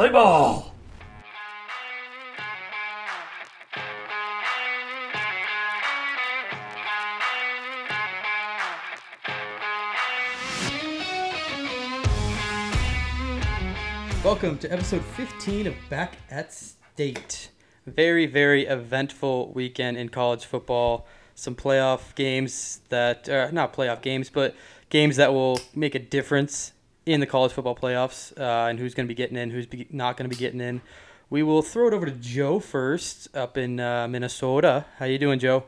Play 0.00 0.08
ball! 0.08 0.72
Welcome 14.24 14.56
to 14.60 14.72
episode 14.72 15.04
15 15.04 15.66
of 15.66 15.74
Back 15.90 16.14
at 16.30 16.54
State. 16.54 17.50
Very, 17.84 18.24
very 18.24 18.64
eventful 18.64 19.52
weekend 19.52 19.98
in 19.98 20.08
college 20.08 20.46
football. 20.46 21.06
Some 21.34 21.54
playoff 21.54 22.14
games 22.14 22.80
that, 22.88 23.28
uh, 23.28 23.50
not 23.52 23.74
playoff 23.74 24.00
games, 24.00 24.30
but 24.30 24.54
games 24.88 25.16
that 25.16 25.34
will 25.34 25.60
make 25.74 25.94
a 25.94 25.98
difference 25.98 26.72
in 27.06 27.20
the 27.20 27.26
college 27.26 27.52
football 27.52 27.74
playoffs 27.76 28.38
uh, 28.38 28.68
and 28.68 28.78
who's 28.78 28.94
going 28.94 29.06
to 29.06 29.08
be 29.08 29.14
getting 29.16 29.36
in, 29.36 29.50
who's 29.50 29.66
be- 29.66 29.86
not 29.90 30.16
going 30.16 30.28
to 30.28 30.34
be 30.34 30.38
getting 30.40 30.60
in. 30.60 30.80
We 31.30 31.42
will 31.42 31.62
throw 31.62 31.86
it 31.88 31.94
over 31.94 32.06
to 32.06 32.12
Joe 32.12 32.58
first 32.60 33.34
up 33.36 33.56
in 33.56 33.78
uh, 33.80 34.08
Minnesota. 34.08 34.84
How 34.98 35.06
you 35.06 35.18
doing, 35.18 35.38
Joe? 35.38 35.64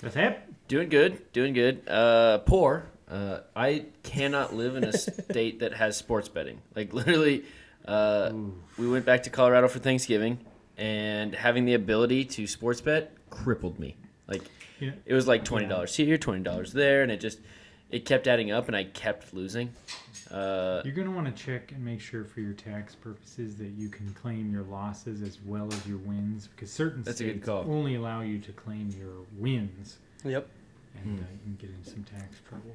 That's 0.00 0.14
hip. 0.14 0.40
Doing 0.68 0.88
good, 0.88 1.32
doing 1.32 1.52
good. 1.52 1.82
Uh, 1.88 2.38
poor. 2.38 2.86
Uh, 3.10 3.40
I 3.54 3.86
cannot 4.02 4.54
live 4.54 4.76
in 4.76 4.84
a 4.84 4.92
state 4.96 5.60
that 5.60 5.74
has 5.74 5.96
sports 5.96 6.28
betting. 6.28 6.62
Like 6.74 6.92
literally, 6.94 7.44
uh, 7.86 8.32
we 8.78 8.88
went 8.88 9.04
back 9.04 9.24
to 9.24 9.30
Colorado 9.30 9.68
for 9.68 9.80
Thanksgiving, 9.80 10.38
and 10.78 11.34
having 11.34 11.64
the 11.66 11.74
ability 11.74 12.24
to 12.24 12.46
sports 12.46 12.80
bet 12.80 13.12
crippled 13.28 13.78
me. 13.78 13.96
Like 14.28 14.42
Yeah. 14.80 14.92
it 15.04 15.12
was 15.14 15.26
like 15.28 15.44
twenty 15.44 15.66
dollars 15.66 15.94
here, 15.94 16.16
twenty 16.16 16.42
dollars 16.42 16.72
there, 16.72 17.02
and 17.02 17.10
it 17.12 17.20
just 17.20 17.40
it 17.90 18.06
kept 18.06 18.26
adding 18.26 18.50
up, 18.50 18.66
and 18.68 18.76
I 18.76 18.84
kept 18.84 19.34
losing. 19.34 19.74
Uh, 20.32 20.80
You're 20.84 20.94
going 20.94 21.06
to 21.08 21.12
want 21.14 21.34
to 21.34 21.42
check 21.44 21.72
and 21.72 21.84
make 21.84 22.00
sure 22.00 22.24
for 22.24 22.40
your 22.40 22.54
tax 22.54 22.94
purposes 22.94 23.56
that 23.56 23.72
you 23.76 23.88
can 23.88 24.12
claim 24.14 24.50
your 24.52 24.62
losses 24.62 25.20
as 25.20 25.38
well 25.44 25.68
as 25.70 25.86
your 25.86 25.98
wins 25.98 26.48
because 26.48 26.72
certain 26.72 27.02
That's 27.02 27.20
a 27.20 27.24
good 27.24 27.32
states 27.42 27.48
only 27.48 27.96
allow 27.96 28.22
you 28.22 28.38
to 28.38 28.52
claim 28.52 28.88
your 28.98 29.12
wins 29.38 29.98
Yep. 30.24 30.46
and 30.96 31.18
Hmm. 31.18 31.24
uh, 31.24 31.26
you 31.32 31.38
can 31.44 31.56
get 31.60 31.70
in 31.70 31.84
some 31.84 32.04
tax 32.04 32.36
trouble 32.48 32.70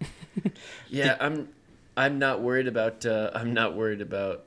with 0.00 0.10
that. 0.44 0.52
Yeah, 0.88 1.16
I'm. 1.20 1.48
I'm 1.96 2.18
not 2.20 2.40
worried 2.40 2.68
about. 2.68 3.04
Uh, 3.04 3.30
I'm 3.34 3.52
not 3.52 3.74
worried 3.76 4.00
about 4.00 4.44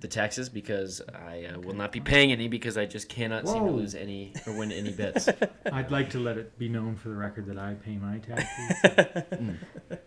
the 0.00 0.08
taxes 0.08 0.48
because 0.48 1.02
I 1.12 1.46
uh, 1.46 1.58
will 1.58 1.74
not 1.74 1.90
be 1.90 2.00
paying 2.00 2.30
any 2.30 2.46
because 2.46 2.78
I 2.78 2.86
just 2.86 3.08
cannot 3.08 3.48
seem 3.48 3.64
to 3.64 3.70
lose 3.70 3.94
any 3.94 4.32
or 4.46 4.52
win 4.52 4.70
any 4.70 4.92
bets. 4.96 5.28
I'd 5.72 5.90
like 5.90 6.10
to 6.10 6.18
let 6.18 6.38
it 6.38 6.58
be 6.58 6.68
known 6.68 6.94
for 6.94 7.08
the 7.08 7.16
record 7.16 7.46
that 7.46 7.58
I 7.58 7.74
pay 7.74 7.96
my 7.96 8.18
taxes. 8.18 9.54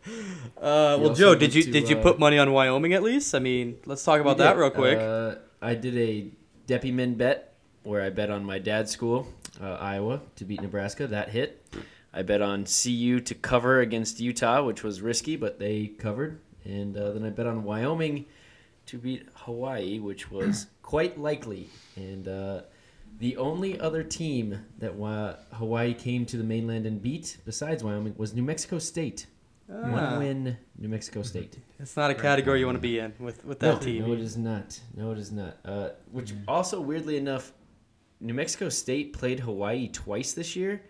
Uh, 0.57 0.97
well, 0.99 1.13
Joe, 1.13 1.33
did 1.35 1.53
you 1.55 1.63
to, 1.63 1.71
did 1.71 1.89
you 1.89 1.97
uh, 1.97 2.01
put 2.01 2.19
money 2.19 2.37
on 2.37 2.51
Wyoming 2.51 2.93
at 2.93 3.01
least? 3.01 3.33
I 3.33 3.39
mean, 3.39 3.77
let's 3.85 4.03
talk 4.03 4.21
about 4.21 4.37
that 4.37 4.53
did. 4.53 4.59
real 4.59 4.69
quick. 4.69 4.97
Uh, 4.97 5.35
I 5.61 5.73
did 5.75 5.97
a 5.97 6.27
Deppy 6.67 6.93
Min 6.93 7.15
bet 7.15 7.55
where 7.83 8.01
I 8.03 8.09
bet 8.09 8.29
on 8.29 8.45
my 8.45 8.59
dad's 8.59 8.91
school, 8.91 9.27
uh, 9.59 9.73
Iowa, 9.73 10.21
to 10.35 10.45
beat 10.45 10.61
Nebraska. 10.61 11.07
That 11.07 11.29
hit. 11.29 11.65
I 12.13 12.21
bet 12.21 12.41
on 12.41 12.65
CU 12.65 13.19
to 13.21 13.35
cover 13.35 13.79
against 13.79 14.19
Utah, 14.19 14.63
which 14.63 14.83
was 14.83 15.01
risky, 15.01 15.35
but 15.35 15.59
they 15.59 15.87
covered. 15.87 16.39
And 16.63 16.95
uh, 16.95 17.11
then 17.11 17.23
I 17.23 17.29
bet 17.29 17.47
on 17.47 17.63
Wyoming 17.63 18.25
to 18.91 18.97
beat 18.97 19.25
Hawaii, 19.33 19.99
which 19.99 20.29
was 20.29 20.67
quite 20.81 21.17
likely. 21.17 21.69
And 21.95 22.27
uh, 22.27 22.61
the 23.19 23.37
only 23.37 23.79
other 23.79 24.03
team 24.03 24.65
that 24.79 24.93
Wa- 24.93 25.35
Hawaii 25.53 25.93
came 25.93 26.25
to 26.25 26.37
the 26.37 26.43
mainland 26.43 26.85
and 26.85 27.01
beat, 27.01 27.37
besides 27.45 27.85
Wyoming, 27.85 28.15
was 28.17 28.33
New 28.33 28.43
Mexico 28.43 28.79
State. 28.79 29.27
Ah. 29.71 29.89
One 29.89 30.19
win, 30.19 30.57
New 30.77 30.89
Mexico 30.89 31.21
State. 31.33 31.57
It's 31.79 31.95
not 31.95 32.11
a 32.11 32.13
category 32.15 32.59
you 32.59 32.65
want 32.65 32.75
to 32.75 32.81
be 32.81 32.99
in 32.99 33.13
with, 33.17 33.45
with 33.45 33.59
that 33.59 33.75
no, 33.75 33.79
team. 33.79 34.07
No, 34.07 34.13
it 34.13 34.19
is 34.19 34.37
not. 34.37 34.77
No, 34.93 35.11
it 35.11 35.17
is 35.17 35.31
not. 35.31 35.57
Uh, 35.63 35.89
which 36.11 36.33
also, 36.45 36.81
weirdly 36.81 37.15
enough, 37.15 37.53
New 38.19 38.33
Mexico 38.33 38.67
State 38.67 39.13
played 39.13 39.39
Hawaii 39.39 39.87
twice 39.87 40.33
this 40.33 40.57
year, 40.57 40.83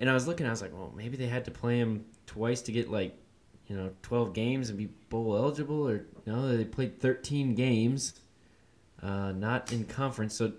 and 0.00 0.10
I 0.10 0.14
was 0.14 0.26
looking. 0.26 0.46
I 0.46 0.50
was 0.50 0.62
like, 0.62 0.72
well, 0.72 0.92
maybe 0.96 1.16
they 1.16 1.28
had 1.28 1.44
to 1.44 1.52
play 1.52 1.78
them 1.78 2.06
twice 2.26 2.60
to 2.62 2.72
get 2.72 2.90
like, 2.90 3.16
you 3.66 3.76
know, 3.76 3.90
twelve 4.02 4.34
games 4.34 4.68
and 4.68 4.78
be 4.78 4.86
bowl 5.08 5.36
eligible, 5.36 5.88
or 5.88 6.04
no, 6.26 6.56
they 6.56 6.64
played 6.64 7.00
thirteen 7.00 7.54
games, 7.54 8.14
uh, 9.02 9.32
not 9.32 9.72
in 9.72 9.84
conference. 9.84 10.34
So, 10.34 10.52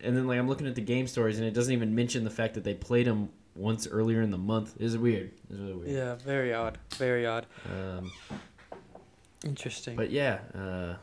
and 0.00 0.16
then 0.16 0.26
like 0.26 0.38
I'm 0.38 0.48
looking 0.48 0.66
at 0.66 0.74
the 0.74 0.80
game 0.80 1.06
stories, 1.06 1.38
and 1.38 1.46
it 1.46 1.54
doesn't 1.54 1.72
even 1.72 1.94
mention 1.94 2.24
the 2.24 2.30
fact 2.30 2.54
that 2.54 2.64
they 2.64 2.74
played 2.74 3.06
them 3.06 3.30
once 3.54 3.86
earlier 3.86 4.22
in 4.22 4.30
the 4.30 4.38
month. 4.38 4.74
It 4.78 4.84
is 4.84 4.96
weird. 4.96 5.32
It's 5.50 5.58
really 5.58 5.74
weird. 5.74 5.90
Yeah, 5.90 6.14
very 6.16 6.54
odd. 6.54 6.78
Very 6.96 7.26
odd. 7.26 7.46
Um, 7.70 8.10
Interesting. 9.44 9.96
but 9.96 10.10
yeah. 10.10 10.38
Uh, 10.54 10.94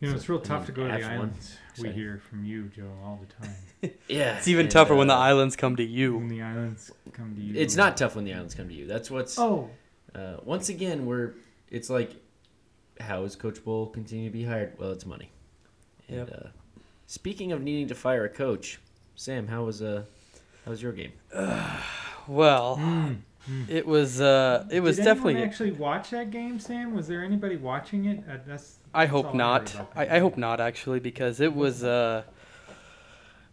You 0.00 0.08
know, 0.08 0.14
So, 0.14 0.16
it's 0.16 0.28
real 0.28 0.38
I 0.40 0.42
tough 0.42 0.60
mean, 0.60 0.66
to 0.66 0.72
go 0.72 0.88
to 0.88 0.92
the 0.92 0.98
F1, 1.00 1.10
islands. 1.10 1.56
We 1.80 1.90
hear 1.90 2.18
from 2.18 2.44
you, 2.44 2.64
Joe, 2.68 2.90
all 3.04 3.20
the 3.20 3.46
time. 3.46 3.94
yeah. 4.08 4.38
it's 4.38 4.48
even 4.48 4.66
and, 4.66 4.70
tougher 4.70 4.94
when 4.94 5.06
the 5.06 5.14
uh, 5.14 5.18
islands 5.18 5.56
come 5.56 5.76
to 5.76 5.84
you. 5.84 6.16
When 6.16 6.28
the 6.28 6.42
islands 6.42 6.90
come 7.12 7.34
to 7.34 7.40
you. 7.40 7.54
It's 7.58 7.76
not 7.76 7.96
tough 7.96 8.16
when 8.16 8.24
the 8.24 8.34
islands 8.34 8.54
come 8.54 8.68
to 8.68 8.74
you. 8.74 8.86
That's 8.86 9.10
what's. 9.10 9.38
Oh, 9.38 9.70
Uh, 10.14 10.36
once 10.44 10.68
again, 10.68 11.06
we're. 11.06 11.32
It's 11.70 11.90
like, 11.90 12.14
how 13.00 13.24
is 13.24 13.34
Coach 13.36 13.64
Bull 13.64 13.86
continue 13.86 14.28
to 14.28 14.32
be 14.32 14.44
hired? 14.44 14.78
Well, 14.78 14.92
it's 14.92 15.06
money. 15.06 15.30
And, 16.08 16.18
Yep. 16.18 16.30
uh, 16.44 16.48
speaking 17.06 17.50
of 17.52 17.62
needing 17.62 17.88
to 17.88 17.94
fire 17.94 18.24
a 18.24 18.28
coach, 18.28 18.78
Sam, 19.16 19.48
how 19.48 19.64
was 19.64 19.82
uh, 19.82 20.04
how 20.64 20.70
was 20.70 20.82
your 20.82 20.92
game? 20.92 21.12
Well, 22.26 22.76
Mm. 22.78 23.68
it 23.68 23.84
was 23.86 24.18
uh, 24.22 24.66
it 24.70 24.80
was 24.80 24.96
Did 24.96 25.04
definitely. 25.04 25.42
actually 25.42 25.72
watch 25.72 26.08
that 26.10 26.30
game, 26.30 26.58
Sam? 26.58 26.94
Was 26.94 27.06
there 27.08 27.22
anybody 27.22 27.56
watching 27.56 28.06
it? 28.06 28.20
Uh, 28.26 28.38
that's. 28.46 28.78
I 28.94 29.04
hope 29.04 29.34
not. 29.34 29.74
about 29.74 29.92
I, 29.94 30.16
I 30.16 30.18
hope 30.20 30.38
not 30.38 30.60
actually 30.60 31.00
because 31.00 31.40
it 31.40 31.54
was 31.54 31.84
uh, 31.84 32.22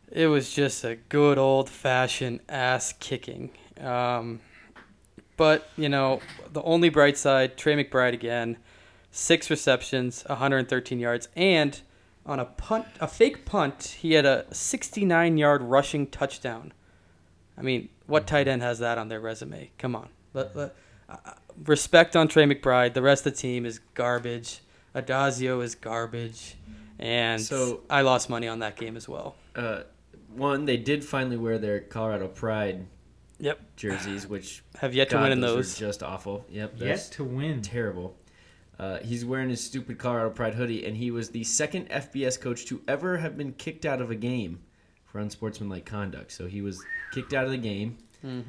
it 0.10 0.28
was 0.28 0.54
just 0.54 0.86
a 0.86 0.96
good 0.96 1.38
old 1.38 1.70
fashioned 1.70 2.40
ass 2.48 2.94
kicking. 3.02 3.50
Um, 3.82 4.40
but 5.42 5.68
you 5.76 5.90
know, 5.90 6.20
the 6.54 6.62
only 6.62 6.90
bright 6.90 7.18
side, 7.18 7.58
Trey 7.58 7.74
McBride 7.74 8.14
again, 8.14 8.58
six 9.10 9.50
receptions, 9.50 10.24
113 10.28 11.00
yards, 11.00 11.30
and 11.36 11.82
on 12.28 12.40
a 12.40 12.46
punt, 12.46 12.86
a 13.00 13.08
fake 13.08 13.44
punt, 13.44 13.98
he 14.00 14.14
had 14.14 14.24
a 14.24 14.46
69 14.52 15.40
yard 15.40 15.64
rushing 15.64 16.06
touchdown. 16.06 16.74
I 17.58 17.64
mean, 17.64 17.90
what 18.06 18.28
tight 18.28 18.48
end 18.48 18.62
has 18.62 18.78
that 18.78 19.00
on 19.00 19.08
their 19.08 19.20
resume? 19.20 19.72
Come 19.80 19.96
on, 19.96 20.10
let, 20.36 20.56
let, 20.56 20.76
uh, 21.10 21.16
respect 21.66 22.16
on 22.16 22.28
Trey 22.28 22.46
McBride. 22.46 22.94
The 22.94 23.02
rest 23.02 23.26
of 23.26 23.34
the 23.34 23.40
team 23.40 23.66
is 23.66 23.80
garbage. 23.96 24.60
Addazio 24.94 25.64
is 25.64 25.74
garbage, 25.74 26.56
and 27.00 27.42
So- 27.42 27.82
I 27.90 28.02
lost 28.02 28.30
money 28.30 28.48
on 28.48 28.60
that 28.60 28.78
game 28.78 28.96
as 28.96 29.10
well. 29.10 29.34
Uh, 29.56 29.86
one, 30.36 30.66
they 30.66 30.78
did 30.78 31.04
finally 31.04 31.38
wear 31.38 31.58
their 31.58 31.80
Colorado 31.80 32.28
Pride 32.28 32.86
Yep, 33.42 33.60
jerseys, 33.76 34.28
which 34.28 34.64
have 34.80 34.94
yet 34.94 35.10
to 35.10 35.16
God, 35.16 35.24
win 35.24 35.32
in 35.34 35.42
those. 35.42 35.56
those. 35.74 35.78
Are 35.82 35.86
just 35.88 36.04
awful. 36.04 36.46
Yep, 36.50 36.74
Yet 36.78 36.88
that's 36.88 37.10
to 37.10 37.24
win. 37.24 37.62
terrible. 37.62 38.16
Uh, 38.80 38.98
he's 39.00 39.24
wearing 39.26 39.50
his 39.50 39.64
stupid 39.64 39.98
Colorado 40.00 40.30
Pride 40.32 40.56
hoodie, 40.56 40.86
and 40.86 40.96
he 40.98 41.12
was 41.12 41.30
the 41.30 41.44
second 41.44 41.90
FBS 41.90 42.40
coach 42.40 42.66
to 42.66 42.82
ever 42.88 43.18
have 43.18 43.38
been 43.38 43.54
kicked 43.54 43.86
out 43.86 44.02
of 44.02 44.10
a 44.10 44.16
game 44.16 44.60
for 45.06 45.20
unsportsmanlike 45.20 45.86
conduct. 45.86 46.32
So 46.32 46.48
he 46.48 46.62
was 46.62 46.82
kicked 47.14 47.34
out 47.34 47.46
of 47.46 47.52
the 47.52 47.58
game. 47.58 47.98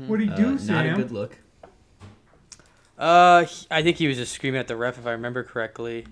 What 0.06 0.18
did 0.20 0.28
he 0.30 0.34
do 0.36 0.42
you 0.42 0.54
Uh, 0.54 0.58
do, 0.58 0.72
not 0.72 0.86
a 0.86 0.92
good 0.94 1.10
look. 1.10 1.38
Uh, 2.98 3.44
he- 3.44 3.66
I 3.70 3.82
think 3.82 3.96
he 3.96 4.06
was 4.06 4.16
just 4.16 4.32
screaming 4.32 4.60
at 4.60 4.68
the 4.68 4.76
ref, 4.76 4.98
if 4.98 5.06
I 5.06 5.12
remember 5.12 5.42
correctly. 5.42 6.06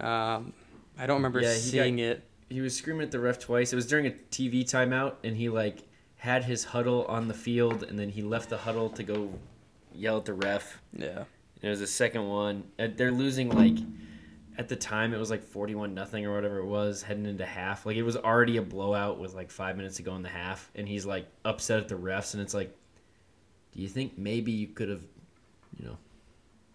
Um, 0.00 0.52
I 0.98 1.06
don't 1.06 1.16
remember 1.16 1.40
Yeah, 1.40 1.48
he 1.50 1.54
got- 1.54 1.60
seeing 1.84 1.98
it. 1.98 2.22
He 2.50 2.60
was 2.60 2.76
screaming 2.76 3.02
at 3.02 3.10
the 3.10 3.20
ref 3.20 3.38
twice. 3.38 3.72
It 3.72 3.76
was 3.76 3.86
during 3.86 4.06
a 4.06 4.10
TV 4.10 4.64
timeout, 4.64 5.14
and 5.24 5.36
he 5.36 5.48
like 5.48 5.78
had 6.24 6.44
his 6.44 6.64
huddle 6.64 7.04
on 7.04 7.28
the 7.28 7.34
field, 7.34 7.82
and 7.82 7.98
then 7.98 8.08
he 8.08 8.22
left 8.22 8.48
the 8.48 8.56
huddle 8.56 8.88
to 8.88 9.02
go 9.02 9.28
yell 9.94 10.16
at 10.16 10.24
the 10.24 10.32
ref. 10.32 10.80
Yeah. 10.96 11.24
There 11.60 11.68
was 11.70 11.82
a 11.82 11.86
second 11.86 12.26
one. 12.26 12.64
Uh, 12.78 12.88
They're 12.96 13.12
losing 13.12 13.50
like 13.50 13.76
at 14.56 14.70
the 14.70 14.76
time 14.76 15.12
it 15.12 15.18
was 15.18 15.30
like 15.30 15.44
forty-one 15.44 15.92
nothing 15.92 16.24
or 16.24 16.34
whatever 16.34 16.60
it 16.60 16.64
was 16.64 17.02
heading 17.02 17.26
into 17.26 17.44
half. 17.44 17.84
Like 17.84 17.96
it 17.96 18.02
was 18.02 18.16
already 18.16 18.56
a 18.56 18.62
blowout 18.62 19.18
with 19.18 19.34
like 19.34 19.50
five 19.50 19.76
minutes 19.76 19.96
to 19.96 20.02
go 20.02 20.16
in 20.16 20.22
the 20.22 20.30
half, 20.30 20.70
and 20.74 20.88
he's 20.88 21.04
like 21.04 21.26
upset 21.44 21.78
at 21.78 21.88
the 21.88 21.94
refs, 21.94 22.32
and 22.32 22.42
it's 22.42 22.54
like, 22.54 22.74
do 23.72 23.82
you 23.82 23.88
think 23.88 24.16
maybe 24.16 24.50
you 24.50 24.68
could 24.68 24.88
have, 24.88 25.02
you 25.78 25.84
know, 25.84 25.98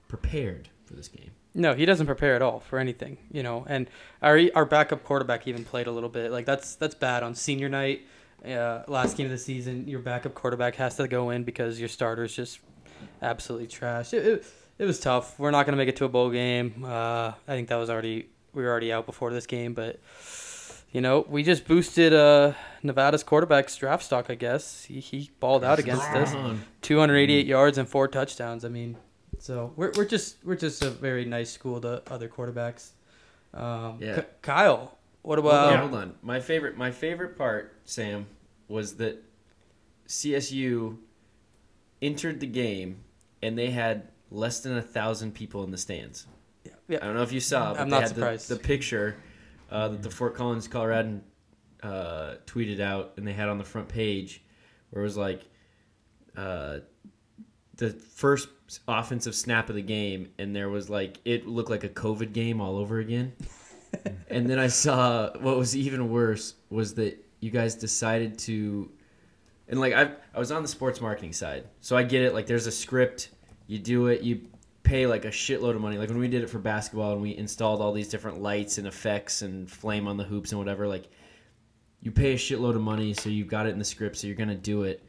prepared 0.07 0.69
for 0.86 0.94
this 0.94 1.07
game? 1.07 1.31
No, 1.56 1.74
he 1.74 1.88
doesn't 1.88 2.06
prepare 2.06 2.36
at 2.36 2.44
all 2.44 2.60
for 2.60 2.78
anything, 2.78 3.18
you 3.31 3.42
know. 3.42 3.66
And 3.68 3.90
our 4.22 4.40
our 4.54 4.66
backup 4.66 5.04
quarterback 5.04 5.48
even 5.48 5.66
played 5.66 5.88
a 5.88 5.92
little 5.92 6.10
bit. 6.10 6.30
Like 6.31 6.45
that's 6.45 6.75
that's 6.75 6.94
bad 6.94 7.24
on 7.24 7.34
senior 7.34 7.68
night, 7.68 8.02
uh, 8.45 8.83
last 8.88 9.18
game 9.18 9.25
of 9.25 9.31
the 9.31 9.38
season. 9.38 9.88
Your 9.88 10.00
backup 10.00 10.33
quarterback 10.33 10.75
has 10.75 10.95
to 10.97 11.07
go 11.07 11.30
in 11.31 11.44
because 11.44 11.80
your 11.80 11.89
starter's 11.89 12.36
just 12.36 12.59
absolutely 13.21 13.68
trash. 13.68 14.13
It, 14.13 14.25
it, 14.25 14.45
it 14.77 14.86
was 14.86 15.00
tough. 15.00 15.38
We're 15.39 15.51
not 15.51 15.65
gonna 15.65 15.77
make 15.77 15.89
it 15.89 15.95
to 15.97 16.06
a 16.06 16.09
bowl 16.09 16.30
game. 16.30 16.83
Uh, 16.86 17.33
I 17.47 17.51
think 17.53 17.68
that 17.69 17.75
was 17.75 17.89
already 17.89 18.30
we 18.53 18.63
were 18.63 18.69
already 18.69 18.91
out 18.94 19.06
before 19.06 19.31
this 19.31 19.45
game, 19.45 19.74
but 19.74 20.00
you 20.91 21.01
know 21.01 21.25
we 21.30 21.44
just 21.44 21.68
boosted 21.68 22.13
uh, 22.13 22.53
Nevada's 22.83 23.24
quarterback's 23.24 23.75
draft 23.75 24.03
stock. 24.03 24.27
I 24.30 24.36
guess 24.36 24.83
he, 24.85 25.00
he 25.00 25.30
balled 25.39 25.63
out 25.63 25.80
against 25.80 26.03
us. 26.12 26.33
288 26.81 27.45
yards 27.45 27.77
and 27.77 27.88
four 27.88 28.07
touchdowns. 28.07 28.63
I 28.65 28.69
mean, 28.69 28.95
so 29.38 29.74
we're, 29.75 29.92
we're 29.95 30.06
just 30.06 30.38
we're 30.45 30.56
just 30.56 30.81
a 30.83 30.89
very 30.89 31.25
nice 31.25 31.51
school 31.51 31.80
to 31.81 32.01
other 32.12 32.27
quarterbacks. 32.30 32.92
Um, 33.53 33.97
Yeah. 34.00 34.21
K- 34.21 34.27
Kyle 34.42 34.97
What 35.21 35.39
Hold 35.39 35.54
on, 35.54 35.74
about? 35.74 35.80
hold 35.80 35.95
on. 35.95 36.16
My 36.21 36.39
favorite, 36.39 36.77
my 36.77 36.92
favorite 36.92 37.38
part, 37.38 37.75
Sam, 37.86 38.27
was 38.68 38.95
that 38.95 39.24
CSU 40.07 40.98
entered 42.01 42.39
the 42.39 42.48
game 42.48 43.04
and 43.42 43.57
they 43.57 43.69
had 43.69 44.10
less 44.31 44.62
than 44.62 44.77
a 44.77 44.81
thousand 44.81 45.33
people 45.33 45.63
in 45.63 45.71
the 45.71 45.77
stands. 45.77 46.25
Yeah. 46.63 46.71
yeah. 46.88 46.98
I 47.01 47.06
don't 47.06 47.16
know 47.16 47.24
if 47.24 47.31
you 47.31 47.39
saw, 47.39 47.74
but 47.74 47.81
I'm 47.81 47.89
they 47.89 47.95
not 47.95 48.01
had 48.04 48.16
surprised. 48.16 48.50
The, 48.50 48.56
the 48.56 48.62
picture 48.62 49.18
uh, 49.71 49.89
that 49.89 50.04
the 50.04 50.10
Fort 50.10 50.36
Collins 50.36 50.68
Coloradan 50.68 51.21
uh, 51.83 52.36
tweeted 52.45 52.80
out, 52.80 53.13
and 53.18 53.27
they 53.27 53.33
had 53.33 53.50
on 53.50 53.57
the 53.57 53.63
front 53.63 53.88
page, 53.88 54.42
where 54.89 55.01
it 55.01 55.06
was 55.06 55.18
like 55.18 55.45
uh, 56.36 56.80
the 57.75 57.89
first 57.92 58.50
offensive 58.88 59.36
snap 59.36 59.69
of 59.69 59.75
the 59.75 59.81
game, 59.81 60.30
and 60.38 60.56
there 60.56 60.69
was 60.69 60.89
like 60.89 61.19
it 61.25 61.48
looked 61.48 61.69
like 61.69 61.83
a 61.83 61.89
COVID 61.89 62.33
game 62.33 62.62
all 62.62 62.77
over 62.77 63.00
again. 63.00 63.33
and 64.30 64.50
then 64.50 64.60
I 64.60 64.68
saw 64.68 65.31
what 65.40 65.57
was 65.57 65.75
even 65.75 66.10
worse 66.10 66.56
was 66.69 66.94
that 66.96 67.24
you 67.40 67.51
guys 67.51 67.75
decided 67.75 68.38
to, 68.40 68.92
and 69.68 69.80
like 69.80 69.94
I 69.94 70.12
I 70.34 70.40
was 70.40 70.51
on 70.51 70.62
the 70.62 70.68
sports 70.68 71.01
marketing 71.01 71.34
side, 71.34 71.66
so 71.81 71.96
I 71.96 72.04
get 72.04 72.22
it. 72.22 72.34
Like 72.34 72.48
there's 72.48 72.68
a 72.68 72.72
script, 72.72 73.30
you 73.68 73.80
do 73.80 74.07
it, 74.07 74.22
you 74.22 74.42
pay 74.84 75.06
like 75.06 75.25
a 75.25 75.30
shitload 75.30 75.75
of 75.75 75.81
money. 75.81 75.98
Like 75.98 76.10
when 76.10 76.19
we 76.19 76.28
did 76.28 76.44
it 76.44 76.50
for 76.50 76.60
basketball 76.60 77.13
and 77.13 77.22
we 77.22 77.38
installed 77.38 77.81
all 77.81 77.92
these 77.92 78.10
different 78.10 78.42
lights 78.42 78.78
and 78.78 78.88
effects 78.88 79.42
and 79.42 79.69
flame 79.69 80.07
on 80.07 80.18
the 80.18 80.24
hoops 80.24 80.52
and 80.52 80.60
whatever, 80.60 80.88
like 80.88 81.10
you 82.02 82.12
pay 82.12 82.34
a 82.34 82.38
shitload 82.38 82.75
of 82.75 82.81
money, 82.81 83.13
so 83.13 83.30
you've 83.30 83.48
got 83.48 83.66
it 83.66 83.69
in 83.69 83.80
the 83.80 83.86
script, 83.86 84.18
so 84.18 84.28
you're 84.28 84.36
gonna 84.36 84.56
do 84.56 84.84
it. 84.84 85.04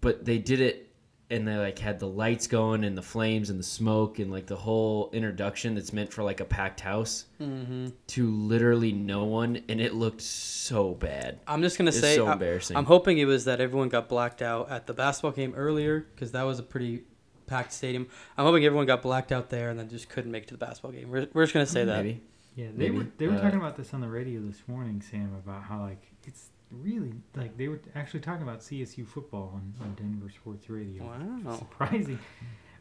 But 0.00 0.24
they 0.24 0.38
did 0.38 0.60
it 0.60 0.85
and 1.28 1.46
they 1.48 1.56
like 1.56 1.78
had 1.78 1.98
the 1.98 2.06
lights 2.06 2.46
going 2.46 2.84
and 2.84 2.96
the 2.96 3.02
flames 3.02 3.50
and 3.50 3.58
the 3.58 3.64
smoke 3.64 4.18
and 4.20 4.30
like 4.30 4.46
the 4.46 4.54
whole 4.56 5.10
introduction 5.12 5.74
that's 5.74 5.92
meant 5.92 6.12
for 6.12 6.22
like 6.22 6.38
a 6.40 6.44
packed 6.44 6.80
house 6.80 7.24
hmm 7.38 7.88
to 8.06 8.30
literally 8.30 8.92
no 8.92 9.24
one 9.24 9.60
and 9.68 9.80
it 9.80 9.92
looked 9.94 10.22
so 10.22 10.94
bad. 10.94 11.40
I'm 11.48 11.62
just 11.62 11.78
gonna 11.78 11.88
It's 11.88 12.00
say 12.00 12.14
so 12.16 12.26
I- 12.26 12.32
embarrassing. 12.34 12.76
I'm 12.76 12.84
hoping 12.84 13.18
it 13.18 13.24
was 13.24 13.44
that 13.46 13.60
everyone 13.60 13.88
got 13.88 14.08
blacked 14.08 14.40
out 14.42 14.70
at 14.70 14.86
the 14.86 14.94
basketball 14.94 15.32
game 15.32 15.52
earlier 15.56 16.06
because 16.14 16.32
that 16.32 16.44
was 16.44 16.58
a 16.58 16.62
pretty 16.62 17.02
packed 17.46 17.72
stadium. 17.72 18.06
I'm 18.38 18.44
hoping 18.44 18.64
everyone 18.64 18.86
got 18.86 19.02
blacked 19.02 19.32
out 19.32 19.50
there 19.50 19.70
and 19.70 19.78
then 19.78 19.88
just 19.88 20.08
couldn't 20.08 20.30
make 20.30 20.44
it 20.44 20.48
to 20.48 20.54
the 20.54 20.64
basketball 20.64 20.92
game. 20.92 21.10
We're, 21.10 21.26
we're 21.32 21.44
just 21.44 21.54
gonna 21.54 21.66
say 21.66 21.84
that. 21.84 22.04
Maybe. 22.04 22.22
Yeah, 22.54 22.66
they 22.74 22.88
Maybe. 22.88 22.98
were 22.98 23.06
they 23.18 23.26
were 23.26 23.34
Uh, 23.34 23.40
talking 23.42 23.58
about 23.58 23.76
this 23.76 23.92
on 23.92 24.00
the 24.00 24.08
radio 24.08 24.40
this 24.40 24.62
morning, 24.66 25.02
Sam, 25.02 25.34
about 25.44 25.62
how 25.64 25.80
like 25.80 26.02
it's 26.24 26.50
really 26.70 27.12
like 27.34 27.56
they 27.56 27.68
were 27.68 27.80
actually 27.94 28.20
talking 28.20 28.42
about 28.42 28.60
CSU 28.60 29.06
football 29.06 29.52
on, 29.54 29.74
on 29.80 29.94
Denver 29.94 30.30
Sports 30.30 30.68
Radio. 30.68 31.04
Wow. 31.04 31.56
Surprising, 31.58 32.18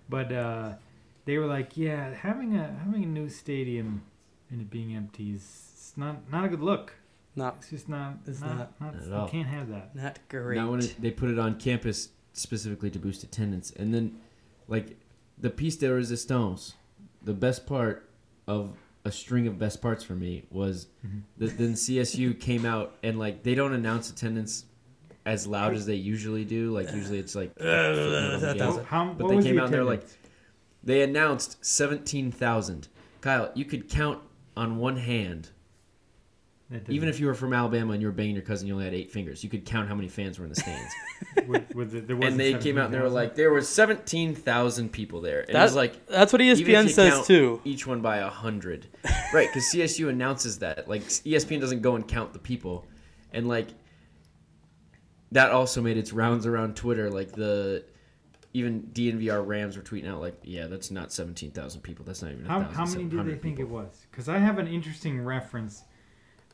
but 0.09 0.31
uh, 0.31 0.73
they 1.25 1.37
were 1.37 1.45
like, 1.47 1.77
yeah, 1.77 2.13
having 2.13 2.55
a 2.57 2.75
having 2.83 3.03
a 3.03 3.07
new 3.07 3.29
stadium 3.29 4.03
and 4.49 4.61
it 4.61 4.69
being 4.69 4.95
empty 4.95 5.31
is 5.31 5.93
not 5.95 6.29
not 6.31 6.45
a 6.45 6.49
good 6.49 6.61
look. 6.61 6.93
Not 7.37 7.57
It's 7.59 7.69
just 7.69 7.89
not. 7.89 8.19
It's 8.25 8.39
not. 8.39 8.57
not. 8.57 8.81
not, 8.81 8.93
Not 8.93 9.01
at 9.03 9.07
you 9.09 9.13
all. 9.15 9.27
can't 9.27 9.47
have 9.47 9.69
that. 9.69 9.93
not 9.95 10.19
great. 10.29 10.55
Now 10.57 10.71
when 10.71 10.79
it, 10.79 10.95
they 10.99 11.11
put 11.11 11.29
it 11.29 11.37
on 11.37 11.59
campus 11.59 12.09
specifically 12.31 12.89
to 12.91 12.99
boost 12.99 13.23
attendance, 13.23 13.71
and 13.71 13.93
then 13.93 14.17
like 14.69 14.97
the 15.37 15.49
piece 15.49 15.75
de 15.75 15.91
resistance, 15.91 16.75
the 17.21 17.33
best 17.33 17.65
part 17.65 18.09
of 18.47 18.77
a 19.05 19.11
string 19.11 19.45
of 19.47 19.57
best 19.59 19.81
parts 19.81 20.03
for 20.03 20.13
me 20.15 20.43
was 20.49 20.87
Mhm. 21.05 21.21
that 21.37 21.57
then 21.57 21.75
CSU 21.75 22.33
came 22.33 22.65
out 22.65 22.95
and 23.03 23.17
like 23.19 23.43
they 23.43 23.53
don't 23.55 23.73
announce 23.73 24.09
attendance 24.09 24.65
as 25.25 25.45
loud 25.47 25.73
as 25.75 25.85
they 25.85 25.95
usually 25.95 26.43
do. 26.43 26.71
Like 26.71 26.91
usually 26.91 27.19
it's 27.19 27.35
like 27.35 27.53
that 27.55 28.55
does 28.57 28.59
Well, 28.59 28.79
it. 28.79 28.85
how, 28.85 29.13
But 29.13 29.27
they 29.27 29.41
came 29.41 29.55
the 29.55 29.61
out 29.61 29.65
and 29.65 29.73
they're 29.73 29.83
like- 29.83 30.05
they 30.83 31.01
announced 31.03 31.63
seventeen 31.63 32.31
thousand. 32.31 32.87
Kyle, 33.21 33.51
you 33.55 33.65
could 33.65 33.87
count 33.89 34.21
on 34.57 34.77
one 34.77 34.97
hand. 34.97 35.49
That 36.71 36.89
Even 36.89 37.09
if 37.09 37.19
you 37.19 37.27
were 37.27 37.35
from 37.35 37.53
Alabama 37.53 37.93
and 37.93 38.01
you 38.01 38.07
were 38.07 38.11
banging 38.11 38.33
your 38.33 38.43
cousin, 38.43 38.67
you 38.67 38.73
only 38.73 38.85
had 38.85 38.93
eight 38.95 39.11
fingers. 39.11 39.43
You 39.43 39.51
could 39.51 39.65
count 39.65 39.87
how 39.87 39.93
many 39.93 40.07
fans 40.07 40.39
were 40.39 40.45
in 40.45 40.49
the 40.49 40.55
stands. 40.55 40.91
with, 41.47 41.75
with 41.75 41.91
the, 41.91 41.99
there 42.01 42.17
and 42.27 42.39
they 42.39 42.55
came 42.55 42.79
out 42.79 42.85
and 42.85 42.93
they 42.95 42.99
were 42.99 43.07
like, 43.07 43.35
there 43.35 43.51
were 43.51 43.61
seventeen 43.61 44.33
thousand 44.33 44.89
people 44.91 45.21
there. 45.21 45.41
And 45.41 45.49
it 45.51 45.53
That- 45.53 45.63
was 45.63 45.75
like 45.75 46.07
That's 46.07 46.33
what 46.33 46.41
Even 46.41 46.59
if 46.59 46.67
ESPN 46.67 46.83
you 46.85 46.89
says 46.89 47.13
count- 47.13 47.25
too. 47.27 47.61
each 47.65 47.85
one 47.85 48.01
by 48.01 48.17
a 48.17 48.29
hundred, 48.29 48.87
right? 49.31 49.47
Because 49.47 49.69
CSU 49.71 50.09
announces 50.09 50.57
that. 50.59 50.87
Like 50.87 51.03
ESPN 51.03 51.61
doesn't 51.61 51.83
go 51.83 51.95
and 51.95 52.07
count 52.07 52.33
the 52.33 52.39
people, 52.39 52.87
and 53.31 53.47
like 53.47 53.67
that 55.33 55.51
also 55.51 55.83
made 55.83 55.97
its 55.97 56.13
rounds 56.13 56.47
around 56.47 56.75
Twitter. 56.75 57.11
Like 57.11 57.31
the 57.31 57.83
even 58.53 58.89
DNVR 58.93 59.45
Rams 59.45 59.77
were 59.77 59.83
tweeting 59.83 60.09
out 60.09 60.19
like, 60.19 60.39
yeah, 60.43 60.65
that's 60.65 60.89
not 60.89 61.11
seventeen 61.13 61.51
thousand 61.51 61.81
people. 61.81 62.05
That's 62.05 62.23
not 62.23 62.31
even 62.31 62.45
a 62.45 62.49
How, 62.49 62.61
thousand 62.63 62.73
how 62.75 62.85
many 62.85 63.03
did 63.03 63.11
they 63.11 63.17
700 63.17 63.41
think 63.43 63.59
it 63.59 63.69
was? 63.69 64.07
Because 64.09 64.29
I 64.29 64.39
have 64.39 64.57
an 64.57 64.67
interesting 64.67 65.21
reference 65.21 65.83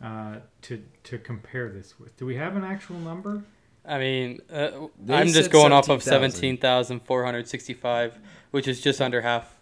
uh, 0.02 0.38
to 0.64 0.84
to 1.04 1.18
compare 1.18 1.70
this 1.70 2.00
with. 2.00 2.16
Do 2.18 2.26
we 2.26 2.36
have 2.36 2.56
an 2.56 2.64
actual 2.64 3.00
number? 3.00 3.44
I 3.86 3.98
mean, 3.98 4.40
uh, 4.52 4.88
I'm 5.10 5.28
just 5.28 5.46
said 5.46 5.52
going 5.52 5.72
off 5.72 5.90
of 5.90 6.04
17,465, 6.04 8.20
which 8.52 8.68
is 8.68 8.80
just 8.80 9.02
under 9.02 9.22
half 9.22 9.58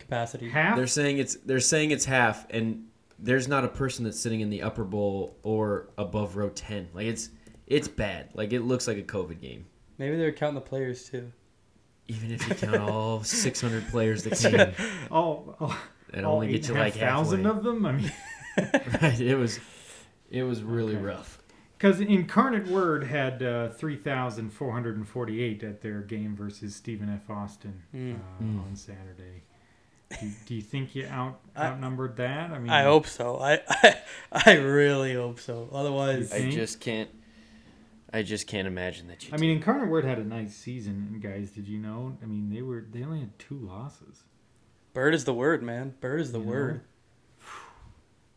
capacity. 0.00 0.48
Half. 0.48 0.76
They're 0.76 0.86
saying 0.86 1.18
it's 1.18 1.36
they're 1.36 1.60
saying 1.60 1.92
it's 1.92 2.04
half, 2.04 2.46
and 2.50 2.88
there's 3.18 3.48
not 3.48 3.64
a 3.64 3.68
person 3.68 4.04
that's 4.04 4.18
sitting 4.18 4.40
in 4.40 4.50
the 4.50 4.62
upper 4.62 4.84
bowl 4.84 5.36
or 5.42 5.88
above 5.96 6.36
row 6.36 6.50
ten. 6.50 6.88
Like 6.94 7.06
it's 7.06 7.30
it's 7.66 7.88
bad. 7.88 8.28
Like 8.34 8.52
it 8.52 8.60
looks 8.60 8.86
like 8.86 8.98
a 8.98 9.02
COVID 9.02 9.40
game. 9.40 9.66
Maybe 9.98 10.16
they're 10.16 10.32
counting 10.32 10.56
the 10.56 10.60
players 10.60 11.08
too. 11.08 11.32
Even 12.08 12.32
if 12.32 12.46
you 12.48 12.54
count 12.54 12.76
all 12.76 13.22
600 13.24 13.88
players 13.88 14.24
that 14.24 14.38
came, 14.38 14.74
oh, 15.10 15.56
oh, 15.60 15.82
it 16.12 16.24
all 16.24 16.34
only 16.34 16.48
eight 16.48 16.52
gets 16.52 16.68
you 16.68 16.74
and 16.74 16.82
a 16.82 16.84
like 16.84 16.96
half 16.96 17.08
thousand 17.08 17.44
halfway. 17.44 17.58
of 17.58 17.64
them. 17.64 17.86
I 17.86 17.92
mean, 17.92 18.12
right. 19.02 19.20
It 19.20 19.36
was 19.36 19.60
it 20.30 20.42
was 20.44 20.62
really 20.62 20.94
Okay. 20.96 21.04
rough. 21.04 21.38
because 21.76 22.00
Incarnate 22.00 22.66
Word 22.68 23.04
had 23.04 23.42
uh, 23.42 23.68
three 23.70 23.96
thousand 23.96 24.50
four 24.50 24.72
hundred 24.72 24.96
and 24.96 25.06
forty-eight 25.08 25.62
at 25.62 25.80
their 25.82 26.00
game 26.00 26.34
versus 26.36 26.74
Stephen 26.74 27.08
F. 27.08 27.28
Austin 27.30 27.82
Mm. 27.94 28.14
uh, 28.16 28.42
Mm. 28.42 28.64
on 28.66 28.76
Saturday. 28.76 29.42
Do, 30.20 30.30
do 30.46 30.54
you 30.54 30.62
think 30.62 30.94
you 30.94 31.06
out 31.08 31.40
I- 31.56 31.66
outnumbered 31.66 32.16
that? 32.18 32.50
I 32.52 32.58
mean, 32.58 32.70
I 32.70 32.82
hope 32.84 33.06
so. 33.06 33.38
I, 33.38 33.60
I 33.68 33.96
I 34.32 34.52
really 34.54 35.14
hope 35.14 35.40
so. 35.40 35.68
Otherwise, 35.72 36.32
I 36.32 36.50
just 36.50 36.80
can't. 36.80 37.10
I 38.12 38.22
just 38.22 38.46
can't 38.46 38.68
imagine 38.68 39.08
that 39.08 39.26
you. 39.26 39.34
I 39.34 39.38
mean, 39.38 39.50
Incarnate 39.50 39.88
Word 39.88 40.04
had 40.04 40.18
a 40.18 40.24
nice 40.24 40.54
season, 40.54 41.08
and 41.12 41.20
guys, 41.20 41.50
did 41.50 41.66
you 41.66 41.78
know? 41.78 42.16
I 42.22 42.26
mean, 42.26 42.48
they 42.48 42.62
were 42.62 42.84
they 42.92 43.02
only 43.02 43.20
had 43.20 43.36
two 43.40 43.56
losses. 43.58 44.22
bird 44.92 45.14
is 45.14 45.24
the 45.24 45.34
word, 45.34 45.64
man. 45.64 45.94
Bird 46.00 46.20
is 46.20 46.30
the 46.30 46.38
You 46.38 46.44
know? 46.44 46.50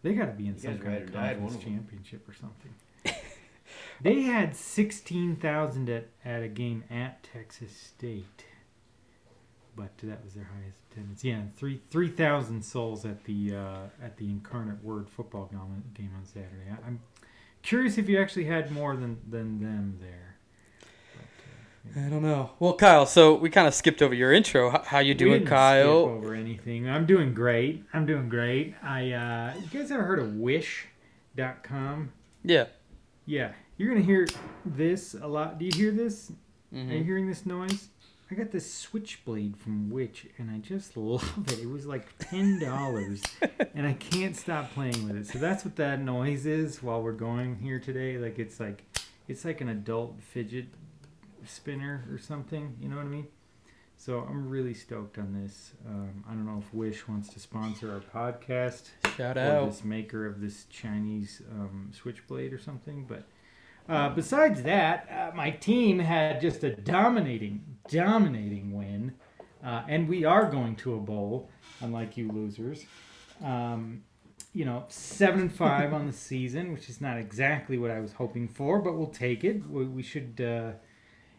They 0.07 0.13
got 0.13 0.27
to 0.27 0.31
be 0.31 0.47
in 0.47 0.55
You 0.55 0.61
some 0.61 0.79
kind 0.79 1.03
of 1.03 1.03
or 1.03 1.11
die 1.11 1.31
at 1.31 1.41
one 1.41 1.51
conference 1.51 1.63
championship 1.65 2.29
or 2.29 2.33
something. 2.33 2.73
they 4.01 4.21
had 4.21 4.55
sixteen 4.55 5.35
thousand 5.35 5.89
at 5.89 6.07
at 6.23 6.43
a 6.43 6.47
game 6.47 6.85
at 6.89 7.23
Texas 7.23 7.75
State, 7.75 8.45
but 9.75 9.97
that 10.03 10.23
was 10.23 10.33
their 10.33 10.45
highest 10.45 10.77
attendance. 10.89 11.25
Yeah, 11.25 11.41
three 11.57 11.81
three 11.89 12.07
thousand 12.07 12.63
souls 12.63 13.05
at 13.05 13.25
the 13.25 13.55
uh, 13.55 13.79
at 14.01 14.15
the 14.15 14.29
Incarnate 14.29 14.81
Word 14.81 15.09
football 15.09 15.47
game, 15.51 15.59
on 16.15 16.25
Saturday. 16.25 16.71
I, 16.71 16.87
I'm 16.87 17.01
curious 17.61 17.97
if 17.97 18.07
you 18.07 18.21
actually 18.21 18.45
had 18.45 18.71
more 18.71 18.95
than 18.95 19.17
than 19.29 19.59
them 19.59 19.97
there. 19.99 20.36
I 21.95 22.09
don't 22.09 22.21
know. 22.21 22.51
Well, 22.59 22.73
Kyle, 22.73 23.05
so 23.05 23.33
we 23.35 23.49
kind 23.49 23.67
of 23.67 23.73
skipped 23.73 24.01
over 24.01 24.13
your 24.13 24.31
intro. 24.31 24.69
How, 24.69 24.83
how 24.83 24.99
you 24.99 25.13
doing, 25.15 25.45
Kyle? 25.45 25.87
over 25.89 26.33
anything. 26.35 26.89
I'm 26.89 27.05
doing 27.05 27.33
great. 27.33 27.83
I'm 27.93 28.05
doing 28.05 28.29
great. 28.29 28.75
I 28.83 29.11
uh, 29.11 29.53
you 29.59 29.67
guys 29.79 29.91
ever 29.91 30.03
heard 30.03 30.19
of 30.19 30.35
Wish.com? 30.35 32.11
Yeah. 32.43 32.65
Yeah, 33.25 33.51
you're 33.77 33.89
gonna 33.89 34.05
hear 34.05 34.27
this 34.65 35.13
a 35.13 35.27
lot. 35.27 35.59
Do 35.59 35.65
you 35.65 35.71
hear 35.73 35.91
this? 35.91 36.31
Are 36.73 36.77
you 36.77 36.83
Mhm. 36.83 37.05
hearing 37.05 37.27
this 37.27 37.45
noise? 37.45 37.89
I 38.29 38.35
got 38.35 38.51
this 38.51 38.71
switchblade 38.73 39.55
from 39.57 39.89
Wish, 39.89 40.27
and 40.37 40.49
I 40.51 40.57
just 40.59 40.95
love 40.97 41.45
it. 41.47 41.59
It 41.59 41.69
was 41.69 41.85
like 41.85 42.07
ten 42.19 42.59
dollars, 42.59 43.21
and 43.73 43.85
I 43.87 43.93
can't 43.93 44.35
stop 44.35 44.71
playing 44.73 45.05
with 45.07 45.15
it. 45.17 45.27
So 45.27 45.39
that's 45.39 45.65
what 45.65 45.75
that 45.77 46.01
noise 46.01 46.45
is 46.45 46.81
while 46.83 47.01
we're 47.01 47.11
going 47.13 47.57
here 47.57 47.79
today. 47.79 48.17
Like 48.17 48.39
it's 48.39 48.59
like, 48.59 48.83
it's 49.27 49.43
like 49.45 49.61
an 49.61 49.69
adult 49.69 50.21
fidget 50.21 50.67
spinner 51.47 52.05
or 52.11 52.17
something. 52.17 52.75
You 52.81 52.89
know 52.89 52.97
what 52.97 53.05
I 53.05 53.09
mean? 53.09 53.27
So 53.97 54.19
I'm 54.29 54.47
really 54.47 54.75
stoked 54.75 55.17
on 55.17 55.33
this. 55.33 55.71
Um, 55.85 56.23
I 56.29 56.33
don't 56.33 56.45
know 56.45 56.61
if 56.65 56.73
Wish 56.73 57.07
wants 57.07 57.29
to 57.33 57.39
sponsor 57.39 57.91
our 57.91 57.99
podcast 57.99 58.89
Shout 59.17 59.37
out. 59.37 59.69
this 59.69 59.83
maker 59.83 60.27
of 60.27 60.39
this 60.39 60.65
Chinese 60.65 61.41
um, 61.51 61.91
switchblade 61.91 62.53
or 62.53 62.59
something. 62.59 63.05
But 63.07 63.23
uh, 63.89 64.09
besides 64.09 64.61
that, 64.63 65.09
uh, 65.11 65.35
my 65.35 65.49
team 65.49 65.97
had 65.97 66.39
just 66.41 66.63
a 66.63 66.75
dominating, 66.75 67.63
dominating 67.89 68.71
win, 68.71 69.15
uh, 69.65 69.83
and 69.87 70.07
we 70.07 70.23
are 70.23 70.45
going 70.49 70.75
to 70.77 70.93
a 70.93 70.99
bowl, 70.99 71.49
unlike 71.81 72.17
you 72.17 72.31
losers. 72.31 72.85
Um, 73.43 74.03
you 74.53 74.63
know, 74.63 74.85
seven 74.89 75.41
and 75.41 75.51
five 75.53 75.91
on 75.93 76.05
the 76.05 76.13
season, 76.13 76.71
which 76.71 76.87
is 76.87 77.01
not 77.01 77.17
exactly 77.17 77.79
what 77.79 77.89
I 77.89 77.99
was 77.99 78.13
hoping 78.13 78.47
for, 78.47 78.79
but 78.79 78.95
we'll 78.95 79.07
take 79.07 79.43
it. 79.43 79.67
We, 79.67 79.85
we 79.85 80.03
should. 80.03 80.39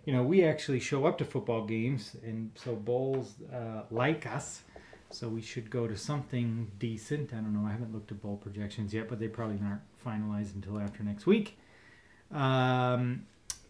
You 0.09 0.15
know, 0.15 0.23
we 0.23 0.43
actually 0.43 0.81
show 0.81 1.05
up 1.05 1.19
to 1.19 1.27
football 1.27 1.67
games, 1.67 2.17
and 2.25 2.51
so 2.55 2.75
bowls 2.75 3.35
uh, 3.53 3.83
like 3.91 4.25
us 4.27 4.63
So 5.11 5.29
we 5.29 5.43
should 5.43 5.69
go 5.69 5.87
to 5.87 5.99
something 5.99 6.71
decent. 6.79 7.35
I 7.35 7.37
don't 7.37 7.53
know. 7.53 7.69
I 7.69 7.73
haven't 7.73 7.93
looked 7.93 8.11
at 8.11 8.23
bowl 8.23 8.39
projections 8.39 8.95
yet, 8.95 9.07
but 9.11 9.19
they 9.19 9.29
probably 9.29 9.61
aren't 9.63 9.83
finalized 10.03 10.55
until 10.55 10.81
after 10.81 11.03
next 11.03 11.27
week. 11.27 11.59
Um, 12.31 13.27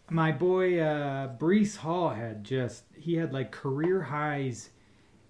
my 0.09 0.31
boy 0.31 0.79
uh, 0.79 1.35
Breece 1.37 1.75
Hall 1.75 2.07
had 2.07 2.45
just 2.45 2.83
he 2.95 3.15
had 3.15 3.33
like 3.33 3.51
career 3.51 4.01
highs 4.01 4.69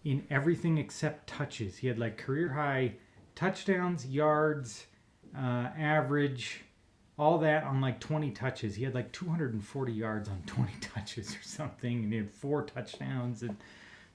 in 0.06 0.28
everything 0.30 0.78
except 0.78 1.26
touches. 1.26 1.78
He 1.78 1.88
had 1.88 1.98
like 1.98 2.20
career 2.20 2.50
high 2.50 2.94
touchdowns, 3.34 4.06
yards, 4.06 4.86
uh, 5.36 5.70
average, 5.76 6.66
all 7.20 7.38
that 7.40 7.66
on 7.66 7.82
like 7.82 8.00
20 8.00 8.32
touches. 8.32 8.76
He 8.76 8.84
had 8.84 8.96
like 8.96 9.12
240 9.12 9.92
yards 9.92 10.30
on 10.30 10.42
20 10.48 10.72
touches 10.82 11.36
or 11.36 11.44
something, 11.44 12.04
and 12.04 12.12
he 12.14 12.18
had 12.18 12.32
four 12.32 12.64
touchdowns, 12.64 13.44
and 13.44 13.58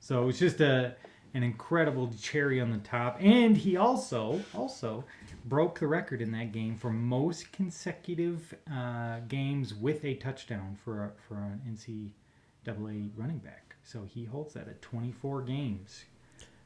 so 0.01 0.23
it 0.23 0.27
was 0.27 0.39
just 0.39 0.61
a 0.61 0.95
an 1.35 1.43
incredible 1.43 2.13
cherry 2.21 2.61
on 2.61 2.71
the 2.71 2.79
top. 2.79 3.17
And 3.21 3.57
he 3.57 3.77
also 3.77 4.41
also 4.55 5.05
broke 5.47 5.81
the 5.81 5.87
record 5.87 6.23
in 6.23 6.31
that 6.33 6.53
game 6.53 6.77
for 6.77 6.91
most 6.91 7.51
consecutive 7.53 8.55
uh, 8.73 9.19
games 9.29 9.75
with 9.75 10.05
a 10.05 10.15
touchdown 10.15 10.77
for 10.85 11.05
a, 11.05 11.11
for 11.29 11.35
an 11.35 11.61
NCAA 11.69 13.11
running 13.17 13.39
back. 13.39 13.75
So 13.83 14.05
he 14.07 14.25
holds 14.25 14.55
that 14.55 14.69
at 14.69 14.81
24 14.81 15.43
games. 15.43 16.05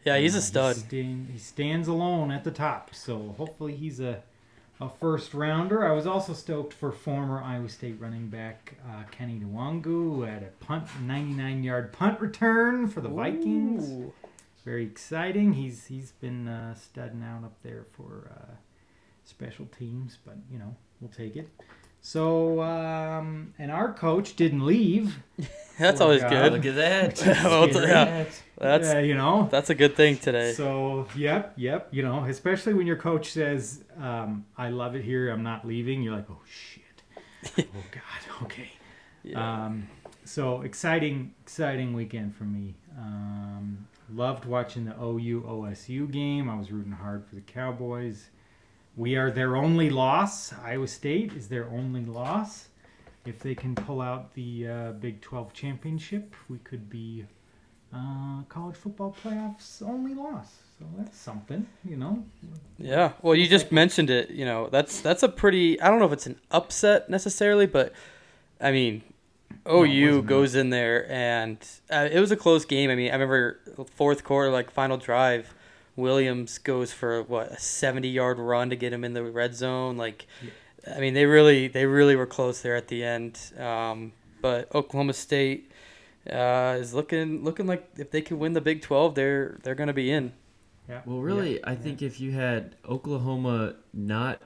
Yeah, 0.04 0.18
he's 0.18 0.35
Uh, 0.35 0.38
a 0.38 0.42
stud. 0.42 0.76
He, 0.76 0.83
stand, 0.83 1.28
he 1.33 1.38
stands 1.38 1.88
alone 1.88 2.30
at 2.30 2.45
the 2.45 2.50
top. 2.52 2.95
So 2.95 3.35
hopefully 3.38 3.75
he's 3.75 4.00
a 4.00 4.23
a 4.80 4.88
first 4.88 5.35
rounder. 5.35 5.85
I 5.85 5.92
was 5.92 6.06
also 6.06 6.32
stoked 6.32 6.73
for 6.73 6.92
former 6.92 7.42
Iowa 7.42 7.68
State 7.68 7.97
running 8.00 8.28
back 8.28 8.76
uh, 8.88 9.02
Kene 9.11 9.42
Nwangwu, 9.42 9.85
who 9.85 10.23
had 10.23 10.42
a 10.42 10.64
punt, 10.64 10.87
99 11.02 11.64
yard 11.64 11.92
punt 11.92 12.20
return 12.20 12.88
for 12.88 13.00
the 13.00 13.08
Vikings. 13.08 14.12
Very 14.64 14.85
exciting. 14.85 15.54
He's 15.54 15.87
he's 15.87 16.12
been 16.12 16.47
uh, 16.47 16.75
studding 16.75 17.23
out 17.23 17.44
up 17.44 17.56
there 17.62 17.87
for 17.92 18.30
uh, 18.30 18.54
special 19.25 19.66
teams, 19.66 20.18
but 20.25 20.37
you 20.50 20.58
know 20.58 20.76
we'll 21.00 21.11
take 21.11 21.37
it. 21.37 21.49
So 22.00 22.62
um, 22.62 23.55
and 23.59 23.71
our 23.71 23.93
coach 23.93 24.37
didn't 24.37 24.64
leave. 24.64 25.19
That's 25.78 25.99
Poor 25.99 26.07
always 26.07 26.23
guy. 26.23 26.31
good. 26.31 26.52
Look 26.52 26.67
at 26.67 26.75
that. 26.75 27.43
Well, 27.45 27.69
yeah, 27.69 28.25
that's 28.57 28.93
Uh, 28.93 28.99
you 28.99 29.14
know 29.14 29.49
that's 29.52 29.71
a 29.71 29.75
good 29.76 29.95
thing 29.95 30.17
today. 30.17 30.52
So, 30.52 31.07
yep, 31.14 31.52
yep. 31.57 31.87
You 31.93 32.02
know, 32.02 32.25
especially 32.25 32.75
when 32.75 32.88
your 32.88 32.97
coach 32.97 33.31
says, 33.31 33.85
um, 34.00 34.45
"I 34.57 34.71
love 34.71 34.97
it 34.97 35.05
here. 35.05 35.31
I'm 35.31 35.45
not 35.45 35.64
leaving." 35.64 36.02
You're 36.02 36.17
like, 36.17 36.28
"Oh 36.28 36.40
shit! 36.50 37.02
oh 37.73 37.85
god, 37.93 38.43
okay." 38.43 38.71
Yeah. 39.23 39.67
Um, 39.67 39.87
so 40.25 40.62
exciting, 40.62 41.33
exciting 41.45 41.93
weekend 41.93 42.35
for 42.35 42.43
me. 42.45 42.75
Um, 42.99 43.87
loved 44.12 44.45
watching 44.47 44.85
the 44.85 44.97
OU 45.00 45.43
OSU 45.47 46.11
game. 46.11 46.50
I 46.50 46.57
was 46.57 46.73
rooting 46.73 46.90
hard 46.90 47.25
for 47.25 47.37
the 47.37 47.40
Cowboys. 47.43 48.31
We 48.99 49.14
are 49.14 49.31
their 49.31 49.57
only 49.57 49.90
loss. 49.90 50.52
Iowa 50.52 50.88
State 50.88 51.33
is 51.33 51.47
their 51.49 51.67
only 51.67 52.05
loss. 52.05 52.67
If 53.25 53.38
they 53.38 53.55
can 53.55 53.76
pull 53.76 54.00
out 54.00 54.35
the 54.35 54.67
uh, 54.67 54.93
Big 54.93 55.21
12 55.21 55.52
championship, 55.52 56.35
we 56.49 56.59
could 56.59 56.90
be 56.90 57.25
uh, 57.95 58.43
college 58.49 58.75
football 58.75 59.14
playoffs 59.23 59.83
only 59.83 60.14
loss. 60.14 60.57
So 60.81 60.85
that's 60.97 61.17
something, 61.17 61.64
you 61.88 61.97
know. 61.97 62.25
Yeah. 62.76 63.12
Well, 63.23 63.37
you 63.37 63.47
just 63.47 63.71
mentioned 63.71 64.11
it. 64.11 64.31
You 64.31 64.45
know, 64.45 64.69
that's 64.69 65.00
that's 65.00 65.23
a 65.23 65.28
pretty. 65.28 65.81
I 65.81 65.88
don't 65.90 66.00
know 66.00 66.07
if 66.07 66.12
it's 66.12 66.26
an 66.26 66.40
upset 66.50 67.09
necessarily, 67.09 67.67
but 67.67 67.93
I 68.61 68.73
mean, 68.73 69.02
No, 69.64 69.85
OU 69.85 70.07
wasn't 70.07 70.26
goes 70.26 70.55
in 70.57 70.71
there 70.71 71.09
and 71.11 71.59
uh, 71.90 72.09
it 72.11 72.19
was 72.19 72.33
a 72.33 72.37
close 72.37 72.64
game. 72.64 72.90
I 72.90 72.97
mean, 72.97 73.11
I 73.11 73.14
remember 73.14 73.61
fourth 73.95 74.25
quarter, 74.25 74.50
like 74.50 74.71
final 74.71 74.97
drive, 74.97 75.55
Williams 75.99 76.57
goes 76.59 76.93
for 76.93 77.23
what 77.23 77.52
a 77.52 77.59
seventy-yard 77.61 78.38
run 78.38 78.71
to 78.71 78.76
get 78.76 78.93
him 78.93 79.05
in 79.05 79.12
the 79.12 79.25
red 79.25 79.55
zone. 79.55 79.99
Like, 79.99 80.26
I 80.90 81.00
mean, 81.00 81.12
they 81.14 81.26
really 81.26 81.69
they 81.69 81.85
really 81.87 82.17
were 82.17 82.26
close 82.26 82.62
there 82.62 82.76
at 82.76 82.88
the 82.88 83.05
end. 83.05 83.38
Um, 83.59 84.12
but 84.40 84.75
Oklahoma 84.75 85.12
State 85.12 85.73
uh, 86.31 86.76
is 86.81 86.95
looking 86.95 87.45
looking 87.45 87.67
like 87.67 87.88
if 87.99 88.11
they 88.11 88.23
can 88.23 88.38
win 88.38 88.55
the 88.55 88.61
Big 88.62 88.81
Twelve, 88.83 89.14
they're 89.14 89.59
they're 89.62 89.75
going 89.75 89.88
to 89.88 89.93
be 89.93 90.11
in. 90.11 90.33
Yeah. 90.88 91.02
Well, 91.05 91.21
really, 91.21 91.55
Yeah, 91.55 91.64
I 91.64 91.73
yeah. 91.73 91.76
think 91.76 92.00
if 92.02 92.21
you 92.21 92.33
had 92.33 92.76
Oklahoma 92.88 93.75
not 93.93 94.40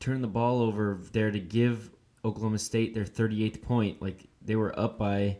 turn 0.00 0.20
the 0.20 0.28
ball 0.28 0.60
over 0.60 1.00
there 1.12 1.30
to 1.30 1.40
give 1.40 1.90
Oklahoma 2.24 2.58
State 2.58 2.94
their 2.94 3.04
38th 3.04 3.62
point, 3.62 4.02
like 4.02 4.26
they 4.42 4.56
were 4.56 4.78
up 4.78 4.98
by 4.98 5.38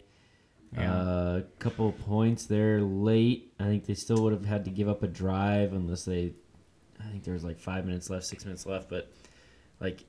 Yeah. 0.76 0.93
uh, 0.93 1.40
a 1.40 1.59
couple 1.59 1.93
points 1.93 2.47
there 2.47 2.81
late. 2.81 3.52
I 3.61 3.64
think 3.64 3.87
they 3.87 3.95
still 3.95 4.23
would 4.25 4.33
have 4.33 4.45
had 4.45 4.64
to 4.64 4.71
give 4.71 4.88
up 4.88 5.02
a 5.02 5.07
drive 5.07 5.73
unless 5.73 6.04
they. 6.04 6.33
I 7.00 7.11
think 7.11 7.25
there 7.25 7.35
was 7.35 7.45
like 7.45 7.59
five 7.59 7.85
minutes 7.85 8.11
left, 8.11 8.25
six 8.25 8.45
minutes 8.45 8.66
left, 8.66 8.88
but 8.88 9.11
like 9.81 10.04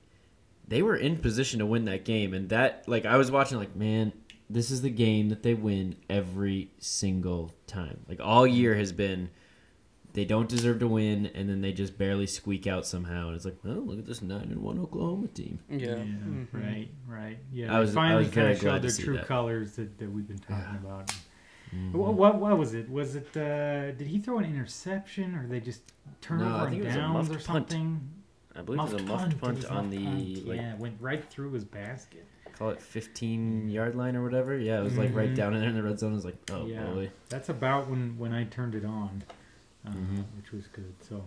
they 0.66 0.82
were 0.82 0.96
in 0.96 1.16
position 1.18 1.58
to 1.60 1.66
win 1.66 1.84
that 1.86 2.04
game, 2.04 2.34
and 2.34 2.48
that 2.48 2.84
like 2.88 3.06
I 3.06 3.16
was 3.16 3.30
watching, 3.30 3.58
like 3.58 3.76
man, 3.76 4.12
this 4.48 4.70
is 4.70 4.82
the 4.82 4.90
game 4.90 5.28
that 5.28 5.42
they 5.42 5.54
win 5.54 5.96
every 6.08 6.70
single 6.78 7.54
time. 7.66 8.00
Like 8.08 8.20
all 8.20 8.46
year 8.46 8.74
has 8.74 8.92
been, 8.92 9.30
they 10.16 10.24
don't 10.24 10.48
deserve 10.48 10.78
to 10.80 10.88
win, 10.88 11.26
and 11.34 11.46
then 11.46 11.60
they 11.60 11.72
just 11.74 11.98
barely 11.98 12.26
squeak 12.26 12.66
out 12.66 12.86
somehow, 12.86 13.26
and 13.26 13.36
it's 13.36 13.44
like, 13.44 13.58
oh, 13.66 13.68
look 13.68 13.98
at 13.98 14.06
this 14.06 14.22
nine 14.22 14.48
and 14.50 14.62
one 14.62 14.78
Oklahoma 14.78 15.28
team. 15.28 15.58
Yeah. 15.68 15.78
Yeah, 15.78 15.94
Mhm. 15.96 16.46
right, 16.52 16.88
right. 17.06 17.38
Yeah, 17.52 17.70
I 17.70 17.74
they 17.74 17.80
was- 17.80 17.90
I 17.90 17.94
finally 17.94 18.24
was 18.24 18.32
very 18.32 18.46
kind 18.46 18.56
of 18.56 18.60
showed 18.62 18.82
their 18.82 19.04
true 19.04 19.16
that. 19.18 19.26
colors 19.26 19.76
that, 19.76 19.98
that 19.98 20.10
we've 20.10 20.26
been 20.26 20.38
talking 20.38 20.56
Yeah. 20.56 20.76
about. 20.78 21.12
Mhm. 21.74 21.92
What, 21.92 22.14
what 22.14 22.40
what 22.40 22.56
was 22.58 22.72
it? 22.72 22.88
Was 22.90 23.14
it 23.14 23.36
uh, 23.36 23.90
did 23.92 24.06
he 24.06 24.18
throw 24.18 24.38
an 24.38 24.46
interception 24.46 25.34
or 25.34 25.46
they 25.46 25.60
just 25.60 25.92
turnover 26.22 26.48
No, 26.50 26.56
I 26.56 26.60
and 26.62 26.70
think 26.70 26.82
it 26.82 26.86
was 26.86 26.94
a 26.94 26.98
downs 26.98 27.28
or 27.28 27.32
muffed 27.34 27.46
punt. 27.46 27.74
I 28.54 28.62
believe 28.62 28.80
it 28.80 28.82
was 28.84 28.92
a 28.94 29.04
muffed 29.04 29.32
It 29.34 29.40
punt 29.40 29.64
on 29.66 29.90
the 29.90 30.04
punt. 30.04 30.46
like 30.48 30.56
yeah, 30.56 30.72
it 30.72 30.78
went 30.78 30.96
right 30.98 31.22
through 31.28 31.52
his 31.52 31.64
basket. 31.66 32.24
call 32.56 32.70
it 32.70 32.80
15 32.80 33.68
yard 33.68 33.94
line 33.94 34.16
or 34.16 34.22
whatever. 34.24 34.56
Yeah, 34.56 34.80
it 34.80 34.84
was 34.84 34.96
like 34.96 35.14
right 35.14 35.28
Mhm. 35.30 35.36
down 35.36 35.52
in 35.52 35.60
there 35.60 35.68
in 35.68 35.74
the 35.76 35.82
red 35.82 35.98
zone. 35.98 36.12
I 36.12 36.14
was 36.14 36.24
like, 36.24 36.38
oh 36.50 36.64
Yeah. 36.66 36.86
boy. 36.86 37.10
That's 37.28 37.50
about 37.50 37.90
when 37.90 38.16
when 38.16 38.32
I 38.32 38.44
turned 38.44 38.74
it 38.74 38.82
on, 38.86 39.24
uh, 39.86 39.90
Mhm. 39.90 40.24
which 40.36 40.52
was 40.52 40.66
good. 40.68 40.94
So 41.08 41.26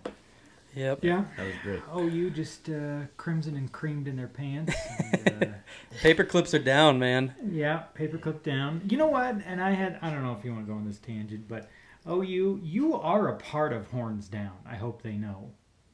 Yep. 0.76 1.04
yeah. 1.04 1.26
That 1.38 1.46
was 1.48 1.56
great. 1.64 1.82
Oh, 1.92 2.06
you 2.08 2.30
just 2.30 2.70
uh, 2.70 3.02
crimson 3.18 3.56
and 3.56 3.72
creamed 3.72 4.08
in 4.08 4.16
their 4.16 4.28
pants. 4.28 4.76
And, 5.26 5.44
uh, 5.44 5.48
Paper 6.02 6.24
clips 6.24 6.54
are 6.54 6.60
down, 6.60 7.00
man. 7.00 7.34
Yeah, 7.50 7.80
paper 7.96 8.18
clip 8.20 8.44
down. 8.44 8.82
You 8.90 8.98
know 8.98 9.08
what? 9.08 9.36
And 9.46 9.60
I 9.62 9.72
had 9.72 9.98
I 10.02 10.12
don't 10.12 10.24
know 10.24 10.36
if 10.38 10.46
you 10.46 10.54
want 10.54 10.66
to 10.68 10.72
go 10.72 10.78
on 10.78 10.86
this 10.86 11.00
tangent, 11.00 11.48
but 11.48 11.70
OU, 12.08 12.62
you 12.64 12.94
are 12.96 13.28
a 13.30 13.36
part 13.36 13.74
of 13.74 13.88
Horns 13.88 14.28
Down. 14.30 14.52
I 14.66 14.76
hope 14.76 15.02
they 15.02 15.14
know. 15.18 15.52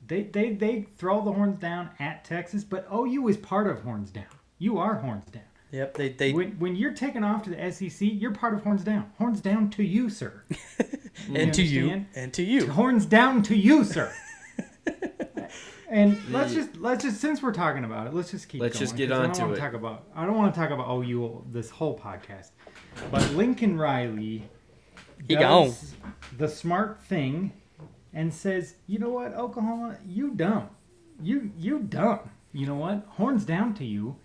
They 0.07 0.24
they 0.24 0.51
they 0.53 0.81
throw 0.98 1.24
the 1.24 1.31
horns 1.31 1.57
down 1.60 1.89
at 2.00 2.24
Texas, 2.25 2.63
but 2.63 2.86
OU 2.93 3.27
is 3.29 3.38
part 3.38 3.67
of 3.67 3.81
Horns 3.81 4.12
Down. 4.12 4.25
You 4.60 4.77
are 4.77 4.95
Horns 4.95 5.25
Down. 5.25 5.43
Yep. 5.72 5.93
They 5.95 6.10
they 6.10 6.31
when 6.34 6.51
when 6.60 6.75
you're 6.75 6.93
taking 6.93 7.24
off 7.24 7.43
to 7.43 7.50
the 7.50 7.72
SEC, 7.72 8.01
you're 8.01 8.31
part 8.34 8.53
of 8.53 8.62
Horns 8.63 8.84
Down. 8.84 9.10
Horns 9.17 9.41
down 9.41 9.69
to 9.72 9.84
you, 9.84 10.10
sir. 10.10 10.43
and 11.34 11.53
to 11.53 11.63
you 11.63 12.05
and 12.15 12.34
to 12.34 12.43
you. 12.43 12.72
Horns 12.72 13.05
down 13.05 13.43
to 13.43 13.55
you, 13.55 13.84
sir. 13.84 14.13
And 15.88 16.19
let's 16.31 16.53
just 16.53 16.75
let's 16.77 17.03
just 17.03 17.22
since 17.22 17.41
we're 17.43 17.53
talking 17.53 17.86
about 17.86 18.07
it, 18.07 18.13
let's 18.13 18.31
just 18.31 18.50
keep. 18.50 18.60
Let's 18.60 18.74
going, 18.74 18.86
just 18.86 18.98
get 18.98 19.10
'cause 19.10 19.19
I 19.19 19.22
on 19.22 19.27
don't 19.29 19.36
to 19.36 19.41
wanna 19.43 19.53
it. 19.53 19.60
Talk 19.60 19.74
about 19.74 20.03
I 20.15 20.25
don't 20.25 20.36
want 20.36 20.53
to 20.53 20.60
talk 20.60 20.72
about 20.72 20.88
oh, 20.88 21.03
OU 21.03 21.45
this 21.51 21.69
whole 21.69 21.98
podcast, 21.98 22.50
but 23.12 23.22
Lincoln 23.34 23.77
Riley 23.77 24.43
He 25.27 25.36
does 25.36 25.95
the 26.38 26.48
smart 26.48 27.01
thing 27.03 27.53
and 28.13 28.34
says, 28.34 28.75
you 28.88 28.98
know 28.98 29.10
what, 29.10 29.34
Oklahoma, 29.36 29.98
you 30.05 30.31
dumb, 30.31 30.69
you 31.22 31.51
you 31.57 31.79
dumb. 31.79 32.31
You 32.51 32.65
know 32.65 32.75
what, 32.75 33.05
horns 33.10 33.45
down 33.45 33.74
to 33.75 33.86
you. 33.86 34.15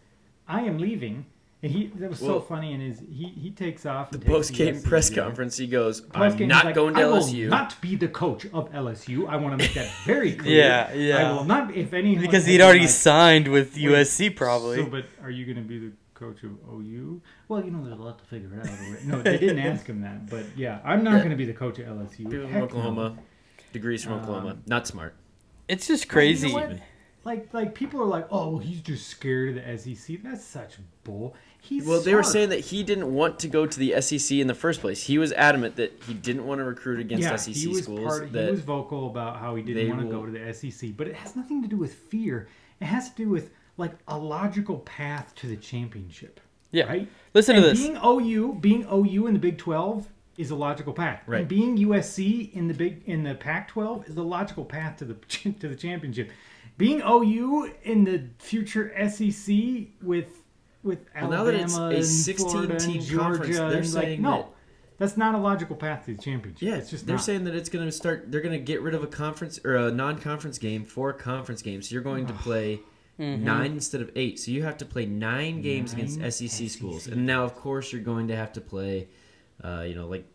I 0.49 0.63
am 0.63 0.79
leaving. 0.79 1.27
And 1.63 1.71
he 1.71 1.89
that 1.97 2.09
was 2.09 2.19
so 2.19 2.41
funny. 2.41 2.73
And 2.73 2.83
his 2.83 3.01
he 3.01 3.25
he 3.29 3.51
takes 3.51 3.85
off. 3.85 4.11
The 4.11 4.19
post 4.19 4.55
game 4.55 4.81
press 4.81 5.11
game. 5.11 5.25
conference, 5.25 5.59
he 5.59 5.67
goes, 5.67 6.01
Post 6.01 6.41
I'm 6.41 6.49
not 6.49 6.65
like, 6.65 6.75
going 6.75 6.95
to 6.95 7.01
I 7.03 7.05
will 7.05 7.27
not 7.49 7.79
be 7.83 7.97
the 7.97 8.09
coach 8.09 8.47
of 8.47 8.73
LSU. 8.73 9.29
I 9.29 9.37
want 9.37 9.59
to 9.59 9.65
make 9.67 9.75
that 9.75 9.93
very 10.07 10.33
clear. 10.37 10.57
Yeah, 10.59 10.93
yeah. 10.95 11.29
I 11.31 11.33
will 11.33 11.45
not. 11.45 11.75
If 11.77 11.93
anyone 11.93 12.23
Because 12.23 12.47
he'd 12.47 12.59
been 12.59 12.65
already 12.67 12.81
like, 12.81 12.89
signed 12.89 13.49
with 13.49 13.75
Wait, 13.75 13.85
USC, 13.85 14.35
probably. 14.35 14.79
So, 14.79 14.87
but 14.87 15.05
are 15.23 15.31
you 15.31 15.45
going 15.45 15.57
to 15.59 15.63
be 15.69 15.79
the 15.79 15.93
coach 16.15 16.43
of 16.45 16.53
OU? 16.73 17.21
Well, 17.49 17.63
you 17.63 17.71
know, 17.71 17.85
there's 17.85 17.99
a 17.99 18.03
lot 18.03 18.19
to 18.21 18.25
figure 18.25 18.51
out. 18.59 19.05
no, 19.05 19.21
they 19.21 19.37
didn't 19.37 19.59
ask 19.73 19.87
him 19.87 20.01
that. 20.01 20.31
But 20.31 20.47
yeah, 20.57 20.79
I'm 20.83 21.05
not 21.05 21.13
Yeah. 21.13 21.19
going 21.19 21.31
to 21.31 21.37
be 21.37 21.45
the 21.45 21.53
coach 21.53 21.79
of 21.79 21.87
LSU. 21.89 22.17
People 22.19 22.41
from 22.41 22.49
Heck 22.49 22.59
no. 22.61 22.65
Oklahoma, 22.65 23.19
degrees 23.75 24.03
from 24.03 24.15
Um, 24.15 24.21
Oklahoma. 24.21 24.57
Not 24.67 24.87
smart. 24.87 25.15
it's 25.69 25.87
just 25.87 26.11
Well, 26.13 26.25
you 26.25 26.35
know 26.35 26.41
crazy. 26.41 26.53
what? 26.55 26.79
Like, 27.25 27.53
like 27.53 27.75
people 27.75 28.01
are 28.01 28.07
like, 28.07 28.27
oh, 28.31 28.51
well, 28.51 28.59
he's 28.59 28.81
just 28.81 29.09
scared 29.09 29.57
of 29.57 29.65
the 29.65 29.95
SEC. 29.95 30.23
That's 30.23 30.45
such 30.45 30.77
bull. 31.05 31.35
He's 31.61 31.85
Well, 31.85 32.01
they 32.01 32.15
were 32.15 32.23
saying 32.23 32.49
that 32.49 32.61
he 32.61 32.83
didn't 32.83 33.13
want 33.13 33.39
to 33.41 33.49
go 33.49 33.67
to 33.67 33.79
the 33.79 34.01
SEC 34.01 34.39
in 34.39 34.47
the 34.47 34.55
first 34.55 34.81
place. 34.81 35.03
He 35.03 35.19
was 35.19 35.31
adamant 35.33 35.77
that 35.77 36.03
he 36.07 36.15
didn't 36.15 36.47
want 36.47 36.61
to 36.61 36.65
recruit 36.65 37.01
against 37.01 37.25
yeah, 37.25 37.37
SEC 37.37 37.55
he 37.55 37.69
was 37.69 37.83
schools. 37.83 38.07
part. 38.07 38.33
that 38.33 38.45
he 38.47 38.51
was 38.51 38.61
vocal 38.61 39.09
about 39.09 39.39
how 39.39 39.55
he 39.55 39.63
didn't 39.63 39.89
want 39.89 40.01
to 40.01 40.07
will- 40.07 40.21
go 40.21 40.27
to 40.27 40.33
the 40.33 40.55
SEC, 40.55 40.97
but 40.97 41.07
it 41.07 41.15
has 41.15 41.37
nothing 41.37 41.61
to 41.63 41.69
do 41.69 41.77
with 41.77 41.93
fear. 41.93 42.49
It 42.81 42.87
has 42.87 43.11
to 43.11 43.17
do 43.17 43.29
with 43.29 43.51
like 43.77 43.93
a 44.09 44.17
logical 44.17 44.79
path 44.79 45.35
to 45.37 45.47
the 45.47 45.57
championship. 45.57 46.41
Yeah. 46.73 46.85
Right. 46.85 47.09
Listen 47.35 47.57
to 47.57 47.61
this. 47.61 47.81
Being 47.81 47.99
OU, 48.03 48.55
being 48.61 48.87
OU 48.91 49.27
in 49.27 49.35
the 49.35 49.41
Big 49.41 49.59
Twelve 49.59 50.09
is 50.41 50.51
a 50.51 50.55
logical 50.55 50.93
path. 50.93 51.23
Right. 51.27 51.41
And 51.41 51.49
being 51.49 51.77
USC 51.77 52.53
in 52.55 52.67
the 52.67 52.75
big 52.75 53.03
in 53.07 53.23
the 53.25 53.35
Pac-12 53.35 54.09
is 54.09 54.17
a 54.17 54.23
logical 54.23 54.65
path 54.65 54.97
to 54.99 55.05
the 55.05 55.15
to 55.61 55.69
the 55.69 55.77
championship. 55.77 56.31
Being 56.81 57.03
OU 57.03 57.73
in 57.85 58.05
the 58.05 58.29
future 58.39 58.93
SEC 59.09 59.55
with 60.03 60.29
with 60.83 60.99
Well, 61.15 61.31
now 61.31 61.37
Alabama 61.39 61.91
that 61.91 61.99
it's 61.99 62.27
a 62.27 62.31
and 62.31 62.39
Florida 62.39 62.41
16 62.41 62.71
and 62.71 62.81
team 62.81 63.01
Georgia, 63.03 63.53
they're 63.53 63.67
and 63.67 63.75
like 63.95 64.05
saying 64.05 64.23
no, 64.23 64.31
that- 64.39 64.49
that's 64.99 65.17
not 65.17 65.35
a 65.35 65.39
logical 65.39 65.77
path 65.77 66.05
to 66.07 66.15
the 66.15 66.21
championship. 66.23 66.61
Yeah, 66.63 66.77
it's 66.77 66.91
just 66.91 67.07
they're 67.07 67.17
not. 67.17 67.25
saying 67.25 67.45
that 67.45 67.55
it's 67.55 67.69
going 67.71 67.87
to 67.87 67.93
start. 67.93 68.31
They're 68.31 68.43
going 68.43 68.53
to 68.59 68.65
get 68.65 68.83
rid 68.83 68.95
of 68.95 69.03
a 69.03 69.07
conference 69.07 69.59
or 69.65 69.77
a 69.77 69.91
non-conference 69.91 70.59
game 70.59 70.85
for 70.85 71.09
a 71.11 71.15
conference 71.15 71.63
game. 71.63 71.81
So 71.81 71.95
you're 71.95 72.03
going 72.03 72.27
to 72.27 72.35
play 72.35 72.81
nine 73.19 73.73
instead 73.73 74.01
of 74.03 74.11
eight. 74.17 74.39
So 74.39 74.51
you 74.51 74.63
have 74.63 74.77
to 74.79 74.85
play 74.85 75.07
nine 75.07 75.63
games 75.63 75.93
Nine 75.95 76.03
against 76.07 76.39
SEC, 76.39 76.51
SEC 76.51 76.69
schools, 76.71 77.07
and 77.07 77.25
now 77.27 77.45
of 77.45 77.55
course 77.55 77.93
you're 77.93 78.03
going 78.03 78.29
to 78.29 78.37
have 78.37 78.53
to 78.55 78.61
play. 78.61 79.09
Uh, 79.65 79.85
you 79.89 79.95
know, 79.95 80.07
like 80.07 80.27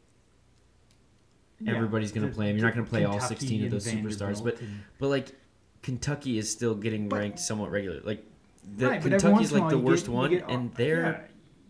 Yeah, 1.59 1.75
everybody's 1.75 2.11
going 2.11 2.27
to 2.27 2.33
play 2.33 2.47
them. 2.47 2.57
You're 2.57 2.65
not 2.65 2.73
going 2.73 2.85
to 2.85 2.89
play 2.89 3.05
all 3.05 3.19
16 3.19 3.65
of 3.65 3.71
those 3.71 3.87
superstars, 3.87 4.43
but 4.43 4.57
but 4.99 5.07
like 5.07 5.27
Kentucky 5.85 6.39
is 6.39 6.49
still 6.51 6.73
getting 6.73 7.07
But- 7.07 7.19
ranked 7.19 7.39
somewhat 7.39 7.69
regular. 7.69 8.01
Like 8.03 8.25
the, 8.77 8.87
Right, 8.87 9.03
but 9.03 9.13
every 9.13 9.31
once 9.31 9.49
Kentucky's 9.49 9.51
like 9.51 9.69
the 9.69 9.77
worst 9.77 10.05
get- 10.05 10.13
one, 10.13 10.29
get- 10.31 10.49
and 10.49 10.73
they're 10.73 11.27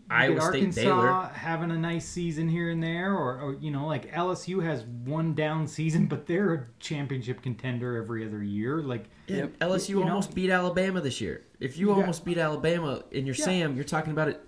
you 0.08 0.16
Iowa 0.16 0.36
get 0.36 0.44
State, 0.44 0.58
Arkansas 0.58 0.82
Baylor. 0.82 1.30
having 1.34 1.72
a 1.72 1.78
nice 1.78 2.06
season 2.08 2.48
here 2.48 2.70
and 2.70 2.82
there, 2.82 3.14
or, 3.14 3.42
or 3.42 3.54
you 3.56 3.72
know, 3.72 3.86
like 3.88 4.10
LSU 4.14 4.64
has 4.64 4.84
one 5.04 5.34
down 5.34 5.68
season, 5.68 6.06
but 6.06 6.28
they're 6.28 6.54
a 6.54 6.66
championship 6.80 7.42
contender 7.42 7.98
every 7.98 8.26
other 8.26 8.42
year. 8.42 8.82
Like, 8.82 9.06
Yep. 9.28 9.58
LSU 9.60 9.90
You 9.90 9.96
know- 10.06 10.10
almost 10.12 10.34
beat 10.34 10.50
Alabama 10.50 11.02
this 11.02 11.20
year. 11.20 11.42
If 11.60 11.78
you 11.78 11.90
Yeah. 11.90 11.96
almost 11.96 12.24
beat 12.24 12.38
Alabama 12.38 13.04
in 13.12 13.26
your 13.26 13.36
Yeah. 13.36 13.44
Sam, 13.46 13.76
you're 13.76 13.84
talking 13.84 14.14
about 14.14 14.30
it 14.30 14.40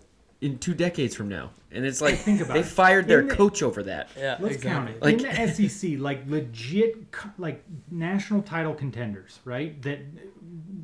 in 0.41 0.57
two 0.59 0.73
decades 0.73 1.15
from 1.15 1.27
now, 1.29 1.51
and 1.71 1.83
it's 1.85 1.99
like 2.01 2.15
Think 2.15 2.41
about 2.41 2.53
they 2.53 2.59
it. 2.59 2.65
fired 2.65 3.07
their 3.07 3.21
In 3.21 3.27
the- 3.27 3.35
coach 3.35 3.63
over 3.63 3.81
that. 3.83 4.09
Yeah, 4.17 4.37
let's 4.39 4.61
count 4.63 4.89
it 4.89 5.01
Like- 5.01 5.15
in 5.15 5.23
the 5.23 5.47
SEC, 5.69 5.97
like 5.99 6.21
legit, 6.27 7.11
co- 7.11 7.29
like 7.37 7.63
national 7.89 8.43
title 8.43 8.73
contenders, 8.75 9.39
right? 9.45 9.81
That 9.81 9.99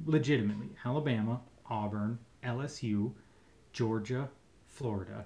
legitimately 0.05 0.69
Alabama, 0.83 1.41
Auburn, 1.69 2.17
LSU, 2.43 3.13
Georgia, 3.74 4.29
Florida. 4.67 5.25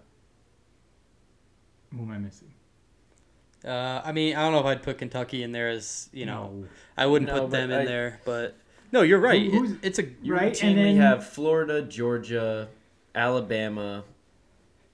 Who 1.93 1.99
am 2.01 2.11
I 2.11 2.17
missing? 2.17 2.53
Uh, 3.65 4.01
I 4.03 4.11
mean, 4.11 4.35
I 4.35 4.41
don't 4.41 4.51
know 4.51 4.59
if 4.59 4.65
I'd 4.65 4.83
put 4.83 4.97
Kentucky 4.97 5.41
in 5.41 5.51
there 5.51 5.69
as 5.69 6.09
you 6.13 6.25
know. 6.25 6.51
No. 6.53 6.67
I 6.97 7.05
wouldn't 7.05 7.31
No, 7.31 7.41
put 7.41 7.51
them 7.51 7.69
but 7.69 7.75
in 7.75 7.81
I- 7.81 7.85
there, 7.85 8.19
but 8.25 8.55
no, 8.91 9.01
you're 9.01 9.19
right. 9.19 9.41
Who- 9.41 9.59
who's- 9.59 9.71
It- 9.71 9.79
it's 9.83 9.99
a 9.99 10.03
You 10.21 10.33
Right, 10.33 10.61
and 10.63 10.75
routinely 10.77 10.83
then- 10.83 10.97
have 10.97 11.25
Florida, 11.27 11.81
Georgia, 11.81 12.67
Alabama. 13.15 14.03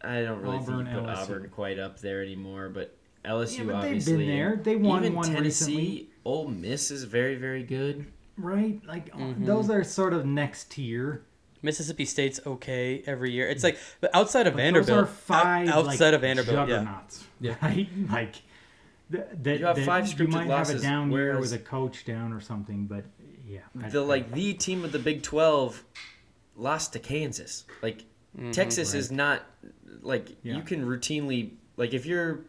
I 0.03 0.21
don't 0.21 0.41
really 0.41 0.57
Auburn, 0.57 0.85
think 0.85 0.95
you 0.95 1.01
put 1.01 1.09
LSU. 1.09 1.17
Auburn 1.23 1.49
quite 1.49 1.79
up 1.79 1.99
there 1.99 2.21
anymore, 2.21 2.69
but 2.69 2.95
LSU 3.25 3.59
Yeah, 3.59 3.63
but 3.65 3.67
they've 3.67 3.75
obviously. 3.91 4.17
been 4.17 4.27
there. 4.27 4.55
They 4.61 4.75
won 4.75 4.99
Even 5.03 5.15
one 5.15 5.25
Tennessee, 5.25 5.71
recently. 5.77 6.09
Ole 6.25 6.47
Miss 6.49 6.91
is 6.91 7.03
very 7.05 7.35
very 7.35 7.63
good. 7.63 8.05
right? 8.37 8.81
Like 8.85 9.09
uh, 9.13 9.17
Mhm. 9.17 9.45
those 9.45 9.69
are 9.69 9.83
sort 9.83 10.13
of 10.13 10.25
next 10.25 10.71
tier. 10.71 11.23
Mississippi 11.61 12.03
State's 12.03 12.39
okay 12.45 13.01
every 13.05 13.31
year. 13.31 13.47
It's 13.47 13.63
like, 13.63 13.77
but 14.01 14.09
outside 14.13 14.47
of 14.47 14.53
But 14.53 14.57
Vanderbilt, 14.63 14.87
those 14.87 14.97
are 14.97 15.01
out- 15.03 15.09
five 15.09 15.67
outside 15.69 16.05
like, 16.07 16.13
of 16.15 16.21
Vanderbilt, 16.21 16.55
juggernauts, 16.67 17.23
Yeah. 17.39 17.55
right? 17.61 17.87
Like 18.09 18.33
th- 19.11 19.23
that, 19.43 19.59
You 19.59 19.65
have 19.67 19.75
that 19.77 19.85
five 19.85 20.07
you 20.07 20.15
scripted 20.15 20.29
might 20.31 20.47
losses, 20.49 20.81
have 20.83 20.91
a 20.91 20.95
down 20.95 21.11
year 21.11 21.39
with 21.39 21.53
a 21.53 21.59
coach 21.59 22.03
down 22.05 22.33
or 22.33 22.41
something, 22.41 22.87
but 22.87 23.05
yeah, 23.47 23.59
the 23.75 24.01
I- 24.01 24.05
like 24.05 24.33
the 24.33 24.53
team 24.55 24.83
of 24.83 24.91
the 24.91 24.99
Big 24.99 25.21
Twelve 25.21 25.83
lost 26.57 26.91
to 26.93 26.99
Kansas. 26.99 27.65
Like 27.81 28.03
Texas 28.51 28.93
Right. 28.93 28.99
is 28.99 29.11
not 29.11 29.43
like 30.01 30.35
Yeah. 30.43 30.55
you 30.57 30.63
can 30.63 30.85
routinely 30.85 31.51
like 31.77 31.93
if 31.93 32.05
you're 32.05 32.41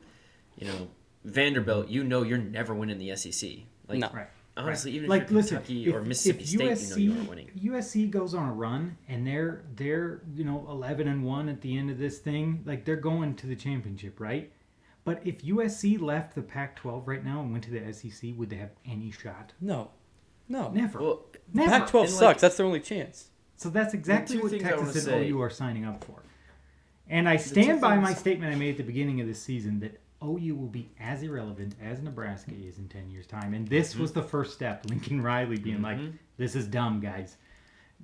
you 0.57 0.67
know 0.67 0.89
Vanderbilt, 1.25 1.89
you 1.89 2.05
know 2.05 2.23
you're 2.23 2.39
never 2.39 2.75
winning 2.75 2.99
the 2.99 3.15
SEC. 3.17 3.51
Like 3.89 3.99
No. 3.99 4.11
right. 4.13 4.29
honestly, 4.57 4.93
even 4.93 5.09
like 5.09 5.23
if 5.23 5.31
you're 5.31 5.41
listen, 5.41 5.57
Kentucky 5.59 5.89
if, 5.89 5.95
or 5.95 6.03
Mississippi 6.03 6.43
if 6.43 6.49
State, 6.49 6.61
USC, 6.61 6.99
you 7.01 7.09
know 7.09 7.13
you 7.15 7.19
aren't 7.19 7.29
winning. 7.31 7.51
USC 7.63 8.11
goes 8.11 8.35
on 8.35 8.49
a 8.49 8.53
run 8.53 8.97
and 9.09 9.27
they're 9.27 9.63
they're 9.77 10.21
you 10.35 10.45
know 10.45 10.67
eleven 10.69 11.09
and 11.09 11.25
one 11.25 11.49
at 11.49 11.61
the 11.61 11.77
end 11.77 11.91
of 11.91 11.99
this 11.99 12.19
thing, 12.19 12.63
like 12.67 12.85
they're 12.85 12.97
going 12.97 13.35
to 13.37 13.47
the 13.47 13.57
championship, 13.57 14.21
right? 14.21 14.51
But 15.05 15.21
if 15.27 15.43
USC 15.45 16.01
left 16.01 16.35
the 16.35 16.41
Pac-12 16.41 17.07
right 17.07 17.23
now 17.23 17.41
and 17.43 17.53
went 17.53 17.65
to 17.65 17.71
the 17.71 17.93
SEC, 17.93 18.31
would 18.39 18.49
they 18.49 18.57
have 18.57 18.71
any 18.87 19.11
shot? 19.11 19.53
No, 19.61 19.91
no. 20.49 20.71
Never. 20.71 20.99
Well, 20.99 21.27
Never. 21.53 21.69
Pac-12 21.71 21.85
And, 22.05 22.11
like- 22.13 22.19
sucks. 22.21 22.41
That's 22.41 22.57
their 22.57 22.65
only 22.65 22.81
chance. 22.81 23.29
So 23.59 23.69
that's 23.69 23.93
exactly 23.93 24.39
what 24.39 24.51
things 24.51 24.63
Texas 24.63 24.95
and 24.95 25.05
say, 25.05 25.29
OU 25.29 25.43
are 25.43 25.51
signing 25.51 25.85
up 25.85 26.03
for. 26.05 26.23
And 27.09 27.29
I 27.29 27.37
stand 27.37 27.81
by 27.81 27.97
my 27.97 28.15
statement 28.15 28.53
I 28.53 28.57
made 28.57 28.71
at 28.71 28.77
the 28.79 28.83
beginning 28.83 29.21
of 29.21 29.27
this 29.27 29.41
season 29.41 29.81
that 29.81 30.01
OU 30.25 30.55
will 30.57 30.69
be 30.69 30.89
as 30.99 31.23
irrelevant 31.23 31.75
as 31.83 32.01
Nebraska 32.01 32.53
is 32.53 32.79
in 32.79 32.89
10 32.89 33.11
years' 33.11 33.27
time. 33.27 33.55
And 33.55 33.69
this 33.69 33.93
mm-hmm. 33.93 34.03
was 34.03 34.13
the 34.13 34.23
first 34.23 34.55
step. 34.55 34.87
Lincoln 34.89 35.21
Riley 35.21 35.59
being 35.59 35.83
like, 35.83 35.99
mm-hmm. 35.99 36.17
this 36.37 36.55
is 36.55 36.67
dumb, 36.67 37.01
guys. 37.01 37.37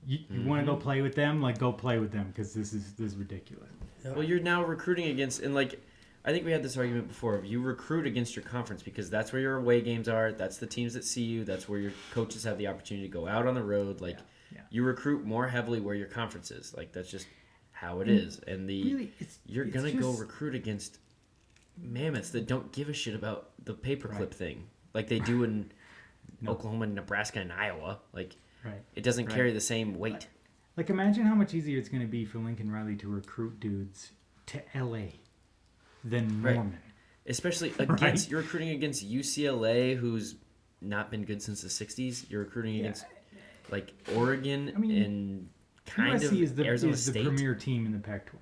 You, 0.07 0.19
you 0.31 0.47
want 0.47 0.63
to 0.63 0.67
go 0.67 0.73
mm-hmm. 0.73 0.83
play 0.83 1.03
with 1.03 1.15
them? 1.15 1.43
Like, 1.43 1.59
go 1.59 1.73
play 1.73 1.99
with 1.99 2.13
them 2.13 2.29
because 2.29 2.55
this 2.55 2.73
is 2.73 2.95
this 2.95 3.13
is 3.13 3.19
ridiculous. 3.19 3.69
well, 4.05 4.23
you're 4.23 4.41
now 4.41 4.65
recruiting 4.65 5.09
against 5.09 5.41
and 5.41 5.55
like. 5.55 5.81
I 6.23 6.33
think 6.33 6.45
we 6.45 6.53
had 6.53 6.63
this 6.63 6.77
argument 6.77 7.09
before. 7.09 7.41
You 7.43 7.63
recruit 7.63 8.07
against 8.07 8.37
your 8.37 8.45
conference 8.45 8.83
because 8.83 9.09
that's 9.09 9.33
where 9.33 9.41
your 9.41 9.57
away 9.57 9.81
games 9.81 10.07
are. 10.07 10.33
That's 10.33 10.59
the 10.59 10.67
teams 10.67 10.93
that 10.93 11.03
see 11.03 11.23
you. 11.23 11.45
That's 11.45 11.67
where 11.67 11.81
your 11.81 11.93
coaches 12.13 12.45
have 12.45 12.59
the 12.59 12.67
opportunity 12.67 13.09
to 13.09 13.13
go 13.13 13.27
out 13.27 13.47
on 13.47 13.55
the 13.55 13.63
road. 13.63 14.03
Like 14.03 14.19
Yeah. 14.55 14.61
you 14.69 14.85
recruit 14.85 15.25
more 15.25 15.49
heavily 15.49 15.81
where 15.81 15.95
your 15.95 16.09
conference 16.09 16.51
is. 16.51 16.75
Like 16.77 16.93
that's 16.93 17.11
just 17.11 17.27
how 17.81 18.01
it 18.01 18.09
is. 18.09 18.39
And 18.47 18.69
the 18.69 18.83
Really, 18.83 19.13
you're 19.47 19.65
gonna 19.65 19.91
go 19.93 20.13
recruit 20.13 20.55
against 20.55 20.99
mammoths 21.79 22.31
that 22.31 22.47
don't 22.47 22.71
give 22.73 22.89
a 22.91 22.93
shit 22.93 23.15
about 23.15 23.51
the 23.65 23.73
paperclip 23.75 24.19
Right. 24.21 24.35
thing, 24.35 24.67
like 24.93 25.09
they 25.09 25.19
do 25.19 25.45
in 25.45 25.73
No. 26.43 26.53
Oklahoma, 26.53 26.87
Nebraska, 26.87 27.41
and 27.41 27.51
Iowa. 27.53 27.99
Like 28.13 28.37
right. 28.65 28.83
it 28.95 29.03
doesn't 29.03 29.27
Right. 29.27 29.35
carry 29.35 29.53
the 29.53 29.61
same 29.61 29.95
weight. 29.99 30.29
Like, 30.77 30.89
imagine 30.89 31.25
how 31.25 31.35
much 31.35 31.53
easier 31.53 31.79
it's 31.79 31.89
going 31.91 32.01
to 32.03 32.09
be 32.09 32.25
for 32.25 32.39
Lincoln 32.39 32.71
Riley 32.71 32.97
to 32.97 33.09
recruit 33.09 33.61
dudes 33.61 34.13
to 34.47 34.63
LA 34.75 35.09
than. 36.05 36.41
Norman. 36.43 36.79
Especially 37.27 37.73
against 37.79 38.31
you're 38.31 38.41
recruiting 38.41 38.71
against 38.71 39.07
UCLA, 39.07 39.97
who's 39.97 40.37
not 40.81 41.11
been 41.11 41.25
good 41.25 41.43
since 41.43 41.61
the 41.63 41.69
'60s. 41.69 42.29
You're 42.31 42.43
recruiting 42.45 42.75
Yeah. 42.75 42.81
against 42.83 43.05
like 43.71 43.93
Oregon 44.15 44.73
I 44.75 44.79
mean, 44.79 45.03
and 45.03 45.49
kind 45.95 46.21
USC 46.21 46.27
of 46.33 46.43
is 46.43 46.55
the 46.55 46.65
Arizona 46.67 46.93
is 46.93 47.05
the 47.07 47.13
State. 47.13 47.25
premier 47.27 47.55
team 47.55 47.87
in 47.87 47.93
the 47.93 47.99
Pac-12. 47.99 48.35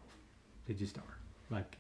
They 0.67 0.75
just 0.75 0.99
are. 0.99 1.03
Like 1.51 1.77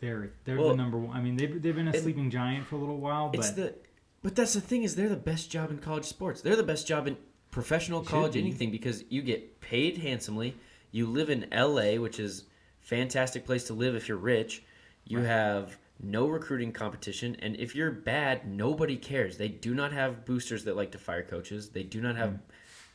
they're 0.00 0.30
they're 0.44 0.56
Well, 0.58 0.70
the 0.70 0.76
number 0.76 0.98
one. 0.98 1.16
I 1.16 1.20
mean, 1.20 1.36
they've 1.36 1.60
they've 1.60 1.74
been 1.76 1.88
a 1.88 1.98
sleeping 2.00 2.30
giant 2.30 2.66
for 2.66 2.76
a 2.76 2.78
little 2.78 2.98
while, 2.98 3.30
It's 3.34 3.48
but 3.50 3.56
the 3.56 3.74
but 4.22 4.36
that's 4.36 4.54
the 4.54 4.60
thing 4.60 4.82
is 4.82 4.94
they're 4.96 5.08
the 5.08 5.16
best 5.16 5.50
job 5.50 5.70
in 5.70 5.78
college 5.78 6.04
sports. 6.04 6.40
They're 6.42 6.56
the 6.56 6.62
best 6.62 6.86
job 6.86 7.06
in 7.06 7.16
professional 7.50 8.02
college 8.02 8.34
be. 8.34 8.40
anything 8.40 8.70
because 8.70 9.04
you 9.08 9.22
get 9.22 9.60
paid 9.60 9.98
handsomely. 9.98 10.56
You 10.92 11.06
live 11.06 11.30
in 11.30 11.46
LA, 11.52 11.94
which 12.00 12.18
is 12.20 12.44
fantastic 12.80 13.44
place 13.46 13.64
to 13.64 13.74
live 13.74 13.94
if 13.94 14.08
you're 14.08 14.16
rich. 14.18 14.62
You 15.04 15.18
Right. 15.18 15.26
have 15.26 15.78
no 16.02 16.26
recruiting 16.28 16.72
competition 16.72 17.36
and 17.40 17.56
if 17.56 17.74
you're 17.74 17.90
bad, 17.90 18.46
nobody 18.48 18.96
cares. 18.96 19.36
They 19.36 19.48
do 19.48 19.74
not 19.74 19.92
have 19.92 20.24
boosters 20.24 20.64
that 20.64 20.76
like 20.76 20.92
to 20.92 20.98
fire 20.98 21.22
coaches. 21.22 21.70
They 21.70 21.82
do 21.82 22.00
not 22.00 22.16
have 22.16 22.30
Mm. 22.30 22.40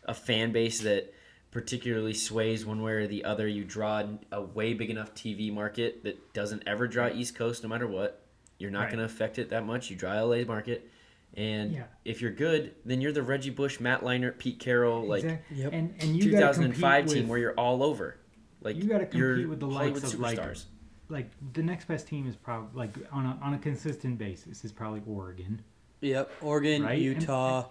a 0.06 0.14
fan 0.14 0.52
base 0.52 0.80
that 0.82 1.14
particularly 1.60 2.14
sways 2.14 2.66
one 2.66 2.82
way 2.82 2.92
or 2.92 3.08
the 3.08 3.24
other. 3.24 3.48
You 3.48 3.64
draw 3.64 4.04
a 4.34 4.42
way 4.42 4.74
big 4.74 4.90
enough 4.90 5.14
TV 5.16 5.50
market 5.54 6.04
that 6.04 6.34
doesn't 6.34 6.62
ever 6.68 6.86
draw 6.86 7.08
East 7.08 7.34
Coast 7.36 7.64
no 7.64 7.70
matter 7.70 7.88
what. 7.88 8.26
You're 8.60 8.72
not 8.72 8.82
Right. 8.82 8.88
going 8.90 9.00
to 9.00 9.06
affect 9.06 9.40
it 9.40 9.52
that 9.52 9.66
much. 9.66 9.90
You 9.90 9.96
draw 9.96 10.12
LA 10.20 10.44
market. 10.44 10.90
And 11.34 11.72
Yeah. 11.72 11.84
if 12.04 12.22
you're 12.22 12.34
good, 12.34 12.76
then 12.84 13.00
you're 13.00 13.14
the 13.14 13.24
Reggie 13.24 13.52
Bush, 13.52 13.80
Matt 13.80 14.02
Leinart, 14.02 14.38
Pete 14.38 14.60
Carroll, 14.60 15.08
like 15.08 15.24
Exact- 15.24 15.52
Yep. 15.54 15.70
and 15.74 15.94
and 16.02 16.18
you 16.18 16.30
got 16.32 16.40
to 16.56 16.62
compete 16.62 16.76
2005 16.76 17.06
team 17.08 17.18
with, 17.24 17.30
where 17.30 17.40
you're 17.40 17.54
all 17.54 17.82
over. 17.84 18.18
Like 18.62 18.76
You 18.76 18.84
gotta 18.90 19.06
compete 19.06 19.48
with 19.48 19.62
the 19.62 19.70
Hollywood 19.70 20.02
likes 20.04 20.14
of, 20.14 20.20
like, 20.20 20.38
superstars. 20.38 20.66
like 21.08 21.30
the 21.54 21.64
next 21.64 21.88
best 21.88 22.06
team 22.10 22.28
is 22.28 22.36
probably 22.36 22.78
like 22.78 22.98
on 23.14 23.26
a 23.26 23.40
on 23.42 23.54
a 23.54 23.60
consistent 23.60 24.18
basis 24.18 24.66
is 24.66 24.74
probably 24.74 25.02
Oregon. 25.08 25.62
Yep. 26.02 26.32
Oregon, 26.42 26.84
Right? 26.84 27.00
Utah, 27.00 27.70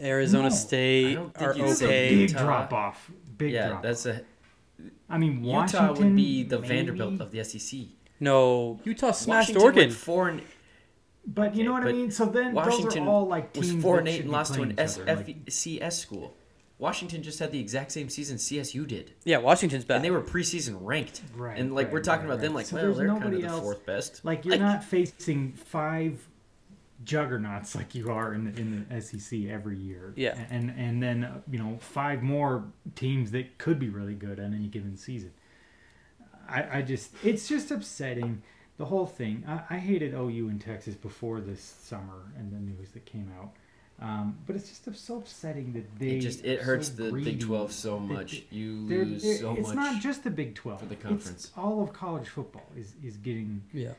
Arizona 0.00 0.48
No. 0.48 0.54
I 0.54 0.58
State 0.58 1.14
don't 1.14 1.34
think 1.34 1.50
are 1.50 1.56
you'd 1.56 1.66
a 1.66 1.70
okay. 1.84 2.08
big 2.10 2.30
Utah- 2.30 2.42
drop 2.44 2.72
off. 2.72 3.10
Big 3.36 3.52
yeah, 3.52 3.68
drop. 3.68 3.82
that's 3.82 4.06
a 4.06 4.22
I 5.08 5.18
mean, 5.18 5.44
Utah 5.44 5.92
would 5.92 6.16
be 6.16 6.42
the 6.42 6.58
maybe, 6.60 6.74
Vanderbilt 6.74 7.20
of 7.20 7.30
the 7.30 7.44
SEC. 7.44 7.80
No, 8.20 8.80
Utah 8.84 9.10
smashed 9.12 9.50
Washington 9.50 9.62
Oregon. 9.62 9.80
went 9.88 9.92
four 9.92 10.28
and 10.28 10.42
But 11.26 11.54
you 11.54 11.64
know 11.64 11.72
what 11.72 11.84
I 11.84 11.92
mean. 11.92 12.10
So 12.10 12.26
then 12.26 12.54
those 12.54 12.66
Washington 12.66 13.04
are 13.04 13.10
all 13.10 13.26
like 13.26 13.52
teams 13.52 13.72
was 13.74 13.82
four 13.82 13.98
and 13.98 14.08
eight 14.08 14.22
and 14.22 14.30
lost 14.30 14.54
to 14.54 14.62
an 14.62 14.74
playing 14.74 14.88
each 14.90 14.98
other, 15.00 15.14
like- 15.16 15.44
SFCS 15.46 15.92
school. 15.98 16.34
Washington 16.78 17.22
just 17.22 17.38
had 17.38 17.52
the 17.52 17.60
exact 17.60 17.92
same 17.92 18.08
season 18.08 18.36
CSU 18.36 18.84
did, 18.86 19.12
Yeah, 19.24 19.38
Washington's 19.38 19.84
bad. 19.84 19.96
and 19.96 20.04
they 20.04 20.10
were 20.10 20.20
preseason 20.20 20.76
ranked. 20.80 21.22
Right, 21.36 21.56
and 21.56 21.72
like 21.72 21.92
we're 21.92 22.00
talking 22.02 22.26
right, 22.26 22.34
about 22.34 22.42
them, 22.42 22.52
like 22.52 22.66
So 22.66 22.76
well, 22.76 22.92
they're 22.94 23.06
kind 23.08 23.32
of 23.32 23.40
the 23.40 23.46
else- 23.46 23.60
fourth 23.60 23.86
best. 23.86 24.24
Like 24.24 24.44
you're 24.44 24.58
not 24.58 24.82
facing 24.82 25.52
five 25.52 26.26
juggernauts 27.04 27.74
like 27.74 27.94
you 27.94 28.10
are 28.10 28.34
in 28.34 28.44
the, 28.44 28.60
in 28.60 28.86
the 28.88 29.00
SEC 29.00 29.44
every 29.48 29.76
year. 29.76 30.12
Yeah. 30.16 30.38
And 30.50 30.70
and 30.76 31.02
then 31.02 31.24
uh, 31.24 31.40
you 31.50 31.58
know 31.58 31.78
five 31.80 32.22
more 32.22 32.64
teams 32.94 33.30
that 33.32 33.58
could 33.58 33.78
be 33.78 33.88
really 33.88 34.14
good 34.14 34.38
on 34.40 34.54
any 34.54 34.66
given 34.68 34.96
season. 34.96 35.32
I, 36.48 36.78
I 36.78 36.82
just 36.82 37.12
it's 37.24 37.48
just 37.48 37.70
upsetting 37.70 38.42
the 38.76 38.84
whole 38.86 39.06
thing. 39.06 39.44
I, 39.46 39.76
I 39.76 39.78
hated 39.78 40.14
OU 40.14 40.48
in 40.48 40.58
Texas 40.58 40.94
before 40.94 41.40
this 41.40 41.60
summer 41.62 42.32
and 42.38 42.52
the 42.52 42.58
news 42.58 42.90
that 42.90 43.04
came 43.04 43.30
out. 43.38 43.52
Um, 44.00 44.36
but 44.44 44.56
it's 44.56 44.68
just 44.68 45.06
so 45.06 45.18
upsetting 45.18 45.72
that 45.74 45.98
they 46.00 46.16
It 46.16 46.20
just 46.20 46.44
it 46.44 46.58
are 46.60 46.64
hurts 46.64 46.88
so 46.88 46.94
the. 47.10 47.12
Big 47.12 47.40
Twelve 47.40 47.70
so 47.72 47.98
They- 48.00 48.14
much. 48.14 48.42
You 48.50 48.88
They're- 48.88 49.04
lose 49.04 49.22
they're- 49.22 49.36
so 49.38 49.50
it's 49.52 49.60
much. 49.60 49.66
It's 49.68 49.74
not 49.76 50.02
just 50.02 50.24
the 50.24 50.30
Big 50.32 50.54
Twelve 50.56 50.80
for 50.80 50.86
the 50.86 50.94
It's 50.94 51.02
conference. 51.04 51.50
all 51.56 51.80
of 51.82 51.92
college 51.92 52.28
football 52.28 52.66
is 52.76 52.94
is 53.04 53.16
getting 53.18 53.62
Yeah. 53.72 53.92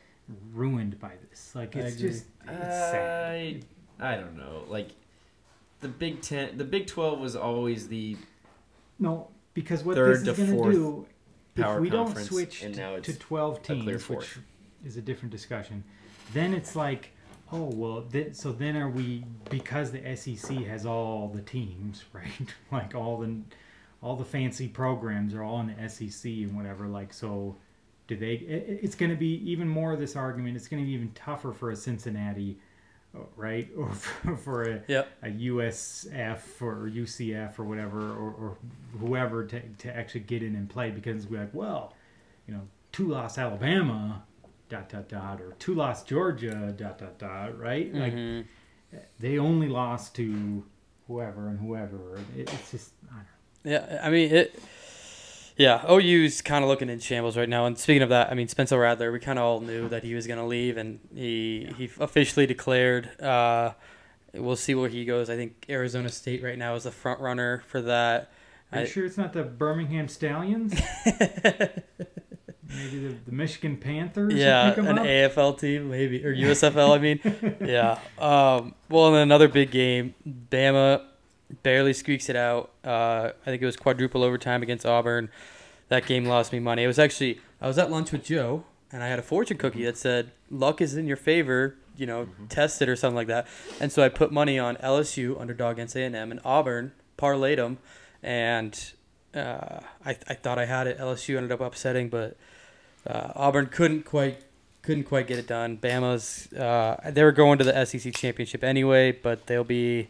Ruined 0.54 1.00
by 1.00 1.14
this. 1.30 1.54
Like 1.56 1.76
I 1.76 1.80
it's 1.82 1.96
just 1.98 2.26
it's 2.48 2.62
sad. 2.62 3.66
I 4.00 4.14
I 4.14 4.16
don't 4.16 4.38
know. 4.38 4.64
Like 4.68 4.90
the 5.82 5.88
Big 5.88 6.22
Ten, 6.22 6.58
the 6.58 6.64
Big 6.64 6.88
Twelve 6.88 7.20
was 7.20 7.36
always 7.36 7.88
the 7.88 8.18
No, 9.00 9.30
because 9.54 9.84
what 9.84 9.96
this 9.96 10.20
is 10.22 10.38
going 10.38 10.50
to 10.50 10.56
fourth 10.56 10.74
do, 10.76 11.06
if 11.56 11.80
we 11.80 11.90
don't 11.90 12.18
switch 12.18 12.64
and 12.64 12.76
now 12.76 12.96
to, 12.96 13.02
to 13.02 13.14
12 13.18 13.64
teams, 13.64 14.10
which 14.10 14.38
is 14.86 14.98
a 14.98 15.02
different 15.02 15.32
discussion, 15.32 15.84
then 16.34 16.54
it's 16.54 16.76
like, 16.76 17.12
oh, 17.52 17.70
well, 17.74 18.02
th- 18.02 18.36
so 18.36 18.52
then 18.52 18.76
are 18.76 18.90
we, 18.90 19.24
because 19.50 19.92
the 19.92 20.16
SEC 20.16 20.58
has 20.66 20.86
all 20.86 21.30
the 21.34 21.42
teams, 21.42 22.04
right? 22.14 22.26
like 22.72 22.94
all 22.94 23.18
the, 23.18 23.38
all 24.02 24.16
the 24.16 24.26
fancy 24.26 24.68
programs 24.68 25.34
are 25.34 25.44
all 25.44 25.62
in 25.62 25.74
the 25.76 25.90
SEC 25.90 26.26
and 26.26 26.56
whatever, 26.56 26.88
like, 26.88 27.14
so 27.14 27.56
do 28.08 28.16
they, 28.16 28.34
it, 28.34 28.80
it's 28.84 28.96
going 28.96 29.10
to 29.12 29.16
be 29.18 29.36
even 29.50 29.68
more 29.68 29.94
of 29.94 30.00
this 30.00 30.16
argument. 30.16 30.56
It's 30.56 30.68
going 30.68 30.82
to 30.84 30.86
be 30.88 30.94
even 30.94 31.12
tougher 31.14 31.52
for 31.54 31.72
a 31.72 31.76
Cincinnati, 31.76 32.58
uh, 33.16 33.20
right? 33.36 33.70
Or 33.78 33.92
for, 33.92 34.36
for 34.38 34.64
a, 34.64 34.82
Yep. 34.88 35.08
a 35.24 35.28
USF 35.28 36.62
or 36.62 36.90
UCF 36.90 37.58
or 37.60 37.64
whatever 37.64 38.00
or, 38.12 38.32
or 38.32 38.58
whoever 39.00 39.46
to, 39.46 39.60
to 39.80 39.96
actually 39.96 40.22
get 40.22 40.44
in 40.44 40.56
and 40.56 40.70
play 40.70 40.92
because 40.92 41.28
we're 41.28 41.40
like, 41.42 41.54
well, 41.54 41.94
you 42.48 42.54
know, 42.54 42.62
two 42.92 43.08
loss 43.08 43.38
Alabama, 43.38 44.24
dot 44.70 44.90
dot 44.90 45.10
dot, 45.10 45.42
or 45.42 45.54
two 45.60 45.74
loss 45.76 46.04
Georgia, 46.04 46.74
dot 46.78 46.98
dot 47.00 47.18
dot, 47.18 47.60
right? 47.60 47.94
Like 47.94 48.14
Mhm. 48.14 48.46
they 49.20 49.38
only 49.40 49.68
lost 49.68 50.16
to 50.16 50.64
whoever 51.08 51.50
and 51.50 51.60
whoever. 51.60 52.20
It, 52.38 52.52
it's 52.54 52.72
just 52.72 52.92
I 53.12 53.16
don't 53.16 53.72
Yeah, 53.74 54.00
I 54.04 54.10
mean 54.10 54.32
it. 54.32 54.60
Yeah, 55.58 55.86
OU's 55.90 56.42
kind 56.42 56.64
of 56.64 56.70
looking 56.70 56.90
in 56.90 57.00
shambles 57.00 57.38
right 57.38 57.48
now. 57.48 57.66
And 57.66 57.78
speaking 57.78 58.02
of 58.02 58.10
that, 58.10 58.30
I 58.30 58.34
mean 58.34 58.48
Spencer 58.50 58.78
Rattler, 58.78 59.12
we 59.12 59.20
kind 59.20 59.40
of 59.40 59.46
all 59.46 59.60
knew 59.62 59.88
that 59.90 60.04
he 60.04 60.14
was 60.14 60.28
going 60.28 60.40
to 60.40 60.46
leave, 60.46 60.76
and 60.78 61.00
he 61.14 61.72
he 61.78 61.90
officially 62.00 62.46
declared. 62.46 63.20
Uh, 63.22 63.72
we'll 64.34 64.58
see 64.58 64.76
where 64.76 64.90
he 64.90 65.06
goes. 65.06 65.30
I 65.30 65.36
think 65.38 65.66
Arizona 65.70 66.10
State 66.10 66.44
right 66.44 66.58
now 66.58 66.76
is 66.76 66.84
the 66.84 66.92
front 66.92 67.22
runner 67.22 67.64
for 67.68 67.82
that. 67.84 68.32
Are 68.74 68.80
you 68.80 68.86
I- 68.86 68.88
sure 68.90 69.06
it's 69.06 69.18
not 69.18 69.32
the 69.32 69.44
Birmingham 69.44 70.08
Stallions? 70.10 70.74
Maybe 72.68 72.98
the, 73.08 73.16
the 73.28 73.32
Michigan 73.32 73.78
Panthers? 73.78 74.34
yeah, 74.34 74.74
an 74.78 74.98
up? 75.00 75.06
AFL 75.06 75.60
team 75.60 75.90
maybe 75.92 76.26
or 76.26 76.34
USFL. 76.36 76.96
I 76.96 76.98
mean, 76.98 77.20
yeah. 77.62 78.00
Um, 78.18 78.74
well, 78.90 79.08
and 79.10 79.18
another 79.18 79.48
big 79.48 79.70
game, 79.72 80.16
Bama 80.28 81.04
barely 81.64 81.94
squeaks 81.94 82.30
it 82.30 82.36
out. 82.36 82.72
Uh, 82.84 83.32
I 83.42 83.46
think 83.46 83.62
it 83.62 83.66
was 83.66 83.78
quadruple 83.78 84.24
overtime 84.24 84.64
against 84.64 84.86
Auburn. 84.86 85.30
That 85.90 86.06
game 86.06 86.26
lost 86.26 86.52
me 86.52 86.60
money. 86.60 86.84
It 86.84 86.88
was 86.88 87.00
actually 87.00 87.40
I 87.62 87.68
was 87.68 87.78
at 87.78 87.92
lunch 87.92 88.12
with 88.12 88.24
Joe 88.24 88.64
and 88.92 89.04
I 89.04 89.08
had 89.08 89.20
a 89.20 89.24
fortune 89.24 89.58
cookie 89.58 89.86
that 89.86 89.98
said 89.98 90.32
luck 90.50 90.82
is 90.82 90.96
in 90.96 91.08
your 91.08 91.18
favor. 91.18 91.76
You 91.98 92.06
know, 92.06 92.28
test 92.50 92.82
it 92.82 92.90
or 92.90 92.96
something 92.98 93.16
like 93.16 93.28
that. 93.28 93.48
And 93.80 93.90
so 93.90 94.04
I 94.04 94.10
put 94.10 94.30
money 94.30 94.60
on 94.60 94.76
LSU 94.78 95.40
underdog 95.40 95.74
against 95.78 95.96
A 95.96 96.04
and 96.04 96.14
M 96.14 96.30
and 96.30 96.42
Auburn 96.44 96.92
parlayed 97.18 97.56
them, 97.56 97.78
and 98.22 98.92
uh, 99.34 99.80
I 100.06 100.18
I 100.28 100.34
thought 100.34 100.60
I 100.60 100.66
had 100.66 100.88
it. 100.88 100.98
LSU 100.98 101.38
ended 101.38 101.54
up 101.54 101.62
upsetting, 101.62 102.10
but 102.10 102.36
uh, 103.08 103.32
Auburn 103.36 103.68
couldn't 103.68 104.04
quite 104.04 104.44
couldn't 104.82 105.06
quite 105.06 105.28
get 105.28 105.40
it 105.40 105.48
done. 105.48 105.78
Bama's 105.78 106.52
uh, 106.54 106.98
they 107.12 107.24
were 107.24 107.32
going 107.32 107.58
to 107.60 107.64
the 107.64 107.86
SEC 107.86 108.14
championship 108.14 108.64
anyway, 108.64 109.12
but 109.12 109.48
they'll 109.48 109.64
be 109.64 110.10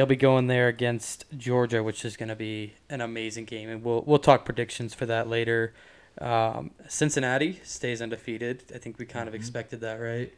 they'll 0.00 0.06
be 0.06 0.16
going 0.16 0.46
there 0.46 0.68
against 0.68 1.26
Georgia, 1.36 1.82
which 1.82 2.06
is 2.06 2.16
going 2.16 2.30
to 2.30 2.34
be 2.34 2.72
an 2.88 3.02
amazing 3.02 3.44
game, 3.44 3.68
and 3.68 3.84
we'll 3.84 4.02
we'll 4.06 4.18
talk 4.18 4.46
predictions 4.46 4.94
for 4.94 5.04
that 5.04 5.28
later. 5.28 5.74
Um, 6.18 6.70
Cincinnati 6.88 7.60
stays 7.64 8.00
undefeated. 8.00 8.64
I 8.74 8.78
think 8.78 8.98
we 8.98 9.04
kind 9.04 9.28
of 9.28 9.34
Mhm. 9.34 9.36
expected 9.36 9.80
that, 9.82 9.96
right? 9.96 10.32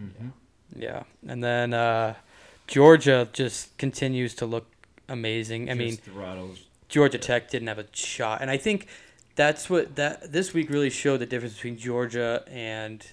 Mhm. 0.00 0.30
Yeah, 0.76 1.02
and 1.26 1.42
then 1.42 1.74
uh, 1.74 2.14
Georgia 2.68 3.28
just 3.32 3.76
continues 3.76 4.36
to 4.36 4.46
look 4.46 4.70
amazing. 5.08 5.68
I 5.68 5.74
mean, 5.74 5.96
throttles. 5.96 6.66
Georgia 6.88 7.18
Tech 7.18 7.50
didn't 7.50 7.66
have 7.66 7.80
a 7.80 7.86
shot, 7.92 8.40
and 8.40 8.52
I 8.52 8.56
think 8.56 8.86
that's 9.34 9.68
what 9.68 9.96
that 9.96 10.30
this 10.32 10.54
week 10.54 10.70
really 10.70 10.90
showed 10.90 11.16
the 11.18 11.26
difference 11.26 11.54
between 11.54 11.76
Georgia 11.76 12.44
and 12.46 13.04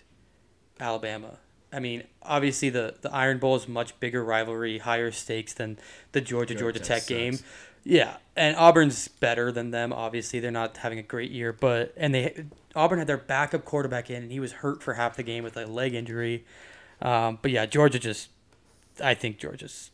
Alabama. 0.80 1.40
I 1.76 1.80
mean, 1.80 2.04
obviously 2.24 2.70
the 2.70 2.96
the 3.02 3.14
Iron 3.14 3.38
Bowl 3.38 3.56
is 3.56 3.68
much 3.68 4.00
bigger 4.00 4.24
rivalry, 4.24 4.78
higher 4.78 5.12
stakes 5.12 5.54
than 5.54 5.78
the 6.14 6.22
Georgia 6.22 6.56
Georgia 6.56 6.80
Tech 6.80 7.00
sucks. 7.00 7.08
game. 7.08 7.40
Yeah, 7.84 8.18
and 8.36 8.56
Auburn's 8.56 9.08
better 9.08 9.52
than 9.52 9.70
them. 9.70 9.94
Obviously, 9.94 10.40
they're 10.40 10.50
not 10.50 10.78
having 10.78 10.98
a 10.98 11.04
great 11.04 11.30
year, 11.30 11.54
but 11.54 11.94
and 11.96 12.16
they 12.16 12.46
Auburn 12.76 12.98
had 12.98 13.08
their 13.08 13.18
backup 13.18 13.64
quarterback 13.64 14.10
in, 14.10 14.24
and 14.24 14.32
he 14.32 14.40
was 14.40 14.54
hurt 14.54 14.82
for 14.82 14.96
half 14.96 15.16
the 15.16 15.24
game 15.24 15.44
with 15.44 15.56
a 15.56 15.66
leg 15.66 15.94
injury. 15.94 16.46
Um, 17.02 17.38
but 17.42 17.52
yeah, 17.52 17.66
Georgia 17.66 18.00
just, 18.00 18.30
I 19.02 19.14
think 19.14 19.38
Georgia's 19.38 19.92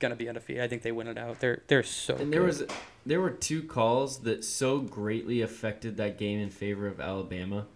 gonna 0.00 0.16
be 0.16 0.28
undefeated. 0.28 0.62
I 0.62 0.68
think 0.68 0.82
they 0.82 0.92
win 0.92 1.06
it 1.06 1.16
out. 1.16 1.40
They're 1.40 1.62
they're 1.68 1.84
so. 1.84 2.16
And 2.16 2.32
there 2.32 2.40
good. 2.40 2.46
was 2.46 2.64
there 3.06 3.20
were 3.20 3.30
two 3.30 3.62
calls 3.62 4.20
that 4.20 4.44
so 4.44 4.80
greatly 4.80 5.42
affected 5.42 5.96
that 5.98 6.18
game 6.18 6.40
in 6.40 6.50
favor 6.50 6.88
of 6.88 7.00
Alabama. 7.00 7.66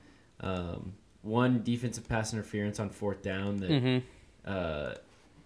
Um, 0.41 0.95
one 1.27 1.63
defensive 1.63 2.09
pass 2.09 2.33
interference 2.33 2.79
on 2.81 2.89
fourth 2.91 3.23
down 3.23 3.57
that 3.59 3.71
Mhm. 3.71 4.03
uh, 4.45 4.95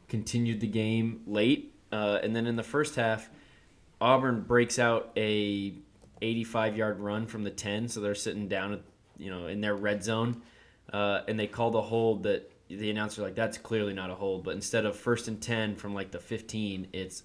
continued 0.09 0.61
the 0.61 0.67
game 0.67 1.23
late, 1.27 1.73
uh, 1.93 2.19
and 2.23 2.37
then 2.37 2.47
in 2.47 2.57
the 2.57 2.63
first 2.63 2.97
half, 2.97 3.31
Auburn 4.01 4.43
breaks 4.43 4.79
out 4.79 5.11
a 5.17 5.73
85 6.23 6.77
yard 6.77 7.01
run 7.01 7.27
from 7.27 7.45
the 7.45 7.51
10, 7.51 7.89
so 7.89 8.01
they're 8.01 8.15
sitting 8.15 8.47
down, 8.49 8.75
at, 8.75 8.81
you 9.19 9.31
know, 9.31 9.47
in 9.47 9.61
their 9.61 9.75
red 9.75 10.03
zone, 10.05 10.43
uh, 10.93 11.23
and 11.29 11.39
they 11.39 11.47
call 11.47 11.71
the 11.71 11.81
hold 11.83 12.25
that 12.25 12.51
the 12.69 12.89
announcer 12.91 13.23
like 13.23 13.35
that's 13.35 13.59
clearly 13.59 13.93
not 13.95 14.11
a 14.11 14.15
hold, 14.15 14.45
but 14.45 14.55
instead 14.55 14.85
of 14.87 14.95
first 14.97 15.27
and 15.29 15.41
10 15.43 15.75
from 15.77 15.93
like 15.95 16.11
the 16.13 16.21
15, 16.21 16.87
it's 16.93 17.25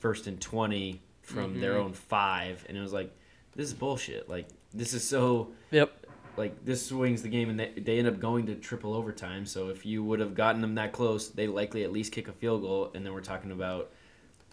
first 0.00 0.26
and 0.26 0.40
20 0.40 1.00
from 1.20 1.60
their 1.60 1.74
Mhm. 1.74 1.84
own 1.84 1.92
five, 1.92 2.64
and 2.68 2.76
it 2.76 2.80
was 2.80 2.92
like 2.92 3.10
this 3.54 3.66
is 3.68 3.74
bullshit. 3.74 4.28
Like 4.28 4.46
this 4.72 4.92
is 4.94 5.04
so 5.04 5.52
Yep. 5.70 6.01
Like 6.36 6.64
this 6.64 6.84
swings 6.86 7.22
the 7.22 7.28
game 7.28 7.50
and 7.50 7.60
they, 7.60 7.70
they 7.76 7.98
end 7.98 8.08
up 8.08 8.18
going 8.18 8.46
to 8.46 8.54
triple 8.54 8.94
overtime. 8.94 9.44
So 9.46 9.68
if 9.68 9.84
you 9.84 10.02
would 10.04 10.20
have 10.20 10.34
gotten 10.34 10.60
them 10.60 10.74
that 10.76 10.92
close 10.92 11.28
they 11.28 11.46
likely 11.46 11.84
at 11.84 11.92
least 11.92 12.12
kick 12.12 12.28
a 12.28 12.32
field 12.32 12.62
goal. 12.62 12.90
And 12.94 13.04
then 13.04 13.12
we're 13.12 13.20
talking 13.20 13.50
about 13.52 13.90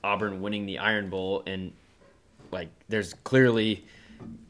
auburn 0.03 0.41
winning 0.41 0.65
the 0.65 0.79
iron 0.79 1.09
bowl. 1.09 1.43
And 1.47 1.71
like 2.51 2.69
there's 2.89 3.13
clearly 3.13 3.85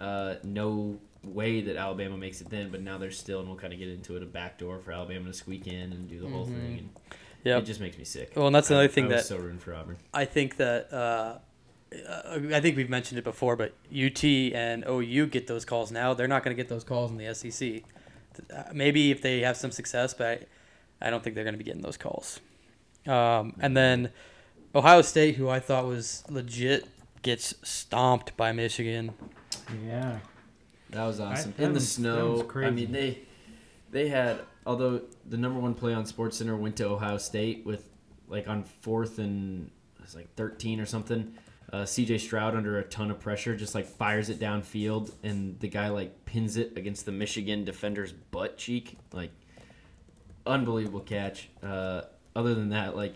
uh, 0.01 0.35
no 0.43 0.97
way 1.23 1.61
that 1.61 1.75
alabama 1.75 2.15
makes 2.17 2.39
it 2.39 2.49
then 2.49 2.69
but 2.71 2.81
now 2.81 2.97
there's 2.97 3.17
still 3.19 3.39
and 3.39 3.47
we'll 3.49 3.57
kind 3.57 3.73
of 3.73 3.77
get 3.77 3.89
into 3.89 4.15
it 4.15 4.23
a 4.23 4.25
backdoor 4.25 4.79
for 4.79 4.93
alabama 4.93 5.25
to 5.27 5.33
squeak 5.33 5.67
in 5.67 5.91
and 5.91 6.07
do 6.09 6.17
the 6.21 6.27
whole 6.29 6.45
Mhm. 6.47 6.55
thing. 6.55 6.77
And 6.77 6.89
Yep. 7.43 7.63
it 7.63 7.65
just 7.65 7.79
makes 7.79 7.97
me 7.97 8.03
sick. 8.05 8.31
Well, 8.35 8.47
and 8.47 8.55
that's 8.55 8.71
I- 8.71 8.75
another 8.75 8.87
thing 8.89 9.05
I 9.05 9.09
that 9.09 9.25
so 9.25 9.37
rooting 9.37 9.59
for 9.59 9.73
auburn. 9.75 9.97
I 10.13 10.25
think 10.25 10.57
that 10.57 10.91
uh, 10.93 11.37
uh, 12.07 12.39
I 12.53 12.59
think 12.61 12.77
we've 12.77 12.89
mentioned 12.89 13.17
it 13.17 13.23
before, 13.23 13.55
but 13.55 13.73
UT 13.91 14.23
and 14.23 14.83
OU 14.87 15.27
get 15.27 15.47
those 15.47 15.65
calls 15.65 15.91
now. 15.91 16.13
They're 16.13 16.27
not 16.27 16.43
going 16.43 16.55
to 16.55 16.61
get 16.61 16.69
those 16.69 16.83
calls 16.83 17.11
in 17.11 17.17
the 17.17 17.33
SEC. 17.33 17.83
Uh, 18.55 18.63
Maybe 18.73 19.11
if 19.11 19.21
they 19.21 19.39
have 19.41 19.57
some 19.57 19.71
success, 19.71 20.13
but 20.13 20.47
I, 21.01 21.07
I 21.07 21.09
don't 21.09 21.23
think 21.23 21.35
they're 21.35 21.43
going 21.43 21.53
to 21.55 21.57
be 21.57 21.63
getting 21.63 21.81
those 21.81 21.97
calls. 21.97 22.39
Um, 23.07 23.55
and 23.59 23.75
then 23.75 24.11
Ohio 24.75 25.01
State, 25.01 25.35
who 25.35 25.49
I 25.49 25.59
thought 25.59 25.85
was 25.85 26.23
legit, 26.29 26.87
gets 27.21 27.55
stomped 27.63 28.37
by 28.37 28.51
Michigan. 28.51 29.13
Yeah. 29.85 30.19
That 30.91 31.05
was 31.05 31.19
I- 31.19 31.31
awesome. 31.33 31.53
that 31.57 31.63
In 31.63 31.69
the 31.69 31.75
was- 31.75 31.95
that 31.95 32.01
snow. 32.01 32.31
was 32.53 32.65
I 32.65 32.69
mean, 32.69 32.91
they 32.91 33.19
they 33.91 34.07
had 34.09 34.39
although 34.65 35.01
the 35.27 35.37
number 35.37 35.59
one 35.59 35.73
play 35.73 35.93
on 35.93 36.05
Sports 36.05 36.37
Center 36.37 36.55
went 36.55 36.75
to 36.77 36.85
Ohio 36.87 37.17
State 37.17 37.65
with 37.65 37.89
like 38.27 38.47
on 38.47 38.63
fourth 38.63 39.17
and 39.19 39.71
it 39.97 40.01
was 40.03 40.15
like 40.15 40.33
thirteen 40.35 40.79
or 40.79 40.85
something. 40.85 41.33
Uh, 41.71 41.85
C.J. 41.85 42.17
Stroud 42.17 42.55
under 42.55 42.79
a 42.79 42.83
ton 42.83 43.11
of 43.11 43.19
pressure 43.19 43.55
just 43.55 43.75
like 43.75 43.85
fires 43.85 44.29
it 44.29 44.39
downfield 44.39 45.13
and 45.21 45.59
the 45.59 45.67
guy 45.67 45.89
like 45.89 46.25
pins 46.25 46.57
it 46.57 46.73
against 46.75 47.05
the 47.05 47.11
Michigan 47.11 47.63
defender's 47.63 48.11
butt 48.11 48.57
cheek. 48.57 48.97
Like 49.13 49.31
unbelievable 50.45 51.01
catch. 51.01 51.49
Uh, 51.61 52.01
other 52.35 52.55
than 52.55 52.69
that, 52.69 52.95
like 52.95 53.15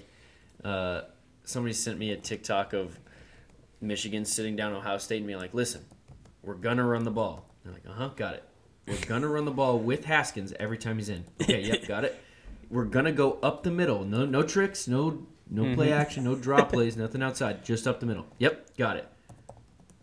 uh, 0.64 1.02
somebody 1.44 1.74
sent 1.74 1.98
me 1.98 2.12
a 2.12 2.18
TikTok 2.18 2.74
of 2.74 3.00
Michigan 3.82 4.26
sitting 4.26 4.56
down 4.56 4.74
Ohio 4.74 4.98
State 4.98 5.18
and 5.18 5.28
being 5.28 5.40
like, 5.40 5.54
"Listen, 5.54 5.84
we're 6.44 6.56
gonna 6.56 6.86
run 6.86 7.04
the 7.04 7.12
ball." 7.12 7.50
They're 7.64 7.74
like, 7.74 7.86
"Uh 7.88 7.94
huh, 7.94 8.10
got 8.16 8.36
it. 8.36 8.44
We're 8.88 9.06
gonna 9.08 9.28
run 9.28 9.46
the 9.46 9.52
ball 9.52 9.80
with 9.80 10.06
Haskins 10.06 10.54
every 10.60 10.78
time 10.78 10.98
he's 10.98 11.10
in." 11.10 11.26
Okay, 11.42 11.62
yep, 11.62 11.88
got 11.88 12.04
it. 12.06 12.20
We're 12.70 12.86
gonna 12.86 13.12
go 13.12 13.40
up 13.44 13.64
the 13.64 13.72
middle. 13.72 14.04
No, 14.04 14.26
no 14.26 14.44
tricks. 14.44 14.88
No, 14.88 15.28
no 15.50 15.64
mm-hmm. 15.64 15.76
play 15.76 15.92
action. 15.92 16.24
No 16.24 16.36
draw 16.36 16.64
plays. 16.66 16.98
Nothing 16.98 17.22
outside. 17.22 17.64
Just 17.64 17.88
up 17.88 18.00
the 18.00 18.06
middle. 18.06 18.26
Yep, 18.40 18.78
got 18.78 18.98
it. 18.98 19.08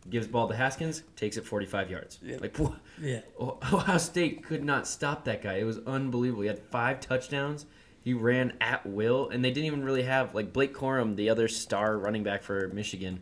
gives 0.08 0.26
ball 0.26 0.48
to 0.48 0.56
Haskins, 0.56 1.02
takes 1.16 1.36
it 1.36 1.44
45 1.44 1.90
yards. 1.90 2.18
Yeah. 2.22 2.38
Like 2.40 2.58
wha- 2.58 2.76
Yeah. 3.00 3.20
Oh-, 3.38 3.58
Ohio 3.72 3.98
State 3.98 4.44
could 4.44 4.64
not 4.64 4.86
stop 4.86 5.24
that 5.24 5.42
guy. 5.42 5.54
It 5.54 5.64
was 5.64 5.78
unbelievable. 5.86 6.42
He 6.42 6.48
had 6.48 6.58
five 6.58 7.00
touchdowns. 7.00 7.66
He 8.02 8.14
ran 8.14 8.54
at 8.60 8.86
will, 8.86 9.28
and 9.28 9.44
they 9.44 9.50
didn't 9.50 9.66
even 9.66 9.84
really 9.84 10.04
have 10.04 10.34
like 10.34 10.52
Blake 10.52 10.74
Corum, 10.74 11.16
the 11.16 11.28
other 11.28 11.48
star 11.48 11.98
running 11.98 12.22
back 12.22 12.42
for 12.42 12.68
Michigan, 12.68 13.20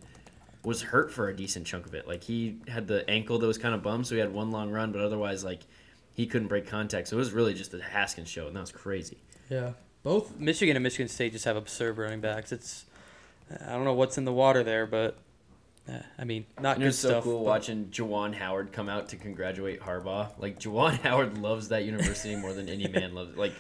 was 0.65 0.83
hurt 0.83 1.13
for 1.13 1.29
a 1.29 1.37
decent 1.37 1.67
chunk 1.67 1.87
of 1.87 1.95
it. 1.95 2.07
Like 2.07 2.23
he 2.23 2.59
had 2.69 2.87
the 2.87 3.09
ankle 3.11 3.39
that 3.39 3.47
was 3.47 3.59
kind 3.59 3.75
of 3.75 3.83
bummed, 3.83 4.07
so 4.07 4.15
he 4.15 4.21
had 4.21 4.33
one 4.33 4.51
long 4.51 4.71
run, 4.71 4.93
but 4.93 5.01
otherwise 5.01 5.45
like 5.45 5.63
he 6.13 6.27
couldn't 6.27 6.49
break 6.49 6.67
contact. 6.67 7.09
So 7.09 7.17
it 7.17 7.19
was 7.19 7.33
really 7.33 7.55
just 7.55 7.73
the 7.73 7.83
Haskins 7.83 8.29
show, 8.29 8.47
and 8.47 8.55
that 8.55 8.61
was 8.61 8.73
crazy. 8.73 9.19
Yeah. 9.51 9.73
Both 10.09 10.39
Michigan 10.39 10.75
and 10.77 10.83
Michigan 10.83 11.09
State 11.09 11.33
just 11.33 11.45
have 11.45 11.57
absurd 11.57 11.99
running 11.99 12.21
backs. 12.21 12.51
It's 12.53 12.87
I 13.67 13.73
don't 13.73 13.85
know 13.85 13.93
what's 13.95 14.17
in 14.19 14.25
the 14.25 14.33
water 14.33 14.63
there, 14.65 14.87
but 14.87 15.19
uh, 15.89 15.99
I 16.19 16.25
mean, 16.25 16.47
not 16.61 16.77
And 16.77 16.83
it 16.83 16.85
good 16.85 16.89
was 16.89 16.99
so 16.99 17.09
stuff. 17.11 17.25
cool 17.25 17.39
but- 17.41 17.45
watching 17.45 17.87
Juwan 17.87 18.35
Howard 18.35 18.73
come 18.73 18.89
out 18.89 19.11
to 19.11 19.17
congratulate 19.17 19.81
Harbaugh. 19.81 20.31
Like 20.39 20.59
Juwan 20.59 20.99
Howard 21.03 21.39
loves 21.39 21.69
that 21.69 21.85
university 21.85 22.37
more 22.37 22.53
than 22.53 22.69
any 22.69 22.89
man 22.89 23.15
loves. 23.15 23.37
Like, 23.37 23.53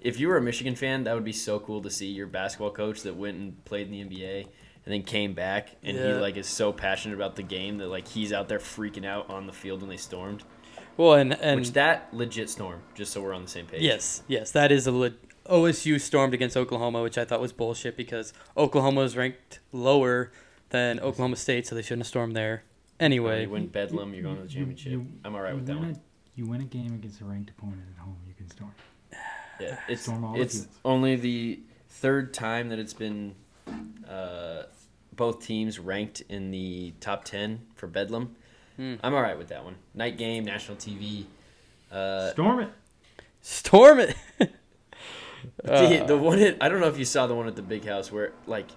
if 0.00 0.18
you 0.18 0.28
were 0.28 0.38
a 0.38 0.42
Michigan 0.42 0.74
fan, 0.74 1.04
that 1.04 1.14
would 1.14 1.24
be 1.24 1.32
so 1.32 1.58
cool 1.60 1.82
to 1.82 1.90
see 1.90 2.06
your 2.06 2.26
basketball 2.26 2.70
coach 2.70 3.02
that 3.02 3.16
went 3.16 3.36
and 3.36 3.62
played 3.66 3.86
in 3.92 4.08
the 4.08 4.16
NBA 4.16 4.44
and 4.86 4.94
then 4.94 5.02
came 5.02 5.34
back 5.34 5.76
and 5.82 5.98
he 5.98 6.02
like 6.14 6.38
is 6.38 6.46
so 6.46 6.72
passionate 6.72 7.14
about 7.14 7.36
the 7.36 7.42
game 7.42 7.76
that 7.78 7.88
like 7.88 8.08
he's 8.08 8.32
out 8.32 8.48
there 8.48 8.58
freaking 8.58 9.04
out 9.04 9.28
on 9.28 9.46
the 9.46 9.52
field 9.52 9.82
when 9.82 9.90
they 9.90 9.98
stormed. 9.98 10.42
Well, 10.96 11.14
and 11.14 11.32
and 11.34 11.60
Which 11.60 11.72
that 11.72 12.08
legit 12.12 12.48
storm, 12.50 12.80
just 12.94 13.12
so 13.12 13.20
we're 13.22 13.34
on 13.34 13.42
the 13.42 13.48
same 13.48 13.66
page. 13.66 13.82
yes, 13.82 14.22
yes, 14.28 14.50
that 14.52 14.72
is 14.72 14.86
a 14.86 14.92
le- 14.92 15.12
OSU 15.50 16.00
stormed 16.00 16.32
against 16.34 16.56
Oklahoma, 16.56 17.02
which 17.02 17.18
I 17.18 17.24
thought 17.24 17.40
was 17.40 17.52
bullshit 17.52 17.96
because 17.96 18.32
Oklahoma 18.56 19.00
was 19.02 19.16
ranked 19.16 19.60
lower 19.72 20.30
than 20.70 21.00
Oklahoma 21.00 21.36
State, 21.36 21.66
so 21.66 21.74
they 21.74 21.82
shouldn't 21.82 22.00
have 22.02 22.06
stormed 22.08 22.34
there. 22.36 22.62
Anyway, 22.98 23.42
you 23.42 23.50
win 23.50 23.66
Bedlam, 23.66 24.14
you're 24.14 24.22
going 24.22 24.36
to 24.36 24.42
the 24.42 24.48
championship. 24.48 24.92
you- 24.92 25.06
I'm 25.24 25.34
all 25.34 25.40
right 25.42 25.54
with 25.54 25.66
that 25.66 25.76
one. 25.78 25.90
A, 25.90 25.94
you 26.36 26.46
win 26.46 26.60
a 26.60 26.64
game 26.64 26.94
against 26.94 27.20
a 27.20 27.24
ranked 27.24 27.50
opponent 27.50 27.82
at 27.96 28.02
home, 28.02 28.16
you 28.28 28.34
can 28.34 28.48
storm. 28.50 28.72
Yeah, 29.58 29.78
it's 29.88 30.02
Storm 30.02 30.24
all 30.24 30.40
it's 30.40 30.66
only 30.86 31.16
the 31.16 31.60
third 31.88 32.32
time 32.32 32.68
that 32.70 32.78
it's 32.78 32.94
been 32.94 33.34
uh, 34.08 34.62
both 35.14 35.44
teams 35.44 35.78
ranked 35.78 36.22
in 36.28 36.50
the 36.50 36.94
top 37.00 37.24
ten 37.24 37.60
for 37.74 37.86
Bedlam. 37.86 38.36
Hmm. 38.76 38.94
I'm 39.02 39.12
all 39.14 39.20
right 39.20 39.36
with 39.36 39.48
that 39.48 39.64
one. 39.64 39.74
Night 39.94 40.16
game, 40.16 40.44
national 40.44 40.78
TV. 40.78 41.24
Uh, 41.92 42.30
Storm 42.30 42.60
it. 42.60 42.68
storm 43.42 43.98
it. 43.98 44.16
the, 45.64 46.02
Uh, 46.02 46.06
the 46.06 46.18
one 46.18 46.38
at, 46.40 46.56
I 46.62 46.68
don't 46.68 46.80
know 46.80 46.88
if 46.88 46.98
you 46.98 47.04
saw 47.04 47.26
the 47.26 47.34
one 47.34 47.46
at 47.46 47.56
the 47.56 47.62
big 47.62 47.84
house 47.84 48.10
where 48.12 48.32
like 48.46 48.68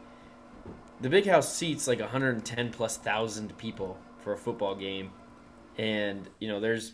the 1.01 1.09
big 1.09 1.25
house 1.27 1.53
seats 1.53 1.87
like 1.87 1.99
110 1.99 2.71
plus 2.71 2.97
thousand 2.97 3.57
people 3.57 3.97
for 4.19 4.33
a 4.33 4.37
football 4.37 4.75
game, 4.75 5.11
and 5.77 6.29
you 6.39 6.47
know 6.47 6.59
there's 6.59 6.93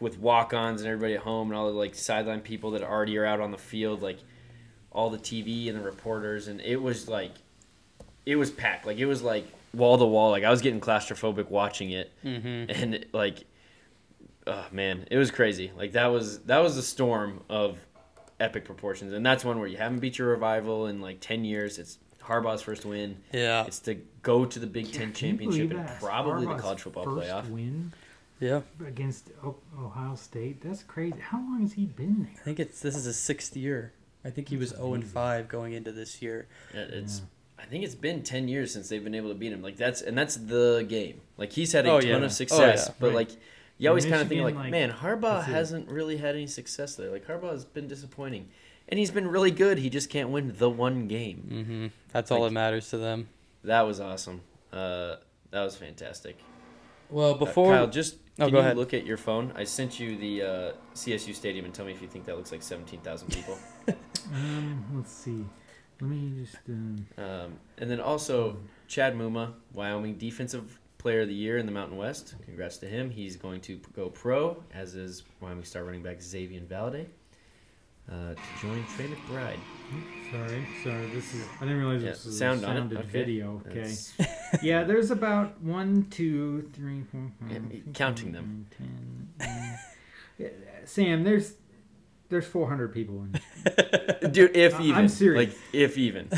with 0.00 0.18
walk-ons 0.18 0.80
and 0.80 0.90
everybody 0.90 1.14
at 1.14 1.20
home 1.20 1.48
and 1.50 1.56
all 1.56 1.66
the 1.66 1.72
like 1.72 1.94
sideline 1.94 2.40
people 2.40 2.72
that 2.72 2.82
already 2.82 3.16
are 3.16 3.24
out 3.24 3.40
on 3.40 3.50
the 3.50 3.58
field, 3.58 4.02
like 4.02 4.18
all 4.90 5.10
the 5.10 5.18
TV 5.18 5.68
and 5.68 5.78
the 5.78 5.82
reporters, 5.82 6.48
and 6.48 6.60
it 6.60 6.76
was 6.80 7.08
like 7.08 7.32
it 8.26 8.36
was 8.36 8.50
packed, 8.50 8.86
like 8.86 8.98
it 8.98 9.06
was 9.06 9.22
like 9.22 9.46
wall 9.74 9.98
to 9.98 10.04
wall. 10.04 10.30
Like 10.30 10.44
I 10.44 10.50
was 10.50 10.62
getting 10.62 10.80
claustrophobic 10.80 11.50
watching 11.50 11.90
it, 11.90 12.10
hmm 12.22 12.64
and 12.68 13.04
like 13.12 13.44
oh 14.46 14.66
man 14.72 15.06
it 15.10 15.18
was 15.18 15.30
crazy. 15.30 15.72
Like 15.76 15.92
that 15.92 16.06
was 16.06 16.40
that 16.44 16.58
was 16.58 16.76
a 16.76 16.82
storm 16.82 17.42
of 17.50 17.78
epic 18.40 18.64
proportions 18.64 19.12
and 19.12 19.24
that's 19.24 19.44
one 19.44 19.58
where 19.58 19.68
you 19.68 19.76
haven't 19.76 20.00
beat 20.00 20.18
your 20.18 20.28
revival 20.28 20.86
in 20.86 21.00
like 21.00 21.20
10 21.20 21.44
years 21.44 21.78
it's 21.78 21.98
harbaugh's 22.22 22.62
first 22.62 22.84
win 22.84 23.16
Yeah, 23.32 23.64
it's 23.66 23.78
to 23.80 23.94
go 24.22 24.44
to 24.46 24.58
the 24.58 24.66
big 24.66 24.90
ten 24.92 25.12
championship 25.12 25.70
and 25.70 25.80
that? 25.80 26.00
probably 26.00 26.46
the 26.46 26.54
college 26.54 26.80
football 26.80 27.06
playoff 27.06 27.48
win 27.50 27.92
yeah. 28.40 28.62
against 28.86 29.30
Ohio 29.78 30.14
State. 30.16 30.60
That's 30.62 30.82
crazy. 30.82 31.18
How 31.20 31.38
long 31.38 31.60
has 31.62 31.74
he 31.74 31.84
been 31.86 32.22
there? 32.24 32.32
I 32.34 32.40
think 32.44 32.58
it's 32.60 32.80
this 32.80 32.96
is 32.96 33.04
his 33.04 33.16
sixth 33.18 33.56
year. 33.56 33.92
I 34.24 34.30
think 34.30 34.48
he 34.48 34.56
was 34.56 34.70
zero 34.70 34.82
oh 34.88 34.94
and 34.94 35.06
five 35.06 35.48
going 35.48 35.74
into 35.74 35.92
this 35.92 36.20
year. 36.22 36.46
It's 36.72 37.18
Yeah. 37.20 37.62
i 37.62 37.66
think 37.66 37.84
it's 37.84 37.94
been 37.94 38.22
10 38.22 38.48
years 38.48 38.72
since 38.72 38.88
they've 38.88 39.04
been 39.04 39.14
able 39.14 39.28
to 39.28 39.34
beat 39.34 39.52
him 39.52 39.62
like 39.62 39.76
that's 39.76 40.00
and 40.02 40.16
that's 40.18 40.36
the 40.36 40.84
game 40.88 41.20
like 41.36 41.52
he's 41.52 41.72
had 41.72 41.86
a 41.86 41.90
Oh, 41.92 42.00
ton 42.00 42.08
yeah. 42.08 42.16
of 42.16 42.24
Oh, 42.24 42.28
success 42.28 42.86
yeah. 42.88 42.94
but 42.98 43.06
Right. 43.08 43.14
like 43.16 43.30
you 43.78 43.88
always 43.88 44.04
kind 44.06 44.22
of 44.22 44.28
think 44.28 44.42
like, 44.42 44.54
like, 44.54 44.70
man 44.70 44.90
harbaugh 44.90 45.42
hasn't 45.44 45.88
really 45.88 46.16
had 46.16 46.34
any 46.34 46.46
success 46.46 46.94
there 46.94 47.10
like 47.10 47.26
harbaugh 47.26 47.50
has 47.52 47.64
been 47.64 47.88
disappointing 47.88 48.48
and 48.88 48.98
he's 48.98 49.10
been 49.10 49.26
really 49.28 49.50
good 49.50 49.78
he 49.78 49.90
just 49.90 50.08
can't 50.10 50.30
win 50.30 50.54
the 50.58 50.70
one 50.70 51.06
game 51.08 51.38
hmm 51.48 51.86
That's 52.12 52.30
all 52.30 52.44
that 52.44 52.52
matters 52.52 52.90
to 52.90 52.98
them. 52.98 53.28
That 53.64 53.82
was 53.82 53.98
awesome. 53.98 54.42
Uh, 54.72 55.16
that 55.50 55.62
was 55.64 55.74
fantastic. 55.76 56.36
Well, 57.08 57.30
Uh, 57.34 57.38
before 57.38 57.72
Kyle, 57.74 57.86
just 57.86 58.16
Oh, 58.38 58.44
can 58.46 58.50
go 58.52 58.58
you 58.58 58.64
ahead. 58.64 58.76
look 58.76 58.92
at 58.92 59.06
your 59.06 59.16
phone? 59.16 59.52
I 59.56 59.64
sent 59.64 59.98
you 60.00 60.16
the 60.18 60.42
uh, 60.42 60.72
CSU 60.94 61.34
stadium 61.34 61.64
and 61.64 61.72
tell 61.72 61.86
me 61.86 61.92
if 61.92 62.02
you 62.02 62.08
think 62.08 62.24
that 62.26 62.36
looks 62.36 62.52
like 62.52 62.62
seventeen 62.62 63.00
thousand 63.00 63.28
people. 63.32 63.56
Um, 64.32 64.84
let's 64.94 65.12
see. 65.12 65.44
Let 66.00 66.10
me 66.10 66.42
just. 66.44 66.56
Um, 66.68 67.06
um, 67.18 67.52
and 67.78 67.90
then 67.90 68.00
also 68.00 68.56
Chad 68.88 69.14
Muma, 69.14 69.52
Wyoming 69.72 70.14
Defensive 70.16 70.78
Player 71.04 71.20
of 71.20 71.28
the 71.28 71.34
Year 71.34 71.58
in 71.58 71.66
the 71.66 71.72
Mountain 71.72 71.98
West. 71.98 72.34
Congrats 72.46 72.78
to 72.78 72.86
him. 72.86 73.10
He's 73.10 73.36
going 73.36 73.60
to 73.60 73.78
go 73.94 74.08
pro, 74.08 74.56
as 74.72 74.94
is 74.94 75.22
Wyoming 75.42 75.64
star 75.64 75.84
running 75.84 76.02
back 76.02 76.16
Xazavian 76.20 76.64
Valladay. 76.66 77.04
Uh, 78.10 78.32
to 78.32 78.40
join 78.62 78.82
Trey 78.96 79.08
McBride. 79.08 79.58
sorry, 80.32 80.66
sorry. 80.82 81.06
This 81.10 81.34
is. 81.34 81.44
I 81.60 81.64
didn't 81.64 81.76
realize 81.80 82.02
Yeah, 82.02 82.10
this 82.12 82.24
was 82.24 82.38
sound 82.38 82.64
a 82.64 82.68
on 82.68 82.72
it? 82.76 82.78
sounded 82.80 82.98
Okay. 83.00 83.08
video. 83.10 83.62
Okay. 83.68 83.94
Yeah, 84.62 84.84
there's 84.84 85.10
about 85.10 85.60
one, 85.60 86.06
two, 86.10 86.70
three, 86.72 87.02
four, 87.12 87.30
five, 87.38 87.50
Yeah, 87.52 87.58
six, 87.70 87.82
counting 87.92 88.32
them. 88.32 88.66
ten, 88.78 89.28
nine. 89.40 89.78
Yeah, 90.38 90.48
Sam, 90.86 91.22
there's 91.22 91.52
there's 92.30 92.46
400 92.46 92.94
people 92.94 93.22
in. 93.24 93.32
Dude, 94.32 94.56
if 94.56 94.74
I- 94.74 94.78
I'm 94.78 94.82
even. 94.84 95.08
serious. 95.10 95.48
Like, 95.50 95.58
if 95.74 95.98
even. 95.98 96.30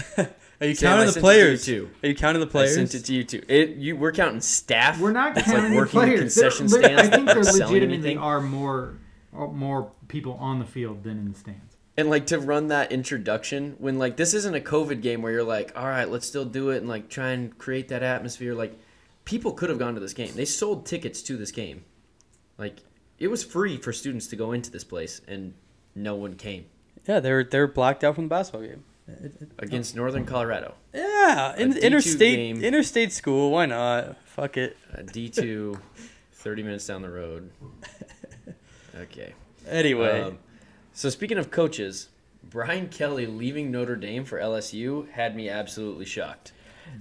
Are 0.61 0.66
you 0.66 0.75
Sam, 0.75 0.88
I 0.88 1.05
counting 1.05 1.07
the 1.07 1.12
sent 1.12 1.16
it 1.16 1.29
to 1.29 1.35
you 1.38 1.42
players? 1.45 1.64
too. 1.66 1.90
Are 2.03 2.09
you 2.09 2.14
counting 2.14 2.40
the 2.40 2.47
I 2.47 2.51
players? 2.51 2.75
sent 2.75 2.95
it 2.95 3.05
to 3.05 3.14
you 3.14 3.25
too. 3.25 3.42
It 3.49 3.71
you 3.77 3.97
we're 3.97 4.12
counting 4.12 4.40
staff. 4.40 5.01
We're 5.01 5.12
not 5.12 5.35
that's 5.35 5.47
counting 5.47 5.75
like 5.75 5.77
working 5.95 6.01
the 6.01 6.07
the 6.07 6.12
players. 6.16 6.35
There- 6.35 6.45
concession 6.51 6.66
there- 6.69 6.83
stands. 6.83 7.03
I 7.03 7.11
think 7.16 7.27
that 7.27 7.35
there 7.35 7.37
aren't 7.37 7.47
selling 7.47 7.73
legitimately 7.75 7.95
anything. 8.11 8.19
are 8.19 8.40
more 8.40 8.99
are 9.33 9.49
more 9.49 9.90
people 10.09 10.35
on 10.35 10.59
the 10.59 10.64
field 10.64 11.03
than 11.05 11.19
in 11.19 11.33
the 11.33 11.38
stands. 11.38 11.77
And 11.99 12.11
like 12.11 12.27
to 12.27 12.38
run 12.38 12.69
that 12.69 12.92
introduction 12.92 13.75
when 13.79 13.99
like 13.99 14.16
this 14.16 14.35
isn't 14.35 14.55
a 14.55 14.61
COVID 14.61 15.01
game 15.03 15.23
where 15.23 15.33
you're 15.33 15.42
like, 15.42 15.73
all 15.77 15.87
right, 15.87 16.09
let's 16.11 16.27
still 16.27 16.45
do 16.45 16.71
it 16.71 16.79
and 16.79 16.88
like 16.88 17.09
try 17.09 17.31
and 17.31 17.57
create 17.59 17.88
that 17.88 18.03
atmosphere. 18.03 18.55
Like 18.55 18.79
people 19.25 19.53
could 19.53 19.71
have 19.71 19.79
gone 19.79 19.95
to 19.95 20.01
this 20.01 20.12
game. 20.12 20.31
They 20.35 20.45
sold 20.45 20.85
tickets 20.87 21.23
to 21.23 21.37
this 21.37 21.51
game. 21.51 21.85
Like 22.59 22.81
it 23.19 23.29
was 23.29 23.42
free 23.45 23.77
for 23.79 23.92
students 23.92 24.27
to 24.29 24.37
go 24.37 24.53
into 24.53 24.71
this 24.71 24.85
place 24.85 25.21
and 25.27 25.55
no 25.95 26.14
one 26.14 26.35
came 26.35 26.66
Yeah, 27.09 27.21
they're 27.21 27.42
they're 27.45 27.66
blacked 27.66 28.05
out 28.05 28.14
from 28.16 28.25
the 28.25 28.29
basketball 28.29 28.66
game. 28.69 28.85
It- 29.09 29.33
it- 29.40 29.49
against 29.59 29.95
Northern 29.97 30.25
Colorado. 30.27 30.75
yeah, 30.92 31.55
in 31.57 31.77
interstate 31.77 32.37
game. 32.37 32.64
interstate 32.64 33.12
school. 33.12 33.51
Why 33.53 33.66
not? 33.66 34.16
Fuck 34.27 34.57
it. 34.57 34.77
Uh, 34.92 35.03
D2 35.03 35.81
30 36.33 36.62
minutes 36.62 36.87
down 36.87 37.03
the 37.03 37.11
road. 37.11 37.51
Okay. 38.99 39.35
Anyway, 39.69 40.21
Um, 40.23 40.38
so 40.95 41.11
speaking 41.11 41.37
of 41.38 41.51
coaches, 41.51 42.09
Brian 42.49 42.88
Kelly 42.88 43.27
leaving 43.27 43.71
Notre 43.71 43.97
Dame 43.97 44.25
for 44.25 44.38
LSU 44.38 45.11
had 45.11 45.37
me 45.37 45.49
absolutely 45.51 46.07
shocked. 46.07 46.53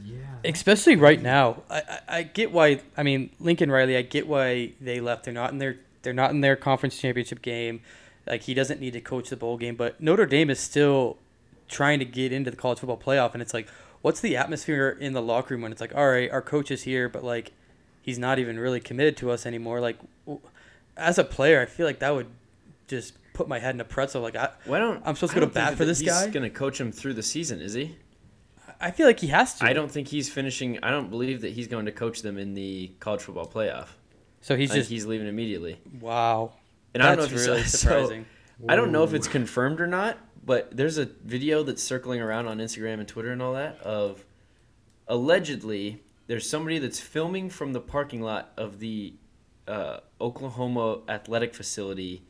Yeah. 0.03 0.17
especially 0.43 0.95
right 0.97 1.21
now. 1.21 1.61
I, 1.69 1.77
I, 1.77 1.99
I 2.17 2.23
get 2.23 2.51
why. 2.51 2.81
I 2.97 3.03
mean, 3.03 3.29
Lincoln 3.39 3.71
Riley. 3.71 3.95
I 3.95 4.01
get 4.01 4.27
why 4.27 4.73
they 4.81 4.99
left. 4.99 5.23
They're 5.23 5.33
not 5.33 5.51
in 5.51 5.59
their 5.59 5.77
they're 6.01 6.11
not 6.11 6.31
in 6.31 6.41
their 6.41 6.55
conference 6.55 6.97
championship 6.97 7.41
game. 7.41 7.81
Like 8.27 8.41
he 8.41 8.53
doesn't 8.55 8.81
need 8.81 8.93
to 8.93 8.99
coach 9.01 9.29
the 9.29 9.37
bowl 9.37 9.57
game, 9.57 9.75
but 9.75 10.01
Notre 10.01 10.25
Dame 10.25 10.49
is 10.49 10.59
still 10.59 11.17
trying 11.67 11.99
to 11.99 12.05
get 12.05 12.31
into 12.31 12.51
the 12.51 12.57
college 12.57 12.79
football 12.79 12.97
playoff. 12.97 13.33
And 13.33 13.41
it's 13.41 13.53
like, 13.53 13.67
what's 14.01 14.19
the 14.21 14.35
atmosphere 14.37 14.97
in 14.99 15.13
the 15.13 15.21
locker 15.21 15.53
room 15.53 15.61
when 15.61 15.71
it's 15.71 15.81
like, 15.81 15.95
all 15.95 16.09
right, 16.09 16.29
our 16.31 16.41
coach 16.41 16.71
is 16.71 16.83
here, 16.83 17.09
but 17.09 17.23
like, 17.23 17.51
he's 18.01 18.19
not 18.19 18.39
even 18.39 18.59
really 18.59 18.79
committed 18.79 19.17
to 19.17 19.31
us 19.31 19.45
anymore. 19.45 19.79
Like, 19.79 19.97
as 20.97 21.17
a 21.17 21.23
player, 21.23 21.61
I 21.61 21.65
feel 21.65 21.85
like 21.85 21.99
that 21.99 22.13
would 22.13 22.27
just 22.87 23.13
put 23.33 23.47
my 23.47 23.59
head 23.59 23.75
in 23.75 23.81
a 23.81 23.85
pretzel. 23.85 24.21
Like, 24.21 24.35
I, 24.35 24.49
Why 24.65 24.79
don't 24.79 25.01
I'm 25.05 25.15
supposed 25.15 25.33
to 25.33 25.39
go 25.39 25.45
to 25.45 25.51
bat 25.51 25.75
for 25.75 25.85
this 25.85 25.99
he's 25.99 26.09
guy? 26.09 26.29
going 26.29 26.43
to 26.43 26.49
coach 26.49 26.79
him 26.79 26.91
through 26.91 27.15
the 27.15 27.23
season, 27.23 27.61
is 27.61 27.73
he? 27.73 27.95
I 28.79 28.91
feel 28.91 29.07
like 29.07 29.19
he 29.19 29.27
has 29.27 29.55
to. 29.55 29.65
I 29.65 29.73
don't 29.73 29.89
think 29.89 30.07
he's 30.09 30.29
finishing. 30.29 30.79
I 30.83 30.91
don't 30.91 31.09
believe 31.09 31.41
that 31.41 31.53
he's 31.53 31.67
going 31.67 31.85
to 31.85 31.91
coach 31.91 32.21
them 32.21 32.37
in 32.37 32.53
the 32.53 32.91
college 32.99 33.21
football 33.21 33.47
playoff. 33.47 33.87
So 34.41 34.55
he's 34.55 34.71
I 34.71 34.75
just 34.75 34.89
he's 34.89 35.05
leaving 35.05 35.27
immediately. 35.27 35.79
wow. 35.99 36.51
And 36.93 37.03
I 37.03 37.07
don't 37.15 37.17
know 37.17 37.35
if 37.35 37.47
really 37.47 37.63
surprising. 37.65 38.25
So, 38.59 38.65
I 38.69 38.75
don't 38.75 38.91
know 38.91 39.03
if 39.03 39.13
it's 39.13 39.27
confirmed 39.27 39.81
or 39.81 39.87
not, 39.87 40.17
but 40.45 40.75
there's 40.75 40.97
a 40.97 41.05
video 41.23 41.63
that's 41.63 41.81
circling 41.83 42.21
around 42.21 42.47
on 42.47 42.59
Instagram 42.59 42.99
and 42.99 43.07
Twitter 43.07 43.31
and 43.31 43.41
all 43.41 43.53
that 43.53 43.79
of 43.81 44.23
allegedly 45.07 46.01
there's 46.27 46.49
somebody 46.49 46.79
that's 46.79 46.99
filming 46.99 47.49
from 47.49 47.73
the 47.73 47.79
parking 47.79 48.21
lot 48.21 48.51
of 48.57 48.79
the 48.79 49.13
uh, 49.67 49.99
Oklahoma 50.19 50.99
athletic 51.07 51.53
facility, 51.53 52.23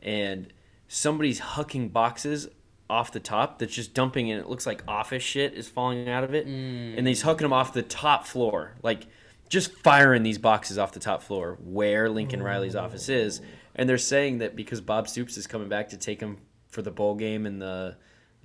and 0.00 0.52
somebody's 0.88 1.40
hucking 1.40 1.92
boxes 1.92 2.48
off 2.90 3.12
the 3.12 3.20
top 3.20 3.58
that's 3.58 3.74
just 3.74 3.92
dumping 3.92 4.30
and 4.30 4.40
it 4.40 4.48
looks 4.48 4.66
like 4.66 4.82
office 4.88 5.22
shit 5.22 5.52
is 5.52 5.68
falling 5.68 6.08
out 6.08 6.24
of 6.24 6.32
it 6.34 6.46
Mm. 6.46 6.96
and 6.96 7.06
he's 7.06 7.22
hucking 7.22 7.40
them 7.40 7.52
off 7.52 7.74
the 7.74 7.82
top 7.82 8.26
floor 8.26 8.72
like 8.82 9.06
just 9.50 9.72
firing 9.72 10.22
these 10.22 10.38
boxes 10.38 10.78
off 10.78 10.92
the 10.92 11.00
top 11.00 11.22
floor 11.22 11.58
where 11.62 12.08
Lincoln 12.08 12.42
Riley's 12.42 12.74
office 12.76 13.08
is, 13.10 13.40
and 13.74 13.88
they're 13.88 13.98
saying 13.98 14.38
that 14.38 14.56
because 14.56 14.80
Bob 14.80 15.06
Stoops 15.08 15.36
is 15.36 15.46
coming 15.46 15.68
back 15.68 15.88
to 15.90 15.96
take 15.98 16.20
him 16.20 16.38
for 16.78 16.82
the 16.82 16.90
bowl 16.92 17.16
game 17.16 17.44
and 17.44 17.60
the 17.60 17.96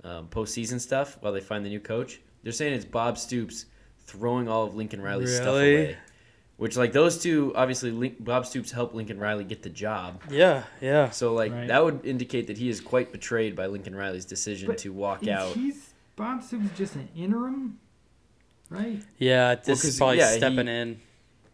um, 0.02 0.26
postseason 0.26 0.80
stuff 0.80 1.16
while 1.20 1.32
they 1.32 1.40
find 1.40 1.64
the 1.64 1.68
new 1.68 1.78
coach, 1.78 2.20
they're 2.42 2.50
saying 2.52 2.72
it's 2.72 2.84
Bob 2.84 3.16
Stoops 3.16 3.66
throwing 4.00 4.48
all 4.48 4.64
of 4.64 4.74
Lincoln 4.74 5.00
Riley's 5.00 5.36
stuff 5.36 5.46
away. 5.46 5.96
Which 6.56 6.76
like 6.76 6.92
those 6.92 7.18
two 7.22 7.52
obviously 7.54 7.92
Link, 7.92 8.22
Bob 8.24 8.44
Stoops 8.44 8.72
helped 8.72 8.92
Lincoln 8.94 9.20
Riley 9.20 9.44
get 9.44 9.62
the 9.62 9.68
job. 9.70 10.20
Yeah, 10.30 10.64
yeah. 10.80 11.10
So 11.10 11.32
like 11.32 11.52
Right. 11.52 11.68
that 11.68 11.84
would 11.84 12.04
indicate 12.04 12.48
that 12.48 12.58
he 12.58 12.68
is 12.68 12.80
quite 12.80 13.12
betrayed 13.12 13.54
by 13.54 13.66
Lincoln 13.66 13.94
Riley's 13.94 14.24
decision 14.24 14.66
But 14.66 14.78
to 14.78 14.92
walk 14.92 15.22
Is 15.22 15.28
out. 15.28 15.52
He's 15.54 15.94
Bob 16.16 16.42
Stoops 16.42 16.76
just 16.76 16.96
an 16.96 17.08
interim, 17.16 17.78
right? 18.68 19.00
Yeah, 19.18 19.54
this 19.54 19.82
'cause, 19.82 19.84
is 19.90 19.96
probably 19.98 20.18
yeah, 20.18 20.36
stepping 20.36 20.66
he- 20.66 20.72
in. 20.72 21.00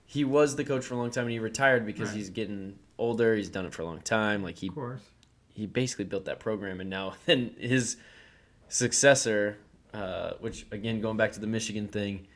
He 0.06 0.24
was 0.24 0.56
the 0.56 0.64
coach 0.64 0.84
for 0.86 0.94
a 0.94 0.96
long 0.96 1.10
time 1.10 1.24
and 1.24 1.32
he 1.32 1.38
retired 1.38 1.84
because 1.86 2.08
Right. 2.08 2.16
he's 2.16 2.30
getting 2.30 2.78
older. 2.98 3.34
He's 3.36 3.48
done 3.50 3.64
it 3.66 3.72
for 3.74 3.82
a 3.82 3.84
long 3.84 4.00
time. 4.00 4.42
Like 4.42 4.56
he 4.58 4.68
Of 4.68 4.74
course. 4.74 5.02
He 5.60 5.66
basically 5.66 6.04
built 6.06 6.24
that 6.24 6.40
program 6.40 6.80
and 6.80 6.88
now 6.90 7.12
then 7.26 7.50
his 7.58 7.96
successor 8.68 9.56
uh, 9.92 10.32
which 10.40 10.66
again 10.70 11.00
going 11.00 11.16
back 11.16 11.32
to 11.32 11.40
the 11.40 11.46
michigan 11.46 11.88
thing 11.88 12.26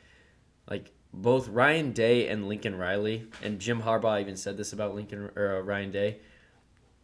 like 0.69 0.91
both 1.13 1.47
ryan 1.47 1.91
day 1.93 2.27
and 2.27 2.47
lincoln 2.47 2.75
riley 2.77 3.25
and 3.41 3.59
jim 3.59 3.81
harbaugh 3.81 4.19
even 4.19 4.35
said 4.35 4.57
this 4.57 4.73
about 4.73 4.93
lincoln 4.93 5.29
or 5.35 5.57
uh, 5.57 5.61
ryan 5.61 5.91
day 5.91 6.17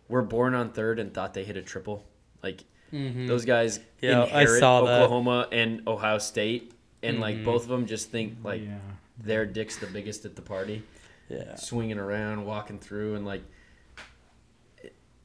were 0.09 0.21
born 0.21 0.53
on 0.53 0.69
third 0.71 0.99
and 0.99 1.13
thought 1.13 1.33
they 1.33 1.43
hit 1.43 1.57
a 1.57 1.61
triple 1.61 2.05
like 2.43 2.63
Mhm. 2.91 3.25
those 3.25 3.45
guys 3.45 3.79
Yeah, 4.01 4.23
I 4.23 4.41
inherit 4.41 4.59
saw 4.59 4.81
that. 4.83 5.01
oklahoma 5.03 5.47
and 5.53 5.87
ohio 5.87 6.17
state 6.17 6.73
and 7.01 7.21
like 7.21 7.37
Mhm. 7.37 7.45
both 7.45 7.63
of 7.63 7.69
them 7.69 7.85
just 7.85 8.11
think 8.11 8.35
like 8.43 8.61
yeah. 8.63 8.79
their 9.17 9.45
dick's 9.45 9.77
the 9.77 9.87
biggest 9.87 10.25
at 10.25 10.35
the 10.35 10.41
party 10.41 10.83
Yeah. 11.29 11.55
swinging 11.55 11.97
around, 11.97 12.45
walking 12.45 12.77
through, 12.79 13.15
and 13.15 13.25
like, 13.25 13.41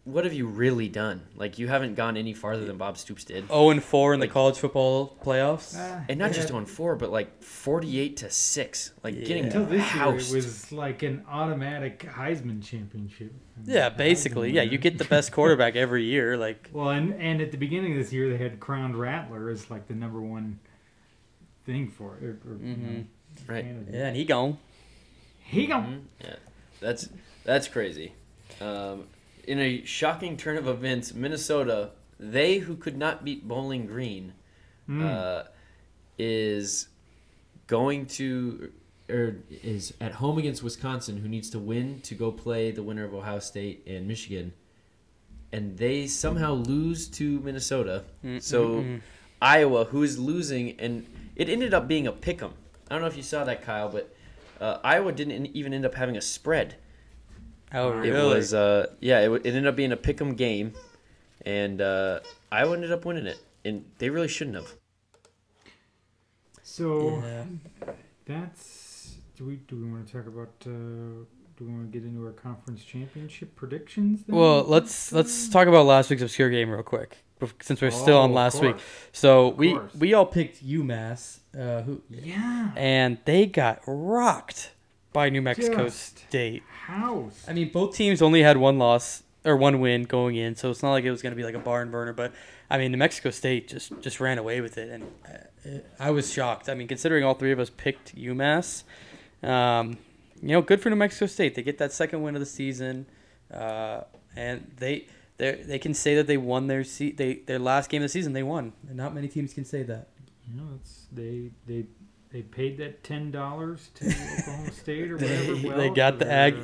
what 0.06 0.22
have 0.24 0.32
you 0.32 0.46
really 0.46 0.88
done? 0.88 1.20
Like, 1.34 1.58
you 1.58 1.66
haven't 1.66 1.96
gone 1.96 2.16
any 2.16 2.32
farther 2.32 2.64
than 2.64 2.76
Bob 2.78 2.96
Stoops 2.96 3.24
did, 3.24 3.48
0 3.48 3.70
and 3.70 3.82
4 3.82 4.14
in 4.14 4.20
the 4.20 4.28
college 4.28 4.56
football 4.56 5.16
playoffs. 5.22 5.76
Uh, 5.76 6.00
and 6.08 6.18
not 6.18 6.30
yeah. 6.30 6.36
just 6.36 6.52
on 6.52 6.64
four, 6.64 6.94
but 6.94 7.10
like 7.10 7.42
forty-eight 7.42 8.16
to 8.18 8.30
six, 8.30 8.92
like 9.02 9.14
getting 9.24 9.46
Until 9.46 9.64
this 9.66 9.82
housed. 9.82 10.28
year, 10.28 10.38
it 10.38 10.44
was 10.44 10.70
like 10.72 11.02
an 11.02 11.24
automatic 11.28 12.00
Heisman 12.08 12.62
championship. 12.64 13.32
yeah, 13.64 13.90
Heisman 13.90 13.96
basically. 13.96 14.52
Yeah, 14.52 14.62
you 14.62 14.78
get 14.78 14.96
the 14.98 15.04
best 15.04 15.32
quarterback 15.32 15.74
every 15.84 16.04
year. 16.04 16.36
Like, 16.36 16.70
Well, 16.72 16.90
and 16.90 17.12
and 17.20 17.40
at 17.40 17.50
the 17.50 17.58
beginning 17.58 17.92
of 17.92 17.98
this 17.98 18.12
year, 18.12 18.30
they 18.30 18.38
had 18.42 18.60
crowned 18.60 18.96
Rattler 18.96 19.50
as 19.50 19.70
like 19.70 19.88
the 19.88 19.94
number 19.94 20.20
one 20.22 20.60
thing 21.64 21.88
for 21.88 22.16
it. 22.18 22.24
Or, 22.24 22.38
or, 22.52 22.58
you 22.62 22.76
know. 22.76 23.04
Right. 23.48 23.64
candidate. 23.64 23.94
yeah, 23.94 24.06
and 24.06 24.16
he 24.16 24.24
gone. 24.24 24.58
He 25.40 25.66
go. 25.66 25.74
Mhm. 25.74 26.02
Yeah, 26.22 26.36
that's 26.80 27.08
that's 27.44 27.66
crazy. 27.68 28.12
Um, 28.60 29.04
in 29.46 29.58
a 29.58 29.84
shocking 29.84 30.36
turn 30.36 30.56
of 30.56 30.66
events, 30.68 31.14
Minnesota, 31.14 31.90
they 32.18 32.58
who 32.58 32.76
could 32.76 32.96
not 32.96 33.24
beat 33.24 33.46
Bowling 33.46 33.86
Green, 33.86 34.32
Mm. 34.88 35.02
uh, 35.04 35.44
is 36.18 36.88
going 37.66 38.06
to 38.06 38.72
or 39.08 39.36
is 39.62 39.94
at 40.00 40.12
home 40.12 40.36
against 40.38 40.62
Wisconsin, 40.64 41.18
who 41.18 41.28
needs 41.28 41.48
to 41.50 41.58
win 41.60 42.00
to 42.00 42.14
go 42.14 42.32
play 42.32 42.70
the 42.72 42.82
winner 42.82 43.04
of 43.04 43.14
Ohio 43.14 43.38
State 43.38 43.84
and 43.86 44.08
Michigan, 44.08 44.52
and 45.52 45.76
they 45.78 46.06
somehow 46.08 46.52
lose 46.54 47.06
to 47.08 47.38
Minnesota. 47.40 48.02
So 48.40 48.68
Mm-mm-mm. 48.80 49.00
Iowa, 49.40 49.84
who 49.84 50.02
is 50.02 50.18
losing, 50.18 50.78
and 50.80 51.06
it 51.36 51.48
ended 51.48 51.72
up 51.72 51.86
being 51.86 52.06
a 52.08 52.12
pick 52.12 52.42
'em. 52.42 52.52
I 52.90 52.94
don't 52.94 53.02
know 53.02 53.06
if 53.08 53.16
you 53.16 53.22
saw 53.22 53.44
that, 53.44 53.62
Kyle, 53.62 53.88
but 53.88 54.12
uh, 54.60 54.78
Iowa 54.82 55.12
didn't 55.12 55.46
even 55.54 55.72
end 55.74 55.84
up 55.84 55.94
having 55.94 56.16
a 56.16 56.20
spread. 56.20 56.74
Oh, 57.74 58.00
It 58.00 58.06
It 58.06 58.12
really? 58.12 58.34
was, 58.36 58.54
uh, 58.54 58.86
yeah, 59.00 59.20
it, 59.20 59.30
it 59.32 59.46
ended 59.46 59.66
up 59.66 59.76
being 59.76 59.92
a 59.92 59.96
pick 59.96 60.20
'em 60.20 60.34
game, 60.34 60.72
and 61.44 61.80
uh, 61.80 62.20
Iowa 62.52 62.74
ended 62.74 62.92
up 62.92 63.04
winning 63.04 63.26
it, 63.26 63.38
and 63.64 63.84
they 63.98 64.10
really 64.10 64.28
shouldn't 64.28 64.56
have. 64.56 64.72
So 66.62 67.22
Yeah. 67.22 67.44
that's 68.26 69.16
do 69.36 69.44
we 69.44 69.56
do 69.68 69.76
we 69.76 69.90
want 69.90 70.06
to 70.06 70.12
talk 70.12 70.26
about 70.26 70.52
uh, 70.66 70.70
do 71.56 71.64
we 71.64 71.66
want 71.72 71.90
to 71.90 71.98
get 71.98 72.06
into 72.06 72.24
our 72.26 72.32
conference 72.32 72.84
championship 72.84 73.54
predictions? 73.56 74.24
Then? 74.24 74.36
Well, 74.36 74.64
let's 74.64 75.12
let's 75.12 75.48
talk 75.48 75.68
about 75.68 75.86
last 75.86 76.10
week's 76.10 76.22
obscure 76.22 76.50
game 76.50 76.70
real 76.70 76.82
quick, 76.82 77.18
since 77.62 77.80
we're 77.80 77.90
still 77.90 78.18
Oh, 78.18 78.22
on 78.22 78.32
last 78.32 78.60
week. 78.62 78.76
So 79.12 79.48
we 79.50 79.78
we 79.98 80.12
all 80.14 80.26
picked 80.26 80.66
UMass, 80.66 81.38
uh, 81.58 81.82
who 81.82 82.02
Yeah. 82.10 82.72
and 82.76 83.18
they 83.24 83.46
got 83.46 83.80
rocked 83.86 84.72
by 85.16 85.30
New 85.30 85.40
Mexico 85.40 85.84
Just 85.84 86.18
State. 86.18 86.62
House. 86.68 87.42
I 87.48 87.54
mean, 87.54 87.70
both 87.70 87.96
teams 87.96 88.20
only 88.20 88.42
had 88.42 88.58
one 88.58 88.76
loss 88.78 89.22
or 89.46 89.56
one 89.56 89.80
win 89.80 90.04
going 90.04 90.36
in, 90.36 90.56
so 90.56 90.70
it's 90.70 90.82
not 90.82 90.90
like 90.90 91.04
it 91.04 91.10
was 91.10 91.22
going 91.22 91.32
to 91.32 91.36
be 91.36 91.42
like 91.42 91.54
a 91.54 91.58
barn 91.58 91.90
burner. 91.90 92.12
But 92.12 92.34
I 92.68 92.76
mean, 92.76 92.92
New 92.92 92.98
Mexico 92.98 93.30
State 93.30 93.66
just 93.66 93.98
just 94.02 94.20
ran 94.20 94.36
away 94.36 94.60
with 94.60 94.76
it, 94.76 94.90
and 94.90 95.04
uh, 95.26 95.78
I 95.98 96.10
was 96.10 96.30
shocked. 96.30 96.68
I 96.68 96.74
mean, 96.74 96.86
considering 96.86 97.24
all 97.24 97.32
three 97.32 97.50
of 97.50 97.58
us 97.58 97.70
picked 97.70 98.14
UMass, 98.14 98.82
um, 99.42 99.96
you 100.42 100.48
know, 100.48 100.60
good 100.60 100.82
for 100.82 100.90
New 100.90 100.96
Mexico 100.96 101.24
State. 101.24 101.54
They 101.54 101.62
get 101.62 101.78
that 101.78 101.92
second 101.92 102.20
win 102.20 102.34
of 102.34 102.40
the 102.40 102.46
season, 102.46 103.06
uh, 103.50 104.02
and 104.36 104.70
they 104.76 105.06
they 105.38 105.62
they 105.66 105.78
can 105.78 105.94
say 105.94 106.14
that 106.16 106.26
they 106.26 106.36
won 106.36 106.66
their 106.66 106.84
se- 106.84 107.12
they 107.12 107.36
their 107.36 107.58
last 107.58 107.88
game 107.88 108.02
of 108.02 108.04
the 108.04 108.10
season. 108.10 108.34
They 108.34 108.42
won, 108.42 108.74
and 108.86 108.98
not 108.98 109.14
many 109.14 109.28
teams 109.28 109.54
can 109.54 109.64
say 109.64 109.82
that. 109.84 110.08
You 110.46 110.60
know, 110.60 110.68
it's 110.74 111.06
they 111.10 111.52
they 111.66 111.86
they 112.36 112.42
paid 112.42 112.76
that 112.76 113.02
ten 113.02 113.30
dollars 113.30 113.88
to 113.94 114.04
Oklahoma 114.38 114.72
State 114.72 115.10
or 115.10 115.16
whatever. 115.16 115.54
They- 115.56 115.68
well, 115.68 115.78
they 115.78 115.88
got 115.88 116.18
the 116.18 116.26
their, 116.26 116.48
Ag- 116.48 116.54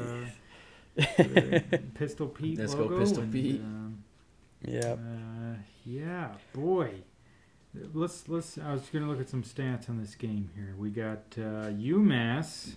uh, 0.98 1.78
Pistol 1.94 2.26
Pete 2.28 2.58
Let's 2.58 2.74
go 2.74 2.82
logo. 2.82 2.98
Pistol 2.98 3.22
and, 3.22 3.32
Pete. 3.32 3.60
um, 3.62 4.04
yeah. 4.62 4.92
Uh, 4.92 5.56
yeah, 5.86 6.28
boy. 6.52 6.90
Let's 7.94 8.28
let's. 8.28 8.58
I 8.58 8.74
was 8.74 8.82
gonna 8.92 9.08
look 9.08 9.18
at 9.20 9.30
some 9.30 9.42
stats 9.42 9.88
on 9.88 9.98
this 9.98 10.14
game 10.14 10.50
here. 10.54 10.74
We 10.78 10.90
got 10.90 11.22
uh, 11.38 11.70
UMass 11.72 12.72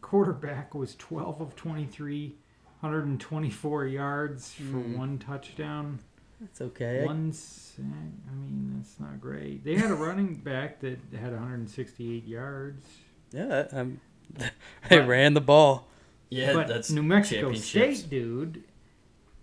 quarterback 0.00 0.74
was 0.74 0.96
twelve 0.96 1.40
of 1.40 1.54
23, 1.54 2.34
124 2.80 3.86
yards 3.86 4.52
for 4.54 4.62
Mm. 4.64 4.98
one 4.98 5.18
touchdown, 5.18 6.00
That's 6.44 6.60
okay. 6.60 7.04
one 7.04 7.32
sack. 7.32 7.84
I 8.30 8.34
mean, 8.34 8.74
that's 8.76 9.00
not 9.00 9.20
great. 9.20 9.64
They 9.64 9.74
had 9.76 9.90
a 9.90 9.94
running 9.94 10.34
back 10.36 10.80
that 10.80 10.98
had 11.18 11.32
168 11.32 12.24
yards. 12.26 12.86
Yeah, 13.32 13.66
um, 13.72 14.00
they 14.38 14.50
But- 14.90 15.08
ran 15.08 15.34
the 15.34 15.40
ball. 15.40 15.88
Yeah, 16.30 16.52
but 16.54 16.68
that's 16.68 16.90
New 16.90 17.02
Mexico. 17.02 17.52
State, 17.54 18.06
dude, 18.10 18.62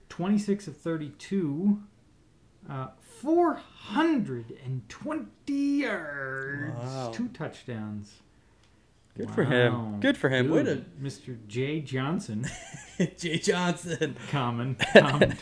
26 0.10 0.68
of 0.68 0.78
32, 0.78 1.80
uh, 2.70 2.88
420 3.22 5.82
yards, 5.82 6.76
Wow. 6.78 7.12
two 7.14 7.28
touchdowns. 7.30 8.22
Good 9.18 9.30
for 9.32 9.44
him. 9.44 10.00
Good 10.00 10.18
for 10.18 10.30
him. 10.30 10.50
Way 10.50 10.64
to 10.64 10.76
Dude, 10.76 11.04
Mr. 11.04 11.38
Jay 11.48 11.82
Johnson, 11.82 12.48
Jay 13.18 13.38
Johnson. 13.38 14.16
common, 14.30 14.76
common 14.94 15.38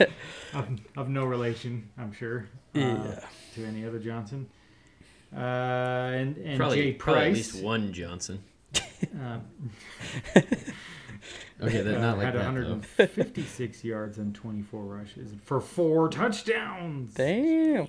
of, 0.54 0.68
of 0.98 1.10
no 1.10 1.24
relation, 1.26 1.90
I'm 1.98 2.12
sure, 2.12 2.48
uh, 2.76 2.80
Yeah. 2.80 3.20
to 3.56 3.66
any 3.66 3.86
other 3.86 4.00
Johnson. 4.00 4.48
Uh, 5.32 5.40
and 5.40 6.38
and 6.38 6.58
probably, 6.58 6.78
Jay 6.82 6.94
probably 6.94 7.26
at 7.28 7.34
least 7.34 7.62
one 7.64 7.94
Johnson. 7.94 8.44
uh, 9.22 9.38
Okay, 11.62 11.82
uh, 11.82 12.00
not 12.00 12.18
like 12.18 12.26
had 12.28 12.36
that, 12.36 12.46
156 12.46 13.84
yards 13.84 14.18
and 14.18 14.34
24 14.34 14.82
rushes 14.86 15.34
for 15.44 15.60
four 15.60 16.08
touchdowns. 16.08 17.14
Damn. 17.14 17.88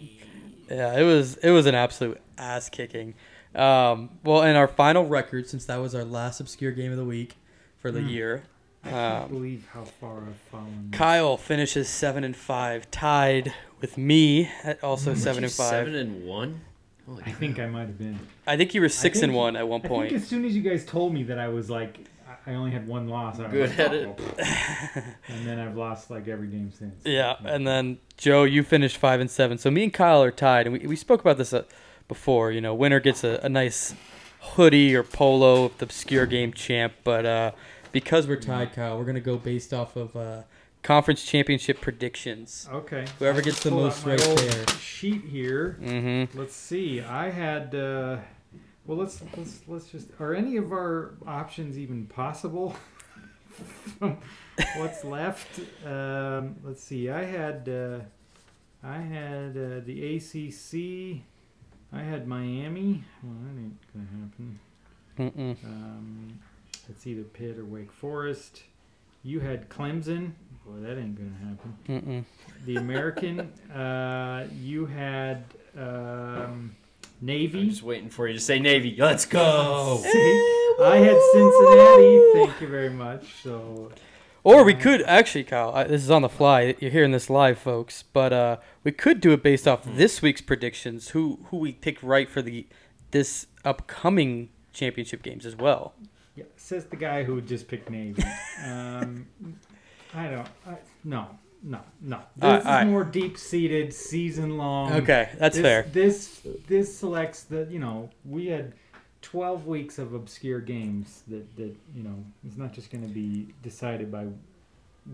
Yeah, 0.69 0.99
it 0.99 1.05
was 1.05 1.37
it 1.37 1.51
was 1.51 1.67
an 1.67 1.75
absolute 1.77 2.21
ass 2.37 2.69
kicking. 2.69 3.15
Um, 3.55 4.11
well, 4.25 4.43
and 4.43 4.57
our 4.57 4.69
final 4.69 5.07
record, 5.07 5.49
since 5.49 5.65
that 5.67 5.77
was 5.79 5.95
our 5.95 6.05
last 6.05 6.41
obscure 6.41 6.73
game 6.73 6.91
of 6.93 6.97
the 6.99 7.05
week 7.05 7.37
for 7.79 7.91
the 7.91 8.01
Mm. 8.01 8.11
year, 8.11 8.43
I 8.85 8.89
can't 8.91 9.25
um, 9.25 9.29
believe 9.31 9.67
how 9.73 9.85
far 9.85 10.19
I've 10.23 10.37
fallen. 10.51 10.89
Kyle 10.93 11.37
finishes 11.37 11.89
seven 11.89 12.23
and 12.25 12.37
five, 12.37 12.91
tied 12.91 13.53
with 13.81 13.99
me 13.99 14.49
at 14.63 14.83
also 14.85 15.13
Mm. 15.15 15.17
seven 15.17 15.45
and 15.45 15.53
five. 15.53 15.71
Seven 15.71 15.95
and 15.95 16.25
one. 16.27 16.61
Holy 17.07 17.23
I 17.27 17.33
think 17.33 17.59
I 17.59 17.67
might 17.67 17.83
have 17.89 17.99
been. 17.99 18.19
I 18.47 18.57
think 18.57 18.73
you 18.73 18.81
were 18.81 18.89
six 18.89 19.19
think- 19.19 19.31
and 19.31 19.35
one 19.35 19.57
at 19.57 19.67
one 19.67 19.81
I 19.85 19.89
point. 19.89 20.11
think 20.11 20.23
as 20.23 20.29
soon 20.29 20.45
as 20.45 20.55
you 20.55 20.63
guys 20.63 20.85
told 20.85 21.13
me 21.13 21.25
that 21.25 21.39
I 21.41 21.49
was 21.49 21.69
like, 21.69 21.99
I- 22.47 22.53
I 22.53 22.55
only 22.55 22.71
had 22.71 22.87
one 22.87 23.09
loss. 23.09 23.41
I 23.41 23.43
was 23.45 23.53
Good 23.53 23.71
like, 23.71 23.79
at 23.81 23.93
it. 23.95 24.09
"Oh." 24.21 25.03
and 25.29 25.47
then 25.47 25.59
I've 25.59 25.77
lost 25.77 26.09
like 26.11 26.29
every 26.29 26.47
game 26.47 26.71
since. 26.71 26.95
Yeah, 27.05 27.35
and 27.45 27.67
then 27.67 27.99
Joe, 28.17 28.45
you 28.45 28.63
finished 28.63 28.97
five 28.97 29.21
and 29.21 29.29
seven. 29.31 29.59
So 29.59 29.71
me 29.73 29.83
and 29.83 29.93
Kyle 29.93 30.23
are 30.23 30.31
tied, 30.31 30.67
and 30.69 30.73
we, 30.79 30.87
we 30.87 30.95
spoke 30.97 31.21
about 31.21 31.37
this 31.37 31.53
uh, 31.53 31.65
before. 32.11 32.51
You 32.53 32.61
know, 32.61 32.75
winner 32.75 33.01
gets 33.01 33.25
a, 33.25 33.41
a 33.43 33.49
nice 33.49 33.95
hoodie 34.41 34.95
or 34.95 35.03
polo 35.03 35.65
of 35.67 35.79
the 35.79 35.85
obscure 35.85 36.27
game 36.27 36.53
champ. 36.53 36.93
But 37.05 37.25
uh, 37.25 37.51
because 37.93 38.27
we're 38.27 38.37
tied, 38.37 38.75
Kyle, 38.75 38.99
we're 38.99 39.05
gonna 39.07 39.21
go 39.21 39.37
based 39.39 39.73
off 39.73 39.97
of 39.97 40.15
uh, 40.17 40.43
conference 40.83 41.23
championship 41.25 41.81
predictions. 41.81 42.69
Okay. 42.71 43.05
Whoever 43.19 43.41
gets 43.43 43.63
the 43.63 43.71
Pull 43.71 43.83
most 43.83 44.05
right 44.05 44.19
there. 44.19 44.67
Sheet 44.79 45.25
here. 45.25 45.79
Mm-hmm. 45.81 46.39
Let's 46.39 46.55
see. 46.57 47.01
I 47.01 47.31
had. 47.31 47.75
Uh, 47.75 48.19
Well, 48.87 48.99
let's 48.99 49.23
let's 49.37 49.61
let's 49.69 49.87
just. 49.93 50.09
Are 50.19 50.35
any 50.35 50.57
of 50.57 50.73
our 50.73 51.15
options 51.27 51.79
even 51.79 52.07
possible? 52.07 52.75
What's 54.77 55.05
left? 55.05 55.61
Um, 55.87 56.57
let's 56.65 56.83
see. 56.83 57.11
I 57.11 57.25
had 57.25 57.69
uh, 57.69 58.01
I 58.83 58.99
had 58.99 59.51
uh, 59.57 59.81
the 59.85 60.17
ACC. 60.17 61.23
I 61.93 62.03
had 62.03 62.27
Miami. 62.27 63.05
Well, 63.23 63.35
that 63.43 63.61
ain't 63.61 63.79
gonna 63.93 64.07
happen. 64.21 64.59
Mm-mm. 65.19 65.65
Um, 65.65 66.39
it's 66.89 67.07
either 67.07 67.23
Pitt 67.23 67.59
or 67.59 67.65
Wake 67.65 67.93
Forest. 67.93 68.63
You 69.23 69.41
had 69.41 69.69
Clemson. 69.69 70.33
Boy, 70.65 70.81
that 70.81 70.99
ain't 70.99 71.17
gonna 71.17 71.51
happen. 71.51 71.77
Mm-mm. 71.89 72.25
The 72.65 72.77
American. 72.77 73.41
uh, 73.75 74.47
you 74.61 74.87
had 74.87 75.45
um, 75.77 76.75
I'm 77.23 77.69
just 77.69 77.83
waiting 77.83 78.09
for 78.09 78.27
you 78.27 78.35
to 78.35 78.41
say 78.41 78.59
Navy. 78.59 78.97
Let's 78.99 79.27
go. 79.27 80.01
See, 80.03 80.57
I 80.83 80.97
had 80.97 81.21
Cincinnati. 81.33 82.23
Thank 82.35 82.61
you 82.61 82.69
very 82.69 82.91
much. 82.91 83.43
So 83.43 83.93
Or 84.43 84.65
we 84.65 84.75
could 84.75 85.03
actually, 85.03 85.45
Kyle. 85.45 85.73
I, 85.75 85.85
this 85.85 86.03
is 86.03 86.11
on 86.11 86.23
the 86.23 86.29
fly. 86.29 86.75
You're 86.81 86.91
hearing 86.91 87.11
this 87.13 87.29
live, 87.29 87.59
folks. 87.59 88.05
But 88.13 88.33
uh, 88.33 88.57
we 88.85 88.93
could 88.93 89.21
do 89.21 89.33
it 89.33 89.43
based 89.43 89.69
off 89.69 89.85
this 89.85 90.23
week's 90.23 90.41
predictions. 90.41 91.11
Who 91.11 91.41
who 91.51 91.59
we 91.59 91.73
pick 91.73 91.99
right 92.03 92.29
for 92.29 92.41
the 92.41 92.67
this 93.11 93.47
upcoming 93.65 94.49
championship 94.73 95.23
games 95.23 95.45
as 95.45 95.57
well. 95.57 95.95
yeah, 96.37 96.45
says 96.57 96.87
the 96.87 96.97
guy 96.97 97.25
who 97.25 97.41
just 97.41 97.69
picked 97.69 97.91
Navy. 97.91 98.23
Um, 98.65 99.27
I 100.15 100.29
don't. 100.29 100.49
I, 100.67 100.77
no, 101.05 101.29
no, 101.63 101.81
no. 102.03 102.19
This 102.37 102.45
Alright, 102.45 102.61
is 102.61 102.67
alright. 102.67 102.87
more 102.87 103.05
deep 103.05 103.39
seated, 103.39 103.95
season 103.95 104.59
long. 104.59 104.93
Okay, 104.93 105.31
that's 105.39 105.57
this, 105.57 105.63
fair. 105.63 105.83
This 105.91 106.41
this 106.67 106.95
selects 106.97 107.45
the 107.45 107.67
you 107.71 107.79
know 107.79 108.11
we 108.25 108.47
had 108.49 108.75
twelve 109.23 109.67
weeks 109.67 109.99
of 109.99 110.15
obscure 110.15 110.61
games 110.61 111.23
that 111.29 111.57
that 111.57 111.75
you 111.95 112.03
know 112.03 112.25
it's 112.47 112.57
not 112.57 112.73
just 112.73 112.91
going 112.91 113.07
to 113.07 113.13
be 113.13 113.55
decided 113.63 114.11
by 114.11 114.27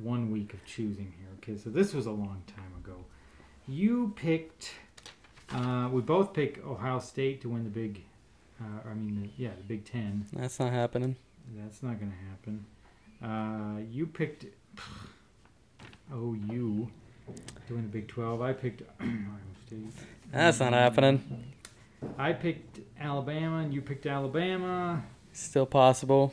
one 0.02 0.30
week 0.30 0.52
of 0.52 0.64
choosing 0.64 1.12
here. 1.18 1.28
Okay, 1.38 1.58
so 1.62 1.70
this 1.70 1.94
was 1.94 2.06
a 2.06 2.10
long 2.10 2.42
time 2.46 2.72
ago. 2.84 2.96
You 3.68 4.12
picked. 4.16 4.72
Uh, 5.50 5.88
we 5.92 6.00
both 6.02 6.32
picked 6.32 6.64
Ohio 6.64 6.98
State 6.98 7.40
to 7.42 7.48
win 7.48 7.64
the 7.64 7.70
Big. 7.70 8.02
Uh, 8.60 8.90
I 8.90 8.94
mean, 8.94 9.22
the, 9.22 9.42
yeah, 9.42 9.50
the 9.56 9.62
Big 9.62 9.84
Ten. 9.84 10.26
That's 10.32 10.58
not 10.58 10.72
happening. 10.72 11.16
That's 11.56 11.82
not 11.82 12.00
going 12.00 12.12
to 12.12 12.28
happen. 12.30 12.66
Uh, 13.22 13.80
you 13.90 14.06
picked 14.06 14.46
OU 16.12 16.88
to 17.66 17.74
win 17.74 17.82
the 17.82 17.88
Big 17.88 18.08
12. 18.08 18.42
I 18.42 18.52
picked 18.52 18.82
Ohio 19.00 19.22
State. 19.66 19.78
That's 20.32 20.60
not 20.60 20.72
happening. 20.72 21.52
I 22.18 22.32
picked 22.32 22.80
Alabama, 22.98 23.58
and 23.58 23.72
you 23.74 23.80
picked 23.82 24.06
Alabama. 24.06 25.02
Still 25.32 25.66
possible. 25.66 26.32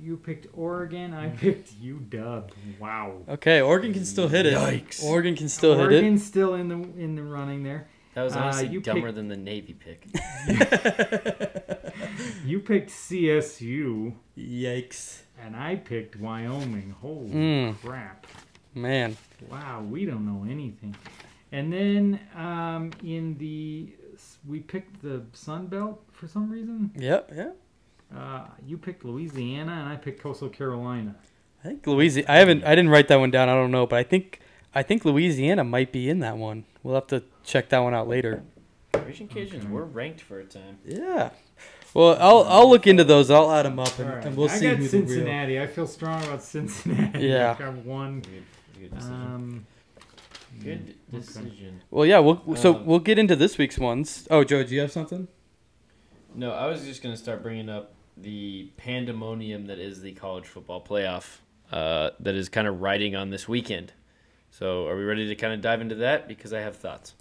You 0.00 0.16
picked 0.16 0.46
Oregon. 0.54 1.14
I 1.14 1.28
picked 1.44 1.80
UW. 1.82 2.50
Wow. 2.80 3.18
Okay, 3.28 3.60
Oregon 3.60 3.92
can 3.92 4.04
still 4.04 4.28
hit 4.28 4.46
it. 4.46 4.54
Yikes. 4.54 5.04
Oregon 5.04 5.36
can 5.36 5.48
still 5.48 5.74
hit 5.76 5.92
it. 5.92 5.94
Oregon's 5.96 6.24
still 6.24 6.54
in 6.54 6.68
the 6.68 6.76
in 7.00 7.14
the 7.14 7.22
running 7.22 7.62
there. 7.62 7.88
That 8.14 8.22
was 8.22 8.34
Uh, 8.36 8.40
honestly 8.40 8.68
you 8.68 8.80
dumber 8.80 9.08
picked- 9.08 9.16
than 9.16 9.28
the 9.28 9.36
Navy 9.36 9.74
pick. 9.74 10.06
You 12.44 12.60
picked 12.60 12.90
CSU, 12.90 14.14
Yikes. 14.36 15.22
and 15.42 15.56
I 15.56 15.76
picked 15.76 16.16
Wyoming. 16.16 16.94
Holy 17.00 17.30
Mm. 17.30 17.76
crap! 17.80 18.26
Man. 18.74 19.16
Wow, 19.50 19.82
we 19.88 20.04
don't 20.04 20.26
know 20.26 20.44
anything. 20.50 20.94
And 21.52 21.72
then 21.72 22.20
um, 22.36 22.90
in 23.02 23.36
the 23.38 23.94
we 24.46 24.60
picked 24.60 25.02
the 25.02 25.22
Sun 25.32 25.66
Belt 25.68 26.02
for 26.12 26.26
some 26.28 26.50
reason. 26.50 26.90
Yep, 26.96 27.32
yeah. 27.34 27.50
Uh, 28.16 28.46
you 28.66 28.78
picked 28.78 29.04
Louisiana, 29.04 29.72
and 29.72 29.88
I 29.88 29.96
picked 29.96 30.20
Coastal 30.22 30.48
Carolina. 30.48 31.16
I 31.64 31.68
think 31.68 31.86
Louisiana. 31.86 32.30
I 32.30 32.36
haven't. 32.38 32.64
I 32.64 32.70
didn't 32.74 32.90
write 32.90 33.08
that 33.08 33.16
one 33.16 33.30
down. 33.30 33.48
I 33.48 33.54
don't 33.54 33.70
know, 33.70 33.86
but 33.86 33.96
I 33.98 34.02
think 34.02 34.40
I 34.74 34.82
think 34.82 35.04
Louisiana 35.04 35.64
might 35.64 35.90
be 35.92 36.08
in 36.08 36.18
that 36.20 36.36
one. 36.36 36.64
We'll 36.82 36.94
have 36.94 37.06
to 37.08 37.22
check 37.42 37.70
that 37.70 37.78
one 37.78 37.94
out 37.94 38.06
later. 38.08 38.42
Raging 38.94 39.28
Cajuns 39.28 39.56
Okay. 39.56 39.66
were 39.68 39.84
ranked 39.84 40.20
for 40.20 40.38
a 40.38 40.44
time. 40.44 40.78
Yeah. 40.84 41.30
Well, 41.94 42.16
I'll 42.20 42.42
I'll 42.44 42.68
look 42.70 42.86
into 42.86 43.04
those. 43.04 43.30
I'll 43.30 43.50
add 43.50 43.64
them 43.66 43.78
up 43.78 43.98
and, 43.98 44.08
All 44.08 44.16
right, 44.16 44.24
and 44.26 44.36
we'll 44.36 44.50
I 44.50 44.54
see 44.56 44.68
got 44.68 44.76
who's 44.76 44.90
the 44.90 44.98
real. 44.98 45.08
Cincinnati. 45.08 45.60
I 45.60 45.66
feel 45.66 45.86
strong 45.86 46.22
about 46.24 46.42
Cincinnati. 46.42 47.18
Yeah. 47.28 47.56
I 47.58 47.62
got 47.62 47.74
one. 47.76 48.20
Good, 48.20 48.44
good 48.80 48.94
decision. 48.94 49.14
Um, 49.14 49.66
good 50.62 50.94
okay. 51.08 51.18
decision. 51.18 51.80
Well, 51.90 52.06
yeah. 52.06 52.18
We'll 52.18 52.56
so 52.56 52.76
Um, 52.76 52.86
we'll 52.86 52.98
get 52.98 53.18
into 53.18 53.36
this 53.36 53.58
week's 53.58 53.78
ones. 53.78 54.26
Oh, 54.30 54.44
Joe, 54.44 54.62
do 54.62 54.74
you 54.74 54.80
have 54.80 54.92
something? 54.92 55.28
No, 56.34 56.52
I 56.52 56.66
was 56.66 56.84
just 56.84 57.02
gonna 57.02 57.16
start 57.16 57.42
bringing 57.42 57.68
up 57.68 57.94
the 58.16 58.70
pandemonium 58.76 59.66
that 59.66 59.78
is 59.78 60.00
the 60.00 60.12
college 60.12 60.46
football 60.46 60.82
playoff. 60.82 61.38
Uh, 61.72 62.10
that 62.20 62.34
is 62.34 62.48
kind 62.48 62.68
of 62.68 62.80
riding 62.80 63.16
on 63.16 63.30
this 63.30 63.48
weekend. 63.48 63.92
So, 64.50 64.86
are 64.86 64.96
we 64.96 65.02
ready 65.02 65.26
to 65.26 65.34
kind 65.34 65.52
of 65.52 65.60
dive 65.60 65.80
into 65.80 65.96
that? 65.96 66.28
Because 66.28 66.52
I 66.52 66.60
have 66.60 66.76
thoughts. 66.76 67.14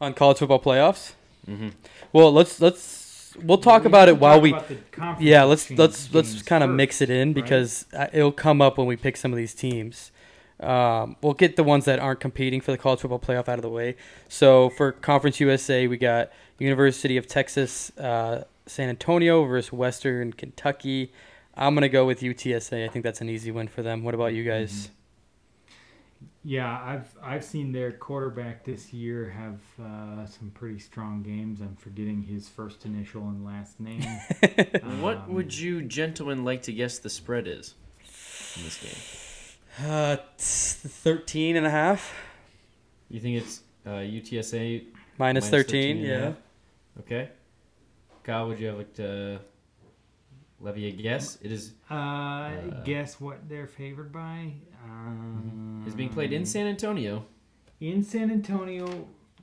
On 0.00 0.12
college 0.14 0.38
football 0.38 0.60
playoffs. 0.60 1.12
Mm-hmm. 1.48 1.68
Well, 2.12 2.32
let's 2.32 2.60
let's 2.60 3.34
we'll 3.42 3.58
talk 3.58 3.82
we 3.82 3.88
about 3.88 4.08
it 4.08 4.18
while 4.18 4.40
we. 4.40 4.50
about 4.50 4.68
the 4.68 4.76
conference 4.90 5.22
Yeah, 5.24 5.44
let's 5.44 5.66
change- 5.66 5.78
let's 5.78 6.12
let's 6.12 6.42
kind 6.42 6.64
of 6.64 6.70
mix 6.70 7.00
it 7.00 7.10
in 7.10 7.32
because 7.32 7.86
uh, 7.92 8.08
it'll 8.12 8.32
come 8.32 8.60
up 8.60 8.78
when 8.78 8.86
we 8.86 8.96
pick 8.96 9.16
some 9.16 9.32
of 9.32 9.36
these 9.36 9.54
teams. 9.54 10.10
Um, 10.60 11.16
we'll 11.20 11.34
get 11.34 11.56
the 11.56 11.64
ones 11.64 11.84
that 11.84 11.98
aren't 11.98 12.20
competing 12.20 12.60
for 12.60 12.70
the 12.70 12.78
college 12.78 13.00
football 13.00 13.18
playoff 13.18 13.48
out 13.48 13.58
of 13.58 13.62
the 13.62 13.68
way. 13.68 13.96
So 14.28 14.70
for 14.70 14.92
Conference 14.92 15.38
USA, 15.40 15.86
we 15.86 15.96
got 15.98 16.30
University 16.58 17.16
of 17.16 17.26
Texas, 17.26 17.96
uh, 17.98 18.44
San 18.64 18.88
Antonio 18.88 19.44
versus 19.44 19.72
Western 19.72 20.32
Kentucky. 20.32 21.12
I'm 21.56 21.74
gonna 21.74 21.88
go 21.88 22.06
with 22.06 22.20
UTSA. 22.20 22.84
I 22.84 22.88
think 22.88 23.02
that's 23.02 23.20
an 23.20 23.28
easy 23.28 23.50
win 23.50 23.68
for 23.68 23.82
them. 23.82 24.02
What 24.02 24.14
about 24.14 24.34
you 24.34 24.44
guys? 24.44 24.90
Yeah, 26.44 26.80
I've 26.80 27.12
I've 27.22 27.44
seen 27.44 27.72
their 27.72 27.90
quarterback 27.90 28.64
this 28.64 28.92
year 28.92 29.28
have 29.30 29.60
uh, 29.84 30.26
some 30.26 30.50
pretty 30.54 30.78
strong 30.78 31.22
games. 31.22 31.60
I'm 31.60 31.74
forgetting 31.76 32.22
his 32.22 32.48
first 32.48 32.84
initial 32.84 33.22
and 33.22 33.44
last 33.44 33.80
name. 33.80 34.02
what 35.00 35.16
Um, 35.16 35.34
would 35.34 35.58
you 35.58 35.82
gentlemen 35.82 36.44
like 36.44 36.62
to 36.62 36.72
guess 36.72 36.98
the 36.98 37.10
spread 37.10 37.48
is 37.48 37.74
in 38.56 38.62
this 38.62 38.78
game? 38.80 39.25
Uh, 39.78 40.16
t- 40.16 40.22
13 40.38 41.56
and 41.56 41.66
a 41.66 41.70
half 41.70 42.14
You 43.10 43.20
think 43.20 43.36
it's 43.42 43.60
uh, 43.84 43.90
UTSA? 43.90 44.84
minus 45.18 45.44
Minus 45.44 45.50
13. 45.50 45.96
13, 45.96 45.98
yeah. 45.98 46.18
yeah. 46.18 46.32
Okay. 47.00 47.28
Kyle, 48.24 48.48
would 48.48 48.58
you 48.58 48.68
have 48.68 48.78
like 48.78 48.94
to 48.94 49.38
levy 50.60 50.88
a 50.88 50.92
guess? 50.92 51.38
It 51.42 51.52
is 51.52 51.72
Uh, 51.90 52.50
guess 52.84 53.20
what 53.20 53.48
they're 53.48 53.66
favored 53.66 54.10
by? 54.12 54.52
Um, 54.84 55.84
is 55.86 55.94
being 55.94 56.08
played 56.08 56.32
in 56.32 56.46
San 56.46 56.66
Antonio. 56.66 57.24
in 57.80 58.02
San 58.02 58.30
Antonio. 58.30 58.86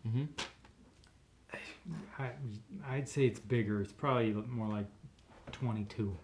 Mm-hmm. 0.07 0.23
I, 2.17 2.29
I'd 2.89 3.07
say 3.07 3.25
it's 3.25 3.39
bigger. 3.39 3.81
It's 3.81 3.93
probably 3.93 4.31
more 4.31 4.67
like 4.67 4.87
22. 5.51 6.15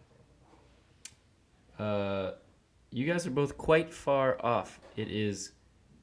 Uh, 1.77 2.31
you 2.91 3.05
guys 3.05 3.25
are 3.27 3.31
both 3.31 3.57
quite 3.57 3.93
far 3.93 4.37
off. 4.43 4.79
It 4.95 5.09
is 5.09 5.51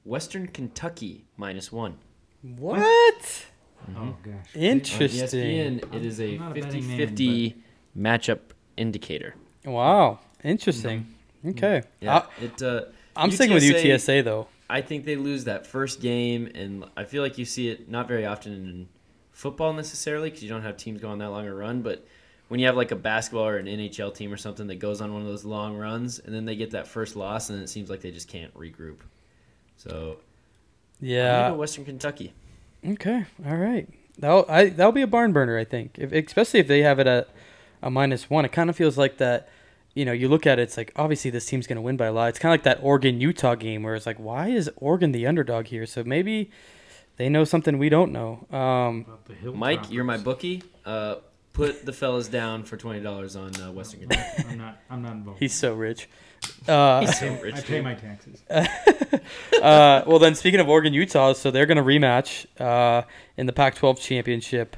Western 0.05 0.47
Kentucky 0.47 1.27
minus 1.37 1.73
one. 1.73 1.99
What? 2.43 3.47
Mm-hmm. 3.91 3.99
Oh 3.99 4.17
gosh. 4.23 4.57
On 4.57 4.63
Interesting. 4.63 5.81
ESPN, 5.81 5.95
it 5.95 6.05
is 6.05 6.21
a 6.21 6.35
I'm 6.35 6.39
not 6.39 6.57
a 6.57 6.61
betting 6.61 6.83
50 6.83 6.89
man, 6.89 6.99
50 7.09 7.57
matchup 7.99 8.39
indicator. 8.77 9.35
Wow. 9.65 10.21
Interesting. 10.45 11.01
Mm-hmm. 11.45 11.51
Okay. 11.51 11.83
Yeah, 12.01 12.19
I, 12.19 12.45
it. 12.45 12.63
Uh, 12.63 12.85
I'm 13.15 13.31
sticking 13.31 13.55
with 13.55 13.63
UTSA 13.63 13.95
UTSA 13.95 14.25
though. 14.25 14.49
I 14.69 14.81
think 14.81 15.05
they 15.05 15.17
lose 15.17 15.45
that 15.45 15.67
first 15.67 16.01
game, 16.01 16.51
and 16.55 16.85
I 16.97 17.05
feel 17.05 17.23
like 17.23 17.39
you 17.39 17.45
see 17.45 17.69
it 17.69 17.89
not 17.89 18.09
very 18.09 18.27
often 18.27 18.53
in 18.53 18.89
football 19.31 19.73
necessarily 19.73 20.29
because 20.29 20.43
you 20.43 20.49
don't 20.49 20.63
have 20.63 20.77
teams 20.77 21.01
go 21.01 21.09
on 21.09 21.19
that 21.19 21.31
long 21.31 21.47
a 21.47 21.55
run. 21.55 21.83
But 21.83 22.07
when 22.49 22.61
you 22.61 22.67
have 22.67 22.77
like 22.77 22.91
a 22.93 22.97
basketball 22.97 23.47
or 23.47 23.57
an 23.59 23.67
NHL 23.67 24.15
team 24.15 24.33
or 24.33 24.37
something 24.37 24.67
that 24.69 24.77
goes 24.77 25.01
on 25.01 25.13
one 25.13 25.23
of 25.23 25.29
those 25.29 25.45
long 25.45 25.77
runs, 25.77 26.19
and 26.19 26.35
then 26.35 26.45
they 26.45 26.57
get 26.57 26.71
that 26.73 26.87
first 26.87 27.17
loss, 27.17 27.51
and 27.51 27.61
it 27.63 27.69
seems 27.69 27.91
like 27.91 28.01
they 28.01 28.11
just 28.11 28.29
can't 28.29 28.55
regroup. 28.55 28.99
So 29.77 30.17
I'm 31.01 31.07
Yeah. 31.07 31.51
go 31.51 31.57
Western 31.57 31.85
Kentucky. 31.85 32.33
Okay. 32.87 33.25
All 33.47 33.57
right. 33.57 33.89
That'll 34.19 34.47
I 34.49 34.71
that'll 34.71 34.93
be 34.93 35.03
a 35.03 35.07
barn 35.07 35.33
burner. 35.33 35.59
I 35.59 35.65
think, 35.65 35.99
if, 35.99 36.13
especially 36.13 36.61
if 36.61 36.69
they 36.69 36.83
have 36.83 36.99
it 36.99 37.07
at 37.07 37.29
a 37.83 37.91
minus 37.91 38.31
one. 38.31 38.45
It 38.45 38.53
kind 38.53 38.71
of 38.71 38.77
feels 38.77 38.97
like 38.97 39.19
that. 39.19 39.49
You 39.95 40.05
know, 40.05 40.13
you 40.13 40.29
look 40.29 40.47
at 40.47 40.59
it, 40.59 40.63
it's 40.63 40.77
like 40.77 40.93
obviously 40.97 41.31
this 41.31 41.47
team's 41.47 41.67
going 41.67 41.77
to 41.77 41.83
win 41.83 41.97
by 41.97 42.07
a 42.07 42.13
lot. 42.13 42.29
It's 42.29 42.39
kind 42.39 42.51
of 42.51 42.55
like 42.55 42.65
that 42.65 42.81
Oregon 42.83 43.19
Utah 43.21 43.55
game 43.55 43.83
where 43.83 43.95
it's 43.95 44.05
like, 44.07 44.19
why 44.19 44.49
is 44.49 44.71
Oregon 44.77 45.13
the 45.13 45.27
underdog 45.27 45.67
here? 45.69 45.87
So 45.87 46.05
maybe 46.05 46.51
they 47.17 47.31
know 47.31 47.45
something 47.45 47.79
we 47.79 47.89
don't 47.89 48.13
know. 48.13 48.47
Um, 48.51 49.07
About 49.09 49.25
the 49.25 49.33
Hilltoppers. 49.35 49.55
Mike, 49.55 49.91
you're 49.91 50.05
my 50.05 50.19
bookie. 50.19 50.63
Uh, 50.85 51.17
put 51.57 51.87
the 51.87 51.93
fellas 51.93 52.29
down 52.29 52.63
for 52.65 52.77
twenty 52.77 53.01
dollars 53.01 53.35
on 53.35 53.51
uh, 53.61 53.73
Western 53.73 54.01
Kentucky. 54.01 54.45
I'm 54.51 54.59
not. 54.59 54.79
I'm 54.91 55.03
not 55.03 55.13
involved. 55.13 55.41
he's 55.41 55.55
so 55.55 55.75
rich. 55.75 56.09
Uh, 56.69 57.01
He's 57.01 57.09
I 57.11 57.13
so 57.13 57.29
pay, 57.37 57.43
rich. 57.43 57.55
I 57.57 57.61
pay 57.63 57.75
dude. 57.77 57.85
my 57.85 57.95
taxes. 57.95 58.43
uh, 58.51 60.03
well, 60.07 60.19
then 60.19 60.35
speaking 60.35 60.61
of 60.61 60.69
Oregon 60.69 60.93
Utah, 60.93 61.33
so 61.33 61.51
they're 61.51 61.67
going 61.67 61.79
to 61.79 61.83
rematch 61.83 62.47
uh, 62.61 63.03
in 63.37 63.47
the 63.47 63.53
Pac-12 63.53 63.99
championship. 63.99 64.77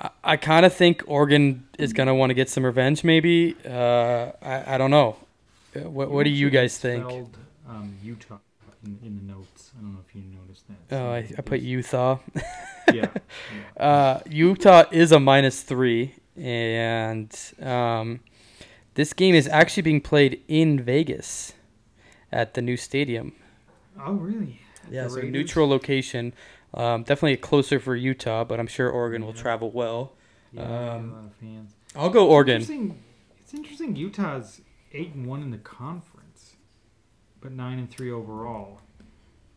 I, 0.00 0.10
I 0.24 0.36
kind 0.36 0.64
of 0.66 0.72
think 0.74 1.04
Oregon 1.06 1.68
is 1.78 1.92
gonna 1.92 2.14
want 2.14 2.30
to 2.30 2.34
get 2.34 2.48
some 2.48 2.64
revenge. 2.64 3.04
Maybe 3.04 3.54
uh, 3.68 4.32
I 4.42 4.74
I 4.74 4.78
don't 4.78 4.90
know. 4.90 5.16
Uh, 5.76 5.80
What 5.90 6.10
what 6.10 6.24
do 6.24 6.30
you 6.30 6.48
guys 6.50 6.78
think? 6.78 7.04
spelled, 7.04 7.36
Um, 7.68 7.94
Utah 8.02 8.38
in, 8.84 8.98
in 9.04 9.16
the 9.18 9.32
notes. 9.34 9.70
I 9.78 9.82
don't 9.82 9.92
know 9.92 10.00
if 10.08 10.14
you 10.14 10.22
noticed 10.22 10.64
that. 10.68 10.96
Oh, 10.96 11.10
I, 11.12 11.24
So 11.26 11.34
I 11.38 11.42
put 11.42 11.60
Utah. 11.60 12.18
Yeah. 12.94 13.06
yeah. 13.06 13.08
Uh, 13.76 14.20
Utah 14.28 14.84
is 14.92 15.10
a 15.10 15.18
minus 15.18 15.62
three, 15.62 16.14
and 16.36 17.34
um, 17.62 18.20
this 18.94 19.14
game 19.14 19.34
is 19.34 19.48
actually 19.48 19.82
being 19.82 20.02
played 20.02 20.42
in 20.48 20.78
Vegas 20.82 21.54
at 22.30 22.52
the 22.54 22.60
new 22.60 22.76
stadium. 22.76 23.32
oh, 24.04 24.12
really? 24.12 24.60
Yeah, 24.90 25.04
The 25.04 25.10
so 25.10 25.16
Raiders? 25.16 25.32
neutral 25.32 25.68
location. 25.68 26.34
Um, 26.74 27.04
definitely 27.04 27.36
closer 27.38 27.80
for 27.80 27.96
Utah, 27.96 28.44
but 28.44 28.60
I'm 28.60 28.66
sure 28.66 28.90
Oregon 28.90 29.24
will 29.24 29.32
travel 29.32 29.70
well. 29.70 30.12
Yeah, 30.52 30.62
Um, 30.62 31.10
a 31.10 31.14
lot 31.14 31.24
of 31.24 31.32
fans. 31.40 31.72
I'll 31.96 32.10
go 32.10 32.28
Oregon. 32.28 32.56
Interesting, 32.60 33.02
it's 33.40 33.54
interesting. 33.54 33.96
Utah's 33.96 34.60
eight 34.92 35.14
and 35.14 35.26
one 35.26 35.42
in 35.42 35.50
the 35.52 35.58
conference, 35.58 36.56
but 37.40 37.50
nine 37.52 37.78
and 37.78 37.90
three 37.90 38.10
overall. 38.10 38.80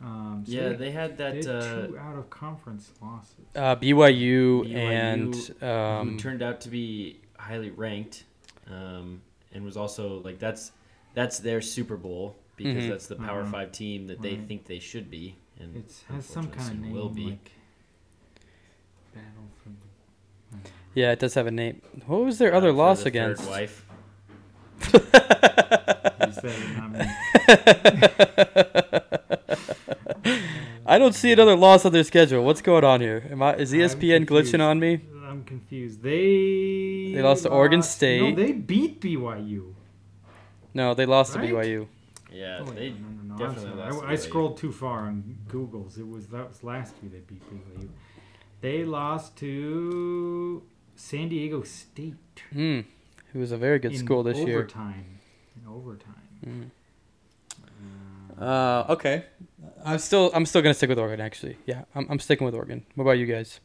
Um, 0.01 0.43
so 0.45 0.51
Yeah, 0.51 0.69
they, 0.69 0.75
they 0.75 0.91
had 0.91 1.17
they 1.17 1.23
that 1.23 1.35
had 1.35 1.47
uh, 1.47 1.87
two 1.87 1.97
out 1.97 2.17
of 2.17 2.29
conference 2.29 2.91
losses. 3.01 3.45
Uh, 3.55 3.75
BYU, 3.75 4.65
BYU, 4.65 4.75
and 4.75 5.35
who 5.61 5.65
um, 5.67 6.17
turned 6.17 6.41
out 6.41 6.59
to 6.61 6.69
be 6.69 7.19
highly 7.37 7.69
ranked, 7.71 8.25
um, 8.69 9.21
and 9.53 9.63
was 9.63 9.77
also 9.77 10.21
like 10.23 10.39
that's 10.39 10.71
that's 11.13 11.39
their 11.39 11.61
Super 11.61 11.95
Bowl 11.95 12.35
because 12.57 12.85
Mhm. 12.85 12.89
that's 12.89 13.07
the 13.07 13.15
Power 13.15 13.41
Uh-huh. 13.43 13.51
Five 13.51 13.71
team 13.71 14.07
that 14.07 14.21
they 14.21 14.35
Right. 14.35 14.47
think 14.47 14.65
they 14.65 14.79
should 14.79 15.09
be, 15.09 15.35
and 15.59 15.77
It 15.77 16.03
has 16.09 16.25
some 16.25 16.49
kind 16.49 16.77
of 16.79 16.81
name 16.81 16.93
will 16.93 17.09
be. 17.09 17.29
like 17.31 17.51
Battle 19.13 19.47
for 19.61 19.69
the. 19.69 19.75
I 19.75 20.55
don't 20.55 20.63
know. 20.65 20.71
yeah, 20.95 21.11
it 21.11 21.19
does 21.19 21.33
have 21.35 21.47
a 21.47 21.51
name. 21.51 21.81
What 22.07 22.25
was 22.25 22.39
their 22.39 22.53
uh, 22.53 22.57
other 22.57 22.73
loss 22.73 23.03
the 23.03 23.11
third 23.11 23.39
against? 23.39 23.47
wife. 23.47 23.85
I 30.93 30.99
don't 30.99 31.15
see 31.15 31.31
another 31.31 31.55
loss 31.55 31.85
on 31.85 31.91
their 31.91 32.03
schedule. 32.03 32.43
What's 32.45 32.61
going 32.61 32.83
on 32.83 33.01
here? 33.01 33.27
Am 33.31 33.41
I 33.41 33.55
is 33.55 33.73
I'm 33.73 33.79
ESPN 33.79 34.27
glitching 34.27 34.61
on 34.61 34.79
me? 34.79 35.01
I'm 35.25 35.43
confused. 35.43 36.03
They 36.03 37.13
They 37.15 37.21
lost 37.23 37.41
to 37.43 37.49
Oregon 37.49 37.79
No, 37.79 37.83
State. 37.83 38.21
No, 38.37 38.43
they 38.43 38.51
beat 38.51 39.01
BYU. 39.01 39.73
No, 40.75 40.93
they 40.93 41.07
lost 41.07 41.35
Right? 41.35 41.47
to 41.49 41.55
BYU. 41.55 41.87
Yeah, 42.31 42.59
Oh, 42.61 42.65
they 42.65 42.91
no, 42.91 42.95
no, 42.95 43.23
no, 43.23 43.33
I'm 43.33 43.39
definitely 43.55 43.81
lost 43.81 44.01
to 44.01 44.05
I, 44.05 44.11
I 44.11 44.15
scrolled 44.15 44.57
too 44.57 44.71
far 44.71 44.99
on 45.07 45.39
Google's. 45.47 45.97
It 45.97 46.07
was 46.07 46.27
that 46.27 46.47
was 46.47 46.63
last 46.63 46.93
year 47.01 47.11
they 47.11 47.21
beat 47.21 47.41
BYU. 47.49 47.89
They 48.61 48.83
lost 48.83 49.35
to 49.37 50.61
San 50.95 51.29
Diego 51.29 51.63
State. 51.63 52.43
Hmm. 52.51 52.81
It 53.33 53.39
was 53.39 53.51
a 53.51 53.57
very 53.57 53.79
good 53.79 53.93
in 53.93 53.97
school 53.97 54.21
this 54.21 54.37
year. 54.37 54.59
overtime. 54.59 55.05
In 55.59 55.67
overtime. 55.67 56.29
Mm. 56.45 56.69
Uh, 58.39 58.45
Uh, 58.45 58.85
okay. 58.89 59.25
I'm 59.85 59.99
still 59.99 60.31
I'm 60.33 60.45
still 60.45 60.61
gonna 60.61 60.73
stick 60.73 60.89
with 60.89 60.99
Oregon. 60.99 61.19
Actually, 61.21 61.57
yeah, 61.65 61.83
I'm 61.95 62.07
I'm 62.09 62.19
sticking 62.19 62.45
with 62.45 62.55
Oregon. 62.55 62.85
What 62.95 63.03
about 63.03 63.17
you 63.19 63.25
guys? 63.25 63.59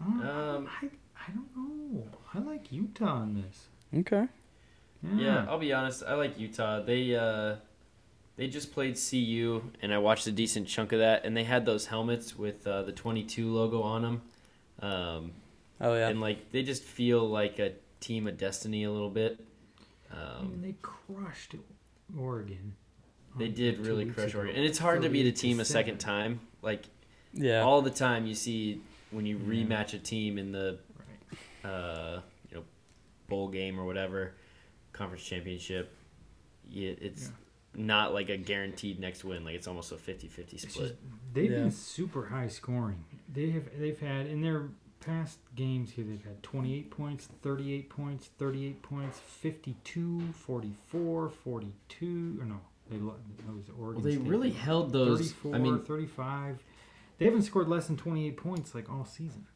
uh, 0.00 0.04
Um, 0.28 0.68
I 0.82 0.86
I 1.16 1.30
don't 1.32 1.48
know. 1.56 2.04
I 2.34 2.38
like 2.38 2.72
Utah 2.72 3.06
on 3.16 3.34
this. 3.34 3.68
Okay. 4.00 4.26
Yeah. 5.02 5.20
Yeah, 5.20 5.46
I'll 5.48 5.58
be 5.58 5.72
honest. 5.72 6.02
I 6.06 6.14
like 6.14 6.38
Utah. 6.38 6.80
They 6.80 7.14
uh, 7.16 7.56
they 8.36 8.46
just 8.48 8.72
played 8.72 8.96
CU, 8.96 9.62
and 9.82 9.92
I 9.92 9.98
watched 9.98 10.26
a 10.26 10.32
decent 10.32 10.66
chunk 10.68 10.92
of 10.92 11.00
that. 11.00 11.24
And 11.24 11.36
they 11.36 11.44
had 11.44 11.66
those 11.66 11.86
helmets 11.86 12.36
with 12.38 12.66
uh, 12.66 12.82
the 12.82 12.92
22 12.92 13.52
logo 13.52 13.82
on 13.82 14.02
them, 14.02 14.22
um, 14.80 15.32
Oh 15.80 15.94
yeah. 15.94 16.08
and 16.08 16.20
like 16.20 16.50
they 16.52 16.62
just 16.62 16.82
feel 16.82 17.28
like 17.28 17.58
a 17.58 17.72
team 18.00 18.26
of 18.26 18.38
destiny 18.38 18.84
a 18.84 18.90
little 18.90 19.10
bit. 19.10 19.38
I 20.10 20.38
Um, 20.38 20.50
mean, 20.50 20.62
they 20.62 20.74
crushed 20.82 21.54
Oregon. 22.18 22.74
They 23.36 23.48
did 23.48 23.86
really 23.86 24.06
crush 24.06 24.30
ago, 24.30 24.40
Oregon, 24.40 24.56
and 24.56 24.64
it's 24.64 24.78
hard 24.78 25.02
to 25.02 25.08
beat 25.08 25.26
a 25.26 25.32
team 25.32 25.60
a 25.60 25.64
second 25.64 25.98
time. 25.98 26.40
Like 26.62 26.84
Yeah. 27.32 27.62
all 27.62 27.82
the 27.82 27.90
time, 27.90 28.26
you 28.26 28.34
see 28.34 28.80
when 29.10 29.26
you 29.26 29.38
rematch 29.38 29.94
a 29.94 29.98
team 29.98 30.38
in 30.38 30.52
the 30.52 30.78
uh, 31.64 32.20
you 32.50 32.56
know 32.56 32.64
bowl 33.28 33.48
game 33.48 33.78
or 33.78 33.84
whatever 33.84 34.32
conference 34.92 35.24
championship. 35.24 35.94
Yeah, 36.68 36.92
it's 37.00 37.30
not 37.74 38.12
like 38.14 38.28
a 38.28 38.36
guaranteed 38.36 38.98
next 39.00 39.24
win. 39.24 39.44
Like 39.44 39.54
it's 39.54 39.66
almost 39.66 39.92
a 39.92 39.96
50-50 39.96 40.58
split. 40.60 40.62
just 40.74 40.94
they've 41.32 41.50
Yeah. 41.50 41.58
been 41.58 41.70
super 41.70 42.26
high 42.26 42.48
scoring. 42.48 43.04
They 43.32 43.50
have 43.50 43.64
they've 43.78 43.98
had 43.98 44.26
in 44.26 44.42
their 44.42 44.68
past 45.00 45.38
games 45.56 45.90
here 45.92 46.04
they've 46.04 46.22
had 46.24 46.40
28 46.44 46.90
points, 46.90 47.28
38 47.42 47.88
points, 47.90 48.30
38 48.38 48.82
points, 48.82 49.18
52, 49.18 50.32
44, 50.32 51.28
42 51.28 52.36
or 52.40 52.44
no, 52.46 52.60
they 52.92 52.98
lo- 52.98 53.16
that 53.46 53.52
was 53.54 53.64
Oregon 53.78 53.94
Well, 53.94 54.00
they 54.02 54.14
State. 54.16 54.28
really 54.28 54.50
held 54.50 54.92
those. 54.92 55.32
34, 55.32 55.54
I 55.54 55.58
mean, 55.58 55.78
35. 55.80 56.62
They 57.18 57.24
haven't 57.24 57.42
scored 57.42 57.68
less 57.68 57.86
than 57.86 57.96
28 57.96 58.36
points 58.36 58.74
like 58.74 58.90
all 58.90 59.04
season. 59.04 59.46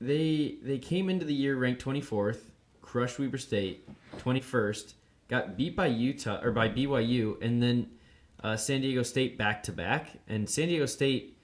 they 0.00 0.56
they 0.62 0.78
came 0.78 1.08
into 1.08 1.24
the 1.24 1.34
year 1.34 1.56
ranked 1.56 1.82
24th, 1.84 2.40
crushed 2.82 3.18
Weber 3.18 3.38
State, 3.38 3.88
21st, 4.18 4.94
got 5.28 5.56
beat 5.56 5.76
by 5.76 5.86
Utah 5.86 6.40
or 6.42 6.50
by 6.52 6.68
BYU, 6.68 7.40
and 7.42 7.62
then 7.62 7.90
uh, 8.42 8.56
San 8.56 8.80
Diego 8.82 9.02
State 9.02 9.38
back 9.38 9.62
to 9.64 9.72
back. 9.72 10.10
And 10.28 10.48
San 10.48 10.68
Diego 10.68 10.86
State 10.86 11.38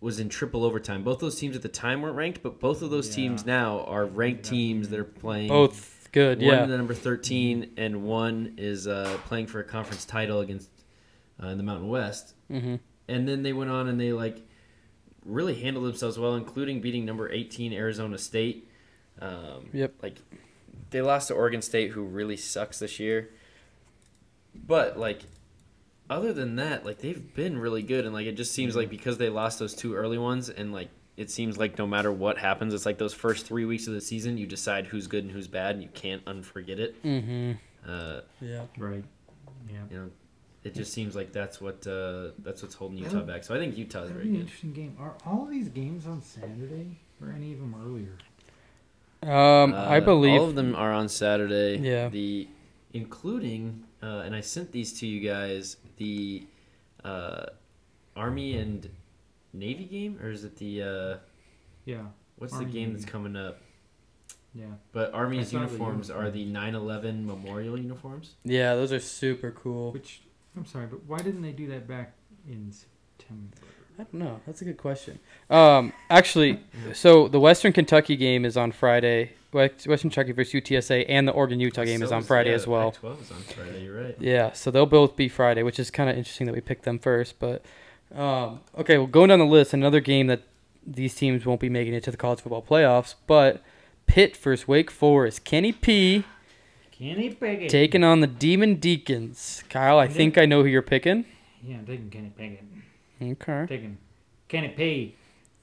was 0.00 0.20
in 0.20 0.28
triple 0.28 0.64
overtime. 0.64 1.02
Both 1.02 1.18
those 1.20 1.38
teams 1.38 1.56
at 1.56 1.62
the 1.62 1.68
time 1.68 2.02
weren't 2.02 2.16
ranked, 2.16 2.42
but 2.42 2.60
both 2.60 2.82
of 2.82 2.90
those 2.90 3.08
Yeah. 3.08 3.14
teams 3.16 3.46
now 3.46 3.80
are 3.84 4.04
ranked 4.06 4.44
teams. 4.44 4.88
They're 4.90 5.04
playing 5.04 5.48
Both 5.48 5.97
good. 6.12 6.38
One 6.38 6.46
Yeah. 6.46 6.66
the 6.66 6.76
number 6.76 6.94
13, 6.94 7.72
and 7.76 8.02
one 8.04 8.54
is 8.56 8.86
uh, 8.86 9.18
playing 9.26 9.46
for 9.46 9.60
a 9.60 9.64
conference 9.64 10.04
title 10.04 10.40
against 10.40 10.70
uh, 11.40 11.54
the 11.54 11.62
Mountain 11.62 11.88
West. 11.88 12.34
Mm-hmm. 12.50 12.76
And 13.08 13.28
then 13.28 13.42
they 13.42 13.52
went 13.52 13.70
on 13.70 13.88
and 13.88 13.98
they 14.00 14.12
like 14.12 14.42
really 15.24 15.54
handled 15.54 15.86
themselves 15.86 16.18
well, 16.18 16.34
including 16.34 16.80
beating 16.80 17.04
number 17.04 17.30
18 17.30 17.72
Arizona 17.72 18.18
State. 18.18 18.68
Um, 19.20 19.68
Yep. 19.72 19.94
Like 20.02 20.16
they 20.90 21.00
lost 21.02 21.28
to 21.28 21.34
Oregon 21.34 21.62
State, 21.62 21.90
who 21.92 22.02
really 22.02 22.36
sucks 22.36 22.78
this 22.78 22.98
year. 22.98 23.30
But 24.54 24.98
like, 24.98 25.22
other 26.10 26.32
than 26.32 26.56
that, 26.56 26.84
like 26.84 26.98
they've 26.98 27.34
been 27.34 27.58
really 27.58 27.82
good, 27.82 28.04
and 28.04 28.14
like 28.14 28.26
it 28.26 28.36
just 28.36 28.52
seems 28.52 28.74
like 28.74 28.88
because 28.90 29.18
they 29.18 29.28
lost 29.28 29.58
those 29.58 29.74
two 29.74 29.94
early 29.94 30.18
ones, 30.18 30.48
and 30.48 30.72
like 30.72 30.88
it 31.18 31.30
seems 31.30 31.58
like 31.58 31.76
no 31.78 31.86
matter 31.86 32.10
what 32.10 32.38
happens, 32.38 32.72
it's 32.72 32.86
like 32.86 32.96
those 32.98 33.12
first 33.12 33.44
three 33.44 33.64
weeks 33.66 33.86
of 33.86 33.92
the 33.92 34.00
season, 34.00 34.38
you 34.38 34.46
decide 34.46 34.86
who's 34.86 35.06
good 35.06 35.24
and 35.24 35.32
who's 35.32 35.48
bad, 35.48 35.74
and 35.74 35.82
you 35.82 35.90
can't 35.92 36.24
unforget 36.24 36.78
it. 36.78 37.02
Mm-hmm. 37.04 37.52
Uh, 37.86 38.20
Yeah. 38.40 38.62
Right. 38.78 39.04
Yeah. 39.70 39.76
you 39.90 39.96
know, 39.98 40.10
it 40.64 40.74
just 40.74 40.92
seems 40.92 41.14
like 41.16 41.32
that's 41.32 41.60
what 41.60 41.86
uh, 41.86 42.28
that's 42.38 42.62
what's 42.62 42.74
holding 42.74 42.98
Utah 42.98 43.20
back. 43.20 43.44
So 43.44 43.54
I 43.54 43.58
think 43.58 43.76
Utah's 43.76 44.08
That'll 44.08 44.16
very 44.22 44.28
good. 44.30 44.40
interesting 44.40 44.72
game. 44.72 44.96
Are 44.98 45.14
all 45.26 45.44
of 45.44 45.50
these 45.50 45.68
games 45.68 46.06
on 46.06 46.22
Saturday 46.22 46.98
or 47.22 47.32
any 47.32 47.52
of 47.52 47.58
them 47.60 47.74
earlier? 47.84 48.12
Um, 49.22 49.74
I 49.74 49.98
Uh, 49.98 50.00
believe. 50.00 50.40
all 50.40 50.48
of 50.48 50.54
them 50.54 50.74
are 50.76 50.92
on 50.92 51.08
Saturday. 51.08 51.78
Yeah. 51.78 52.08
The 52.08 52.48
including 52.92 53.84
uh, 54.02 54.22
and 54.24 54.34
I 54.34 54.40
sent 54.40 54.72
these 54.72 54.92
to 55.00 55.06
you 55.06 55.20
guys 55.20 55.76
the 55.96 56.44
uh, 57.04 57.46
Army 58.16 58.56
and 58.56 58.88
Navy 59.52 59.84
game, 59.84 60.18
or 60.22 60.30
is 60.30 60.44
it 60.44 60.56
the 60.56 60.82
uh, 60.82 61.16
Yeah. 61.84 62.02
what's 62.36 62.52
Army 62.54 62.66
the 62.66 62.72
game 62.72 62.92
that's 62.92 63.04
coming 63.04 63.36
up? 63.36 63.60
Yeah. 64.54 64.66
But 64.92 65.12
Army's 65.12 65.48
saw 65.50 65.58
the 65.58 65.64
uniforms 65.66 66.10
are 66.10 66.30
the 66.30 66.44
9/11 66.46 67.24
memorial 67.24 67.78
uniforms. 67.78 68.34
Yeah, 68.44 68.74
those 68.74 68.92
are 68.92 69.00
super 69.00 69.50
cool. 69.50 69.92
Which 69.92 70.22
I'm 70.56 70.66
sorry, 70.66 70.86
but 70.86 71.04
why 71.06 71.18
didn't 71.18 71.42
they 71.42 71.52
do 71.52 71.66
that 71.68 71.86
back 71.86 72.12
in 72.48 72.72
September? 72.72 73.56
I 73.98 74.04
don't 74.04 74.14
know. 74.14 74.40
That's 74.46 74.62
a 74.62 74.64
good 74.64 74.76
question. 74.78 75.18
Um, 75.50 75.92
actually, 76.08 76.60
so 76.94 77.28
the 77.28 77.40
Western 77.40 77.72
Kentucky 77.72 78.16
game 78.16 78.44
is 78.44 78.56
on 78.56 78.72
Friday. 78.72 79.32
West- 79.52 79.86
Western 79.86 80.10
Kentucky 80.10 80.32
versus 80.32 80.52
UTSA, 80.54 81.06
and 81.08 81.26
the 81.26 81.32
Oregon 81.32 81.58
Utah 81.58 81.84
game 81.84 82.02
is 82.02 82.12
on 82.12 82.22
Friday 82.22 82.50
yeah, 82.50 82.56
as 82.56 82.66
well. 82.66 82.90
the 82.90 82.98
Pac-12 82.98 83.22
is 83.22 83.30
on 83.30 83.38
Friday. 83.38 83.84
You're 83.84 84.02
right. 84.02 84.16
Yeah, 84.20 84.52
so 84.52 84.70
they'll 84.70 84.86
both 84.86 85.16
be 85.16 85.28
Friday, 85.28 85.62
which 85.62 85.78
is 85.78 85.90
kind 85.90 86.10
of 86.10 86.16
interesting 86.16 86.46
that 86.46 86.54
we 86.54 86.60
picked 86.60 86.84
them 86.84 86.98
first. 86.98 87.38
But 87.38 87.64
um, 88.14 88.60
okay, 88.76 88.98
well, 88.98 89.06
going 89.06 89.28
down 89.28 89.38
the 89.38 89.44
list, 89.46 89.72
another 89.74 90.00
game 90.00 90.26
that 90.28 90.42
these 90.86 91.14
teams 91.14 91.44
won't 91.44 91.60
be 91.60 91.68
making 91.68 91.94
it 91.94 92.02
to 92.04 92.10
the 92.10 92.16
college 92.16 92.40
football 92.40 92.62
playoffs, 92.62 93.14
but 93.26 93.62
Pitt 94.06 94.36
versus 94.36 94.66
Wake 94.66 94.90
Forest. 94.90 95.44
Kenny 95.44 95.72
P 95.72 96.24
Kenny 96.90 97.30
Pickett. 97.30 97.70
taking 97.70 98.02
on 98.02 98.20
the 98.20 98.26
Demon 98.26 98.76
Deacons. 98.76 99.62
Kyle, 99.68 99.98
I 99.98 100.08
think 100.08 100.36
I 100.38 100.46
know 100.46 100.62
who 100.62 100.68
you're 100.68 100.82
picking. 100.82 101.24
Yeah, 101.62 101.76
I'm 101.76 101.86
taking 101.86 102.10
Kenny 102.10 102.32
Pickett. 102.36 102.64
Okay. 103.20 103.66
Taking 103.68 103.98
Kenny 104.48 104.68
P, 104.68 105.14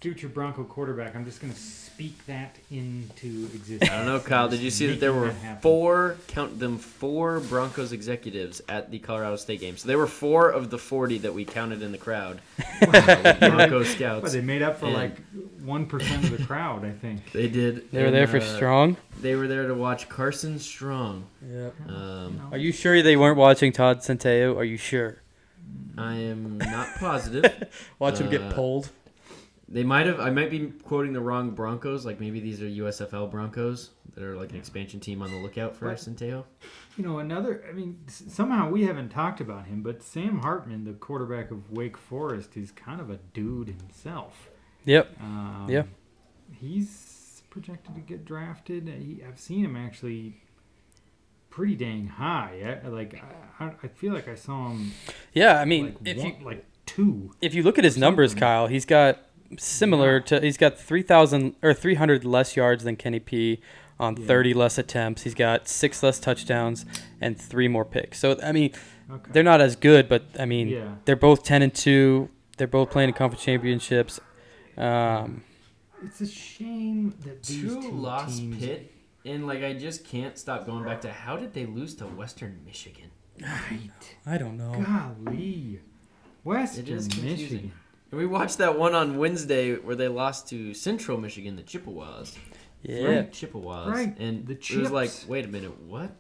future 0.05 0.27
Bronco 0.27 0.63
quarterback. 0.63 1.15
I'm 1.15 1.25
just 1.25 1.41
gonna 1.41 1.55
speak 1.55 2.23
that 2.27 2.57
into 2.69 3.49
existence. 3.55 3.89
I 3.89 3.97
don't 3.97 4.05
know, 4.05 4.19
Kyle. 4.19 4.47
Did 4.47 4.59
you 4.59 4.69
see 4.69 4.85
that 4.85 4.99
there 4.99 5.13
were 5.13 5.33
four, 5.63 6.17
count 6.27 6.59
them, 6.59 6.77
four 6.77 7.39
Broncos 7.39 7.91
executives 7.91 8.61
at 8.69 8.91
the 8.91 8.99
Colorado 8.99 9.35
State 9.35 9.61
game? 9.61 9.77
So 9.77 9.87
there 9.87 9.97
were 9.97 10.05
four 10.05 10.51
of 10.51 10.69
the 10.69 10.77
40 10.77 11.17
that 11.19 11.33
we 11.33 11.43
counted 11.43 11.81
in 11.81 11.91
the 11.91 11.97
crowd. 11.97 12.39
uh, 12.59 12.85
with 12.91 13.39
Bronco 13.39 13.79
But 13.79 13.87
scouts. 13.87 14.33
they 14.33 14.41
made 14.41 14.61
up 14.61 14.77
for 14.77 14.85
And- 14.85 14.93
like 14.93 15.17
one 15.63 15.87
percent 15.87 16.23
of 16.25 16.37
the 16.37 16.43
crowd. 16.45 16.85
I 16.85 16.91
think. 16.91 17.21
They 17.33 17.47
did. 17.47 17.91
They 17.91 18.01
were 18.01 18.05
and, 18.05 18.15
there 18.15 18.27
for 18.27 18.37
uh, 18.37 18.41
Strong. 18.41 18.97
They 19.21 19.33
were 19.35 19.47
there 19.47 19.67
to 19.67 19.73
watch 19.73 20.07
Carson 20.07 20.59
Strong. 20.59 21.25
Yeah. 21.51 21.69
Um, 21.87 22.49
Are 22.51 22.59
you 22.59 22.71
sure 22.71 23.01
they 23.01 23.15
weren't 23.17 23.37
watching 23.37 23.71
Todd 23.71 24.01
Centeio? 24.01 24.55
Are 24.55 24.63
you 24.63 24.77
sure? 24.77 25.23
I 25.97 26.13
am 26.13 26.59
not 26.59 26.89
positive. 26.99 27.73
Watch 27.97 28.19
him 28.19 28.27
Uh, 28.27 28.29
get 28.29 28.49
pulled. 28.51 28.91
They 29.67 29.83
might 29.83 30.05
have. 30.05 30.19
I 30.19 30.29
might 30.29 30.51
be 30.51 30.67
quoting 30.83 31.13
the 31.13 31.21
wrong 31.21 31.51
Broncos. 31.51 32.05
Like 32.05 32.19
maybe 32.19 32.39
these 32.39 32.61
are 32.61 32.65
USFL 32.69 33.31
Broncos 33.31 33.89
that 34.13 34.23
are 34.23 34.35
like 34.35 34.51
an 34.51 34.57
expansion 34.57 34.99
team 34.99 35.21
on 35.23 35.31
the 35.31 35.37
lookout 35.37 35.75
for 35.75 35.85
But- 35.89 35.97
Centeio. 35.97 36.43
You 36.97 37.03
know, 37.03 37.17
another. 37.19 37.63
I 37.67 37.73
mean, 37.73 37.99
somehow 38.07 38.69
we 38.69 38.83
haven't 38.83 39.09
talked 39.09 39.41
about 39.41 39.65
him, 39.65 39.81
but 39.81 40.01
Sam 40.03 40.39
Hartman, 40.39 40.83
the 40.85 40.93
quarterback 40.93 41.49
of 41.51 41.71
Wake 41.71 41.97
Forest, 41.97 42.55
is 42.55 42.71
kind 42.71 43.01
of 43.01 43.09
a 43.09 43.17
dude 43.33 43.67
himself. 43.69 44.49
Yep. 44.85 45.09
Um, 45.19 45.65
Yeah. 45.69 45.83
He's 46.53 47.41
projected 47.49 47.95
to 47.95 48.01
get 48.01 48.23
drafted. 48.23 48.87
He, 48.87 49.21
I've 49.27 49.39
seen 49.39 49.65
him 49.65 49.75
actually 49.75 50.41
pretty 51.49 51.75
dang 51.75 52.07
high. 52.07 52.79
I, 52.83 52.87
like 52.87 53.21
I, 53.59 53.71
I 53.81 53.87
feel 53.87 54.13
like 54.13 54.27
I 54.27 54.35
saw 54.35 54.69
him 54.69 54.91
Yeah, 55.33 55.59
I 55.59 55.65
mean, 55.65 55.85
like 55.85 55.95
if 56.05 56.17
one, 56.17 56.27
you 56.39 56.45
like 56.45 56.65
two. 56.85 57.31
if 57.41 57.55
you 57.55 57.63
look 57.63 57.77
at 57.77 57.83
his 57.83 57.97
numbers. 57.97 58.35
Kyle, 58.35 58.67
he's 58.67 58.85
got 58.85 59.19
similar 59.57 60.19
to 60.21 60.39
he's 60.41 60.57
got 60.57 60.77
three 60.77 61.01
thousand 61.03 61.55
or 61.61 61.73
three 61.73 61.95
hundred 61.95 62.25
less 62.25 62.55
yards 62.55 62.83
than 62.83 62.95
Kenny 62.95 63.19
P 63.19 63.59
on 63.99 64.17
Yeah. 64.17 64.27
thirty 64.27 64.53
less 64.53 64.77
attempts. 64.77 65.23
He's 65.23 65.33
got 65.35 65.67
six 65.67 66.01
less 66.03 66.19
touchdowns 66.19 66.85
and 67.21 67.39
three 67.39 67.67
more 67.67 67.85
picks. 67.85 68.19
So 68.19 68.37
I 68.43 68.51
mean, 68.51 68.71
Okay. 69.11 69.31
they're 69.33 69.43
not 69.43 69.61
as 69.61 69.75
good, 69.75 70.09
but 70.09 70.23
I 70.39 70.45
mean, 70.45 70.67
Yeah. 70.69 70.95
they're 71.05 71.15
both 71.15 71.43
ten 71.43 71.61
and 71.61 71.73
two. 71.73 72.29
They're 72.57 72.67
both 72.67 72.89
playing 72.89 73.09
in 73.09 73.15
conference 73.15 73.43
championships. 73.43 74.19
Um, 74.77 75.43
It's 76.03 76.21
a 76.21 76.27
shame 76.27 77.13
that 77.25 77.43
these 77.43 77.61
Two 77.61 77.81
two 77.81 77.91
lost 77.91 78.37
teams. 78.39 78.57
Pitt, 78.59 78.91
and 79.25 79.45
like 79.47 79.63
I 79.63 79.73
just 79.73 80.05
can't 80.05 80.37
stop 80.37 80.65
going 80.65 80.83
back 80.83 81.01
to 81.01 81.11
how 81.11 81.37
did 81.37 81.53
they 81.53 81.65
lose 81.65 81.93
to 81.95 82.05
Western 82.05 82.59
Michigan? 82.65 83.11
Right. 83.41 83.89
I 84.25 84.37
don't 84.37 84.57
know. 84.57 84.71
Golly. 85.25 85.79
Western 86.43 86.85
It 86.85 86.89
is 86.91 87.07
confusing. 87.07 87.41
Michigan. 87.41 87.71
And 88.15 88.21
we 88.21 88.27
watched 88.27 88.59
that 88.59 88.79
one 88.79 88.95
on 88.95 89.17
Wednesday 89.17 89.75
where 89.75 89.93
they 89.97 90.07
lost 90.07 90.47
to 90.47 90.73
Central 90.73 91.17
Michigan, 91.19 91.57
the 91.57 91.63
Chippewas. 91.63 92.37
Yeah, 92.81 93.03
Right. 93.03 93.33
Chippewas. 93.33 93.89
Right, 93.89 94.17
And 94.17 94.47
the 94.47 94.53
it 94.53 94.77
was 94.77 94.89
like, 94.89 95.11
wait 95.27 95.43
a 95.43 95.49
minute, 95.49 95.77
what? 95.81 96.11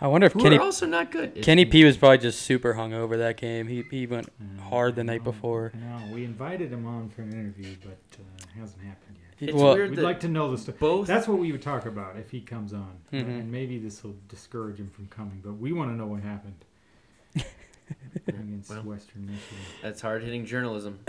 I 0.00 0.06
wonder 0.06 0.26
if 0.26 0.32
Who 0.32 0.40
Kenny 0.40 0.56
are 0.56 0.62
also 0.62 0.86
not 0.86 1.10
good. 1.12 1.42
Kenny 1.42 1.66
P 1.66 1.84
was 1.84 1.98
probably 1.98 2.16
just 2.16 2.40
super 2.40 2.72
hungover 2.72 3.18
that 3.18 3.36
game. 3.36 3.68
He 3.68 3.84
he 3.90 4.06
went 4.06 4.30
Uh, 4.40 4.62
hard 4.62 4.96
the 4.96 5.04
night 5.04 5.20
know, 5.20 5.30
before. 5.32 5.72
I 5.74 6.06
know. 6.06 6.14
We 6.14 6.24
invited 6.24 6.72
him 6.72 6.86
on 6.86 7.10
for 7.10 7.20
an 7.20 7.32
interview, 7.34 7.76
but 7.84 7.98
uh, 8.18 8.22
it 8.38 8.58
hasn't 8.58 8.82
happened 8.82 9.16
yet. 9.38 9.50
It's 9.50 9.54
well, 9.56 9.74
weird 9.74 9.90
We'd 9.90 9.98
like 9.98 10.20
to 10.20 10.28
know 10.28 10.50
the 10.50 10.56
story. 10.56 10.78
both 10.80 11.06
That's 11.06 11.28
what 11.28 11.38
we 11.38 11.52
would 11.52 11.60
talk 11.62 11.84
about 11.84 12.16
if 12.16 12.30
he 12.30 12.40
comes 12.40 12.72
on, 12.72 12.96
Mhm. 13.12 13.20
and 13.40 13.52
maybe 13.52 13.78
this 13.78 14.02
will 14.02 14.16
discourage 14.28 14.78
him 14.80 14.88
from 14.88 15.08
coming. 15.08 15.40
But 15.44 15.58
we 15.58 15.72
want 15.74 15.90
to 15.90 15.94
know 15.94 16.06
what 16.06 16.22
happened 16.22 16.64
against 18.28 18.70
Well. 18.70 18.82
Western 18.82 19.26
Michigan. 19.26 19.58
that's 19.82 20.00
hard 20.00 20.22
hitting 20.22 20.44
journalism. 20.46 21.00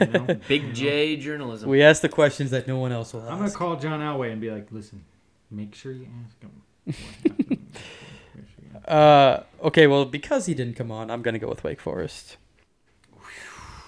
You 0.00 0.06
know? 0.06 0.40
Big 0.48 0.62
You 0.62 0.68
know? 0.68 0.74
J 0.74 1.16
journalism. 1.16 1.68
We 1.68 1.82
ask 1.82 2.02
the 2.02 2.08
questions 2.08 2.50
that 2.50 2.66
no 2.66 2.78
one 2.78 2.92
else 2.92 3.12
will 3.12 3.22
I'm 3.22 3.38
gonna 3.38 3.50
call 3.50 3.76
John 3.76 4.00
Elway 4.00 4.32
and 4.32 4.40
be 4.40 4.50
like, 4.50 4.68
"Listen, 4.70 5.04
make 5.50 5.74
sure 5.74 5.92
you 5.92 6.08
ask 6.24 6.40
him." 6.40 6.50
what 6.84 6.96
happened. 7.38 7.66
Uh, 8.86 9.42
okay, 9.62 9.86
well, 9.86 10.04
because 10.04 10.46
he 10.46 10.54
didn't 10.54 10.74
come 10.74 10.90
on, 10.90 11.10
I'm 11.10 11.22
gonna 11.22 11.38
go 11.38 11.48
with 11.48 11.62
Wake 11.64 11.80
Forest. 11.80 12.36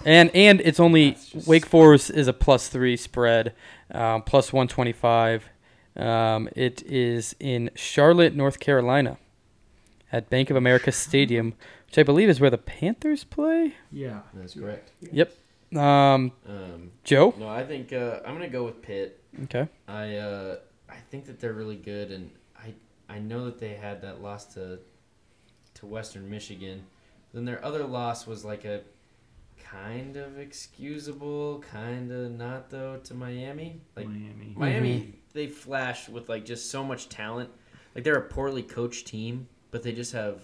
And 0.05 0.29
and 0.35 0.59
it's 0.61 0.79
only 0.79 1.17
Wake 1.47 1.65
Forest 1.65 2.09
is 2.11 2.27
a 2.27 2.33
plus 2.33 2.67
three 2.67 2.97
spread, 2.97 3.53
um, 3.91 4.21
plus 4.23 4.51
one 4.51 4.67
twenty 4.67 4.91
five. 4.91 5.45
Um, 5.95 6.49
it 6.55 6.81
is 6.83 7.35
in 7.39 7.69
Charlotte, 7.75 8.35
North 8.35 8.59
Carolina, 8.59 9.17
at 10.11 10.29
Bank 10.29 10.49
of 10.49 10.55
America 10.57 10.91
Stadium, 10.91 11.53
which 11.93 11.99
I 11.99 12.03
believe 12.03 12.27
is 12.27 12.39
where 12.39 12.49
the 12.49 12.57
Panthers 12.57 13.23
play. 13.23 13.75
Yeah. 13.91 14.21
That's 14.33 14.55
correct. 14.55 14.93
Yep. 15.11 15.31
Um, 15.75 16.31
Um, 16.49 16.89
Joe. 17.03 17.35
no, 17.37 17.47
I 17.47 17.63
think 17.63 17.93
uh, 17.93 18.19
I'm 18.25 18.33
gonna 18.33 18.49
go 18.49 18.63
with 18.63 18.81
Pitt. 18.81 19.23
Okay. 19.43 19.67
I 19.87 20.15
uh, 20.15 20.55
I 20.89 20.95
think 21.11 21.25
that 21.25 21.39
they're 21.39 21.53
really 21.53 21.75
good, 21.75 22.09
and 22.11 22.31
I 22.57 22.73
I 23.07 23.19
know 23.19 23.45
that 23.45 23.59
they 23.59 23.75
had 23.75 24.01
that 24.01 24.23
loss 24.23 24.55
to 24.55 24.79
to 25.75 25.85
Western 25.85 26.27
Michigan. 26.31 26.83
Then 27.31 27.45
their 27.45 27.63
other 27.63 27.83
loss 27.85 28.25
was 28.25 28.43
like 28.43 28.65
a 28.65 28.81
kind 29.63 30.17
of 30.17 30.39
excusable, 30.39 31.63
kind 31.71 32.11
of 32.11 32.31
not 32.31 32.71
though 32.71 32.97
to 33.03 33.13
Miami. 33.13 33.81
Like 33.95 34.07
Miami. 34.07 34.53
Miami, 34.55 35.13
they 35.33 35.45
flash 35.45 36.09
with 36.09 36.27
like 36.27 36.43
just 36.43 36.71
so 36.71 36.83
much 36.83 37.09
talent. 37.09 37.51
Like 37.93 38.03
they're 38.03 38.15
a 38.17 38.29
poorly 38.29 38.63
coached 38.63 39.05
team, 39.05 39.47
but 39.69 39.83
they 39.83 39.91
just 39.91 40.13
have 40.13 40.41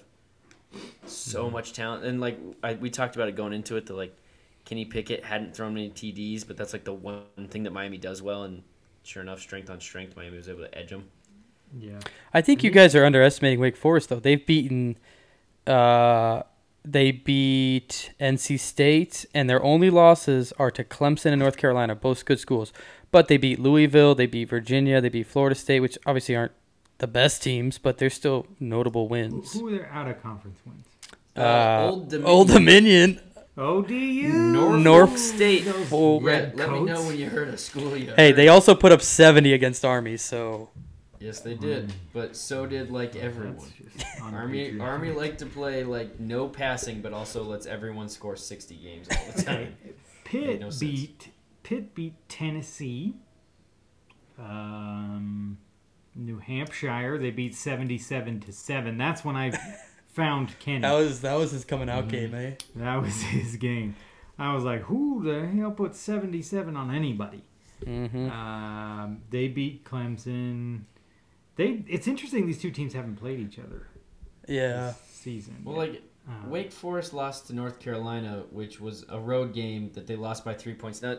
so 1.05 1.47
Mhm. 1.47 1.51
much 1.53 1.74
talent. 1.74 2.03
And 2.05 2.20
like 2.22 2.38
I, 2.63 2.74
we 2.74 2.89
talked 2.89 3.15
about 3.15 3.30
it 3.30 3.36
going 3.36 3.53
into 3.53 3.76
it, 3.78 3.86
that 3.88 3.93
like 3.95 4.15
Kenny 4.65 4.86
Pickett 4.86 5.24
hadn't 5.26 5.55
thrown 5.55 5.74
many 5.74 5.89
TDs, 5.89 6.43
but 6.47 6.57
that's 6.57 6.74
like 6.74 6.84
the 6.84 6.93
one 6.93 7.24
thing 7.49 7.63
that 7.63 7.72
Miami 7.74 7.97
does 7.97 8.22
well. 8.22 8.43
And 8.43 8.63
sure 9.03 9.24
enough, 9.24 9.39
strength 9.39 9.70
on 9.70 9.80
strength, 9.82 10.15
Miami 10.15 10.38
was 10.38 10.47
able 10.49 10.61
to 10.61 10.78
edge 10.78 10.89
them. 10.89 11.05
Yeah. 11.80 11.99
I 12.34 12.41
think 12.41 12.63
you 12.63 12.72
guys 12.72 12.95
are 12.95 13.05
underestimating 13.05 13.59
Wake 13.59 13.76
Forest 13.78 14.09
though. 14.09 14.20
They've 14.20 14.45
beaten 14.45 14.97
uh 15.67 16.43
they 16.86 17.11
beat 17.11 18.13
NC 18.20 18.57
State 18.59 19.26
and 19.34 19.49
their 19.49 19.61
only 19.61 19.89
losses 19.89 20.53
are 20.57 20.72
to 20.72 20.84
Clemson 20.84 21.28
and 21.28 21.39
North 21.39 21.57
Carolina, 21.57 21.93
both 21.93 22.24
good 22.26 22.39
schools. 22.39 22.72
But 23.11 23.28
they 23.28 23.38
beat 23.38 23.59
Louisville, 23.59 24.15
they 24.15 24.26
beat 24.28 24.49
Virginia, 24.49 25.01
they 25.01 25.09
beat 25.09 25.28
Florida 25.28 25.55
State, 25.55 25.82
which 25.82 25.97
obviously 26.05 26.36
aren't 26.36 26.53
the 27.00 27.08
best 27.08 27.41
teams, 27.43 27.78
but 27.78 27.97
they're 27.97 28.10
still 28.10 28.45
notable 28.60 29.08
wins. 29.08 29.54
who 29.54 29.68
are 29.68 29.72
their 29.72 29.89
out 29.91 30.08
of 30.08 30.22
conference 30.22 30.60
wins? 30.66 30.86
Uh, 31.36 31.89
Old 31.91 32.10
Dominion. 32.10 32.30
Old 32.30 32.47
Dominion. 32.50 33.22
ODU. 33.58 34.30
Norfolk 34.54 34.80
North 34.84 35.20
State. 35.20 35.66
Those 35.66 35.91
Oh, 35.91 36.18
Let, 36.18 36.56
let 36.56 36.72
me 36.72 36.82
know 36.82 37.02
when 37.04 37.18
you 37.18 37.28
heard 37.30 37.50
a 37.50 37.58
school 37.58 37.97
you 37.97 38.14
Hey, 38.16 38.28
heard. 38.28 38.36
they 38.38 38.47
also 38.47 38.74
put 38.74 38.93
up 38.93 39.02
70 39.02 39.52
against 39.52 39.84
Army, 39.84 40.16
so 40.16 40.70
Yes, 41.20 41.41
they 41.41 41.56
did. 41.56 41.91
But 42.14 42.38
so 42.38 42.66
did 42.66 42.89
like 42.89 43.18
everyone. 43.18 43.58
Army. 44.22 44.80
Army 44.80 45.12
like 45.12 45.38
to 45.39 45.45
play 45.45 45.84
like 45.84 46.18
no 46.22 46.47
passing, 46.47 47.02
but 47.02 47.12
also 47.12 47.43
lets 47.43 47.66
everyone 47.66 48.08
score 48.08 48.38
sixty 48.38 48.76
games 48.78 49.08
all 49.12 49.32
the 49.36 49.43
time. 49.43 49.76
Pitt 50.24 50.47
Made 50.47 50.60
no 50.62 50.70
sense. 50.70 50.80
beat 50.80 51.30
Pitt 51.64 51.93
beat 51.93 52.14
Tennessee. 52.30 53.16
Um, 54.38 55.58
New 56.16 56.39
Hampshire 56.39 57.18
they 57.18 57.32
beat 57.32 57.55
seventy-seven 57.55 58.39
to 58.41 58.51
seven. 58.53 58.97
That's 58.97 59.24
when 59.24 59.36
I 59.36 59.51
found 60.07 60.57
Kenny. 60.60 60.82
that 60.82 60.93
was 60.93 61.22
that 61.22 61.36
was 61.36 61.51
his 61.51 61.66
coming 61.66 61.89
out 61.89 62.07
Mhm. 62.07 62.12
game, 62.12 62.34
eh? 62.36 62.51
That 62.76 63.01
was 63.01 63.22
his 63.22 63.55
game. 63.55 63.95
I 64.38 64.53
was 64.53 64.64
like, 64.64 64.82
who 64.84 65.24
the 65.24 65.47
hell 65.47 65.72
put 65.72 65.95
seventy-seven 65.95 66.76
on 66.76 66.93
anybody? 66.93 67.43
Mm-hmm. 67.86 68.30
Um, 68.30 69.22
they 69.30 69.47
beat 69.47 69.86
Clemson. 69.86 70.82
They. 71.55 71.84
It's 71.88 72.07
interesting 72.07 72.45
these 72.47 72.60
two 72.62 72.72
teams 72.72 72.93
haven't 72.93 73.16
played 73.18 73.39
each 73.39 73.60
other 73.60 73.88
Yeah. 74.47 74.88
this 74.88 74.97
season. 75.12 75.62
well, 75.64 75.76
like 75.78 76.01
Uh, 76.28 76.47
Wake 76.47 76.72
Forest 76.72 77.14
lost 77.14 77.47
to 77.47 77.53
North 77.53 77.80
Carolina, 77.80 78.43
which 78.51 78.80
was 78.80 79.03
a 79.10 79.20
road 79.20 79.53
game 79.53 79.91
that 79.93 80.05
they 80.07 80.16
lost 80.16 80.45
by 80.45 80.53
three 80.53 80.74
points. 80.76 81.01
Now, 81.01 81.18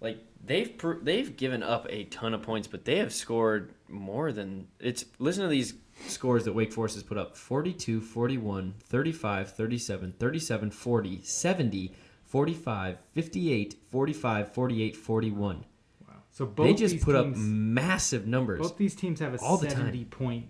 like 0.00 0.18
they've 0.44 0.76
pr- 0.78 1.00
they've 1.02 1.36
given 1.36 1.62
up 1.62 1.86
a 1.90 2.04
ton 2.04 2.34
of 2.34 2.42
points, 2.42 2.66
but 2.68 2.84
they 2.84 2.96
have 2.98 3.12
scored 3.12 3.72
more 3.88 4.32
than 4.32 4.68
it's. 4.80 5.04
Listen 5.18 5.42
to 5.44 5.48
these 5.48 5.74
scores 6.06 6.44
that 6.44 6.52
Wake 6.54 6.72
Forest 6.72 6.94
has 6.94 7.02
put 7.02 7.18
up 7.18 7.36
42, 7.36 8.00
41, 8.00 8.74
35, 8.84 9.52
37, 9.52 10.12
37, 10.18 10.70
40, 10.70 11.20
70, 11.22 11.94
45, 12.24 12.98
58, 13.14 13.74
45, 13.90 14.52
48, 14.54 14.96
41. 14.96 15.64
wow. 16.06 16.14
So 16.30 16.46
both 16.46 16.66
They 16.66 16.74
just 16.74 16.94
these 16.94 17.04
put 17.04 17.16
up 17.16 17.26
massive 17.34 18.26
numbers. 18.26 18.60
both 18.60 18.76
these 18.76 18.94
teams 18.94 19.18
have 19.20 19.34
a 19.34 19.38
all 19.38 19.56
the 19.56 19.66
time. 19.66 19.76
seventy-point 19.78 20.46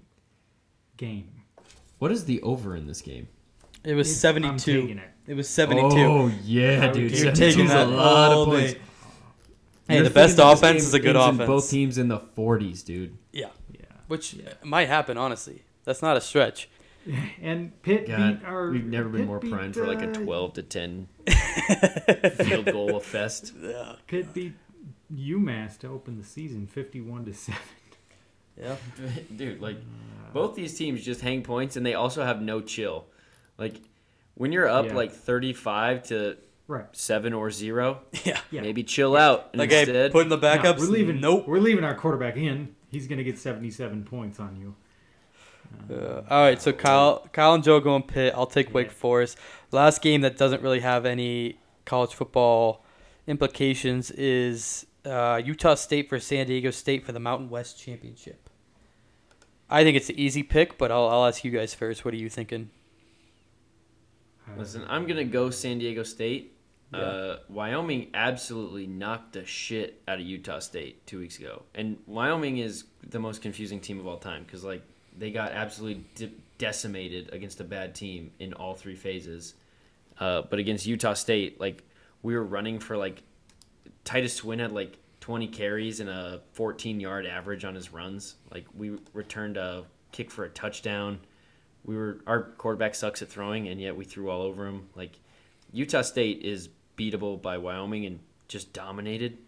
game. 0.96 1.30
What 1.98 2.12
is 2.12 2.24
the 2.26 2.40
over 2.42 2.76
in 2.76 2.86
this 2.86 3.00
game? 3.00 3.28
It 3.84 3.94
was 3.94 4.08
It's- 4.10 4.24
I'm 4.24 4.58
72. 4.58 4.88
it. 5.00 5.30
It 5.30 5.34
was 5.34 5.48
72. 5.48 5.86
Oh 5.98 6.30
yeah, 6.44 6.90
dude. 6.90 7.10
You're 7.12 7.34
72 7.34 7.50
taking 7.50 7.66
that 7.68 7.86
a 7.86 7.90
lot 7.90 8.32
of 8.32 8.46
points. 8.48 8.72
day. 8.74 8.80
Hey, 9.88 10.00
the 10.02 10.10
best 10.10 10.36
thinking 10.36 10.46
that 10.46 10.50
this 10.50 10.58
offense 10.60 10.82
is 10.84 10.94
a 10.94 11.00
good 11.00 11.16
offense. 11.16 11.46
Both 11.46 11.70
teams 11.70 11.98
in 11.98 12.08
the 12.08 12.18
40s, 12.18 12.84
dude. 12.84 13.16
Yeah, 13.32 13.48
Yeah. 13.72 13.80
which 14.06 14.34
Yeah. 14.34 14.52
might 14.62 14.88
happen. 14.88 15.16
Honestly, 15.16 15.62
that's 15.84 16.02
not 16.02 16.16
a 16.16 16.20
stretch. 16.20 16.68
And 17.40 17.80
Pitt 17.82 18.06
God, 18.06 18.40
beat 18.40 18.46
our. 18.46 18.70
we've 18.70 18.84
never 18.84 19.08
been 19.08 19.20
Pitt 19.22 19.26
more 19.28 19.38
beat, 19.38 19.50
primed 19.50 19.74
for 19.74 19.86
like 19.86 20.02
a 20.02 20.10
uh, 20.10 20.14
12 20.14 20.52
to 20.54 20.62
10 20.62 21.08
field 22.36 22.66
goal 22.66 23.00
fest. 23.00 23.54
Yeah, 23.62 23.94
Pitt 24.06 24.34
beat 24.34 24.52
UMass 25.14 25.78
to 25.78 25.88
open 25.88 26.18
the 26.18 26.24
season, 26.24 26.66
fifty-one 26.66 27.24
to 27.24 27.32
seven. 27.32 27.60
yeah. 28.60 28.76
Dude, 29.34 29.60
like 29.60 29.76
Uh, 29.76 30.32
both 30.34 30.54
these 30.54 30.76
teams 30.76 31.02
just 31.02 31.22
hang 31.22 31.42
points 31.42 31.76
and 31.76 31.86
they 31.86 31.94
also 31.94 32.24
have 32.24 32.42
no 32.42 32.60
chill. 32.60 33.06
Like 33.56 33.76
when 34.34 34.52
you're 34.52 34.68
up 34.68 34.86
Yeah. 34.86 34.94
like 34.94 35.12
35 35.12 36.02
to 36.08 36.36
Right. 36.68 36.86
seven 36.92 37.32
or 37.32 37.50
zero. 37.50 38.02
Yeah. 38.24 38.38
Yeah. 38.50 38.60
Maybe 38.60 38.84
chill 38.84 39.16
out 39.16 39.56
Like, 39.56 39.70
hey, 39.70 39.80
instead. 39.80 40.12
putting 40.12 40.28
the 40.28 40.36
No, 40.36 40.42
backups. 40.42 40.78
we're 40.78 40.86
leaving. 40.86 41.20
Nope. 41.20 41.48
We're 41.48 41.58
leaving 41.60 41.82
our 41.82 41.94
quarterback 41.96 42.36
in. 42.36 42.74
He's 42.90 43.06
gonna 43.08 43.24
get 43.24 43.38
seventy-seven 43.38 44.04
points 44.04 44.38
on 44.38 44.56
you. 44.56 44.74
Uh, 45.94 46.22
all 46.30 46.42
right, 46.42 46.60
so 46.62 46.72
Kyle, 46.72 47.26
Kyle 47.32 47.52
and 47.54 47.62
Joe 47.64 47.78
going 47.80 48.02
Pitt. 48.02 48.32
I'll 48.34 48.46
take 48.46 48.72
Wake 48.72 48.90
Forest. 48.90 49.36
Last 49.72 50.00
game 50.00 50.22
that 50.22 50.36
doesn't 50.38 50.62
really 50.62 50.80
have 50.80 51.04
any 51.04 51.58
college 51.84 52.14
football 52.14 52.84
implications 53.26 54.10
is 54.12 54.86
uh, 55.04 55.40
Utah 55.44 55.74
State 55.74 56.08
for 56.08 56.18
San 56.18 56.46
Diego 56.46 56.70
State 56.70 57.04
for 57.04 57.12
the 57.12 57.20
Mountain 57.20 57.50
West 57.50 57.78
Championship. 57.78 58.48
I 59.68 59.84
think 59.84 59.96
it's 59.98 60.08
an 60.08 60.18
easy 60.18 60.42
pick, 60.42 60.78
but 60.78 60.90
I'll, 60.90 61.06
I'll 61.08 61.26
ask 61.26 61.44
you 61.44 61.50
guys 61.50 61.74
first. 61.74 62.02
What 62.04 62.14
are 62.14 62.18
you 62.18 62.30
thinking? 62.30 62.70
Uh, 64.48 64.58
Listen, 64.58 64.84
I'm 64.88 65.06
gonna 65.06 65.24
go 65.24 65.50
San 65.50 65.78
Diego 65.78 66.02
State. 66.02 66.54
Yeah. 66.92 66.98
Uh, 66.98 67.38
Wyoming 67.50 68.10
absolutely 68.14 68.86
knocked 68.86 69.34
the 69.34 69.44
shit 69.44 70.02
out 70.08 70.20
of 70.20 70.24
Utah 70.24 70.58
State 70.58 71.06
two 71.06 71.18
weeks 71.18 71.38
ago, 71.38 71.62
and 71.74 71.98
Wyoming 72.06 72.58
is 72.58 72.84
the 73.06 73.18
most 73.18 73.42
confusing 73.42 73.80
team 73.80 74.00
of 74.00 74.06
all 74.06 74.16
time 74.16 74.44
because 74.44 74.64
like 74.64 74.82
they 75.16 75.30
got 75.30 75.52
absolutely 75.52 76.04
de- 76.14 76.32
decimated 76.56 77.30
against 77.32 77.60
a 77.60 77.64
bad 77.64 77.94
team 77.94 78.30
in 78.38 78.54
all 78.54 78.74
three 78.74 78.94
phases. 78.94 79.54
Uh, 80.18 80.42
but 80.42 80.58
against 80.58 80.86
Utah 80.86 81.14
State, 81.14 81.60
like 81.60 81.84
we 82.22 82.34
were 82.34 82.44
running 82.44 82.78
for 82.78 82.96
like 82.96 83.22
Titus 84.04 84.34
Swen 84.34 84.58
had 84.58 84.72
like 84.72 84.98
20 85.20 85.48
carries 85.48 86.00
and 86.00 86.08
a 86.08 86.40
14 86.52 87.00
yard 87.00 87.26
average 87.26 87.64
on 87.64 87.74
his 87.74 87.92
runs. 87.92 88.36
Like 88.50 88.66
we 88.74 88.98
returned 89.12 89.58
a 89.58 89.84
kick 90.12 90.30
for 90.30 90.44
a 90.44 90.48
touchdown. 90.48 91.20
We 91.84 91.96
were 91.96 92.20
our 92.26 92.42
quarterback 92.42 92.94
sucks 92.94 93.22
at 93.22 93.28
throwing, 93.28 93.68
and 93.68 93.80
yet 93.80 93.96
we 93.96 94.04
threw 94.04 94.30
all 94.30 94.42
over 94.42 94.66
him. 94.66 94.88
Like 94.94 95.18
Utah 95.72 96.02
State 96.02 96.42
is 96.42 96.68
beatable 96.98 97.40
by 97.40 97.56
Wyoming 97.56 98.04
and 98.04 98.18
just 98.48 98.72
dominated. 98.72 99.38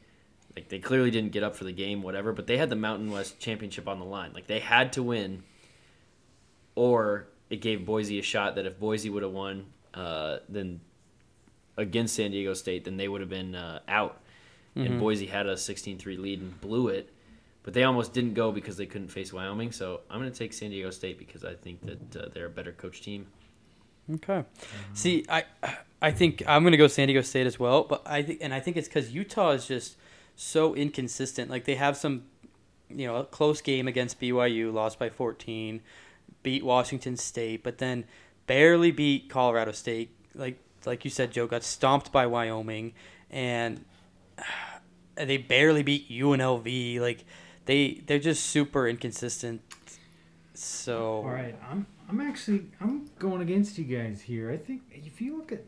Like 0.57 0.68
they 0.68 0.78
clearly 0.78 1.11
didn't 1.11 1.32
get 1.32 1.42
up 1.42 1.57
for 1.57 1.64
the 1.64 1.72
game, 1.72 2.03
whatever, 2.03 2.32
but 2.32 2.46
they 2.46 2.57
had 2.57 2.70
the 2.70 2.76
Mountain 2.76 3.11
West 3.11 3.38
Championship 3.38 3.88
on 3.88 3.98
the 3.98 4.05
line. 4.05 4.32
Like 4.32 4.46
they 4.46 4.61
had 4.61 4.92
to 4.94 5.03
win, 5.03 5.42
or 6.74 7.26
it 7.51 7.61
gave 7.61 7.84
Boise 7.84 8.18
a 8.18 8.22
shot 8.22 8.55
that 8.57 8.66
if 8.66 8.78
Boise 8.78 9.11
would 9.11 9.22
have 9.22 9.32
won, 9.32 9.66
uh, 9.94 10.38
then 10.48 10.80
against 11.76 12.14
San 12.14 12.30
Diego 12.30 12.55
State, 12.55 12.84
then 12.84 12.96
they 12.96 13.09
would 13.09 13.20
have 13.20 13.30
been 13.30 13.55
uh, 13.55 13.80
out. 13.88 14.20
And 14.76 15.01
Boise 15.01 15.26
had 15.26 15.46
a 15.46 15.55
16-3 15.55 16.18
lead 16.18 16.40
and 16.40 16.61
blew 16.61 16.88
it, 16.88 17.12
but 17.64 17.74
they 17.74 17.82
almost 17.82 18.12
didn't 18.12 18.34
go 18.34 18.53
because 18.53 18.76
they 18.76 18.86
couldn't 18.86 19.09
face 19.09 19.32
Wyoming. 19.32 19.72
So 19.72 20.01
I'm 20.09 20.20
going 20.20 20.30
to 20.30 20.38
take 20.38 20.53
San 20.53 20.70
Diego 20.70 20.90
State 20.90 21.18
because 21.18 21.44
I 21.44 21.55
think 21.55 21.84
that 21.84 22.16
uh, 22.16 22.28
they're 22.32 22.46
a 22.46 22.51
better 22.51 22.72
coach 22.72 23.03
team. 23.03 23.26
Okay. 24.16 24.32
Mm-hmm. 24.32 24.94
See, 24.94 25.24
I 25.28 25.44
I 26.02 26.11
think 26.11 26.42
I'm 26.46 26.64
gonna 26.64 26.76
go 26.76 26.86
San 26.86 27.08
Diego 27.08 27.22
State 27.22 27.46
as 27.46 27.58
well, 27.58 27.84
but 27.84 28.02
I 28.06 28.22
think 28.22 28.38
and 28.42 28.54
I 28.54 28.61
think 28.61 28.76
it's 28.76 28.88
because 28.88 29.11
Utah 29.12 29.50
is 29.50 29.66
just 29.66 29.96
so 30.36 30.74
inconsistent. 30.74 31.50
Like 31.50 31.64
they 31.64 31.74
have 31.74 31.96
some, 31.96 32.24
you 32.88 33.06
know, 33.06 33.16
a 33.16 33.24
close 33.24 33.61
game 33.61 33.86
against 33.86 34.20
BYU, 34.20 34.72
lost 34.72 34.98
by 34.98 35.11
14, 35.11 35.82
beat 36.42 36.64
Washington 36.64 37.16
State, 37.16 37.62
but 37.62 37.78
then 37.78 38.04
barely 38.46 38.90
beat 38.90 39.28
Colorado 39.28 39.72
State. 39.72 40.11
Like 40.34 40.58
like 40.86 41.04
you 41.04 41.11
said, 41.11 41.32
Joe 41.32 41.46
got 41.46 41.62
stomped 41.62 42.11
by 42.11 42.26
Wyoming, 42.26 42.94
and 43.30 43.84
they 45.14 45.36
barely 45.36 45.82
beat 45.82 46.08
UNLV. 46.08 47.00
Like 47.00 47.24
they 47.66 48.02
they're 48.06 48.18
just 48.18 48.44
super 48.44 48.88
inconsistent. 48.88 49.61
So 50.54 51.16
All 51.16 51.30
right, 51.30 51.54
I'm 51.70 51.86
I'm 52.11 52.20
actually 52.20 52.66
I'm 52.80 53.08
going 53.20 53.40
against 53.40 53.78
you 53.78 53.84
guys 53.84 54.22
here. 54.22 54.50
I 54.50 54.56
think 54.56 54.82
if 54.90 55.20
you 55.20 55.36
look 55.36 55.52
at 55.52 55.62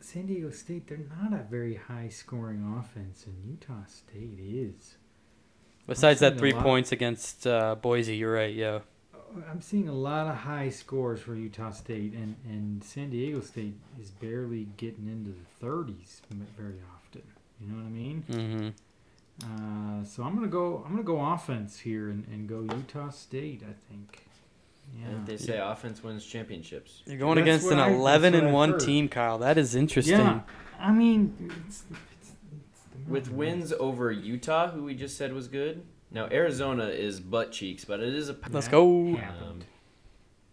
San 0.00 0.26
Diego 0.26 0.50
State, 0.50 0.86
they're 0.86 0.98
not 1.20 1.32
a 1.32 1.42
very 1.42 1.74
high 1.74 2.08
scoring 2.08 2.76
offense, 2.78 3.26
and 3.26 3.34
Utah 3.44 3.84
State 3.88 4.38
is. 4.38 4.94
besides 5.88 6.20
that 6.20 6.38
three 6.38 6.52
points 6.52 6.92
against 6.92 7.44
uh, 7.44 7.74
Boise, 7.74 8.16
you're 8.16 8.32
right. 8.32 8.54
Yeah. 8.54 8.80
I'm 9.48 9.60
seeing 9.60 9.88
a 9.88 9.92
lot 9.92 10.28
of 10.28 10.36
high 10.36 10.70
scores 10.70 11.20
for 11.20 11.34
Utah 11.34 11.70
State, 11.70 12.14
and, 12.14 12.36
and 12.44 12.82
San 12.82 13.10
Diego 13.10 13.40
State 13.40 13.74
is 14.00 14.10
barely 14.10 14.68
getting 14.76 15.06
into 15.06 15.30
the 15.30 15.66
30s 15.66 16.20
very 16.56 16.80
often. 16.96 17.22
You 17.60 17.68
know 17.68 17.82
what 17.82 17.86
I 17.86 17.90
mean? 17.90 18.24
Mm-hmm. 18.30 18.68
Uh, 19.42 20.04
so 20.04 20.22
I'm 20.22 20.34
gonna 20.36 20.46
go. 20.46 20.84
I'm 20.86 20.92
gonna 20.92 21.02
go 21.02 21.20
offense 21.20 21.80
here 21.80 22.10
and, 22.10 22.26
and 22.28 22.48
go 22.48 22.60
Utah 22.60 23.10
State. 23.10 23.62
I 23.62 23.72
think. 23.90 24.29
Yeah. 24.98 25.06
They 25.24 25.36
say 25.36 25.58
offense 25.58 26.02
wins 26.02 26.24
championships. 26.26 27.02
You're 27.06 27.18
going 27.18 27.36
That's 27.36 27.64
against 27.64 27.70
an 27.72 27.78
I- 27.78 27.92
11 27.92 28.34
and 28.34 28.52
1 28.52 28.70
heard. 28.72 28.80
team, 28.80 29.08
Kyle. 29.08 29.38
That 29.38 29.56
is 29.58 29.74
interesting. 29.74 30.18
Yeah. 30.18 30.40
I 30.78 30.92
mean, 30.92 31.52
it's, 31.68 31.84
it's, 31.90 32.32
it's 32.52 32.80
the 33.06 33.10
With 33.10 33.30
wins 33.30 33.72
over 33.78 34.10
Utah, 34.10 34.70
who 34.70 34.84
we 34.84 34.94
just 34.94 35.16
said 35.16 35.32
was 35.32 35.48
good. 35.48 35.82
Now 36.10 36.26
Arizona 36.30 36.86
is 36.86 37.20
butt 37.20 37.52
cheeks, 37.52 37.84
but 37.84 38.00
it 38.00 38.14
is 38.14 38.28
a 38.28 38.36
Let's 38.50 38.66
go. 38.68 39.14
happened. 39.14 39.42
Um, 39.48 39.60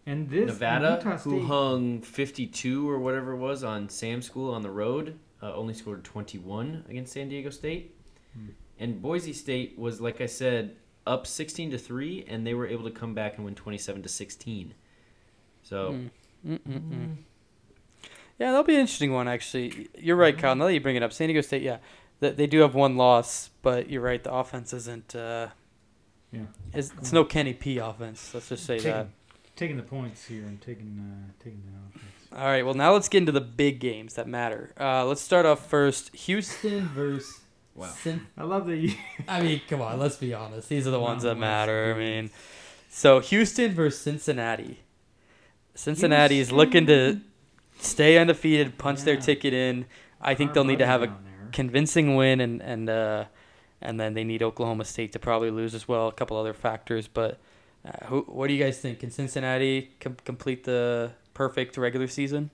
and 0.06 0.30
this 0.30 0.46
Nevada, 0.46 1.00
Utah 1.04 1.18
who 1.18 1.44
hung 1.46 2.00
52 2.00 2.88
or 2.88 2.98
whatever 3.00 3.32
it 3.32 3.38
was 3.38 3.64
on 3.64 3.88
Sam 3.88 4.22
School 4.22 4.54
on 4.54 4.62
the 4.62 4.70
road, 4.70 5.18
uh, 5.42 5.52
only 5.54 5.74
scored 5.74 6.04
21 6.04 6.84
against 6.88 7.12
San 7.12 7.28
Diego 7.28 7.50
State. 7.50 7.94
Hmm. 8.34 8.50
And 8.78 9.02
Boise 9.02 9.32
State 9.32 9.76
was, 9.78 10.00
like 10.00 10.20
I 10.20 10.26
said, 10.26 10.76
up 11.08 11.26
16 11.26 11.70
to 11.72 11.78
three, 11.78 12.24
and 12.28 12.46
they 12.46 12.54
were 12.54 12.66
able 12.66 12.84
to 12.84 12.90
come 12.90 13.14
back 13.14 13.36
and 13.36 13.44
win 13.44 13.54
27 13.54 14.02
to 14.02 14.08
16. 14.08 14.74
So 15.62 15.98
Mm. 16.46 17.16
Yeah, 18.38 18.50
that'll 18.52 18.62
be 18.62 18.74
an 18.74 18.80
interesting 18.82 19.12
one, 19.12 19.26
actually. 19.26 19.88
You're 19.98 20.14
right, 20.16 20.36
Kyle. 20.38 20.54
Now 20.54 20.66
that 20.66 20.74
you 20.74 20.80
bring 20.80 20.94
it 20.94 21.02
up, 21.02 21.12
San 21.12 21.26
Diego 21.26 21.40
State, 21.40 21.62
yeah, 21.62 21.78
they, 22.20 22.30
they 22.30 22.46
do 22.46 22.60
have 22.60 22.74
one 22.74 22.96
loss, 22.96 23.50
but 23.62 23.90
you're 23.90 24.00
right. 24.02 24.22
The 24.22 24.32
offense 24.32 24.72
isn't. 24.72 25.16
Uh, 25.16 25.48
Yeah. 26.30 26.42
It's, 26.72 26.92
it's 26.98 27.12
no 27.12 27.24
Kenny 27.24 27.54
P 27.54 27.78
offense. 27.78 28.32
Let's 28.32 28.48
just 28.50 28.64
say 28.64 28.76
taking, 28.78 28.92
that. 28.92 29.08
taking 29.56 29.76
the 29.76 29.82
points 29.82 30.26
here 30.26 30.44
and 30.44 30.60
taking 30.60 30.98
uh, 31.00 31.32
taking 31.42 31.62
the 31.66 31.98
offense. 31.98 32.14
All 32.32 32.44
right. 32.46 32.64
Well, 32.64 32.74
now 32.74 32.92
let's 32.92 33.08
get 33.08 33.18
into 33.18 33.32
the 33.32 33.40
big 33.40 33.80
games 33.80 34.14
that 34.14 34.28
matter. 34.28 34.72
Uh, 34.78 35.04
let's 35.06 35.20
start 35.22 35.44
off 35.46 35.66
first. 35.68 36.14
Houston 36.14 36.86
versus. 36.88 37.40
Wow. 37.78 37.86
Cin- 38.02 38.26
I 38.36 38.42
love 38.44 38.66
that 38.66 38.76
you. 38.76 38.94
I 39.28 39.40
mean, 39.42 39.60
come 39.68 39.80
on. 39.80 39.98
Let's 39.98 40.16
be 40.16 40.34
honest. 40.34 40.68
These 40.68 40.86
are 40.86 40.90
the 40.90 41.00
ones 41.00 41.22
that 41.22 41.36
matter. 41.36 41.94
I 41.94 41.98
mean, 41.98 42.30
so 42.90 43.20
Houston 43.20 43.72
versus 43.72 44.00
Cincinnati. 44.00 44.80
Cincinnati 45.74 46.40
is 46.40 46.50
looking 46.50 46.86
to 46.86 47.20
stay 47.78 48.18
undefeated, 48.18 48.78
punch 48.78 49.02
their 49.02 49.16
ticket 49.16 49.54
in. 49.54 49.86
I 50.20 50.34
think 50.34 50.48
Our 50.48 50.54
they'll 50.54 50.64
need 50.64 50.80
to 50.80 50.86
have 50.86 51.02
a 51.02 51.06
there. 51.06 51.14
convincing 51.52 52.16
win, 52.16 52.40
and 52.40 52.60
and 52.60 52.90
uh, 52.90 53.24
and 53.80 54.00
then 54.00 54.14
they 54.14 54.24
need 54.24 54.42
Oklahoma 54.42 54.84
State 54.84 55.12
to 55.12 55.18
probably 55.20 55.50
lose 55.50 55.74
as 55.74 55.86
well. 55.86 56.08
A 56.08 56.12
couple 56.12 56.36
other 56.36 56.54
factors, 56.54 57.06
but 57.06 57.38
uh, 57.86 58.06
who, 58.06 58.22
what 58.22 58.48
do 58.48 58.54
you 58.54 58.62
guys 58.62 58.78
think? 58.80 58.98
Can 59.00 59.10
Cincinnati 59.12 59.92
com- 60.00 60.16
complete 60.24 60.64
the 60.64 61.12
perfect 61.34 61.76
regular 61.76 62.08
season? 62.08 62.50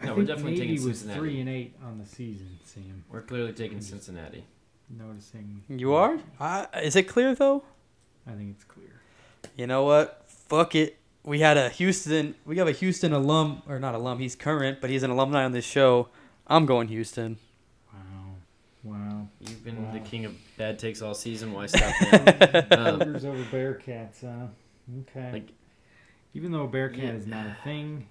I 0.00 0.04
No, 0.06 0.10
we're 0.12 0.16
think 0.18 0.28
definitely 0.28 0.52
Navy 0.60 0.74
taking 0.76 0.88
was 0.88 1.02
three 1.02 1.40
and 1.40 1.48
eight 1.48 1.74
on 1.84 1.98
the 1.98 2.06
season. 2.06 2.60
Sam, 2.64 3.02
we're 3.10 3.22
clearly 3.22 3.52
taking 3.52 3.80
Cincinnati. 3.80 4.44
Noticing. 4.90 5.62
You 5.68 5.94
are? 5.94 6.18
Uh, 6.40 6.66
is 6.82 6.96
it 6.96 7.04
clear 7.04 7.34
though? 7.34 7.64
I 8.26 8.32
think 8.32 8.50
it's 8.54 8.64
clear. 8.64 9.00
You 9.56 9.66
know 9.66 9.84
what? 9.84 10.24
Fuck 10.28 10.74
it. 10.74 10.98
We 11.24 11.40
had 11.40 11.56
a 11.56 11.68
Houston. 11.70 12.34
We 12.44 12.56
have 12.58 12.68
a 12.68 12.72
Houston 12.72 13.12
alum, 13.12 13.62
or 13.68 13.78
not 13.78 13.94
alum. 13.94 14.18
He's 14.18 14.34
current, 14.36 14.80
but 14.80 14.88
he's 14.90 15.02
an 15.02 15.10
alumni 15.10 15.44
on 15.44 15.52
this 15.52 15.64
show. 15.64 16.08
I'm 16.46 16.64
going 16.64 16.88
Houston. 16.88 17.36
Wow, 17.92 18.00
wow. 18.84 19.28
You've 19.40 19.62
been 19.64 19.84
Wow. 19.84 19.92
the 19.92 20.00
king 20.00 20.24
of 20.24 20.34
bad 20.56 20.78
takes 20.78 21.02
all 21.02 21.14
season. 21.14 21.52
Why 21.52 21.66
stop 21.66 21.92
now? 22.70 22.92
Um, 22.92 22.98
Tigers 23.00 23.24
over 23.26 23.42
Bearcats, 23.44 24.22
huh? 24.22 24.46
Okay. 25.10 25.32
Like- 25.32 25.52
Even 26.34 26.52
though 26.52 26.62
a 26.62 26.68
Bearcat 26.68 26.98
Yeah. 27.04 27.10
is 27.10 27.26
not 27.26 27.46
a 27.46 27.56
thing. 27.64 28.06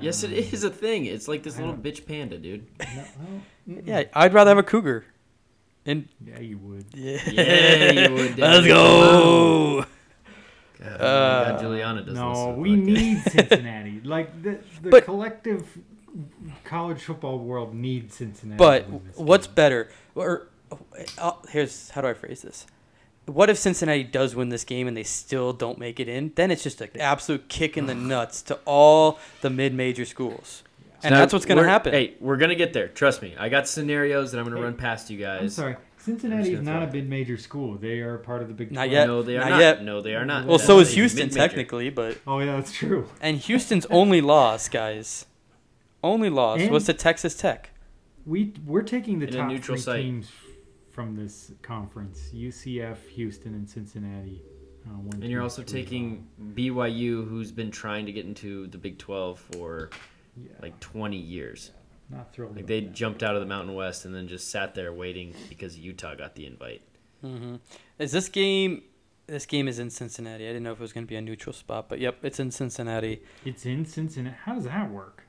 yes, 0.00 0.22
it 0.22 0.28
um, 0.28 0.34
is 0.52 0.64
a 0.64 0.70
thing. 0.70 1.06
It's 1.06 1.28
like 1.28 1.42
this 1.42 1.58
little 1.58 1.74
bitch 1.74 2.04
panda, 2.06 2.36
dude. 2.38 2.66
No, 2.80 3.04
well. 3.66 3.82
Yeah, 3.84 4.02
I'd 4.14 4.34
rather 4.34 4.50
have 4.50 4.58
a 4.58 4.62
cougar. 4.62 5.04
And 5.84 6.08
Yeah, 6.24 6.38
you 6.40 6.58
would. 6.58 6.86
yeah, 6.94 7.18
Yeah, 7.26 7.92
you 8.08 8.14
would, 8.14 8.38
Let's 8.38 8.60
Dad. 8.62 8.68
go. 8.68 9.84
God, 10.78 10.88
Uh, 11.00 11.50
God, 11.52 11.60
Juliana 11.60 12.00
doesn't. 12.02 12.14
No, 12.14 12.30
listen 12.32 12.60
we 12.60 12.70
podcasts. 12.70 12.84
need 12.86 13.22
Cincinnati. 13.32 14.00
like 14.04 14.42
the 14.42 14.58
the 14.82 14.90
But- 14.90 15.04
collective 15.04 15.78
college 16.64 17.02
football 17.02 17.38
world 17.38 17.74
needs 17.74 18.16
Cincinnati. 18.16 18.58
But 18.58 18.86
to 18.86 18.92
win 18.92 19.02
this 19.06 19.16
what's 19.16 19.46
game. 19.46 19.54
better? 19.54 19.90
Or 20.14 20.48
uh, 21.18 21.32
here's 21.50 21.90
how 21.90 22.00
do 22.00 22.08
I 22.08 22.14
phrase 22.14 22.42
this? 22.42 22.66
What 23.26 23.48
if 23.48 23.56
Cincinnati 23.58 24.02
does 24.02 24.34
win 24.34 24.48
this 24.48 24.64
game 24.64 24.88
and 24.88 24.96
they 24.96 25.04
still 25.04 25.52
don't 25.52 25.78
make 25.78 26.00
it 26.00 26.08
in? 26.08 26.32
Then 26.34 26.50
it's 26.50 26.64
just 26.64 26.80
an 26.80 26.90
absolute 27.00 27.48
kick 27.48 27.76
in 27.76 27.86
the 27.86 27.94
nuts 28.12 28.42
to 28.42 28.58
all 28.64 29.18
the 29.42 29.50
mid-major 29.50 30.04
schools, 30.04 30.64
and 31.04 31.12
Now, 31.12 31.18
that's 31.20 31.32
what's 31.32 31.44
going 31.46 31.62
to 31.62 31.68
happen. 31.68 31.92
Hey, 31.92 32.14
we're 32.20 32.36
gonna 32.36 32.54
get 32.54 32.72
there. 32.72 32.88
Trust 32.88 33.22
me. 33.22 33.34
I 33.38 33.48
got 33.48 33.66
scenarios 33.68 34.32
that 34.32 34.38
I'm 34.38 34.44
gonna 34.44 34.56
Hey, 34.56 34.62
run 34.62 34.74
past 34.76 35.10
you 35.10 35.18
guys. 35.18 35.40
I'm 35.42 35.48
sorry. 35.48 35.76
Cincinnati 35.98 36.42
just 36.42 36.52
is 36.52 36.58
gonna 36.66 36.78
not 36.80 36.82
a 36.82 36.90
throw 36.90 37.00
mid-major 37.00 37.36
school. 37.36 37.76
They 37.76 38.00
are 38.00 38.18
part 38.18 38.42
of 38.42 38.48
the 38.48 38.54
Big 38.54 38.72
Not 38.72 38.86
12. 38.86 38.92
yet. 38.92 39.06
No, 39.06 39.22
they 39.22 39.36
are 39.36 39.40
Not 39.40 39.50
not. 39.50 39.60
yet. 39.60 39.84
No, 39.84 40.00
they 40.00 40.14
are 40.16 40.24
not. 40.24 40.46
well, 40.46 40.56
That's 40.58 40.66
so 40.66 40.80
is 40.80 40.92
Houston 40.94 41.26
mid-major. 41.28 41.38
technically, 41.48 41.90
but 41.90 42.18
Oh 42.26 42.40
yeah, 42.40 42.56
that's 42.56 42.72
true. 42.72 43.08
and 43.20 43.36
Houston's 43.36 43.86
only 43.86 44.20
loss, 44.20 44.68
guys, 44.68 45.26
only 46.02 46.28
loss 46.30 46.60
And- 46.60 46.70
was 46.72 46.84
to 46.86 46.92
Texas 46.92 47.36
Tech. 47.36 47.70
We 48.26 48.52
we're 48.66 48.82
taking 48.82 49.18
the 49.20 49.26
In 49.28 49.32
top 49.34 49.48
neutral 49.48 49.76
three 49.76 49.82
site. 49.82 50.02
teams 50.02 50.30
from 50.90 51.14
this 51.16 51.52
conference: 51.62 52.30
UCF, 52.34 52.96
Houston, 53.14 53.54
and 53.54 53.68
Cincinnati. 53.68 54.42
Uh, 54.84 54.90
one, 54.98 55.14
And 55.14 55.22
two, 55.22 55.28
you're 55.28 55.42
also 55.42 55.62
three, 55.62 55.82
taking 55.84 56.26
BYU, 56.56 57.28
who's 57.28 57.52
been 57.52 57.70
trying 57.70 58.06
to 58.06 58.12
get 58.12 58.26
into 58.26 58.66
the 58.66 58.78
Big 58.78 58.98
12 58.98 59.38
for 59.38 59.52
four. 59.52 59.90
Yeah, 60.36 60.50
like 60.60 60.78
20 60.80 61.16
years. 61.16 61.70
not 62.10 62.32
thrilled. 62.32 62.56
Like 62.56 62.66
they 62.66 62.80
that. 62.80 62.92
jumped 62.92 63.22
out 63.22 63.34
of 63.34 63.40
the 63.40 63.46
Mountain 63.46 63.74
West 63.74 64.04
and 64.04 64.14
then 64.14 64.28
just 64.28 64.50
sat 64.50 64.74
there 64.74 64.92
waiting 64.92 65.34
because 65.48 65.78
Utah 65.78 66.14
got 66.14 66.34
the 66.34 66.46
invite. 66.46 66.82
hmm 67.20 67.56
Is 67.98 68.12
this 68.12 68.28
game? 68.28 68.82
This 69.28 69.46
game 69.46 69.68
is 69.68 69.78
in 69.78 69.88
Cincinnati. 69.90 70.44
I 70.44 70.48
didn't 70.48 70.64
know 70.64 70.72
if 70.72 70.78
it 70.78 70.82
was 70.82 70.92
going 70.92 71.04
to 71.04 71.08
be 71.08 71.16
a 71.16 71.20
neutral 71.22 71.52
spot, 71.52 71.88
but 71.88 72.00
yep, 72.00 72.18
it's 72.24 72.40
in 72.40 72.50
Cincinnati. 72.50 73.22
It's 73.44 73.64
in 73.64 73.86
Cincinnati. 73.86 74.36
How 74.44 74.54
does 74.56 74.64
that 74.64 74.90
work? 74.90 75.22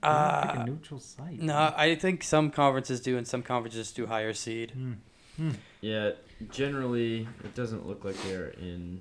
They 0.00 0.08
don't 0.08 0.14
Uh, 0.14 0.54
a 0.58 0.64
neutral 0.66 0.98
site. 1.00 1.40
no, 1.40 1.74
I 1.76 1.96
think 1.96 2.22
some 2.22 2.50
conferences 2.50 3.00
do, 3.00 3.18
and 3.18 3.26
some 3.26 3.42
conferences 3.42 3.92
do 3.92 4.06
higher 4.06 4.32
seed. 4.32 4.70
Hmm. 4.72 5.50
Yeah, 5.80 6.12
generally 6.50 7.28
it 7.44 7.54
doesn't 7.54 7.86
look 7.86 8.04
like 8.04 8.16
they're 8.24 8.48
in 8.48 9.00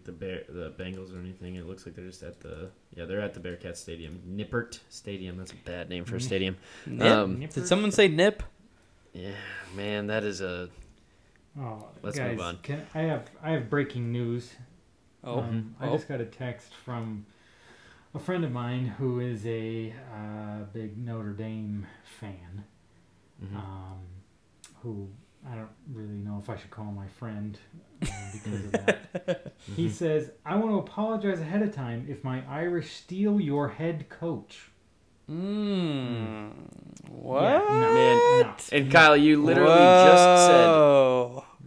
like 0.00 0.04
the 0.04 0.12
bear 0.12 0.42
the 0.48 0.70
Bengals 0.82 1.14
or 1.14 1.20
anything. 1.20 1.56
It 1.56 1.66
looks 1.66 1.84
like 1.86 1.94
they're 1.94 2.06
just 2.06 2.22
at 2.22 2.40
the 2.40 2.70
yeah 2.94 3.04
they're 3.04 3.20
at 3.20 3.34
the 3.34 3.40
Bearcat 3.40 3.76
Stadium, 3.76 4.20
Nippert 4.28 4.80
Stadium. 4.88 5.36
That's 5.36 5.52
a 5.52 5.56
bad 5.56 5.88
name 5.88 6.04
for 6.04 6.16
a 6.16 6.20
stadium. 6.20 6.56
Nip? 6.86 7.12
Um, 7.12 7.40
Did 7.40 7.66
someone 7.66 7.90
say 7.92 8.08
nip? 8.08 8.42
Yeah, 9.12 9.30
man, 9.76 10.06
that 10.06 10.24
is 10.24 10.40
a 10.40 10.68
Oh, 11.58 11.88
Let's 12.02 12.16
guys, 12.16 12.30
move 12.30 12.40
on. 12.40 12.58
Can, 12.62 12.86
I 12.94 13.00
have 13.02 13.28
I 13.42 13.50
have 13.52 13.68
breaking 13.68 14.12
news. 14.12 14.54
Oh, 15.24 15.40
Um, 15.40 15.74
I 15.80 15.88
Oh. 15.88 15.92
just 15.96 16.08
got 16.08 16.20
a 16.20 16.24
text 16.24 16.74
from 16.74 17.26
a 18.14 18.18
friend 18.18 18.44
of 18.44 18.52
mine 18.52 18.86
who 18.86 19.20
is 19.20 19.44
a 19.46 19.92
uh, 20.14 20.64
big 20.72 20.96
Notre 20.96 21.32
Dame 21.32 21.86
fan. 22.04 22.64
mhm. 23.44 23.56
Um, 23.56 24.00
who 24.82 25.08
I 25.48 25.54
don't 25.54 25.68
really 25.92 26.16
know 26.18 26.38
if 26.42 26.50
I 26.50 26.56
should 26.56 26.70
call 26.70 26.84
my 26.86 27.06
friend 27.08 27.58
uh, 28.02 28.06
because 28.32 28.64
of 28.66 28.72
that. 28.72 29.52
He 29.76 29.86
Mhm. 29.86 29.90
says, 29.90 30.30
"I 30.44 30.56
want 30.56 30.70
to 30.72 30.78
apologize 30.78 31.40
ahead 31.40 31.62
of 31.62 31.74
time 31.74 32.06
if 32.08 32.22
my 32.24 32.42
Irish 32.48 32.92
steal 32.92 33.40
your 33.40 33.68
head 33.68 34.08
coach." 34.08 34.70
Mmm. 35.30 36.50
What? 37.08 37.42
Yeah, 37.42 37.58
no, 37.68 37.94
Man, 37.94 38.16
no, 38.42 38.54
and 38.72 38.86
no, 38.86 38.92
Kyle, 38.92 39.16
you 39.16 39.42
literally 39.42 39.80
just 40.02 40.46
said 40.46 40.68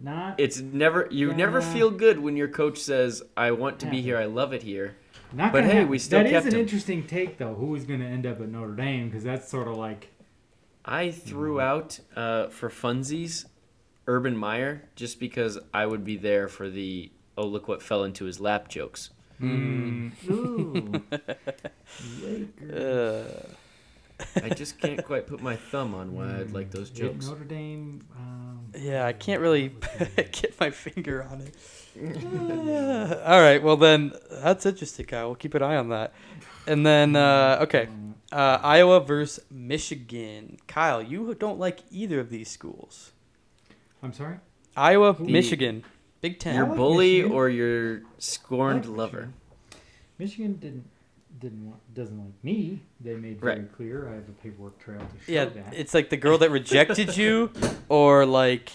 not 0.02 0.34
it's 0.38 0.60
never 0.60 1.08
you 1.10 1.32
never 1.32 1.60
feel 1.62 1.90
good 1.90 2.18
when 2.20 2.36
your 2.36 2.48
coach 2.48 2.78
says, 2.78 3.22
"I 3.36 3.50
want 3.52 3.78
to 3.80 3.86
be 3.86 4.02
here. 4.02 4.16
I 4.18 4.26
love 4.26 4.52
it 4.52 4.62
here." 4.62 4.96
Not 5.32 5.52
But 5.52 5.64
hey, 5.64 5.74
happen. 5.76 5.88
we 5.88 5.98
still 5.98 6.20
That 6.20 6.26
is 6.26 6.32
kept 6.32 6.46
an 6.46 6.54
him. 6.54 6.60
interesting 6.60 7.06
take, 7.06 7.38
though. 7.38 7.54
Who 7.54 7.74
is 7.74 7.84
going 7.84 7.98
to 8.00 8.06
end 8.06 8.24
up 8.24 8.40
at 8.40 8.48
Notre 8.48 8.74
Dame? 8.74 9.08
Because 9.08 9.24
that's 9.24 9.48
sort 9.48 9.66
of 9.66 9.76
like 9.76 10.10
I 10.84 11.10
threw 11.10 11.60
out 11.60 11.98
uh, 12.14 12.48
for 12.48 12.68
funsies 12.68 13.46
Urban 14.06 14.36
Meyer 14.36 14.82
just 14.96 15.18
because 15.20 15.58
I 15.72 15.86
would 15.86 16.04
be 16.04 16.16
there 16.16 16.48
for 16.48 16.68
the 16.68 17.10
"Oh 17.36 17.46
look 17.46 17.68
what 17.68 17.82
fell 17.82 18.04
into 18.04 18.24
his 18.24 18.40
lap" 18.40 18.68
jokes. 18.68 19.10
Mm. 19.40 20.12
Mm. 20.24 20.30
Ooh. 20.30 21.02
Uh, 22.74 23.24
I 24.42 24.48
just 24.50 24.78
can't 24.78 25.04
quite 25.04 25.26
put 25.26 25.40
my 25.42 25.56
thumb 25.56 25.94
on 25.94 26.14
why 26.14 26.38
I'd 26.38 26.52
like 26.52 26.70
those 26.70 26.90
Yeah, 26.94 27.06
jokes. 27.06 27.26
Notre 27.26 27.44
Dame. 27.44 28.00
Um, 28.16 28.66
yeah, 28.78 29.06
I 29.06 29.12
can't 29.12 29.40
really 29.40 29.68
get 30.16 30.58
my 30.60 30.70
finger 30.70 31.24
on 31.30 31.40
it. 31.42 31.54
Uh, 31.96 33.20
all 33.26 33.40
right, 33.40 33.62
well 33.62 33.76
then, 33.76 34.12
that's 34.30 34.66
interesting, 34.66 35.06
Kyle. 35.06 35.26
We'll 35.26 35.34
keep 35.36 35.54
an 35.54 35.62
eye 35.62 35.76
on 35.76 35.88
that. 35.90 36.12
And 36.66 36.86
then, 36.86 37.16
uh, 37.16 37.58
okay, 37.62 37.88
uh, 38.32 38.58
Iowa 38.62 39.00
versus 39.00 39.44
Michigan. 39.50 40.58
Kyle, 40.66 41.02
you 41.02 41.34
don't 41.34 41.58
like 41.58 41.80
either 41.90 42.20
of 42.20 42.30
these 42.30 42.48
schools. 42.48 43.12
I'm 44.04 44.12
sorry. 44.12 44.36
Iowa, 44.76 45.14
The- 45.14 45.24
Michigan, 45.24 45.82
Big 46.20 46.38
Ten. 46.38 46.54
Your 46.56 46.66
like 46.68 46.76
bully 46.76 47.16
Michigan. 47.18 47.32
or 47.32 47.48
your 47.48 48.02
scorned 48.18 48.86
like 48.86 48.96
lover? 48.98 49.16
Michigan. 49.16 49.34
Michigan 50.18 50.52
didn't 50.60 50.84
didn't 51.40 51.66
want, 51.66 51.94
doesn't 51.94 52.16
like 52.18 52.32
me. 52.44 52.80
They 53.00 53.16
made 53.16 53.40
very 53.40 53.60
Right. 53.60 53.72
clear. 53.76 54.08
I 54.08 54.14
have 54.14 54.28
a 54.28 54.32
paperwork 54.42 54.78
trail 54.78 55.00
to 55.00 55.04
show 55.26 55.32
Yeah, 55.32 55.44
that. 55.46 55.74
it's 55.74 55.92
like 55.92 56.08
the 56.10 56.16
girl 56.16 56.38
that 56.38 56.50
rejected 56.50 57.16
you, 57.22 57.50
or 57.88 58.24
like 58.24 58.70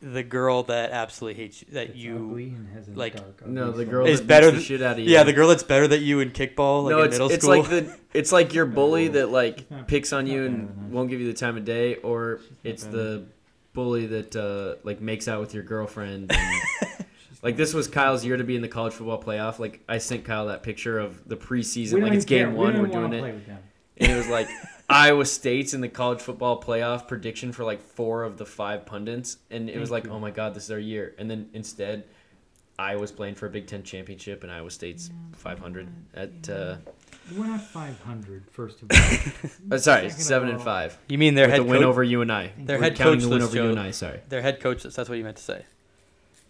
the 0.00 0.22
girl 0.22 0.62
that 0.64 0.90
absolutely 0.90 1.42
hates 1.42 1.62
you. 1.62 1.68
That 1.72 1.88
It's 1.90 1.96
you, 1.96 2.16
ugly 2.16 2.44
and 2.50 2.68
has 2.74 2.88
a 2.88 2.92
like- 2.92 3.16
dark, 3.16 3.46
No, 3.46 3.70
the 3.72 3.86
girl 3.86 4.06
Is 4.06 4.20
that 4.20 4.26
better 4.26 4.52
beats 4.52 4.68
the 4.68 4.74
than- 4.74 4.78
shit 4.80 4.86
out 4.86 4.98
of 4.98 5.04
you. 5.04 5.10
yeah, 5.10 5.22
the 5.24 5.32
girl 5.32 5.48
that's 5.48 5.62
better 5.62 5.88
than 5.88 6.02
you 6.02 6.20
in 6.20 6.30
kickball, 6.30 6.84
like 6.84 6.90
no, 6.90 6.98
in 7.00 7.06
it's 7.06 7.14
middle 7.14 7.30
it's 7.30 7.44
school. 7.44 7.58
like 7.60 7.70
the 7.70 7.96
it's 8.12 8.30
like 8.32 8.52
your 8.54 8.66
bully 8.78 9.08
that 9.08 9.30
like 9.30 9.64
picks 9.86 10.12
on 10.12 10.26
you 10.26 10.44
and 10.44 10.66
better 10.68 10.74
than 10.76 10.84
us. 10.86 10.92
won't 10.92 11.10
give 11.10 11.20
you 11.20 11.26
the 11.26 11.38
time 11.38 11.56
of 11.56 11.64
day, 11.64 11.96
or 11.96 12.40
it's 12.62 12.84
better. 12.84 12.96
the 12.96 13.24
bully 13.74 14.06
that 14.06 14.34
uh, 14.34 14.76
like 14.84 15.00
makes 15.00 15.28
out 15.28 15.40
with 15.40 15.52
your 15.52 15.62
girlfriend. 15.62 16.32
And, 16.32 16.62
like 17.42 17.56
this 17.56 17.74
was 17.74 17.86
Kyle's 17.86 18.24
year 18.24 18.38
to 18.38 18.44
be 18.44 18.56
in 18.56 18.62
the 18.62 18.68
college 18.68 18.94
football 18.94 19.22
playoff. 19.22 19.58
Like 19.58 19.82
I 19.88 19.98
sent 19.98 20.24
Kyle 20.24 20.46
that 20.46 20.62
picture 20.62 20.98
of 20.98 21.28
the 21.28 21.36
preseason, 21.36 22.02
like 22.02 22.14
it's 22.14 22.24
even 22.24 22.38
care. 22.38 22.46
game 22.46 22.56
one, 22.56 22.80
we're 22.80 22.86
doing 22.86 23.12
it, 23.12 23.22
and 23.98 24.10
it 24.10 24.16
was 24.16 24.28
like 24.28 24.48
Iowa 24.88 25.26
State's 25.26 25.74
in 25.74 25.80
the 25.80 25.88
college 25.88 26.20
football 26.20 26.62
playoff 26.62 27.06
prediction 27.06 27.52
for 27.52 27.64
like 27.64 27.82
four 27.82 28.22
of 28.22 28.38
the 28.38 28.46
five 28.46 28.86
pundits, 28.86 29.36
and 29.50 29.68
it 29.68 29.78
was 29.78 29.90
like, 29.90 30.04
you. 30.04 30.10
oh 30.10 30.18
my 30.18 30.30
god, 30.30 30.54
this 30.54 30.64
is 30.64 30.70
our 30.70 30.78
year. 30.78 31.14
And 31.18 31.30
then 31.30 31.50
instead, 31.52 32.04
Iowa's 32.78 33.12
playing 33.12 33.34
for 33.34 33.46
a 33.46 33.50
Big 33.50 33.66
Ten 33.66 33.82
championship, 33.82 34.42
and 34.42 34.52
Iowa 34.52 34.70
State's 34.70 35.10
500 35.32 35.88
at. 36.14 36.48
Uh, 36.48 36.76
We're 37.36 37.46
not 37.46 37.60
500, 37.62 38.44
first 38.50 38.82
of 38.82 38.90
all. 38.92 38.98
uh, 39.72 39.78
sorry, 39.78 40.02
Second 40.02 40.06
of 40.06 40.12
seven 40.22 40.48
and 40.50 40.58
all, 40.58 40.64
five. 40.64 40.98
you 41.08 41.16
mean 41.18 41.34
their 41.34 41.46
with 41.46 41.52
head 41.52 41.60
the 41.60 41.64
win 41.64 41.84
over 41.84 42.02
you 42.02 42.20
and 42.22 42.30
I. 42.30 42.52
Their 42.58 42.76
We're 42.78 42.84
head 42.84 42.96
counting 42.96 43.14
coach 43.14 43.22
the 43.22 43.28
win 43.30 43.38
was 43.38 43.48
over 43.48 43.56
you 43.56 43.62
Joe- 43.64 43.70
and 43.70 43.80
I. 43.80 43.90
Sorry. 43.92 44.20
Their 44.28 44.42
head 44.42 44.60
coach. 44.60 44.82
That's 44.82 45.08
what 45.08 45.16
you 45.16 45.24
meant 45.24 45.36
to 45.38 45.42
say. 45.42 45.64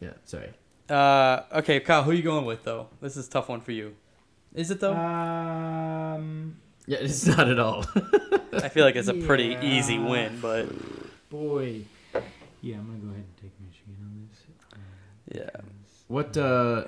Yeah, 0.01 0.11
sorry. 0.25 0.51
Uh, 0.89 1.43
okay, 1.59 1.81
Kyle, 1.81 2.03
who 2.03 2.11
are 2.11 2.15
you 2.15 2.23
going 2.23 2.45
with 2.45 2.65
though? 2.65 2.89
This 3.01 3.17
is 3.17 3.29
a 3.29 3.31
tough 3.31 3.49
one 3.49 3.61
for 3.61 3.73
you. 3.73 3.95
Is 4.55 4.71
it 4.71 4.81
though? 4.81 4.95
Um, 4.95 6.57
Yeah, 6.87 6.99
it's 7.01 7.25
not 7.37 7.49
at 7.49 7.59
all. 7.59 7.85
I 8.53 8.69
feel 8.69 8.85
like 8.85 8.97
it's 8.97 9.09
a 9.09 9.15
pretty 9.15 9.49
yeah. 9.49 9.63
easy 9.63 9.99
win, 9.99 10.39
but 10.41 10.67
boy. 11.31 11.83
Yeah, 12.61 12.77
I'm 12.77 12.87
going 12.87 13.01
to 13.01 13.07
go 13.07 13.13
ahead 13.13 13.25
and 13.25 13.37
take 13.41 13.53
Michigan 13.61 13.97
on 14.01 14.29
this. 14.29 15.39
Yeah. 15.39 15.51
because- 15.53 16.05
what 16.09 16.37
uh, 16.37 16.85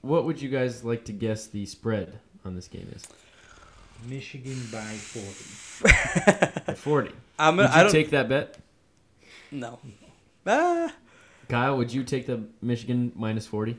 what 0.00 0.24
would 0.24 0.40
you 0.40 0.48
guys 0.48 0.82
like 0.84 1.04
to 1.06 1.12
guess 1.12 1.46
the 1.48 1.66
spread 1.66 2.18
on 2.44 2.54
this 2.54 2.68
game 2.68 2.88
is? 2.94 3.06
Michigan 4.08 4.58
by 4.72 4.80
40. 4.80 6.64
At 6.66 6.78
Forty. 6.78 7.10
I'm 7.38 7.56
Would 7.56 7.62
gonna. 7.64 7.74
you 7.74 7.80
I 7.80 7.82
don't. 7.84 7.92
take 7.92 8.10
that 8.10 8.28
bet? 8.28 8.58
no. 9.50 9.78
Ah. 10.46 10.92
Kyle, 11.48 11.76
would 11.76 11.92
you 11.92 12.02
take 12.02 12.26
the 12.26 12.42
Michigan 12.60 13.12
minus 13.14 13.46
forty? 13.46 13.76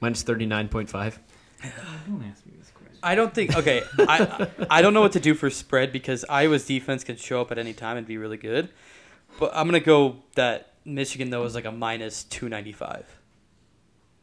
Minus 0.00 0.22
thirty 0.22 0.46
nine 0.46 0.68
point 0.68 0.88
five. 0.90 1.18
Oh, 1.64 1.68
don't 2.08 2.24
ask 2.24 2.44
me 2.46 2.52
this 2.58 2.70
question. 2.72 2.98
I 3.02 3.14
don't 3.14 3.32
think. 3.34 3.56
Okay, 3.56 3.82
I 3.98 4.48
I 4.70 4.82
don't 4.82 4.92
know 4.94 5.02
what 5.02 5.12
to 5.12 5.20
do 5.20 5.34
for 5.34 5.50
spread 5.50 5.92
because 5.92 6.24
Iowa's 6.28 6.66
defense 6.66 7.04
can 7.04 7.16
show 7.16 7.40
up 7.40 7.52
at 7.52 7.58
any 7.58 7.72
time 7.74 7.96
and 7.96 8.06
be 8.06 8.16
really 8.18 8.36
good. 8.38 8.70
But 9.38 9.52
I'm 9.54 9.66
gonna 9.68 9.80
go 9.80 10.16
that 10.34 10.72
Michigan 10.84 11.30
though 11.30 11.44
is 11.44 11.54
like 11.54 11.64
a 11.64 11.72
minus 11.72 12.24
two 12.24 12.48
ninety 12.48 12.72
five. 12.72 13.06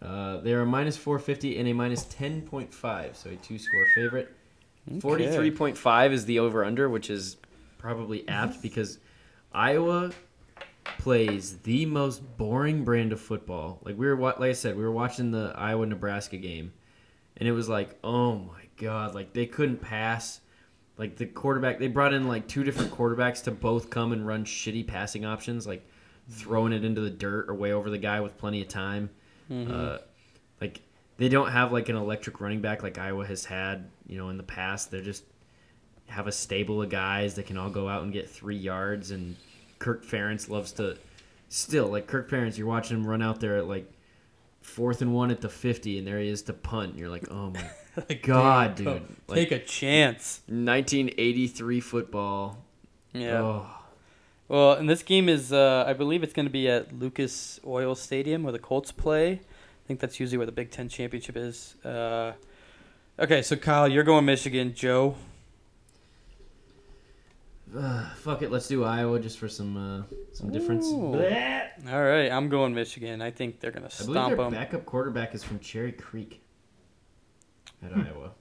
Uh, 0.01 0.37
they're 0.37 0.61
a 0.61 0.65
minus 0.65 0.97
four 0.97 1.19
fifty 1.19 1.59
and 1.59 1.67
a 1.67 1.73
minus 1.73 2.05
ten 2.05 2.41
point 2.41 2.73
five, 2.73 3.15
so 3.15 3.29
a 3.29 3.35
two 3.35 3.57
score 3.57 3.85
favorite. 3.93 4.33
Point 5.51 5.77
five 5.77 6.11
is 6.11 6.25
the 6.25 6.39
over 6.39 6.65
under, 6.65 6.89
which 6.89 7.09
is 7.09 7.37
probably 7.77 8.27
apt 8.27 8.61
because 8.61 8.97
Iowa 9.53 10.11
plays 10.97 11.59
the 11.59 11.85
most 11.85 12.37
boring 12.37 12.83
brand 12.83 13.13
of 13.13 13.21
football. 13.21 13.79
Like 13.83 13.97
we 13.97 14.07
were, 14.07 14.15
like 14.15 14.41
I 14.41 14.53
said, 14.53 14.75
we 14.75 14.83
were 14.83 14.91
watching 14.91 15.29
the 15.29 15.53
Iowa 15.55 15.85
Nebraska 15.85 16.37
game, 16.37 16.73
and 17.37 17.47
it 17.47 17.51
was 17.51 17.69
like, 17.69 17.97
oh 18.03 18.35
my 18.35 18.63
god, 18.77 19.13
like 19.13 19.33
they 19.33 19.45
couldn't 19.45 19.81
pass. 19.81 20.41
Like 20.97 21.15
the 21.15 21.25
quarterback, 21.25 21.79
they 21.79 21.87
brought 21.87 22.13
in 22.13 22.27
like 22.27 22.47
two 22.47 22.63
different 22.63 22.91
quarterbacks 22.91 23.43
to 23.43 23.51
both 23.51 23.89
come 23.89 24.13
and 24.13 24.25
run 24.25 24.45
shitty 24.45 24.85
passing 24.87 25.25
options, 25.25 25.65
like 25.65 25.87
throwing 26.29 26.73
it 26.73 26.83
into 26.83 27.01
the 27.01 27.09
dirt 27.09 27.49
or 27.49 27.55
way 27.55 27.71
over 27.71 27.89
the 27.89 27.97
guy 27.97 28.19
with 28.19 28.37
plenty 28.37 28.61
of 28.61 28.67
time. 28.67 29.09
Uh, 29.51 29.97
like 30.61 30.81
they 31.17 31.27
don't 31.29 31.51
have 31.51 31.71
like 31.73 31.89
an 31.89 31.95
electric 31.97 32.39
running 32.39 32.61
back 32.61 32.83
like 32.83 32.97
Iowa 32.97 33.25
has 33.25 33.43
had, 33.45 33.89
you 34.07 34.17
know, 34.17 34.29
in 34.29 34.37
the 34.37 34.43
past. 34.43 34.91
They 34.91 35.01
just 35.01 35.23
have 36.07 36.27
a 36.27 36.31
stable 36.31 36.81
of 36.81 36.89
guys 36.89 37.35
that 37.35 37.45
can 37.47 37.57
all 37.57 37.69
go 37.69 37.87
out 37.89 38.03
and 38.03 38.13
get 38.13 38.29
three 38.29 38.55
yards. 38.57 39.11
And 39.11 39.35
Kirk 39.79 40.05
Ferentz 40.05 40.49
loves 40.49 40.71
to 40.73 40.97
still 41.49 41.87
like 41.87 42.07
Kirk 42.07 42.29
Ferentz. 42.29 42.57
You're 42.57 42.67
watching 42.67 42.97
him 42.97 43.05
run 43.05 43.21
out 43.21 43.39
there 43.41 43.57
at 43.57 43.67
like 43.67 43.91
fourth 44.61 45.01
and 45.01 45.13
one 45.13 45.31
at 45.31 45.41
the 45.41 45.49
fifty, 45.49 45.97
and 45.97 46.07
there 46.07 46.19
he 46.19 46.29
is 46.29 46.43
to 46.43 46.53
punt. 46.53 46.91
And 46.91 46.99
you're 46.99 47.09
like, 47.09 47.29
oh 47.29 47.49
my 47.51 47.69
Like, 48.07 48.23
god, 48.23 48.75
dude! 48.75 48.85
go- 48.85 48.99
take 49.35 49.51
Like 49.51 49.51
a 49.51 49.59
chance. 49.65 50.41
1983 50.47 51.79
football. 51.81 52.57
Yeah. 53.13 53.41
Oh. 53.41 53.67
Well, 54.51 54.73
and 54.73 54.89
this 54.89 55.01
game 55.01 55.29
is, 55.29 55.53
uh, 55.53 55.85
I 55.87 55.93
believe 55.93 56.23
it's 56.23 56.33
going 56.33 56.45
to 56.45 56.51
be 56.51 56.67
at 56.67 56.93
Lucas 56.93 57.61
Oil 57.65 57.95
Stadium 57.95 58.43
where 58.43 58.51
the 58.51 58.59
Colts 58.59 58.91
play. 58.91 59.31
I 59.31 59.87
think 59.87 60.01
that's 60.01 60.19
usually 60.19 60.37
where 60.37 60.45
the 60.45 60.51
Big 60.51 60.71
Ten 60.71 60.89
championship 60.89 61.37
is. 61.37 61.75
Uh, 61.85 62.33
okay, 63.17 63.41
so 63.43 63.55
Kyle, 63.55 63.87
you're 63.87 64.03
going 64.03 64.25
Michigan. 64.25 64.73
Joe, 64.73 65.15
Uh, 67.73 68.09
fuck 68.15 68.41
it, 68.41 68.51
let's 68.51 68.67
do 68.67 68.83
Iowa 68.83 69.21
just 69.21 69.39
for 69.39 69.47
some 69.47 69.77
uh, 69.77 70.03
some 70.33 70.51
difference. 70.51 70.85
Ooh. 70.87 71.15
All 71.15 72.03
right, 72.03 72.29
I'm 72.29 72.49
going 72.49 72.75
Michigan. 72.75 73.21
I 73.21 73.31
think 73.31 73.61
they're 73.61 73.71
gonna 73.71 73.89
stomp 73.89 74.07
them. 74.07 74.17
I 74.17 74.27
believe 74.27 74.35
stomp 74.35 74.35
their 74.37 74.45
them. 74.45 74.53
backup 74.53 74.85
quarterback 74.85 75.33
is 75.33 75.45
from 75.45 75.59
Cherry 75.59 75.93
Creek 75.93 76.41
at 77.81 77.93
Iowa. 77.95 78.31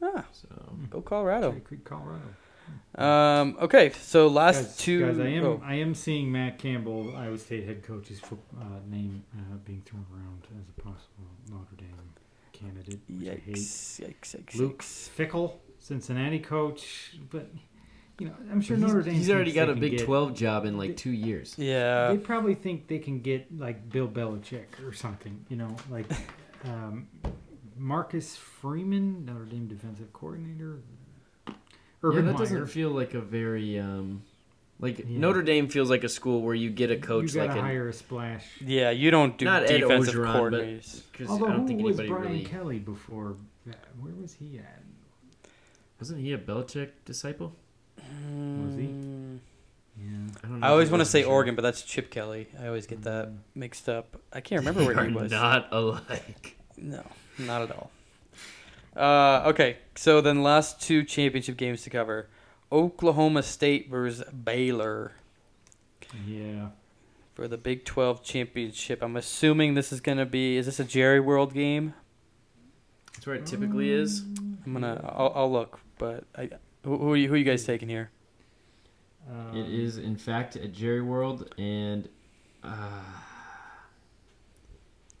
Ah, 0.00 0.24
So 0.30 0.46
go 0.88 1.00
Colorado. 1.02 1.50
Cherry 1.50 1.60
Creek, 1.62 1.84
Colorado. 1.84 2.22
Um, 2.94 3.56
okay, 3.60 3.90
so 3.90 4.26
last 4.28 4.62
guys, 4.62 4.76
two. 4.78 5.06
guys, 5.06 5.18
I 5.20 5.26
am 5.28 5.44
oh, 5.44 5.62
I 5.62 5.74
am 5.74 5.94
seeing 5.94 6.32
Matt 6.32 6.58
Campbell, 6.58 7.14
Iowa 7.14 7.36
State 7.38 7.66
head 7.66 7.82
coach's 7.82 8.20
fo- 8.20 8.38
uh, 8.58 8.64
name 8.88 9.22
uh, 9.36 9.56
being 9.66 9.82
thrown 9.84 10.06
around 10.12 10.46
as 10.58 10.68
a 10.68 10.80
possible 10.80 11.26
Notre 11.50 11.76
Dame 11.76 11.88
candidate. 12.52 13.00
Which 13.08 13.18
yikes! 13.28 14.00
Yikes! 14.00 14.36
Yikes! 14.36 14.56
Luke 14.56 14.82
yikes. 14.82 15.10
Fickell, 15.10 15.52
Cincinnati 15.78 16.38
coach, 16.38 17.16
but 17.30 17.50
you 18.18 18.28
know 18.28 18.34
I'm 18.50 18.62
sure 18.62 18.76
he's, 18.78 18.86
Notre 18.86 19.02
Dame. 19.02 19.14
he's 19.14 19.28
already 19.30 19.52
got 19.52 19.68
a 19.68 19.74
Big 19.74 19.98
get- 19.98 20.06
Twelve 20.06 20.32
job 20.34 20.64
in 20.64 20.78
like 20.78 20.88
they- 20.90 20.94
two 20.94 21.10
years. 21.10 21.54
Yeah. 21.58 22.08
They 22.12 22.16
probably 22.18 22.54
think 22.54 22.88
they 22.88 22.98
can 22.98 23.20
get 23.20 23.58
like 23.58 23.90
Bill 23.90 24.08
Belichick 24.08 24.82
or 24.86 24.94
something, 24.94 25.44
you 25.50 25.56
know, 25.56 25.76
like 25.90 26.06
um, 26.64 27.08
Marcus 27.76 28.36
Freeman, 28.36 29.26
Notre 29.26 29.44
Dame 29.44 29.66
defensive 29.66 30.14
coordinator. 30.14 30.78
Yeah, 32.14 32.20
that 32.22 32.32
Meyer. 32.32 32.38
doesn't 32.38 32.66
feel 32.68 32.90
like 32.90 33.14
a 33.14 33.20
very 33.20 33.78
um, 33.78 34.22
like 34.80 34.98
Yeah. 34.98 35.04
Notre 35.18 35.42
Dame 35.42 35.68
feels 35.68 35.88
like 35.90 36.04
a 36.04 36.08
school 36.08 36.42
where 36.42 36.54
you 36.54 36.70
get 36.70 36.90
a 36.90 36.96
coach 36.96 37.34
you 37.34 37.40
like 37.40 37.48
gotta 37.50 37.60
an 37.60 37.66
hire 37.66 37.88
a 37.88 37.92
splash. 37.92 38.44
Yeah, 38.60 38.90
you 38.90 39.10
don't 39.10 39.36
do 39.38 39.44
Not 39.46 39.64
Ed 39.70 39.78
defensive 39.78 40.14
Orgeron, 40.14 40.24
but- 40.24 40.34
coordinators. 40.62 41.02
because 41.12 41.28
Although 41.30 41.46
I 41.46 41.50
don't 41.50 41.60
who 41.62 41.66
think 41.68 41.82
was 41.82 41.96
Brian 41.96 42.12
really 42.22 42.44
Kelly 42.44 42.78
before? 42.78 43.36
that? 43.66 43.78
Where 44.00 44.12
was 44.14 44.34
he 44.34 44.58
at? 44.58 44.82
wasn't 45.98 46.20
he 46.20 46.32
a 46.34 46.38
Belichick 46.38 46.90
disciple? 47.06 47.54
Was 47.96 48.74
he? 48.76 48.82
Mm, 48.82 49.38
Yeah. 49.98 50.04
I 50.44 50.46
don't 50.48 50.60
know. 50.60 50.66
I 50.66 50.70
always 50.70 50.90
want 50.90 51.00
to 51.00 51.06
say 51.06 51.22
sure. 51.22 51.32
Oregon, 51.32 51.54
but 51.54 51.62
that's 51.62 51.80
Chip 51.82 52.10
Kelly. 52.10 52.48
I 52.60 52.66
always 52.66 52.86
get 52.86 53.02
that 53.04 53.28
Mm. 53.30 53.36
mixed 53.54 53.88
up. 53.88 54.20
I 54.32 54.40
can't 54.42 54.60
remember 54.64 54.84
where 54.84 54.94
They 54.94 55.08
he 55.08 55.14
was. 55.14 55.30
Not 55.32 55.68
alike. 55.72 56.56
No, 56.76 57.02
not 57.38 57.62
at 57.62 57.70
all. 57.70 57.90
Uh, 58.96 59.42
okay, 59.46 59.76
so 59.94 60.20
then 60.20 60.42
last 60.42 60.80
two 60.80 61.04
championship 61.04 61.56
games 61.56 61.82
to 61.82 61.90
cover: 61.90 62.28
Oklahoma 62.72 63.42
State 63.42 63.90
versus 63.90 64.24
Baylor 64.32 65.12
Yeah. 66.26 66.68
for 67.34 67.46
the 67.46 67.58
Big 67.58 67.84
Twelve 67.84 68.22
championship. 68.22 69.02
I'm 69.02 69.16
assuming 69.16 69.74
this 69.74 69.92
is 69.92 70.00
gonna 70.00 70.24
be. 70.26 70.56
Is 70.56 70.66
this 70.66 70.80
a 70.80 70.84
Jerry 70.84 71.20
World 71.20 71.52
game? 71.52 71.92
That's 73.14 73.26
where 73.26 73.36
it 73.36 73.46
typically 73.46 73.90
is. 73.90 74.20
I'm 74.64 74.72
gonna. 74.72 75.00
I'll, 75.14 75.32
I'll 75.34 75.52
look, 75.52 75.80
but 75.98 76.24
I. 76.36 76.48
Who, 76.84 76.96
who, 76.98 77.12
are 77.12 77.16
you, 77.16 77.28
who 77.28 77.34
are 77.34 77.38
you 77.38 77.44
guys 77.44 77.64
taking 77.64 77.88
here? 77.88 78.10
Um, 79.28 79.56
It 79.56 79.68
is 79.68 79.98
in 79.98 80.16
fact 80.16 80.54
at 80.56 80.72
Jerry 80.72 81.02
World, 81.02 81.52
and 81.58 82.08
uh, 82.62 83.02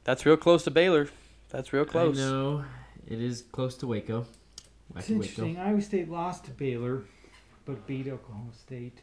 That's 0.04 0.24
real 0.24 0.36
close 0.36 0.62
to 0.64 0.70
Baylor. 0.70 1.08
That's 1.50 1.72
real 1.72 1.84
close. 1.84 2.16
I 2.18 2.22
close. 2.22 2.30
know 2.32 2.64
it 3.06 3.20
is 3.20 3.42
close 3.52 3.76
to 3.78 3.86
Waco. 3.86 4.26
It's 4.96 5.06
Wacky 5.08 5.10
interesting. 5.10 5.58
Iowa 5.58 5.80
State 5.80 6.10
lost 6.10 6.44
to 6.44 6.50
Baylor, 6.52 7.02
but 7.64 7.86
beat 7.86 8.08
Oklahoma 8.08 8.52
State. 8.54 8.98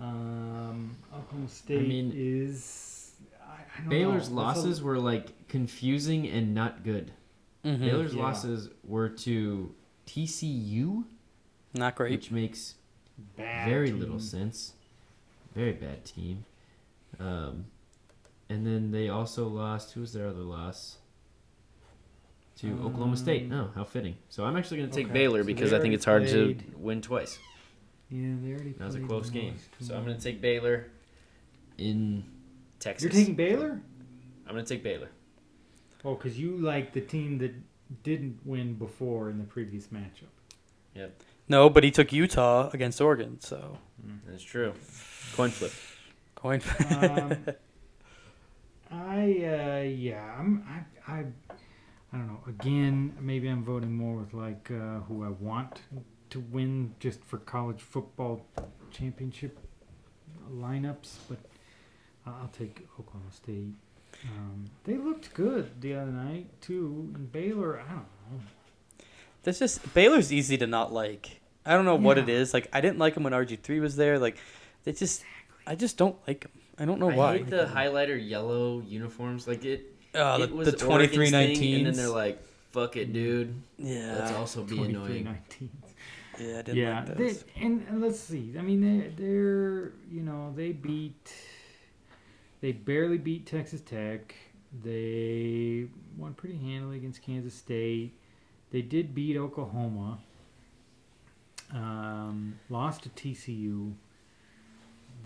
Um, 0.00 0.96
Oklahoma 1.12 1.48
State 1.48 1.80
I 1.80 1.82
mean, 1.88 2.12
is. 2.14 3.12
I, 3.42 3.52
I 3.52 3.80
don't 3.80 3.88
Baylor's 3.88 4.30
know. 4.30 4.36
That's 4.46 4.58
a- 4.58 4.60
losses 4.62 4.82
were 4.82 4.98
like 4.98 5.48
confusing 5.48 6.28
and 6.28 6.54
not 6.54 6.84
good. 6.84 7.12
Mhm. 7.64 7.80
Baylor's 7.80 8.14
Yeah. 8.14 8.22
losses 8.22 8.68
were 8.84 9.08
to 9.08 9.74
TCU, 10.06 11.04
Not 11.74 11.96
great. 11.96 12.12
which 12.12 12.30
makes 12.30 12.76
bad 13.36 13.68
very 13.68 13.88
team. 13.90 13.98
little 13.98 14.20
sense. 14.20 14.74
Very 15.54 15.72
bad 15.72 16.04
team. 16.04 16.44
Um, 17.18 17.64
and 18.48 18.64
then 18.64 18.92
they 18.92 19.08
also 19.08 19.48
lost. 19.48 19.92
Who 19.94 20.00
was 20.02 20.12
their 20.12 20.28
other 20.28 20.42
loss? 20.44 20.97
To 22.58 22.72
Oklahoma 22.84 23.16
State. 23.16 23.44
Um, 23.44 23.48
No, 23.50 23.70
how 23.74 23.84
fitting. 23.84 24.16
So 24.30 24.44
I'm 24.44 24.56
actually 24.56 24.78
going 24.78 24.90
to 24.90 24.96
take 24.96 25.06
okay, 25.06 25.14
Baylor 25.14 25.44
because 25.44 25.70
they 25.70 25.76
I 25.76 25.80
think 25.80 25.94
it's 25.94 26.04
hard 26.04 26.26
played- 26.26 26.58
to 26.60 26.64
win 26.76 27.00
twice. 27.02 27.38
Yeah, 28.10 28.34
they 28.42 28.48
already. 28.50 28.70
Played. 28.70 28.78
That 28.78 28.84
was 28.86 28.94
a 28.96 29.00
close 29.00 29.30
game. 29.30 29.54
So 29.80 29.94
I'm 29.96 30.04
going 30.04 30.16
to 30.16 30.22
take 30.22 30.40
Baylor 30.40 30.86
in 31.76 32.24
Texas. 32.80 33.04
You're 33.04 33.12
taking 33.12 33.34
Baylor? 33.34 33.80
I'm 34.46 34.54
going 34.54 34.64
to 34.64 34.68
take 34.74 34.82
Baylor. 34.82 35.08
Oh, 36.04 36.14
because 36.14 36.38
you 36.38 36.56
like 36.56 36.92
the 36.94 37.00
team 37.02 37.38
that 37.38 37.54
didn't 38.02 38.38
win 38.44 38.74
before 38.74 39.28
in 39.30 39.38
the 39.38 39.44
previous 39.44 39.88
matchup. 39.88 40.32
Yep. 40.94 41.22
No, 41.48 41.68
but 41.70 41.84
he 41.84 41.90
took 41.90 42.12
Utah 42.12 42.70
against 42.72 43.00
Oregon, 43.00 43.40
so 43.40 43.78
That's 44.26 44.42
true. 44.42 44.72
Coin 45.34 45.50
flip. 45.50 45.72
coin. 46.34 46.60
Um, 46.90 47.36
I 48.90 49.20
uh, 49.22 49.82
yeah, 49.86 50.34
I'm 50.38 50.64
I, 51.06 51.12
I 51.12 51.24
I 52.12 52.16
don't 52.16 52.26
know. 52.28 52.40
Again, 52.46 53.14
maybe 53.20 53.48
I'm 53.48 53.64
voting 53.64 53.92
more 53.94 54.16
with 54.16 54.32
like 54.34 54.70
uh, 54.70 55.00
who 55.00 55.24
I 55.24 55.28
want 55.28 55.80
to 56.30 56.40
win 56.40 56.94
just 57.00 57.22
for 57.24 57.38
college 57.38 57.80
football 57.80 58.46
championship 58.90 59.58
lineups, 60.50 61.16
but 61.28 61.38
I- 62.26 62.30
I'll 62.30 62.50
take 62.52 62.86
Oklahoma 62.98 63.30
State. 63.32 63.74
Um, 64.24 64.64
they 64.84 64.96
looked 64.96 65.32
good 65.34 65.80
the 65.80 65.94
other 65.94 66.10
night 66.10 66.48
too, 66.60 67.12
and 67.14 67.30
Baylor. 67.30 67.78
I 67.80 67.88
don't 67.88 67.96
know. 67.98 68.40
That's 69.42 69.58
just 69.58 69.94
Baylor's 69.94 70.32
easy 70.32 70.56
to 70.58 70.66
not 70.66 70.92
like. 70.92 71.40
I 71.64 71.74
don't 71.74 71.84
know 71.84 71.96
what 71.96 72.16
it 72.18 72.28
is. 72.28 72.54
Like 72.54 72.68
I 72.72 72.80
didn't 72.80 72.98
like 72.98 73.16
him 73.16 73.22
when 73.22 73.32
RG 73.34 73.60
three 73.60 73.80
was 73.80 73.96
there. 73.96 74.18
Like 74.18 74.38
they 74.84 74.92
just, 74.92 75.22
I 75.66 75.74
just 75.74 75.98
don't 75.98 76.16
like 76.26 76.44
him. 76.44 76.50
I 76.78 76.84
don't 76.86 76.98
know 76.98 77.10
I 77.10 77.14
why. 77.14 77.32
I 77.34 77.36
hate 77.38 77.50
the 77.50 77.66
highlighter 77.72 78.18
yellow 78.18 78.80
uniforms. 78.80 79.46
Like 79.46 79.64
it, 79.64 79.94
Oh, 80.14 80.42
it 80.42 80.48
the, 80.48 80.54
was 80.54 80.70
the 80.70 80.76
twenty 80.76 81.06
three 81.06 81.30
nineteen. 81.30 81.86
and 81.86 81.86
then 81.86 81.96
they're 81.96 82.14
like, 82.14 82.42
"Fuck 82.70 82.96
it, 82.96 83.12
dude." 83.12 83.54
yeah, 83.78 84.16
Let's 84.18 84.32
also 84.32 84.62
be 84.64 84.80
annoying. 84.82 85.24
19. 85.24 85.70
yeah, 86.40 86.58
I 86.58 86.62
didn't 86.62 86.76
yeah, 86.76 87.04
like 87.06 87.16
they, 87.16 87.34
and, 87.60 87.86
and 87.88 88.00
let's 88.00 88.18
see. 88.18 88.54
I 88.58 88.62
mean, 88.62 88.80
they, 88.80 89.08
they're 89.08 89.92
you 90.10 90.22
know 90.22 90.52
they 90.56 90.72
beat, 90.72 91.32
they 92.60 92.72
barely 92.72 93.18
beat 93.18 93.46
Texas 93.46 93.80
Tech. 93.80 94.34
They 94.84 95.86
won 96.16 96.34
pretty 96.34 96.56
handily 96.58 96.96
against 96.96 97.22
Kansas 97.22 97.54
State. 97.54 98.12
They 98.70 98.82
did 98.82 99.14
beat 99.14 99.36
Oklahoma. 99.36 100.18
Um, 101.72 102.58
lost 102.68 103.02
to 103.04 103.08
TCU. 103.10 103.92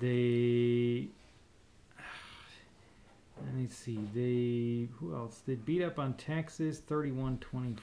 They. 0.00 1.08
Let 3.44 3.54
me 3.54 3.66
see. 3.68 3.98
They 4.14 4.88
who 4.98 5.14
else? 5.14 5.42
They 5.46 5.54
beat 5.54 5.82
up 5.82 5.98
on 5.98 6.14
Texas 6.14 6.80
31-24. 6.88 7.76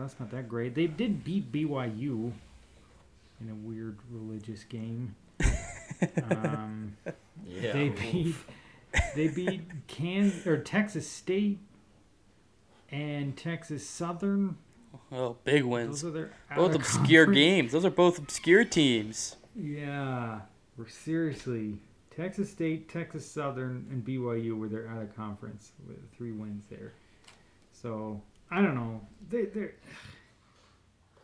That's 0.00 0.18
not 0.20 0.30
that 0.30 0.48
great. 0.48 0.74
They 0.74 0.86
did 0.86 1.24
beat 1.24 1.50
BYU 1.52 2.32
in 3.40 3.48
a 3.50 3.54
weird 3.54 3.98
religious 4.10 4.64
game. 4.64 5.14
um, 6.30 6.96
Yeah. 7.46 7.72
they 7.72 7.88
beat 7.88 8.34
they 9.14 9.28
beat 9.28 9.62
Kansas 9.86 10.46
or 10.46 10.58
Texas 10.62 11.08
State 11.08 11.58
and 12.90 13.36
Texas 13.36 13.88
Southern. 13.88 14.56
Oh, 15.12 15.36
big 15.44 15.64
wins. 15.64 16.02
Those 16.02 16.10
are 16.10 16.12
their 16.12 16.30
Both 16.54 16.74
obscure 16.74 17.24
conference- 17.24 17.34
games. 17.44 17.72
Those 17.72 17.84
are 17.84 17.90
both 17.90 18.18
obscure 18.18 18.64
teams. 18.64 19.36
Yeah, 19.56 20.40
we're 20.76 20.88
seriously 20.88 21.78
Texas 22.20 22.50
State, 22.50 22.90
Texas 22.90 23.24
Southern, 23.26 23.86
and 23.90 24.04
BYU 24.04 24.58
were 24.58 24.68
their 24.68 24.88
out 24.88 25.00
of 25.00 25.16
conference 25.16 25.72
with 25.86 25.96
three 26.12 26.32
wins 26.32 26.66
there. 26.68 26.92
So 27.72 28.20
I 28.50 28.60
don't 28.60 28.74
know. 28.74 29.00
They 29.30 29.46
they're 29.46 29.74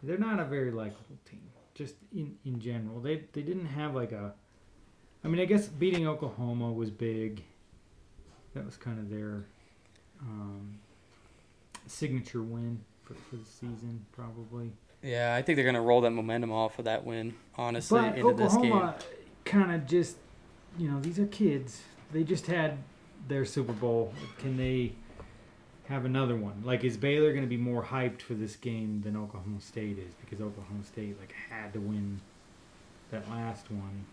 they're 0.02 0.16
not 0.16 0.40
a 0.40 0.44
very 0.46 0.70
likable 0.70 1.18
team. 1.28 1.42
Just 1.74 1.96
in 2.14 2.36
in 2.46 2.58
general, 2.60 3.00
they 3.00 3.24
they 3.32 3.42
didn't 3.42 3.66
have 3.66 3.94
like 3.94 4.12
a. 4.12 4.32
I 5.22 5.28
mean, 5.28 5.40
I 5.40 5.44
guess 5.44 5.66
beating 5.66 6.06
Oklahoma 6.06 6.72
was 6.72 6.90
big. 6.90 7.42
That 8.54 8.64
was 8.64 8.76
kind 8.78 8.98
of 8.98 9.10
their 9.10 9.44
um, 10.22 10.78
signature 11.86 12.42
win 12.42 12.80
for, 13.02 13.12
for 13.14 13.36
the 13.36 13.44
season, 13.44 14.06
probably. 14.12 14.72
Yeah, 15.02 15.34
I 15.34 15.42
think 15.42 15.56
they're 15.56 15.66
gonna 15.66 15.82
roll 15.82 16.00
that 16.00 16.12
momentum 16.12 16.52
off 16.52 16.78
of 16.78 16.86
that 16.86 17.04
win. 17.04 17.34
Honestly, 17.56 18.00
But 18.00 18.16
into 18.16 18.32
this 18.32 18.54
game. 18.54 18.72
Oklahoma 18.72 18.96
kind 19.44 19.72
of 19.72 19.86
just, 19.86 20.16
you 20.78 20.90
know, 20.90 21.00
these 21.00 21.18
are 21.18 21.26
kids. 21.26 21.82
They 22.12 22.24
just 22.24 22.46
had 22.46 22.78
their 23.28 23.44
Super 23.44 23.72
Bowl. 23.72 24.12
Can 24.38 24.56
they 24.56 24.92
have 25.88 26.04
another 26.04 26.36
one? 26.36 26.62
Like, 26.64 26.84
is 26.84 26.96
Baylor 26.96 27.30
going 27.30 27.44
to 27.44 27.48
be 27.48 27.56
more 27.56 27.82
hyped 27.82 28.22
for 28.22 28.34
this 28.34 28.56
game 28.56 29.02
than 29.04 29.16
Oklahoma 29.16 29.60
State 29.60 29.98
is? 29.98 30.14
Because 30.20 30.40
Oklahoma 30.40 30.84
State 30.84 31.18
like 31.20 31.34
had 31.50 31.72
to 31.72 31.80
win 31.80 32.20
that 33.10 33.28
last 33.30 33.70
one. 33.70 34.04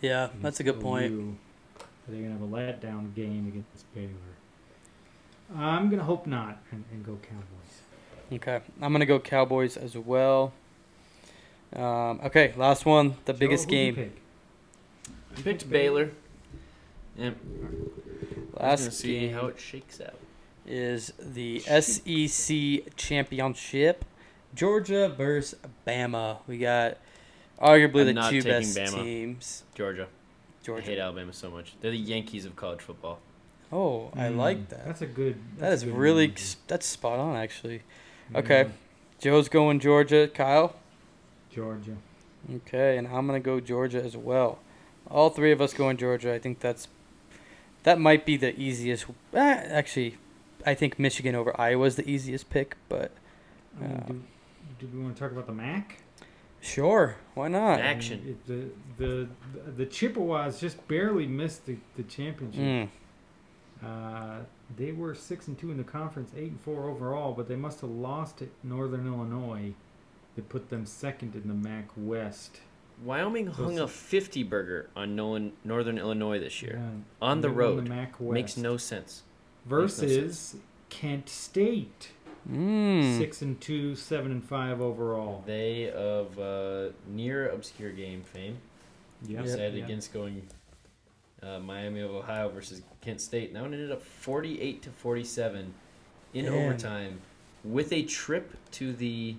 Yeah, 0.00 0.28
that's 0.40 0.60
a 0.60 0.62
good 0.62 0.76
against 0.76 0.84
point. 0.84 1.12
OU. 1.12 1.36
Are 1.80 2.10
they 2.10 2.18
going 2.18 2.36
to 2.36 2.38
have 2.38 2.42
a 2.42 2.46
letdown 2.46 3.14
game 3.14 3.46
against 3.48 3.92
Baylor? 3.94 4.10
I'm 5.56 5.88
going 5.88 5.98
to 5.98 6.04
hope 6.04 6.26
not 6.26 6.62
and, 6.70 6.84
and 6.92 7.04
go 7.04 7.18
Cowboys. 7.22 7.82
Okay, 8.32 8.60
I'm 8.80 8.92
gonna 8.92 9.06
go 9.06 9.18
Cowboys 9.20 9.76
as 9.76 9.96
well. 9.96 10.52
Um, 11.74 12.20
okay, 12.24 12.54
last 12.56 12.86
one, 12.86 13.16
the 13.26 13.32
Joe, 13.32 13.38
biggest 13.38 13.68
game. 13.68 14.12
Pick? 15.36 15.38
I 15.38 15.42
picked 15.42 15.70
Baylor. 15.70 16.10
And 17.16 17.36
Last 18.54 18.84
Last 18.84 18.98
see 18.98 19.20
game 19.20 19.32
how 19.34 19.46
it 19.46 19.58
shakes 19.58 20.00
out. 20.00 20.14
is 20.66 21.12
the 21.18 21.60
SEC 21.60 22.96
championship. 22.96 24.04
Georgia 24.54 25.08
versus 25.08 25.58
Bama. 25.86 26.38
We 26.46 26.58
got 26.58 26.96
arguably 27.60 28.00
I'm 28.00 28.06
the 28.06 28.12
not 28.14 28.30
two 28.30 28.42
taking 28.42 28.72
best 28.74 28.76
Bama. 28.94 29.02
teams. 29.02 29.62
Georgia. 29.74 30.06
I 30.06 30.64
Georgia. 30.64 30.86
hate 30.86 30.98
Alabama 30.98 31.32
so 31.32 31.50
much. 31.50 31.74
They're 31.80 31.90
the 31.90 31.98
Yankees 31.98 32.44
of 32.46 32.56
college 32.56 32.80
football. 32.80 33.18
Oh, 33.72 34.10
I 34.14 34.28
Mm, 34.28 34.36
like 34.36 34.68
that. 34.70 34.84
That's 34.86 35.02
a 35.02 35.06
good. 35.06 35.36
That's 35.58 35.82
good 35.82 35.94
really 35.94 36.24
analogy. 36.26 36.56
that's 36.68 36.86
spot 36.86 37.18
on 37.18 37.36
actually. 37.36 37.82
Yeah. 38.32 38.38
Okay. 38.38 38.66
Joe's 39.20 39.48
going 39.48 39.80
Georgia. 39.80 40.28
Kyle. 40.28 40.74
Georgia. 41.52 41.96
Okay, 42.56 42.96
and 42.98 43.08
I'm 43.08 43.26
gonna 43.26 43.40
go 43.40 43.58
Georgia 43.60 44.02
as 44.02 44.16
well. 44.16 44.58
All 45.10 45.30
three 45.30 45.52
of 45.52 45.60
us 45.60 45.72
going 45.74 45.96
Georgia. 45.96 46.32
I 46.34 46.38
think 46.38 46.60
that's 46.60 46.88
that 47.82 47.98
might 48.00 48.24
be 48.24 48.36
the 48.36 48.58
easiest. 48.58 49.06
Eh, 49.32 49.38
actually, 49.70 50.16
I 50.66 50.74
think 50.74 50.98
Michigan 50.98 51.34
over 51.34 51.58
Iowa 51.60 51.84
is 51.86 51.96
the 51.96 52.08
easiest 52.10 52.48
pick, 52.50 52.76
but 52.88 53.12
I 53.78 53.82
mean, 53.82 53.92
Uh, 53.92 54.06
do, 54.80 54.86
do 54.86 54.88
we 54.98 55.02
want 55.04 55.14
to 55.16 55.20
talk 55.22 55.32
about 55.32 55.46
the 55.46 55.52
MAC? 55.52 55.98
sure, 56.60 57.16
why 57.34 57.48
not? 57.48 57.76
Mac- 57.78 57.96
Action. 57.96 58.20
I 58.48 58.50
mean, 58.50 58.72
the, 58.96 59.04
the 59.04 59.70
the 59.76 59.86
Chippewas 59.86 60.58
just 60.60 60.86
barely 60.88 61.26
missed 61.26 61.66
the, 61.66 61.76
the 61.96 62.02
championship. 62.04 62.62
Mm. 62.62 62.88
Uh, 63.84 64.38
they 64.76 64.92
were 64.92 65.14
six 65.14 65.46
and 65.48 65.58
two 65.58 65.70
in 65.70 65.76
the 65.76 65.84
conference, 65.84 66.30
eight 66.36 66.50
and 66.50 66.60
four 66.60 66.88
overall, 66.88 67.32
but 67.34 67.48
they 67.48 67.56
must 67.56 67.82
have 67.82 67.90
lost 67.90 68.40
at 68.40 68.48
Northern 68.62 69.06
Illinois. 69.06 69.74
They 70.36 70.42
put 70.42 70.70
them 70.70 70.86
second 70.86 71.34
in 71.34 71.46
the 71.48 71.54
MAC 71.54 71.88
West. 71.96 72.60
Wyoming 73.02 73.48
hung 73.48 73.78
a 73.78 73.88
50 73.88 74.42
burger 74.44 74.88
on 74.96 75.16
Northern 75.16 75.98
Illinois 75.98 76.38
this 76.38 76.62
year. 76.62 76.80
Yeah, 76.80 76.90
On 77.20 77.40
the 77.40 77.48
they 77.48 77.54
won 77.54 77.58
road. 77.58 77.88
MAC 77.88 78.20
West. 78.20 78.32
Makes 78.32 78.56
no 78.56 78.76
sense. 78.76 79.22
versus 79.66 80.56
Kent 80.90 81.28
State, 81.28 82.10
Mm. 82.50 83.16
six 83.16 83.40
and 83.40 83.58
two, 83.60 83.94
seven 83.94 84.30
and 84.30 84.44
five 84.44 84.80
overall. 84.82 85.42
They 85.46 85.90
of 85.90 86.38
uh, 86.38 86.90
near 87.08 87.48
obscure 87.48 87.90
game 87.90 88.22
fame 88.22 88.58
Yep, 89.26 89.44
decided 89.44 89.74
yep. 89.76 89.84
against 89.86 90.12
going 90.12 90.46
uh, 91.42 91.58
Miami 91.60 92.00
of 92.00 92.10
Ohio 92.10 92.50
versus 92.50 92.82
Kent 93.00 93.22
State. 93.22 93.48
And 93.48 93.56
that 93.56 93.62
one 93.62 93.72
ended 93.72 93.90
up 93.90 94.02
48 94.02 94.82
to 94.82 94.90
47 94.90 95.72
in 96.34 96.44
Damn. 96.44 96.52
overtime 96.54 97.20
with 97.64 97.90
a 97.94 98.02
trip 98.02 98.52
to 98.72 98.92
the 98.92 99.36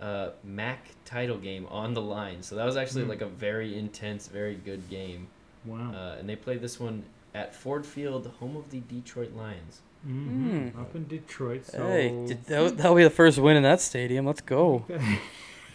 uh, 0.00 0.30
MAC 0.44 0.78
title 1.04 1.38
game 1.38 1.66
on 1.70 1.94
the 1.94 2.02
line. 2.02 2.42
So 2.42 2.54
that 2.56 2.64
was 2.64 2.76
actually 2.76 3.04
Hmm. 3.04 3.10
like 3.10 3.20
a 3.22 3.26
very 3.26 3.76
intense, 3.78 4.28
very 4.28 4.54
good 4.54 4.88
game. 4.88 5.28
Wow. 5.64 5.92
Uh, 5.92 6.16
and 6.18 6.28
they 6.28 6.36
played 6.36 6.60
this 6.60 6.78
one 6.78 7.02
at 7.34 7.54
Ford 7.54 7.84
Field, 7.84 8.30
home 8.40 8.56
of 8.56 8.70
the 8.70 8.80
Detroit 8.80 9.32
Lions. 9.34 9.80
hmm 10.04 10.50
Mm. 10.68 10.80
Up 10.80 10.94
in 10.94 11.06
Detroit. 11.08 11.66
So 11.66 11.86
Hey, 11.86 12.08
did- 12.26 12.44
that, 12.46 12.76
that'll 12.76 12.94
be 12.94 13.02
the 13.02 13.10
first 13.10 13.38
win 13.38 13.56
in 13.56 13.64
that 13.64 13.80
stadium. 13.80 14.24
Let's 14.26 14.40
go. 14.40 14.84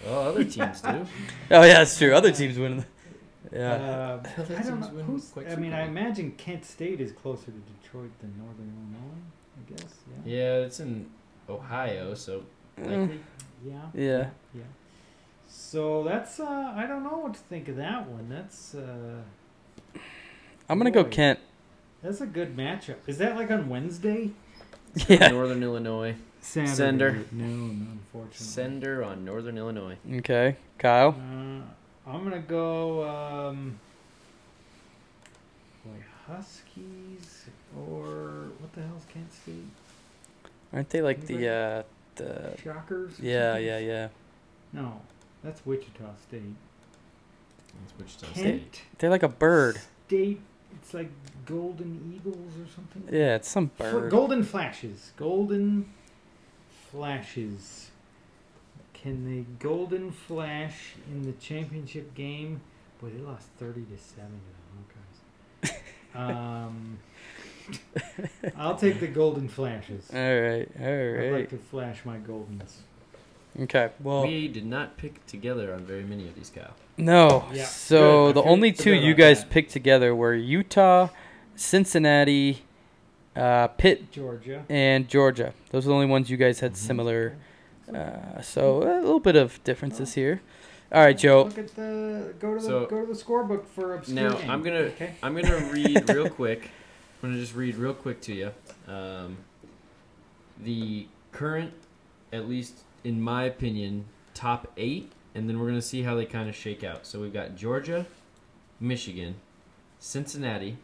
Well, 0.05 0.19
other 0.29 0.43
teams 0.43 0.81
do. 0.81 1.05
Oh 1.51 1.61
yeah, 1.63 1.75
that's 1.79 1.97
true. 1.97 2.13
Other 2.13 2.31
teams 2.31 2.57
win. 2.57 2.85
Yeah. 3.51 3.75
Uh, 4.23 4.23
I 4.57 4.61
don't 4.63 4.79
know. 4.79 5.03
Who's, 5.03 5.31
I 5.37 5.55
mean, 5.55 5.73
I 5.73 5.85
imagine 5.85 6.31
Kent 6.37 6.65
State 6.65 6.99
is 7.01 7.11
closer 7.11 7.47
to 7.51 7.61
Detroit 7.81 8.09
than 8.19 8.33
Northern 8.37 8.71
Illinois. 8.75 9.21
I 9.59 9.71
guess. 9.75 9.93
Yeah. 10.25 10.33
Yeah, 10.33 10.65
it's 10.65 10.79
in 10.79 11.07
Ohio, 11.49 12.13
so 12.15 12.43
Mm. 12.79 13.01
likely. 13.01 13.19
Yeah. 13.65 13.81
Yeah. 13.93 14.29
Yeah. 14.53 14.61
So 15.47 16.03
that's 16.03 16.39
uh, 16.39 16.73
I 16.75 16.85
don't 16.87 17.03
know 17.03 17.17
what 17.17 17.33
to 17.35 17.39
think 17.39 17.67
of 17.67 17.75
that 17.77 18.07
one. 18.09 18.27
That's 18.29 18.75
uh, 18.75 19.17
I'm 20.69 20.77
gonna 20.77 20.91
go 20.91 21.03
Kent. 21.03 21.39
that's 22.01 22.21
a 22.21 22.25
good 22.25 22.55
matchup. 22.57 22.97
Is 23.07 23.17
that 23.19 23.35
like 23.35 23.51
on 23.51 23.69
Wednesday? 23.69 24.31
Yeah. 25.07 25.29
Northern 25.29 25.63
Illinois. 25.63 26.15
Saturday. 26.39 26.71
Sender. 26.75 27.07
at 27.21 27.33
noon, 27.33 27.87
unfortunately. 27.93 28.37
Sender 28.45 29.03
on 29.03 29.25
Northern 29.25 29.57
Illinois. 29.57 29.97
Okay, 30.17 30.55
Kyle. 30.77 31.15
Uh, 31.17 32.09
I'm 32.11 32.23
gonna 32.23 32.39
go. 32.41 33.03
Um, 33.09 33.79
boy, 35.83 35.91
Huskies 36.27 37.45
or 37.75 38.49
what 38.59 38.71
the 38.73 38.81
hell's 38.81 39.05
Kent 39.11 39.33
State? 39.33 39.65
Aren't 40.71 40.89
they 40.91 41.01
like 41.01 41.25
the 41.25 41.47
uh 41.49 41.83
the? 42.15 42.55
Shockers? 42.63 43.19
Yeah, 43.19 43.53
something? 43.53 43.65
yeah, 43.65 43.77
yeah. 43.79 44.07
No, 44.71 45.01
that's 45.43 45.65
Wichita 45.65 46.15
State. 46.27 46.41
That's 47.81 47.97
Wichita 47.99 48.33
Kent 48.33 48.35
State. 48.75 48.81
They're 48.97 49.09
like 49.09 49.23
a 49.23 49.29
bird. 49.29 49.79
State. 50.07 50.41
It's 50.75 50.93
like 50.93 51.11
Golden 51.45 52.13
Eagles 52.15 52.53
or 52.59 52.67
something. 52.73 53.03
Yeah, 53.11 53.35
it's 53.35 53.47
some 53.47 53.69
Fl- 53.69 53.83
bird. 53.83 54.11
Golden 54.11 54.43
Flashes. 54.43 55.11
Golden 55.17 55.91
Flashes. 56.91 57.91
Can 58.93 59.25
they 59.25 59.45
Golden 59.59 60.11
Flash 60.11 60.93
in 61.11 61.23
the 61.23 61.33
championship 61.33 62.13
game? 62.15 62.61
Boy, 63.01 63.09
they 63.09 63.21
lost 63.21 63.47
thirty 63.59 63.81
to 63.83 63.97
seven 63.97 64.39
to 65.61 65.67
the 65.67 65.71
Hawkeyes. 66.15 66.65
um, 66.65 66.99
I'll 68.57 68.75
take 68.75 68.99
the 68.99 69.07
Golden 69.07 69.47
Flashes. 69.47 70.09
All 70.13 70.19
right, 70.19 70.67
all 70.79 70.85
right. 70.85 71.27
I'd 71.27 71.31
like 71.33 71.49
to 71.49 71.57
flash 71.57 72.03
my 72.05 72.17
Goldens. 72.17 72.73
Okay. 73.59 73.89
Well, 74.01 74.23
we 74.23 74.47
did 74.47 74.65
not 74.65 74.97
pick 74.97 75.25
together 75.27 75.73
on 75.73 75.85
very 75.85 76.03
many 76.03 76.27
of 76.27 76.35
these, 76.35 76.49
Kyle. 76.49 76.73
no. 76.97 77.45
Yeah, 77.53 77.65
So 77.65 78.27
good. 78.27 78.37
The 78.37 78.43
only 78.43 78.71
two 78.71 78.93
you 78.95 79.13
guys 79.13 79.41
that. 79.41 79.49
picked 79.51 79.71
together 79.71 80.15
were 80.15 80.33
Utah, 80.33 81.09
Cincinnati, 81.55 82.63
uh, 83.35 83.67
Pitt, 83.67 84.11
Georgia. 84.11 84.65
and 84.69 85.07
Georgia. 85.07 85.53
Those 85.71 85.85
are 85.85 85.89
the 85.89 85.93
only 85.95 86.07
ones 86.07 86.29
you 86.29 86.37
guys 86.37 86.59
had 86.61 86.73
Mhm. 86.73 86.77
similar. 86.77 87.35
Uh, 87.93 88.41
so 88.41 88.81
a 88.83 89.01
little 89.01 89.19
bit 89.19 89.35
of 89.35 89.63
differences 89.63 90.13
here. 90.15 90.41
All 90.91 91.01
right, 91.03 91.17
Joe. 91.17 91.43
Look 91.43 91.57
at 91.57 91.75
the 91.75 92.33
go 92.39 92.53
to 92.55 92.59
the 92.59 92.65
So- 92.65 92.85
go 92.85 93.01
to 93.01 93.07
the 93.07 93.17
scorebook 93.19 93.65
for 93.65 93.95
obscure 93.95 94.29
Now. 94.29 94.37
I'm 94.51 94.61
gonna 94.63 94.77
Okay. 94.93 95.11
I'm 95.23 95.35
gonna 95.39 95.57
read 95.71 96.07
real 96.09 96.29
quick. 96.41 96.69
I'm 97.23 97.29
gonna 97.29 97.39
just 97.41 97.55
read 97.55 97.75
real 97.75 97.93
quick 97.93 98.19
to 98.23 98.33
you. 98.33 98.51
Um, 98.85 99.37
the 100.61 101.07
current, 101.31 101.73
at 102.33 102.49
least 102.49 102.79
in 103.05 103.21
my 103.21 103.45
opinion, 103.45 104.03
top 104.33 104.69
eight, 104.75 105.13
and 105.33 105.47
then 105.47 105.57
we're 105.57 105.67
gonna 105.67 105.81
see 105.81 106.01
how 106.01 106.15
they 106.15 106.25
kind 106.25 106.49
of 106.49 106.55
shake 106.55 106.83
out. 106.83 107.05
So 107.05 107.21
we've 107.21 107.31
got 107.31 107.55
Georgia, 107.55 108.05
Michigan, 108.77 109.35
Cincinnati, 109.99 110.77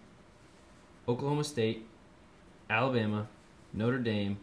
Oklahoma 1.10 1.44
State, 1.44 1.86
Alabama, 2.70 3.28
Notre 3.74 4.00
Dame, 4.00 4.38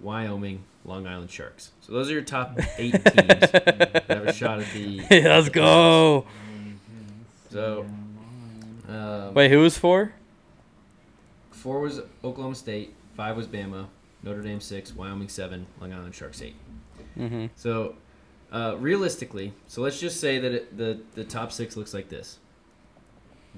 Wyoming, 0.00 0.64
Long 0.86 1.06
Island 1.06 1.30
Sharks. 1.30 1.72
So 1.82 1.92
those 1.92 2.08
are 2.08 2.14
your 2.14 2.22
top 2.22 2.58
eight 2.78 2.92
teams 2.92 3.04
that 3.52 4.04
have 4.08 4.26
a 4.26 4.32
shot 4.32 4.60
at 4.60 4.72
the. 4.72 5.02
Yeah, 5.10 5.36
let's 5.36 5.50
go. 5.50 6.24
So, 7.50 7.84
Um, 8.88 9.34
Wait, 9.34 9.50
who 9.50 9.60
was 9.60 9.76
four? 9.76 10.14
Four 11.62 11.78
was 11.78 12.00
Oklahoma 12.24 12.56
State. 12.56 12.92
Five 13.16 13.36
was 13.36 13.46
Bama. 13.46 13.86
Notre 14.24 14.42
Dame 14.42 14.60
six. 14.60 14.94
Wyoming 14.94 15.28
seven. 15.28 15.66
Long 15.80 15.92
Island 15.92 16.12
Sharks 16.12 16.42
eight. 16.42 16.56
Mm-hmm. 17.16 17.46
So, 17.54 17.94
uh, 18.50 18.74
realistically, 18.78 19.52
so 19.68 19.80
let's 19.80 20.00
just 20.00 20.18
say 20.20 20.40
that 20.40 20.52
it, 20.52 20.76
the 20.76 21.00
the 21.14 21.22
top 21.22 21.52
six 21.52 21.76
looks 21.76 21.94
like 21.94 22.08
this. 22.08 22.40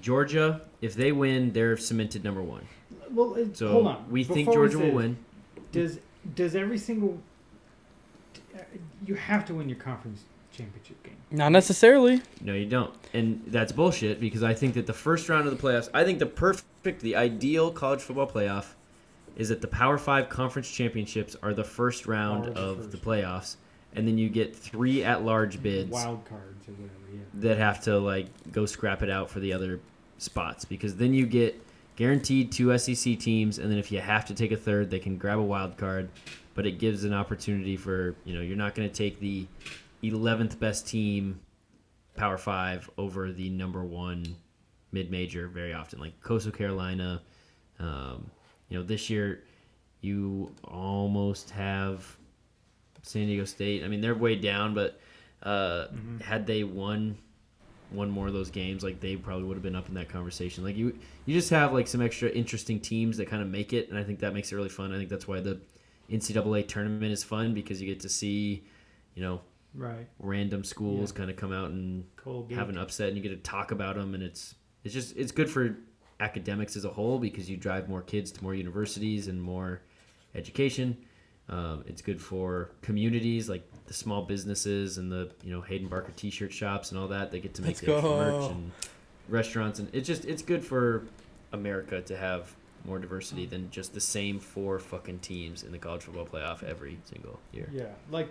Georgia, 0.03 0.61
if 0.83 0.95
they 0.95 1.13
win, 1.13 1.53
they're 1.53 1.79
cemented 1.79 2.23
number 2.25 2.43
one. 2.43 2.67
Well, 3.11 3.37
it, 3.37 3.57
So 3.57 3.69
hold 3.69 3.87
on. 3.87 4.11
we 4.11 4.23
think 4.23 4.49
Before 4.49 4.63
we 4.63 4.69
Georgia 4.69 4.79
say 4.79 4.91
will 4.91 4.97
win. 4.97 5.17
Does 5.73 5.99
does 6.35 6.55
every 6.55 6.79
single 6.79 7.19
uh, 8.55 8.59
you 9.07 9.15
have 9.15 9.47
to 9.47 9.55
win 9.55 9.69
your 9.69 9.79
conference 9.79 10.25
championship 10.55 11.03
game? 11.03 11.17
Not 11.31 11.53
necessarily. 11.53 12.23
No, 12.41 12.55
you 12.55 12.67
don't, 12.67 12.95
and 13.13 13.43
that's 13.49 13.73
bullshit 13.73 14.21
because 14.21 14.43
I 14.43 14.55
think 14.55 14.75
that 14.75 14.87
the 14.87 14.93
first 14.93 15.29
round 15.29 15.47
of 15.47 15.57
the 15.57 15.63
playoffs, 15.69 15.89
I 15.93 16.05
think 16.05 16.19
the 16.19 16.27
perfect, 16.27 17.01
the 17.01 17.17
ideal 17.17 17.71
college 17.71 18.01
football 18.01 18.27
playoff, 18.29 18.67
is 19.37 19.49
that 19.49 19.61
the 19.61 19.67
Power 19.69 19.99
Five 19.99 20.29
conference 20.29 20.71
championships 20.71 21.37
are 21.43 21.53
the 21.55 21.65
first 21.65 22.07
round 22.07 22.47
Are 22.49 22.53
of 22.61 22.77
first. 22.79 22.91
the 22.93 22.99
playoffs, 22.99 23.57
and 23.95 24.07
then 24.07 24.17
you 24.17 24.29
get 24.29 24.55
three 24.55 25.03
at-large 25.05 25.63
bids. 25.63 25.91
Wild 25.91 26.25
cards 26.25 26.69
or 26.69 26.73
whatever. 26.73 26.91
Yeah. 27.13 27.21
that 27.35 27.59
have 27.59 27.83
to 27.85 27.99
like 27.99 28.27
go 28.53 28.65
scrap 28.67 29.03
it 29.03 29.11
out 29.11 29.29
for 29.31 29.41
the 29.41 29.53
other 29.53 29.81
spots 30.19 30.65
because 30.65 30.97
then 30.97 31.13
you 31.15 31.27
get 31.27 31.61
guaranteed 31.97 32.51
two 32.53 32.77
SEC 32.79 33.19
teams, 33.19 33.59
and 33.59 33.71
then 33.71 33.79
if 33.79 33.91
you 33.93 34.01
have 34.01 34.25
to 34.27 34.35
take 34.35 34.53
a 34.53 34.57
third, 34.57 34.91
they 34.91 34.99
can 34.99 35.17
grab 35.17 35.39
a 35.39 35.43
wild 35.43 35.77
card. 35.77 36.09
But 36.55 36.67
it 36.67 36.79
gives 36.79 37.03
an 37.03 37.13
opportunity 37.13 37.77
for 37.77 38.15
you 38.25 38.35
know 38.37 38.41
you're 38.41 38.57
not 38.57 38.77
going 38.77 38.89
to 38.89 38.95
take 38.95 39.19
the 39.19 39.47
11th 40.11 40.59
best 40.59 40.87
team, 40.87 41.41
Power 42.17 42.39
Five, 42.39 42.89
over 42.99 43.33
the 43.33 43.51
number 43.51 43.85
one 43.85 44.37
mid 44.93 45.11
major 45.11 45.49
very 45.49 45.73
often, 45.75 45.99
like 46.01 46.21
Coastal 46.23 46.53
Carolina. 46.53 47.23
Um, 47.79 48.31
you 48.69 48.79
know 48.79 48.85
this 48.85 49.11
year 49.11 49.43
you 50.01 50.53
almost 50.65 51.51
have 51.51 52.17
San 53.03 53.27
Diego 53.27 53.45
State. 53.45 53.85
I 53.85 53.89
mean 53.89 54.01
they're 54.01 54.15
way 54.15 54.37
down, 54.37 54.75
but 54.75 55.01
Uh, 55.43 55.89
Mhm. 55.89 56.23
Had 56.23 56.47
they 56.47 56.65
won 56.65 57.19
one 57.91 58.09
more 58.11 58.27
of 58.29 58.33
those 58.33 58.51
games, 58.51 58.83
like 58.83 59.01
they 59.01 59.15
probably 59.15 59.45
would 59.45 59.57
have 59.57 59.63
been 59.63 59.77
up 59.77 59.89
in 59.89 59.95
that 59.95 60.09
conversation. 60.09 60.65
Like 60.65 60.75
you, 60.75 60.99
you 61.27 61.35
just 61.35 61.51
have 61.51 61.75
like 61.75 61.87
some 61.87 62.01
extra 62.01 62.31
interesting 62.31 62.81
teams 62.81 63.19
that 63.19 63.27
kind 63.29 63.43
of 63.43 63.49
make 63.49 63.75
it, 63.75 63.91
and 63.91 63.99
I 63.99 64.05
think 64.05 64.21
that 64.21 64.33
makes 64.33 64.51
it 64.53 64.57
really 64.57 64.71
fun. 64.71 64.91
I 64.95 64.97
think 64.97 65.11
that's 65.11 65.29
why 65.29 65.41
the 65.41 65.61
NCAA 66.11 66.63
tournament 66.67 67.13
is 67.13 67.23
fun 67.23 67.53
because 67.53 67.79
you 67.83 67.87
get 67.87 68.01
to 68.01 68.09
see, 68.09 68.65
you 69.15 69.23
know, 69.23 69.43
Right. 69.75 70.07
random 70.21 70.63
schools 70.65 71.11
Yeah. 71.13 71.19
kind 71.19 71.31
of 71.31 71.37
come 71.37 71.53
out 71.53 71.71
and 71.71 72.05
Colgate. 72.17 72.57
have 72.57 72.69
an 72.69 72.79
upset, 72.79 73.09
and 73.09 73.17
you 73.17 73.23
get 73.23 73.31
to 73.31 73.37
talk 73.51 73.71
about 73.73 73.97
them, 73.97 74.15
and 74.15 74.23
it's 74.23 74.55
it's 74.85 74.95
just 74.95 75.17
it's 75.17 75.33
good 75.33 75.51
for 75.51 75.77
academics 76.21 76.77
as 76.77 76.85
a 76.85 76.91
whole 76.91 77.19
because 77.19 77.51
you 77.51 77.57
drive 77.57 77.89
more 77.89 78.03
kids 78.03 78.31
to 78.33 78.43
more 78.45 78.55
universities 78.55 79.27
and 79.29 79.43
more 79.43 79.81
education. 80.35 80.97
Um, 81.49 81.85
it's 81.87 82.01
good 82.01 82.21
for 82.23 82.71
communities 82.81 83.49
like 83.51 83.69
the 83.87 83.93
small 83.95 84.23
businesses 84.23 84.97
and 84.99 85.11
the 85.13 85.31
you 85.43 85.53
know 85.53 85.61
Hayden 85.61 85.89
Barker 85.89 86.13
T-shirt 86.17 86.53
shops 86.53 86.91
and 86.91 86.99
all 86.99 87.09
that. 87.09 87.31
They 87.33 87.41
get 87.41 87.55
to 87.55 87.63
make 87.63 87.71
Let's 87.77 87.81
the 87.81 87.93
extra 87.95 88.11
go. 88.11 88.17
merch 88.41 88.51
and 88.53 88.73
restaurants, 89.29 89.79
and 89.79 89.89
it's 89.93 90.07
just 90.07 90.25
it's 90.25 90.43
good 90.43 90.65
for 90.65 91.03
America 91.53 92.01
to 92.03 92.17
have 92.17 92.55
more 92.87 92.99
diversity 92.99 93.47
than 93.47 93.71
just 93.71 93.95
the 93.95 94.01
same 94.01 94.39
four 94.39 94.79
fucking 94.79 95.19
teams 95.21 95.63
in 95.63 95.73
the 95.73 95.79
college 95.79 96.03
football 96.03 96.27
playoff 96.27 96.63
every 96.63 96.99
single 97.05 97.41
year. 97.53 97.69
Yeah, 97.73 97.87
like, 98.11 98.29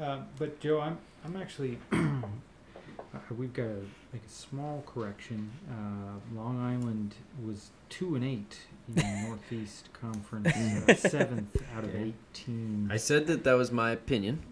uh, 0.00 0.18
but 0.38 0.60
Joe, 0.60 0.80
I'm 0.80 0.98
I'm 1.24 1.36
actually. 1.36 1.78
uh, 1.92 3.18
we've 3.36 3.52
got 3.52 3.64
to 3.64 3.86
make 4.12 4.22
a 4.24 4.28
small 4.28 4.82
correction. 4.86 5.50
Uh, 5.70 6.36
Long 6.38 6.60
Island 6.60 7.14
was 7.44 7.70
two 7.88 8.14
and 8.14 8.24
eight 8.24 8.58
in 8.88 8.94
the 8.94 9.02
Northeast 9.26 9.88
Conference, 9.92 10.48
uh, 10.48 10.94
seventh 11.08 11.56
out 11.76 11.84
of 11.84 11.94
eighteen. 11.94 12.88
I 12.92 12.96
said 12.96 13.26
that 13.26 13.44
that 13.44 13.54
was 13.54 13.72
my 13.72 13.90
opinion. 13.90 14.42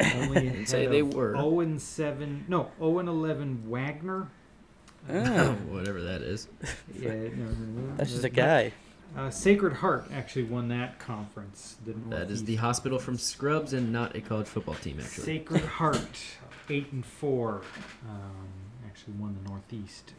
Only 0.00 0.40
didn't 0.48 0.66
say 0.66 0.86
they 0.86 1.02
were. 1.02 1.34
Zero 1.34 1.60
and 1.60 1.80
seven. 1.80 2.44
No, 2.48 2.70
zero 2.78 2.98
and 2.98 3.08
eleven. 3.08 3.68
Wagner. 3.68 4.28
Oh. 5.08 5.52
Whatever 5.68 6.02
that 6.02 6.22
is. 6.22 6.48
Yeah, 6.92 7.10
no, 7.10 7.44
no, 7.44 7.52
no, 7.52 7.96
That's 7.96 8.10
just 8.10 8.24
a 8.24 8.28
guy. 8.28 8.72
Uh, 9.16 9.30
Sacred 9.30 9.72
Heart 9.72 10.08
actually 10.12 10.44
won 10.44 10.68
that 10.68 10.98
conference. 10.98 11.76
The 11.84 11.92
That 11.92 11.98
is 11.98 12.06
Northeast 12.08 12.46
the 12.46 12.56
hospital 12.56 12.98
from 12.98 13.16
Scrubs 13.16 13.72
and 13.72 13.90
not 13.90 14.14
a 14.14 14.20
college 14.20 14.46
football 14.46 14.74
team, 14.74 14.98
actually. 15.00 15.24
Sacred 15.24 15.64
Heart, 15.64 16.18
eight 16.68 16.92
and 16.92 17.04
four, 17.04 17.62
um, 18.06 18.48
actually 18.86 19.14
won 19.14 19.38
the 19.42 19.48
Northeast. 19.48 20.12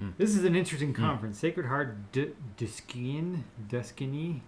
Mm. 0.00 0.12
This 0.16 0.36
is 0.36 0.44
an 0.44 0.54
interesting 0.54 0.94
conference. 0.94 1.38
Sacred 1.38 1.66
Heart, 1.66 2.12
D- 2.12 2.30
Diskin, 2.56 3.44
Duskini, 3.68 4.40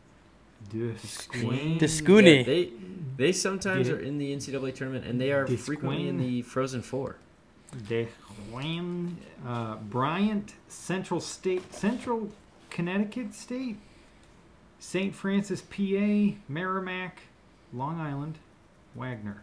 Disquin. 0.70 1.78
Discuni. 1.78 2.38
Yeah, 2.38 2.42
they 2.44 2.72
they 3.16 3.32
sometimes 3.32 3.88
Did 3.88 3.98
are 3.98 4.00
in 4.00 4.18
the 4.18 4.32
NCAA 4.34 4.74
tournament 4.74 5.06
and 5.06 5.20
they 5.20 5.32
are 5.32 5.46
frequently 5.46 6.08
in 6.08 6.18
the 6.18 6.42
Frozen 6.42 6.82
Four. 6.82 7.16
Dejuan, 7.88 9.14
uh, 9.46 9.76
Bryant, 9.76 10.54
Central 10.68 11.20
State, 11.20 11.72
Central 11.74 12.30
Connecticut 12.72 13.34
State, 13.34 13.76
St. 14.78 15.14
Francis, 15.14 15.60
PA, 15.60 16.36
Merrimack, 16.48 17.20
Long 17.72 18.00
Island, 18.00 18.38
Wagner. 18.94 19.42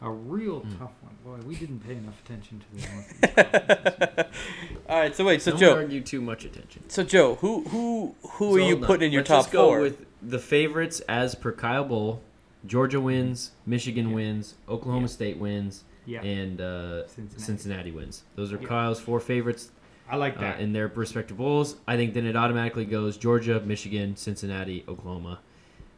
A 0.00 0.10
real 0.10 0.60
Hmm. 0.60 0.78
tough 0.78 0.92
one. 1.02 1.14
Boy, 1.40 1.46
we 1.46 1.54
didn't 1.56 1.80
pay 1.80 1.92
enough 1.94 2.20
attention 2.24 2.60
to 2.60 2.66
the 2.74 4.16
Northeast. 4.18 4.28
All 4.88 4.98
right, 4.98 5.14
so 5.14 5.24
wait, 5.24 5.40
so 5.42 5.52
Don't 5.52 5.60
Joe, 5.60 5.74
argue 5.76 6.00
too 6.00 6.20
much 6.20 6.44
attention. 6.44 6.88
so 6.88 7.02
Joe, 7.04 7.36
who 7.36 7.62
who 7.68 8.14
who 8.22 8.50
So 8.50 8.54
are 8.56 8.58
you 8.58 8.64
hold 8.74 8.82
on. 8.82 8.86
putting 8.86 9.06
in 9.06 9.12
your 9.12 9.20
Let's 9.20 9.28
top 9.28 9.42
just 9.44 9.52
go 9.52 9.68
four? 9.68 9.80
with 9.80 10.04
the 10.22 10.38
favorites 10.38 11.00
as 11.08 11.34
per 11.34 11.52
Kyle 11.52 11.84
Bowl. 11.84 12.22
Georgia 12.66 13.00
wins, 13.00 13.52
Michigan 13.66 14.08
Yeah. 14.08 14.14
wins, 14.14 14.54
Oklahoma 14.68 15.02
Yeah. 15.02 15.06
State 15.08 15.36
wins, 15.38 15.84
yeah, 16.06 16.22
and 16.22 16.60
uh, 16.60 17.06
Cincinnati. 17.08 17.42
Cincinnati 17.42 17.90
wins. 17.90 18.24
Those 18.36 18.52
are 18.52 18.58
Yeah. 18.60 18.68
Kyle's 18.68 19.00
four 19.00 19.20
favorites 19.20 19.70
I 20.08 20.16
like 20.16 20.36
uh, 20.36 20.42
that. 20.42 20.60
in 20.60 20.72
their 20.72 20.88
respective 20.88 21.36
bowls. 21.36 21.76
I 21.86 21.96
think 21.96 22.14
then 22.14 22.26
it 22.26 22.36
automatically 22.36 22.84
goes 22.84 23.16
Georgia, 23.16 23.60
Michigan, 23.60 24.16
Cincinnati, 24.16 24.84
Oklahoma 24.88 25.40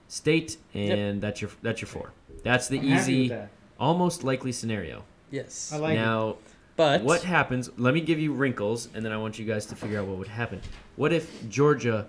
State, 0.08 0.58
and 0.74 1.20
that's 1.20 1.40
your 1.40 1.50
that's 1.62 1.80
your 1.80 1.88
four. 1.88 2.12
That's 2.42 2.68
the 2.68 2.78
I'm 2.78 2.84
easy, 2.84 3.28
that. 3.28 3.50
almost 3.80 4.22
likely 4.22 4.52
scenario. 4.52 5.02
yes, 5.30 5.72
I 5.72 5.78
like 5.78 5.94
it. 5.94 6.00
now, 6.00 6.36
but 6.76 7.02
what 7.02 7.22
happens? 7.22 7.70
Let 7.76 7.94
me 7.94 8.00
give 8.00 8.20
you 8.20 8.32
wrinkles, 8.32 8.88
and 8.94 9.04
then 9.04 9.12
I 9.12 9.16
want 9.16 9.38
you 9.38 9.44
guys 9.44 9.66
to 9.66 9.74
figure 9.74 9.98
out 9.98 10.06
what 10.06 10.18
would 10.18 10.28
happen. 10.28 10.60
What 10.94 11.12
if 11.12 11.48
Georgia 11.48 12.06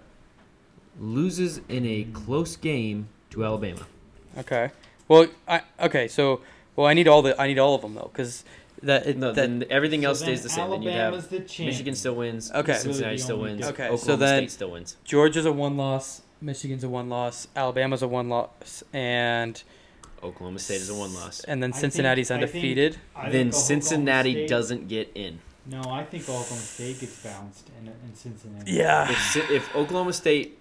loses 0.99 1.61
in 1.69 1.85
a 1.85 2.03
close 2.13 2.55
game 2.55 3.09
to 3.31 3.43
Alabama? 3.43 3.87
Okay. 4.37 4.69
Well, 5.07 5.27
I 5.47 5.61
okay. 5.79 6.07
So, 6.07 6.41
well, 6.75 6.85
I 6.85 6.93
need 6.93 7.07
all 7.07 7.21
the 7.21 7.39
I 7.41 7.47
need 7.47 7.57
all 7.59 7.73
of 7.73 7.81
them 7.81 7.95
though, 7.95 8.09
because 8.11 8.43
that 8.83 9.07
it, 9.07 9.17
No, 9.17 9.31
that 9.31 9.35
then 9.35 9.65
everything 9.69 10.05
else 10.05 10.19
So 10.19 10.25
stays 10.25 10.39
then 10.41 10.43
the 10.43 10.49
same. 10.49 10.69
Then 10.69 10.81
you 10.83 10.91
have 10.91 11.29
the 11.29 11.39
champ. 11.41 11.67
Michigan 11.67 11.95
still 11.95 12.15
wins. 12.15 12.51
Okay. 12.51 12.73
Cincinnati 12.73 13.03
Really 13.05 13.17
still 13.17 13.39
wins. 13.39 13.65
Okay, 13.65 13.85
Oklahoma 13.85 13.97
so 13.97 14.15
then- 14.15 14.39
State 14.43 14.51
still 14.51 14.71
wins. 14.71 14.97
Georgia's 15.03 15.45
a 15.45 15.51
one 15.51 15.77
loss, 15.77 16.21
Michigan's 16.41 16.83
a 16.83 16.89
one 16.89 17.09
loss, 17.09 17.47
Alabama's 17.55 18.01
a 18.03 18.07
one 18.07 18.29
loss, 18.29 18.83
and 18.93 19.61
Oklahoma 20.23 20.59
State 20.59 20.81
is 20.81 20.89
a 20.89 20.95
one 20.95 21.13
loss. 21.13 21.41
and 21.43 21.61
then 21.63 21.71
I 21.71 21.73
think- 21.73 21.81
Cincinnati's 21.81 22.29
I 22.31 22.35
think- 22.39 22.49
undefeated. 22.49 22.97
I 23.15 23.21
think 23.23 23.33
Then 23.33 23.51
Cincinnati 23.51 24.33
State- 24.33 24.49
doesn't 24.49 24.87
get 24.87 25.11
in. 25.15 25.39
No, 25.69 25.81
I 25.89 26.03
think 26.05 26.23
Oklahoma 26.23 26.61
State 26.61 26.99
gets 27.01 27.21
bounced, 27.23 27.69
and, 27.79 27.87
and 27.89 28.15
Cincinnati. 28.17 28.71
Yeah. 28.71 29.11
If, 29.11 29.51
if 29.51 29.75
Oklahoma 29.75 30.13
State 30.13 30.57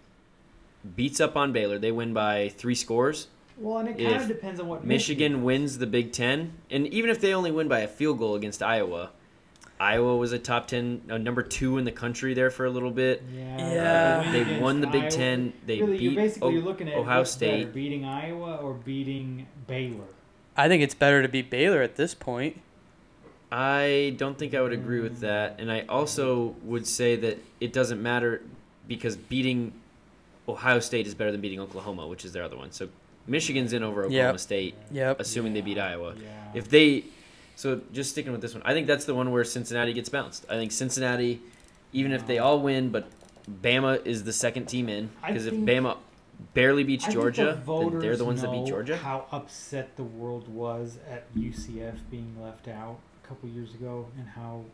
beats 0.97 1.21
up 1.21 1.37
on 1.37 1.53
Baylor, 1.53 1.79
they 1.79 1.93
win 1.93 2.13
by 2.13 2.49
three 2.57 2.75
scores. 2.75 3.29
Well, 3.59 3.79
and 3.79 3.89
it 3.89 3.97
kind 3.99 4.21
of 4.21 4.29
depends 4.29 4.61
on 4.61 4.69
what 4.69 4.85
Michigan 4.85 5.43
wins 5.43 5.79
the 5.79 5.87
Big 5.87 6.13
Ten, 6.13 6.53
and 6.71 6.87
even 6.89 7.09
if 7.11 7.21
they 7.21 7.33
only 7.35 7.51
win 7.51 7.69
by 7.69 7.81
a 7.81 7.89
field 7.89 8.19
goal 8.19 8.35
against 8.35 8.63
Iowa, 8.63 9.11
Iowa 9.81 10.17
was 10.17 10.33
a 10.33 10.39
top 10.39 10.69
ten, 10.69 11.03
uh, 11.11 11.19
number 11.19 11.43
two 11.43 11.77
in 11.79 11.85
the 11.85 11.93
country 11.93 12.33
there 12.35 12.51
for 12.51 12.65
a 12.67 12.71
little 12.71 12.91
bit. 12.91 13.23
Yeah. 13.35 13.57
Yeah. 13.73 14.21
win 14.23 14.33
They 14.33 14.41
against 14.43 14.63
won 14.63 14.81
the 14.81 14.87
Big 14.87 15.03
Iowa- 15.03 15.11
Ten. 15.11 15.53
They 15.67 15.81
really, 15.81 15.99
you're 15.99 16.11
beat 16.13 16.17
basically 16.17 16.49
O- 16.49 16.51
you're 16.53 16.63
looking 16.63 16.89
at 16.89 16.97
Ohio 16.97 17.19
what's 17.19 17.37
better, 17.37 17.61
State. 17.63 17.75
beating 17.75 18.05
Iowa 18.05 18.57
or 18.57 18.73
beating 18.75 19.47
Baylor. 19.67 20.05
I 20.57 20.69
think 20.69 20.83
it's 20.83 20.95
better 20.95 21.21
to 21.23 21.29
beat 21.29 21.51
Baylor 21.51 21.83
at 21.83 21.97
this 21.97 22.15
point. 22.15 22.61
I 23.53 24.15
don't 24.17 24.39
think 24.39 24.55
I 24.55 24.61
would 24.61 24.73
agree 24.73 25.01
with 25.01 25.21
that, 25.21 25.57
and 25.61 25.71
I 25.71 25.83
also 25.89 26.57
would 26.63 26.87
say 26.87 27.15
that 27.17 27.39
it 27.61 27.73
doesn't 27.73 28.03
matter 28.03 28.43
because 28.89 29.17
beating 29.17 29.73
Ohio 30.49 30.81
State 30.81 31.07
is 31.07 31.15
better 31.15 31.33
than 31.33 31.41
beating 31.41 31.61
Oklahoma, 31.61 32.07
which 32.07 32.25
is 32.25 32.33
their 32.33 32.43
other 32.43 32.57
one. 32.57 32.73
So 32.73 32.89
Michigan's 33.27 33.73
in 33.73 33.83
over 33.83 34.05
Oklahoma 34.05 34.33
Yep. 34.33 34.41
State, 34.41 34.75
Yep. 34.93 35.21
assuming 35.21 35.53
they 35.55 35.61
beat 35.61 35.79
Iowa. 35.79 36.15
Yeah. 36.21 36.29
If 36.55 36.69
they, 36.69 37.05
so 37.57 37.81
just 37.93 38.11
sticking 38.11 38.33
with 38.33 38.41
this 38.41 38.55
one, 38.55 38.63
I 38.65 38.73
think 38.73 38.87
that's 38.87 39.05
the 39.05 39.15
one 39.15 39.31
where 39.33 39.45
Cincinnati 39.45 39.93
gets 39.93 40.09
bounced. 40.09 40.47
I 40.49 40.55
think 40.55 40.73
Cincinnati, 40.73 41.41
even 41.93 42.13
if 42.13 42.27
they 42.27 42.39
all 42.39 42.61
win, 42.61 42.91
but 42.91 43.09
Bama 43.63 44.05
is 44.07 44.25
the 44.25 44.33
second 44.33 44.67
team 44.67 44.89
in 44.89 45.11
because 45.27 45.47
if 45.47 45.55
Bama 45.55 45.97
barely 46.55 46.85
beats 46.85 47.07
I 47.07 47.11
Georgia, 47.13 47.61
the 47.65 47.79
then 47.91 47.99
they're 47.99 48.17
the 48.17 48.25
ones 48.25 48.43
that 48.43 48.51
beat 48.51 48.67
Georgia. 48.67 48.97
How 48.97 49.27
upset 49.33 49.97
the 49.97 50.03
world 50.05 50.49
was 50.49 50.99
at 51.11 51.33
UCF 51.35 51.95
being 52.11 52.37
left 52.43 52.69
out 52.69 52.99
a 53.25 53.27
couple 53.27 53.49
years 53.49 53.73
ago, 53.75 54.07
and 54.19 54.29
how 54.29 54.65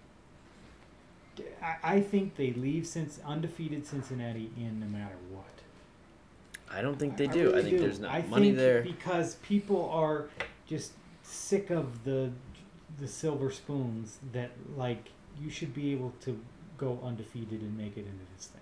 I, 1.63 1.77
I 1.97 2.01
think 2.01 2.37
they 2.37 2.53
leave 2.53 2.87
since 2.87 3.19
undefeated 3.25 3.87
Cincinnati 3.87 4.51
in 4.57 4.81
no 4.81 4.87
matter 4.87 5.17
what. 5.31 5.45
I 6.75 6.83
don't 6.83 6.99
think 6.99 7.17
they 7.17 7.27
do. 7.27 7.41
I, 7.41 7.57
really 7.57 7.63
think 7.63 7.77
do. 7.77 7.83
there's 7.83 8.01
not 8.01 8.11
I 8.13 8.23
money 8.23 8.47
think 8.47 8.57
there. 8.59 8.83
because 8.83 9.35
people 9.37 9.89
are 9.91 10.27
just 10.67 10.93
sick 11.23 11.71
of 11.71 12.05
the 12.05 12.31
the 12.99 13.09
silver 13.09 13.51
spoons 13.51 14.19
that 14.33 14.51
like 14.77 15.09
you 15.41 15.51
should 15.51 15.75
be 15.75 15.93
able 15.93 16.13
to 16.23 16.39
go 16.79 16.99
undefeated 17.05 17.61
and 17.63 17.77
make 17.77 17.97
it 17.97 18.07
into 18.07 18.25
this 18.37 18.47
thing. 18.47 18.61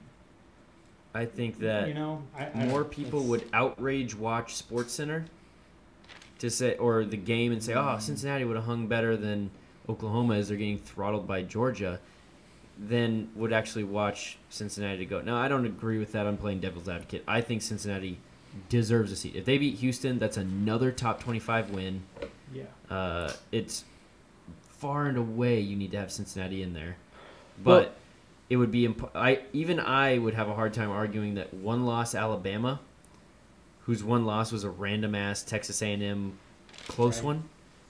I 1.15 1.25
think 1.25 1.59
that 1.61 1.89
you 1.89 1.95
know, 1.95 2.23
I, 2.37 2.47
I 2.47 2.67
more 2.67 2.85
people 2.85 3.25
would 3.25 3.45
outrage 3.53 4.15
watch 4.15 4.55
SportsCenter 4.55 5.25
to 6.39 6.51
say 6.51 6.77
or 6.77 7.05
the 7.05 7.17
game 7.17 7.53
and 7.53 7.63
say, 7.63 7.75
"Oh, 7.75 7.97
Mm. 7.97 8.01
Cincinnati 8.01 8.45
would 8.45 8.57
have 8.57 8.67
hung 8.67 8.87
better 8.87 9.17
than 9.17 9.51
Oklahoma 9.89 10.35
as 10.37 10.49
they're 10.49 10.57
getting 10.57 10.79
throttled 10.79 11.27
by 11.27 11.43
Georgia," 11.43 12.01
than 12.83 13.29
would 13.35 13.53
actually 13.53 13.85
watch 13.85 14.39
Cincinnati 14.49 14.99
to 14.99 15.05
go. 15.05 15.21
No, 15.21 15.37
I 15.37 15.49
don't 15.49 15.67
agree 15.67 15.99
with 15.99 16.13
that. 16.13 16.27
I'm 16.27 16.39
playing 16.39 16.61
devil's 16.61 16.89
advocate. 16.89 17.23
I 17.29 17.43
think 17.43 17.61
Cincinnati 17.63 18.19
deserves 18.71 19.13
a 19.13 19.17
seat. 19.17 19.37
If 19.37 19.45
they 19.45 19.59
beat 19.59 19.77
Houston, 19.77 20.19
that's 20.19 20.37
another 20.39 20.91
top 20.91 21.21
25 21.23 21.71
win. 21.71 22.03
Yeah. 22.55 22.65
Uh, 22.89 23.33
it's 23.53 23.85
far 24.79 25.07
and 25.07 25.19
away 25.19 25.61
you 25.61 25.77
need 25.77 25.91
to 25.93 25.99
have 25.99 26.11
Cincinnati 26.11 26.63
in 26.63 26.73
there, 26.73 26.97
Well- 27.63 27.81
but 27.83 27.97
it 28.49 28.57
would 28.57 28.71
be 28.73 28.87
imp- 28.87 29.15
I 29.15 29.43
even 29.53 29.79
I 29.79 30.17
would 30.19 30.35
have 30.35 30.49
a 30.49 30.55
hard 30.55 30.73
time 30.73 30.91
arguing 30.91 31.35
that 31.35 31.53
one 31.53 31.85
loss 31.85 32.15
Alabama, 32.15 32.81
whose 33.83 34.03
one 34.03 34.25
loss 34.25 34.51
was 34.53 34.65
a 34.65 34.71
random 34.71 35.15
ass 35.15 35.43
Texas 35.43 35.83
A&M 35.83 36.33
close 36.89 37.19
Right. 37.19 37.27
one, 37.27 37.45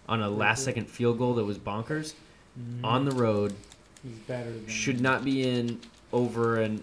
on 0.08 0.20
a 0.20 0.28
last 0.28 0.64
second 0.64 0.86
field 0.90 1.18
goal 1.18 1.34
that 1.34 1.44
was 1.44 1.58
bonkers 1.58 2.14
Mhm. 2.58 2.84
on 2.84 3.04
the 3.04 3.12
road 3.12 3.54
he's 4.02 4.18
better 4.26 4.50
than 4.50 4.66
should 4.68 5.00
not 5.00 5.24
be 5.24 5.48
in 5.48 5.80
over 6.12 6.60
an 6.60 6.82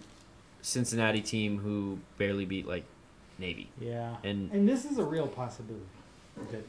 Cincinnati 0.61 1.21
team 1.21 1.59
who 1.59 1.99
barely 2.17 2.45
beat 2.45 2.67
like 2.67 2.83
Navy 3.39 3.69
Yeah. 3.79 4.15
and 4.23 4.51
And 4.51 4.67
this 4.67 4.85
is 4.85 4.97
a 4.97 5.03
real 5.03 5.27
possibility. 5.27 5.85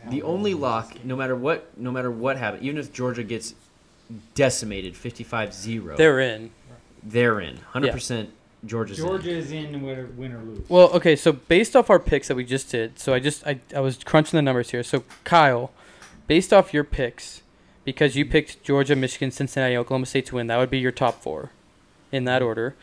The 0.08 0.22
only 0.22 0.54
lock, 0.54 1.04
no 1.04 1.14
matter 1.16 1.36
what, 1.36 1.76
no 1.78 1.90
matter 1.90 2.10
what 2.10 2.38
happens, 2.38 2.62
even 2.62 2.78
if 2.78 2.92
Georgia 2.92 3.22
gets 3.22 3.54
decimated 4.34 4.94
55-0, 4.94 5.96
They're 5.96 6.20
in. 6.20 6.50
they're 7.02 7.40
in. 7.40 7.58
100% 7.74 8.28
Georgia's 8.64 8.98
in. 8.98 9.04
Georgia 9.06 9.30
is 9.30 9.52
in 9.52 9.82
win, 9.82 10.16
win 10.16 10.32
or 10.32 10.38
lose. 10.42 10.68
Well, 10.68 10.90
okay, 10.92 11.14
so 11.16 11.32
based 11.32 11.76
off 11.76 11.90
our 11.90 11.98
picks 11.98 12.28
that 12.28 12.34
we 12.34 12.44
just 12.44 12.70
did, 12.70 12.98
so 12.98 13.12
I 13.14 13.18
just 13.20 13.46
I, 13.46 13.60
I 13.76 13.80
was 13.80 13.98
crunching 14.02 14.36
the 14.38 14.42
numbers 14.42 14.70
here. 14.70 14.82
So 14.82 15.04
Kyle, 15.24 15.70
based 16.26 16.52
off 16.52 16.72
your 16.72 16.84
picks, 16.84 17.42
because 17.88 18.14
you 18.16 18.26
picked 18.26 18.62
Georgia, 18.62 18.94
Michigan, 18.94 19.30
Cincinnati, 19.30 19.74
Oklahoma 19.74 20.04
State 20.04 20.26
to 20.26 20.34
win, 20.34 20.46
that 20.48 20.58
would 20.58 20.68
be 20.68 20.78
your 20.78 20.92
top 20.92 21.22
four, 21.22 21.50
in 22.12 22.24
that 22.24 22.42
order. 22.42 22.74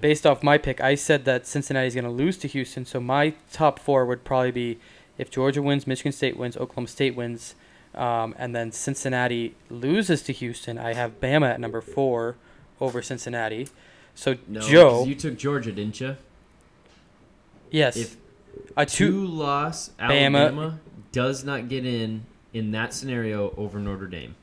Based 0.00 0.24
off 0.26 0.42
my 0.42 0.56
pick, 0.56 0.80
I 0.80 0.94
said 0.94 1.26
that 1.26 1.46
Cincinnati 1.46 1.86
is 1.86 1.94
going 1.94 2.06
to 2.06 2.10
lose 2.10 2.38
to 2.38 2.48
Houston, 2.48 2.86
so 2.86 2.98
my 2.98 3.34
top 3.52 3.78
four 3.78 4.06
would 4.06 4.24
probably 4.24 4.50
be 4.50 4.78
if 5.18 5.30
Georgia 5.30 5.60
wins, 5.60 5.86
Michigan 5.86 6.12
State 6.12 6.38
wins, 6.38 6.56
Oklahoma 6.56 6.88
State 6.88 7.14
wins, 7.14 7.56
um, 7.94 8.34
and 8.38 8.56
then 8.56 8.72
Cincinnati 8.72 9.54
loses 9.68 10.22
to 10.22 10.32
Houston. 10.32 10.78
I 10.78 10.94
have 10.94 11.20
Bama 11.20 11.50
at 11.52 11.60
number 11.60 11.82
four 11.82 12.36
over 12.80 13.02
Cincinnati. 13.02 13.68
So 14.14 14.36
No, 14.46 14.60
Joe, 14.60 15.04
you 15.04 15.14
took 15.14 15.36
Georgia, 15.36 15.72
didn't 15.72 16.00
you? 16.00 16.16
yes, 17.70 17.98
If 17.98 18.16
a 18.78 18.86
two 18.86 19.08
two. 19.10 19.26
loss 19.26 19.90
Bama- 20.00 20.24
Alabama 20.36 20.78
does 21.12 21.44
not 21.44 21.68
get 21.68 21.84
in 21.84 22.24
in 22.54 22.70
that 22.72 22.94
scenario 22.94 23.52
over 23.58 23.78
Notre 23.78 24.06
Dame, 24.06 24.34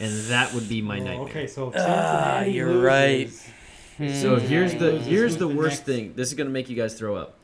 and 0.00 0.12
that 0.30 0.52
would 0.54 0.68
be 0.68 0.80
my 0.82 0.98
Oh, 0.98 1.04
nightmare. 1.04 1.28
Okay, 1.28 1.46
so 1.46 1.68
if 1.68 1.74
Ah, 1.76 1.78
Cincinnati 2.40 2.50
you're 2.52 2.68
loses, 2.68 2.82
right. 2.84 3.30
So 4.10 4.38
Hmm. 4.38 4.46
here's 4.46 4.74
the 4.74 4.92
Loses, 4.92 5.06
here's 5.06 5.32
the 5.36 5.46
the 5.46 5.48
worst 5.48 5.76
next? 5.76 5.86
thing. 5.86 6.12
This 6.16 6.28
is 6.28 6.34
gonna 6.34 6.48
make 6.50 6.68
you 6.70 6.76
guys 6.76 6.94
throw 6.94 7.16
up. 7.16 7.36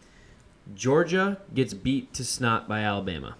Georgia 0.74 1.38
gets 1.54 1.74
beat 1.74 2.12
to 2.14 2.24
snot 2.24 2.66
by 2.66 2.80
Alabama. 2.80 3.36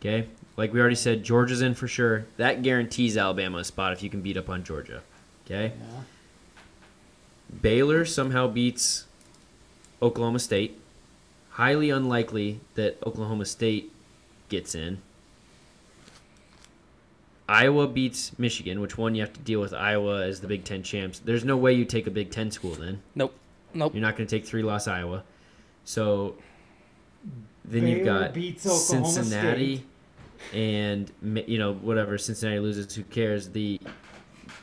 Okay, 0.00 0.28
like 0.56 0.72
we 0.72 0.80
already 0.80 0.94
said, 0.96 1.22
Georgia's 1.24 1.60
in 1.60 1.74
for 1.74 1.88
sure. 1.88 2.24
That 2.36 2.62
guarantees 2.62 3.16
Alabama 3.16 3.58
a 3.58 3.64
spot 3.64 3.92
if 3.92 4.02
you 4.02 4.08
can 4.10 4.20
beat 4.22 4.36
up 4.36 4.48
on 4.48 4.62
Georgia. 4.64 5.02
Okay, 5.44 5.72
Yeah. 5.76 6.02
Baylor 7.60 8.04
somehow 8.04 8.48
beats 8.48 9.04
Oklahoma 10.00 10.38
State. 10.38 10.78
Highly 11.50 11.90
unlikely 11.90 12.60
that 12.76 12.96
Oklahoma 13.06 13.44
State 13.44 13.92
gets 14.48 14.74
in. 14.74 14.98
Iowa 17.52 17.86
beats 17.86 18.32
Michigan, 18.38 18.80
which 18.80 18.96
one 18.96 19.14
you 19.14 19.20
have 19.20 19.32
to 19.34 19.40
deal 19.40 19.60
with 19.60 19.74
Iowa 19.74 20.24
as 20.24 20.40
the 20.40 20.46
Big 20.46 20.64
Ten 20.64 20.82
champs. 20.82 21.18
There's 21.18 21.44
no 21.44 21.56
way 21.56 21.74
you 21.74 21.84
take 21.84 22.06
a 22.06 22.10
Big 22.10 22.30
Ten 22.30 22.50
school 22.50 22.72
then. 22.74 23.02
Nope. 23.14 23.34
Nope. 23.74 23.94
You're 23.94 24.00
not 24.00 24.16
going 24.16 24.26
to 24.26 24.36
take 24.36 24.46
three 24.46 24.62
loss 24.62 24.88
Iowa. 24.88 25.22
So 25.84 26.36
then 27.64 27.86
you've 27.86 28.04
got 28.06 28.32
beats 28.32 28.62
Cincinnati 28.62 29.76
State. 29.76 30.54
and 30.54 31.12
you 31.46 31.58
know 31.58 31.74
whatever 31.74 32.16
Cincinnati 32.16 32.58
loses. 32.60 32.94
Who 32.94 33.02
cares? 33.04 33.50
The 33.50 33.80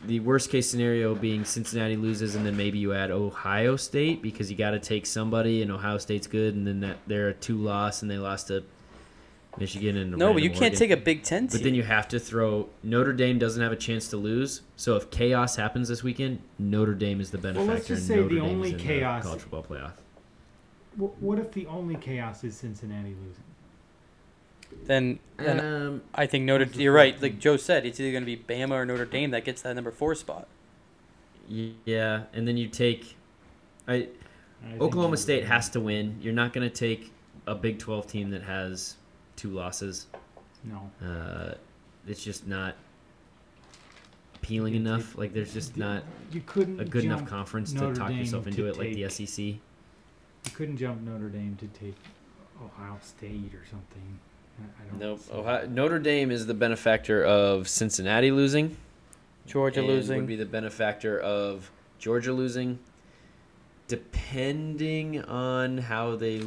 the 0.06 0.20
worst 0.22 0.50
case 0.50 0.70
scenario 0.70 1.14
being 1.14 1.46
Cincinnati 1.46 1.96
loses 1.96 2.36
and 2.36 2.46
then 2.46 2.56
maybe 2.58 2.80
you 2.80 2.94
add 2.94 3.12
Ohio 3.12 3.76
State 3.76 4.22
because 4.22 4.50
you 4.50 4.58
got 4.58 4.72
to 4.72 4.80
take 4.80 5.06
somebody 5.06 5.62
and 5.62 5.72
Ohio 5.72 5.98
State's 5.98 6.28
good 6.28 6.56
and 6.56 6.66
then 6.66 6.80
that 6.80 6.98
they're 7.06 7.30
a 7.30 7.34
two 7.34 7.58
loss 7.58 8.02
and 8.02 8.10
they 8.10 8.18
lost 8.18 8.48
to 8.48 8.64
Michigan 9.58 9.98
and 9.98 10.12
No, 10.12 10.18
but 10.18 10.26
random 10.36 10.44
you 10.44 10.50
can't 10.52 10.78
take 10.78 10.92
a 10.92 10.98
Big 10.98 11.24
Ten 11.24 11.48
team. 11.48 11.58
But 11.58 11.64
then 11.64 11.74
you 11.76 11.84
have 11.84 12.08
to 12.10 12.20
throw 12.20 12.70
Notre 12.84 13.14
Dame 13.14 13.40
doesn't 13.40 13.62
have 13.62 13.72
a 13.72 13.76
chance 13.76 14.08
to 14.10 14.18
lose. 14.18 14.62
So 14.76 14.96
if 14.96 15.10
chaos 15.10 15.56
happens 15.56 15.88
this 15.90 16.04
weekend, 16.04 16.40
Notre 16.60 16.94
Dame 16.94 17.20
is 17.20 17.32
the 17.32 17.38
Well, 17.38 17.54
benefactor. 17.54 17.74
let's 17.74 17.88
just 17.88 18.08
say 18.08 18.16
Notre 18.16 18.30
the 18.30 18.36
Dame 18.42 18.50
only 18.50 18.72
is 18.72 18.78
the 18.78 18.84
chaos- 18.84 19.24
college 19.24 19.42
football 19.42 19.64
playoff. 19.64 19.92
What 20.98 21.40
if 21.40 21.52
the 21.52 21.66
only 21.68 21.96
chaos 21.96 22.44
is 22.44 22.56
Cincinnati 22.56 23.10
losing? 23.10 23.44
then, 24.86 25.18
then 25.38 25.60
Um, 25.60 26.02
I 26.14 26.26
think 26.28 26.46
Notre. 26.46 26.66
You're 26.66 26.94
right. 26.94 27.14
fourth 27.14 27.24
Like? 27.24 27.40
Joe 27.40 27.58
said, 27.58 27.86
it's 27.86 28.00
either 28.00 28.12
going 28.12 28.24
to 28.24 28.26
be 28.26 28.38
Bama 28.38 28.72
or 28.72 28.86
Notre 28.86 29.06
Dame 29.06 29.32
that 29.32 29.44
gets 29.46 29.62
that 29.64 29.74
number 29.76 29.92
four 29.92 30.14
spot. 30.16 30.48
yeah, 31.48 32.24
and 32.34 32.48
then 32.48 32.56
you 32.58 32.68
take, 32.68 33.16
I 33.88 34.10
I 34.64 34.78
Oklahoma 34.80 35.18
State 35.18 35.46
has 35.46 35.70
to 35.72 35.80
win. 35.80 36.18
You're 36.22 36.34
not 36.34 36.54
going 36.54 36.70
to 36.70 36.74
take 36.76 37.12
a 37.48 37.56
Big 37.56 37.80
12 37.80 38.06
team 38.08 38.30
that 38.32 38.44
has 38.44 38.98
two 39.40 39.50
losses. 39.52 40.08
No. 40.66 40.92
Uh, 41.06 41.54
it's 42.08 42.24
just 42.24 42.46
not 42.46 42.76
appealing 44.36 44.74
You 44.74 44.80
enough. 44.82 45.10
take- 45.12 45.18
Like 45.18 45.34
there's 45.34 45.54
just 45.54 45.78
You- 45.78 45.84
not 45.84 46.04
You 46.32 46.42
couldn't 46.46 46.80
a 46.80 46.86
good 46.86 47.06
enough 47.06 47.26
conference 47.26 47.72
Notre 47.74 47.94
to 47.94 48.00
talk 48.00 48.10
Dame 48.10 48.20
yourself 48.20 48.48
into 48.48 48.64
to 48.64 48.68
it 48.68 48.78
like 48.78 48.94
the 48.94 49.04
SEC. 49.10 49.44
You 49.46 50.52
couldn't 50.54 50.78
jump 50.78 51.02
Notre 51.02 51.30
Dame 51.30 51.56
to 51.60 51.68
take 51.68 51.96
Ohio 52.62 52.98
State 53.02 53.54
or 53.54 53.66
something. 53.70 54.20
I- 54.60 54.84
I 54.84 54.88
don't 54.90 55.00
Nope. 55.00 55.22
Ohio, 55.32 55.68
Notre 55.68 56.00
Dame 56.00 56.32
is 56.32 56.46
the 56.46 56.54
benefactor 56.54 57.24
of 57.24 57.68
Cincinnati 57.70 58.32
losing. 58.32 58.76
Georgia 59.48 59.82
losing. 59.82 60.18
would 60.18 60.28
be 60.28 60.36
the 60.36 60.46
benefactor 60.46 61.18
of 61.20 61.72
Georgia 61.98 62.34
losing, 62.34 62.78
depending 63.88 65.22
on 65.24 65.78
how 65.78 66.16
they. 66.18 66.44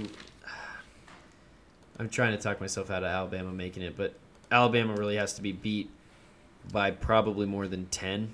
I'm 2.03 2.09
trying 2.09 2.37
to 2.37 2.43
talk 2.43 2.61
myself 2.61 2.91
out 2.91 3.05
of 3.05 3.11
Alabama 3.11 3.53
making 3.53 3.85
it, 3.85 3.97
but 3.97 4.15
Alabama 4.51 4.95
really 4.95 5.15
has 5.15 5.35
to 5.35 5.43
be 5.43 5.53
beat 5.53 5.89
by 6.73 6.91
probably 6.91 7.47
more 7.47 7.69
than 7.69 7.87
ten 7.87 8.33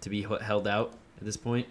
to 0.00 0.10
be 0.10 0.22
held 0.22 0.66
out 0.66 0.92
at 1.18 1.24
this 1.24 1.36
point. 1.36 1.68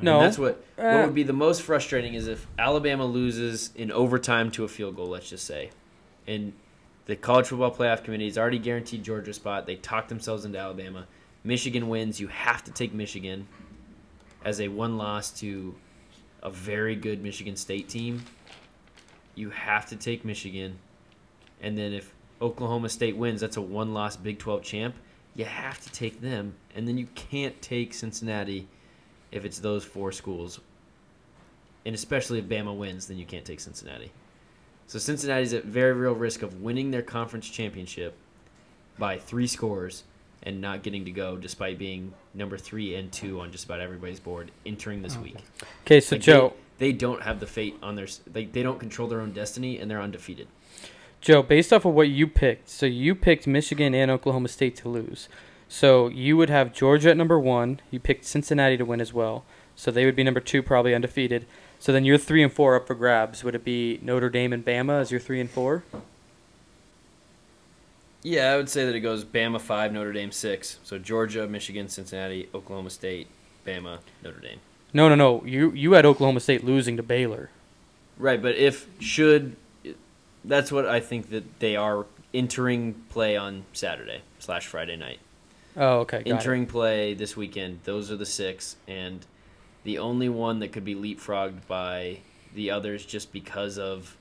No. 0.00 0.18
And 0.18 0.26
that's 0.26 0.38
what 0.38 0.64
what 0.76 0.86
Uh, 0.86 1.06
would 1.06 1.14
be 1.14 1.24
the 1.24 1.32
most 1.32 1.62
frustrating 1.62 2.14
is 2.14 2.28
if 2.28 2.46
Alabama 2.56 3.04
loses 3.04 3.72
in 3.74 3.90
overtime 3.90 4.52
to 4.52 4.62
a 4.62 4.68
field 4.68 4.94
goal, 4.94 5.08
let's 5.08 5.28
just 5.28 5.44
say. 5.44 5.70
And 6.28 6.52
the 7.06 7.16
college 7.16 7.48
football 7.48 7.74
playoff 7.74 8.04
committee 8.04 8.26
has 8.26 8.38
already 8.38 8.60
guaranteed 8.60 9.02
Georgia 9.02 9.32
spot. 9.32 9.66
They 9.66 9.74
talked 9.74 10.08
themselves 10.08 10.44
into 10.44 10.58
Alabama. 10.60 11.08
Michigan 11.42 11.88
wins, 11.88 12.20
you 12.20 12.28
have 12.28 12.62
to 12.62 12.70
take 12.70 12.94
Michigan 12.94 13.48
as 14.44 14.60
a 14.60 14.68
one 14.68 14.98
loss 14.98 15.32
to 15.40 15.74
a 16.44 16.50
very 16.50 16.94
good 16.94 17.24
Michigan 17.24 17.56
State 17.56 17.88
team. 17.88 18.24
You 19.34 19.50
have 19.50 19.86
to 19.86 19.96
take 19.96 20.24
Michigan. 20.24 20.78
And 21.60 21.76
then 21.76 21.92
if 21.92 22.14
Oklahoma 22.40 22.88
State 22.88 23.16
wins, 23.16 23.40
that's 23.40 23.56
a 23.56 23.62
one 23.62 23.94
loss 23.94 24.16
Big 24.16 24.38
12 24.38 24.62
champ. 24.62 24.94
You 25.34 25.44
have 25.44 25.80
to 25.82 25.90
take 25.92 26.20
them. 26.20 26.54
And 26.74 26.86
then 26.86 26.96
you 26.98 27.08
can't 27.14 27.60
take 27.60 27.94
Cincinnati 27.94 28.68
if 29.32 29.44
it's 29.44 29.58
those 29.58 29.84
four 29.84 30.12
schools. 30.12 30.60
And 31.86 31.94
especially 31.94 32.38
if 32.38 32.46
Bama 32.46 32.74
wins, 32.76 33.06
then 33.06 33.18
you 33.18 33.26
can't 33.26 33.44
take 33.44 33.60
Cincinnati. 33.60 34.10
So 34.86 34.98
Cincinnati's 34.98 35.52
at 35.52 35.64
very 35.64 35.92
real 35.92 36.14
risk 36.14 36.42
of 36.42 36.62
winning 36.62 36.90
their 36.90 37.02
conference 37.02 37.48
championship 37.48 38.16
by 38.98 39.18
three 39.18 39.46
scores 39.46 40.04
and 40.42 40.60
not 40.60 40.82
getting 40.82 41.04
to 41.06 41.10
go 41.10 41.36
despite 41.36 41.78
being 41.78 42.12
number 42.34 42.58
three 42.58 42.94
and 42.94 43.10
two 43.10 43.40
on 43.40 43.50
just 43.50 43.64
about 43.64 43.80
everybody's 43.80 44.20
board 44.20 44.50
entering 44.66 45.00
this 45.02 45.14
Okay. 45.14 45.22
week. 45.22 45.36
okay, 45.86 46.00
so 46.00 46.16
Like, 46.16 46.22
Joe, 46.22 46.52
they, 46.78 46.86
they 46.90 46.92
don't 46.92 47.22
have 47.22 47.40
the 47.40 47.46
fate 47.46 47.76
on 47.82 47.94
their 47.96 48.06
s- 48.06 48.20
they, 48.26 48.44
they 48.44 48.62
don't 48.62 48.80
control 48.80 49.08
their 49.08 49.20
own 49.20 49.32
destiny 49.32 49.78
and 49.78 49.90
they're 49.90 50.00
undefeated. 50.00 50.48
Joe, 51.20 51.42
based 51.42 51.72
off 51.72 51.84
of 51.84 51.94
what 51.94 52.08
you 52.08 52.26
picked, 52.26 52.68
so 52.68 52.84
you 52.86 53.14
picked 53.14 53.46
Michigan 53.46 53.94
and 53.94 54.10
Oklahoma 54.10 54.48
State 54.48 54.76
to 54.76 54.88
lose. 54.88 55.28
So 55.68 56.08
you 56.08 56.36
would 56.36 56.50
have 56.50 56.74
Georgia 56.74 57.10
at 57.10 57.16
number 57.16 57.38
one. 57.40 57.80
You 57.90 57.98
picked 57.98 58.26
Cincinnati 58.26 58.76
to 58.76 58.84
win 58.84 59.00
as 59.00 59.12
well. 59.12 59.44
So 59.74 59.90
they 59.90 60.04
would 60.04 60.14
be 60.14 60.22
number 60.22 60.40
two, 60.40 60.62
probably 60.62 60.94
undefeated. 60.94 61.46
So 61.78 61.92
then 61.92 62.04
your 62.04 62.18
three 62.18 62.42
and 62.42 62.52
four 62.52 62.76
up 62.76 62.86
for 62.86 62.94
grabs. 62.94 63.42
Would 63.42 63.54
it 63.54 63.64
be 63.64 63.98
Notre 64.02 64.30
Dame 64.30 64.52
and 64.52 64.64
Bama 64.64 65.00
as 65.00 65.10
your 65.10 65.20
three 65.20 65.40
and 65.40 65.50
four? 65.50 65.82
Yeah, 68.22 68.52
I 68.52 68.56
would 68.56 68.68
say 68.68 68.86
that 68.86 68.94
it 68.94 69.00
goes 69.00 69.24
Bama 69.24 69.60
five, 69.60 69.92
Notre 69.92 70.12
Dame 70.12 70.32
six. 70.32 70.78
So 70.84 70.98
Georgia, 70.98 71.46
Michigan, 71.46 71.88
Cincinnati, 71.88 72.48
Oklahoma 72.54 72.90
State, 72.90 73.26
Bama, 73.66 73.98
Notre 74.22 74.40
Dame. 74.40 74.60
No, 74.94 75.08
no, 75.08 75.16
no. 75.16 75.44
You 75.44 75.72
you 75.72 75.92
had 75.92 76.06
Oklahoma 76.06 76.40
State 76.40 76.64
losing 76.64 76.96
to 76.96 77.02
Baylor. 77.02 77.50
Right, 78.16 78.40
but 78.40 78.54
if 78.54 78.86
should 79.00 79.56
that's 80.44 80.70
what 80.70 80.86
I 80.86 81.00
think 81.00 81.30
that 81.30 81.58
they 81.58 81.74
are 81.76 82.06
entering 82.32 82.94
play 83.10 83.36
on 83.36 83.64
Saturday 83.72 84.22
slash 84.38 84.66
Friday 84.66 84.96
night. 84.96 85.18
Oh, 85.76 86.00
okay. 86.00 86.18
Got 86.18 86.26
it. 86.26 86.30
entering 86.30 86.66
play 86.66 87.14
this 87.14 87.36
weekend. 87.36 87.80
Those 87.84 88.10
are 88.10 88.16
the 88.16 88.26
six, 88.26 88.76
and 88.86 89.26
the 89.82 89.98
only 89.98 90.28
one 90.28 90.60
that 90.60 90.68
could 90.68 90.84
be 90.84 90.94
leapfrogged 90.94 91.66
by 91.66 92.18
the 92.54 92.70
others 92.70 93.04
just 93.04 93.32
because 93.32 93.78
of 93.78 94.16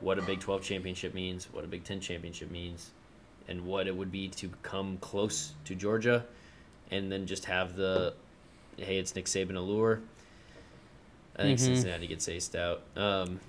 what 0.00 0.18
a 0.18 0.22
Big 0.22 0.40
12 0.40 0.62
championship 0.62 1.14
means, 1.14 1.48
what 1.52 1.64
a 1.64 1.66
Big 1.66 1.84
10 1.84 2.00
championship 2.00 2.50
means, 2.50 2.90
and 3.48 3.64
what 3.64 3.86
it 3.86 3.96
would 3.96 4.12
be 4.12 4.28
to 4.28 4.50
come 4.62 4.98
close 4.98 5.52
to 5.64 5.74
Georgia, 5.74 6.24
and 6.90 7.10
then 7.10 7.26
just 7.26 7.46
have 7.46 7.76
the 7.76 8.12
hey, 8.80 8.98
it's 8.98 9.14
Nick 9.14 9.26
Saban 9.26 9.56
allure. 9.56 10.00
I 11.36 11.42
think 11.42 11.58
Mhm. 11.58 11.62
Cincinnati 11.62 12.06
gets 12.06 12.26
aced 12.26 12.54
out. 12.58 12.82
Um, 12.96 13.40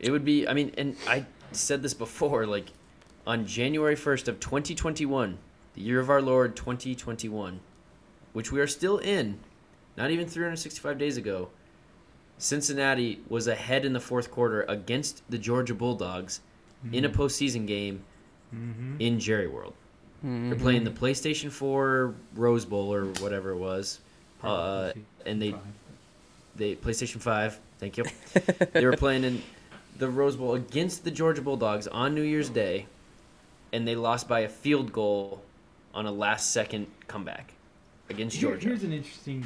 it 0.00 0.10
would 0.10 0.24
be. 0.24 0.46
I 0.48 0.54
mean, 0.54 0.72
and 0.78 0.96
I 1.06 1.26
said 1.52 1.82
this 1.82 1.94
before. 1.94 2.46
Like 2.46 2.66
on 3.26 3.46
January 3.46 3.94
first 3.96 4.26
of 4.28 4.40
2021, 4.40 5.38
the 5.74 5.80
year 5.80 6.00
of 6.00 6.10
our 6.10 6.20
Lord 6.22 6.56
2021, 6.56 7.60
which 8.32 8.50
we 8.52 8.60
are 8.60 8.66
still 8.66 8.98
in, 8.98 9.38
not 9.96 10.10
even 10.10 10.26
365 10.26 10.98
days 10.98 11.16
ago. 11.16 11.50
Cincinnati 12.38 13.20
was 13.28 13.46
ahead 13.46 13.84
in 13.84 13.92
the 13.92 14.00
fourth 14.00 14.30
quarter 14.30 14.62
against 14.62 15.22
the 15.30 15.38
Georgia 15.38 15.74
Bulldogs, 15.74 16.40
in 16.92 17.04
a 17.04 17.08
postseason 17.08 17.66
game 17.66 18.02
Mm-hmm. 18.54 18.96
in 19.00 19.18
Jerry 19.18 19.48
World. 19.48 19.74
They're 20.22 20.54
playing 20.54 20.84
the 20.84 20.90
PlayStation 20.90 21.50
4 21.50 22.14
Rose 22.34 22.64
Bowl 22.64 22.92
or 22.94 23.06
whatever 23.20 23.50
it 23.50 23.56
was. 23.58 24.00
Uh, 24.44 24.92
and 25.26 25.40
they 25.40 25.54
they 26.56 26.76
PlayStation 26.76 27.20
5. 27.20 27.58
Thank 27.78 27.96
you. 27.96 28.04
they 28.72 28.84
were 28.84 28.96
playing 28.96 29.24
in 29.24 29.42
the 29.98 30.08
Rose 30.08 30.36
Bowl 30.36 30.54
against 30.54 31.04
the 31.04 31.10
Georgia 31.10 31.42
Bulldogs 31.42 31.86
on 31.88 32.14
New 32.14 32.22
Year's 32.22 32.48
Day, 32.48 32.86
and 33.72 33.86
they 33.86 33.96
lost 33.96 34.28
by 34.28 34.40
a 34.40 34.48
field 34.48 34.92
goal 34.92 35.42
on 35.94 36.06
a 36.06 36.12
last 36.12 36.52
second 36.52 36.86
comeback 37.08 37.52
against 38.10 38.36
Here- 38.36 38.50
Georgia. 38.50 38.68
here's 38.68 38.82
an 38.84 38.92
interesting 38.92 39.44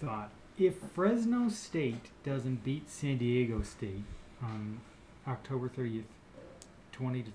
thought. 0.00 0.30
If 0.58 0.76
Fresno 0.94 1.48
State 1.48 2.10
doesn't 2.24 2.62
beat 2.64 2.88
San 2.90 3.18
Diego 3.18 3.62
State 3.62 4.04
on 4.42 4.80
October 5.26 5.68
30th, 5.68 6.04
20 6.92 7.22
to 7.22 7.30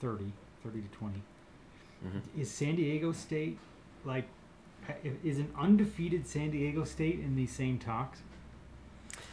30, 0.00 0.32
30 0.62 0.80
to 0.82 0.88
20, 0.88 1.22
Mhm. 2.04 2.20
is 2.40 2.50
San 2.50 2.76
Diego 2.76 3.12
State 3.12 3.58
like 4.04 4.24
i- 4.24 4.28
is 5.24 5.38
an 5.38 5.50
undefeated 5.58 6.26
San 6.26 6.50
Diego 6.50 6.84
State 6.84 7.20
in 7.20 7.36
these 7.36 7.52
same 7.52 7.78
talks? 7.78 8.20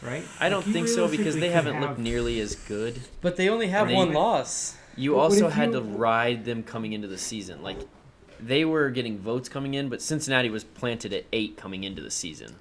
Right? 0.02 0.24
I 0.40 0.50
don't 0.50 0.66
Like, 0.66 0.74
think 0.74 0.88
so 0.88 1.08
because 1.08 1.36
they 1.36 1.50
haven't 1.50 1.80
looked 1.82 2.00
nearly 2.00 2.40
as 2.40 2.56
good. 2.56 3.02
But 3.22 3.38
they 3.38 3.50
only 3.50 3.68
have 3.68 3.84
And 3.84 3.92
they- 3.92 3.96
one 3.96 4.14
loss. 4.14 4.76
You 4.98 5.12
But 5.14 5.18
also 5.20 5.50
had 5.50 5.70
you- 5.70 5.74
to 5.76 5.82
ride 5.82 6.46
them 6.46 6.64
coming 6.64 6.94
into 6.94 7.08
the 7.08 7.18
season. 7.18 7.62
Like 7.62 7.78
they 8.40 8.66
were 8.66 8.90
getting 8.90 9.18
votes 9.18 9.50
coming 9.50 9.74
in, 9.74 9.90
but 9.90 10.02
Cincinnati 10.02 10.50
was 10.50 10.64
planted 10.64 11.14
at 11.14 11.26
eight 11.34 11.58
coming 11.58 11.84
into 11.84 12.02
the 12.02 12.12
season. 12.12 12.56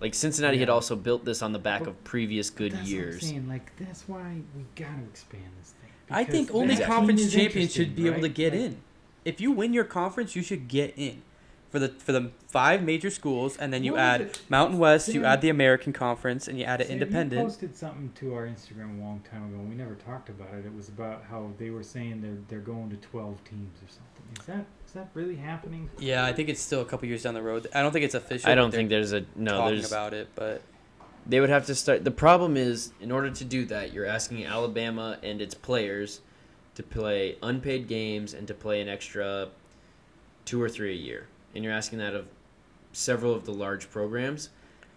Like 0.00 0.14
Cincinnati 0.14 0.58
had 0.58 0.68
also 0.68 0.96
built 0.96 1.24
this 1.24 1.40
on 1.42 1.52
the 1.52 1.58
back 1.58 1.80
But 1.80 1.90
of 1.90 2.04
previous 2.04 2.50
good 2.50 2.72
That's 2.72 2.88
years. 2.90 3.14
What 3.16 3.22
I'm 3.22 3.28
saying. 3.28 3.48
Like 3.48 3.76
that's 3.78 4.08
why 4.08 4.36
we 4.56 4.64
got 4.76 4.96
to 4.96 5.04
expand 5.04 5.44
this 5.60 5.70
thing. 5.80 5.90
I 6.10 6.24
think 6.24 6.50
only 6.52 6.76
conference 6.76 7.32
champions 7.32 7.72
should 7.72 7.88
interesting, 7.88 7.94
be 7.94 8.08
able 8.10 8.20
to 8.22 8.28
get 8.28 8.52
Like, 8.52 8.60
in. 8.62 8.76
If 9.24 9.40
you 9.40 9.52
win 9.52 9.72
your 9.72 9.84
conference, 9.84 10.36
you 10.36 10.42
should 10.42 10.68
get 10.68 10.92
in. 10.96 11.22
For 11.74 11.80
the 11.80 11.88
for 11.88 12.12
the 12.12 12.30
five 12.46 12.84
major 12.84 13.10
schools, 13.10 13.56
and 13.56 13.72
then 13.72 13.82
you 13.82 13.94
What 13.94 14.00
add? 14.00 14.38
Mountain 14.48 14.78
West, 14.78 15.08
you 15.08 15.24
add 15.24 15.40
the 15.40 15.48
American 15.48 15.92
Conference, 15.92 16.46
and 16.46 16.56
you 16.56 16.64
add 16.64 16.80
an 16.80 16.86
Sam, 16.86 16.92
independent. 16.92 17.40
You 17.40 17.48
posted 17.48 17.76
something 17.76 18.12
to 18.14 18.32
our 18.32 18.46
Instagram 18.46 19.00
a 19.00 19.02
long 19.02 19.24
time 19.28 19.42
ago. 19.48 19.56
and 19.58 19.68
We 19.68 19.74
never 19.74 19.96
talked 19.96 20.28
about 20.28 20.54
it. 20.54 20.64
It 20.64 20.72
was 20.72 20.88
about 20.88 21.24
how 21.28 21.50
they 21.58 21.70
were 21.70 21.82
saying 21.82 22.20
they're 22.20 22.38
they're 22.46 22.64
going 22.64 22.90
to 22.90 22.96
twelve 22.98 23.42
teams 23.42 23.76
or 23.82 23.88
something. 23.88 24.24
Is 24.38 24.46
that 24.46 24.66
is 24.86 24.92
that 24.92 25.08
really 25.14 25.34
happening? 25.34 25.90
Yeah, 25.98 26.24
I 26.24 26.32
think 26.32 26.48
it's 26.48 26.60
still 26.60 26.80
a 26.80 26.84
couple 26.84 27.08
years 27.08 27.24
down 27.24 27.34
the 27.34 27.42
road. 27.42 27.66
I 27.74 27.82
don't 27.82 27.90
think 27.90 28.04
it's 28.04 28.14
official. 28.14 28.48
I 28.48 28.54
don't 28.54 28.70
think 28.70 28.88
there's 28.88 29.12
a 29.12 29.24
no. 29.34 29.58
talking 29.58 29.74
There's 29.74 29.90
about 29.90 30.14
it, 30.14 30.28
but 30.36 30.62
they 31.26 31.40
would 31.40 31.50
have 31.50 31.66
to 31.66 31.74
start. 31.74 32.04
The 32.04 32.12
problem 32.12 32.56
is, 32.56 32.92
in 33.00 33.10
order 33.10 33.30
to 33.30 33.44
do 33.44 33.64
that, 33.64 33.92
you're 33.92 34.06
asking 34.06 34.46
Alabama 34.46 35.18
and 35.24 35.42
its 35.42 35.56
players 35.56 36.20
to 36.76 36.84
play 36.84 37.36
unpaid 37.42 37.88
games 37.88 38.32
and 38.32 38.46
to 38.46 38.54
play 38.54 38.80
an 38.80 38.88
extra 38.88 39.48
two 40.44 40.62
or 40.62 40.68
three 40.68 40.92
a 40.92 40.96
year, 40.96 41.26
and 41.54 41.64
you're 41.64 41.72
asking 41.72 41.98
that 41.98 42.14
of 42.14 42.26
several 42.92 43.34
of 43.34 43.44
the 43.44 43.52
large 43.52 43.90
programs, 43.90 44.50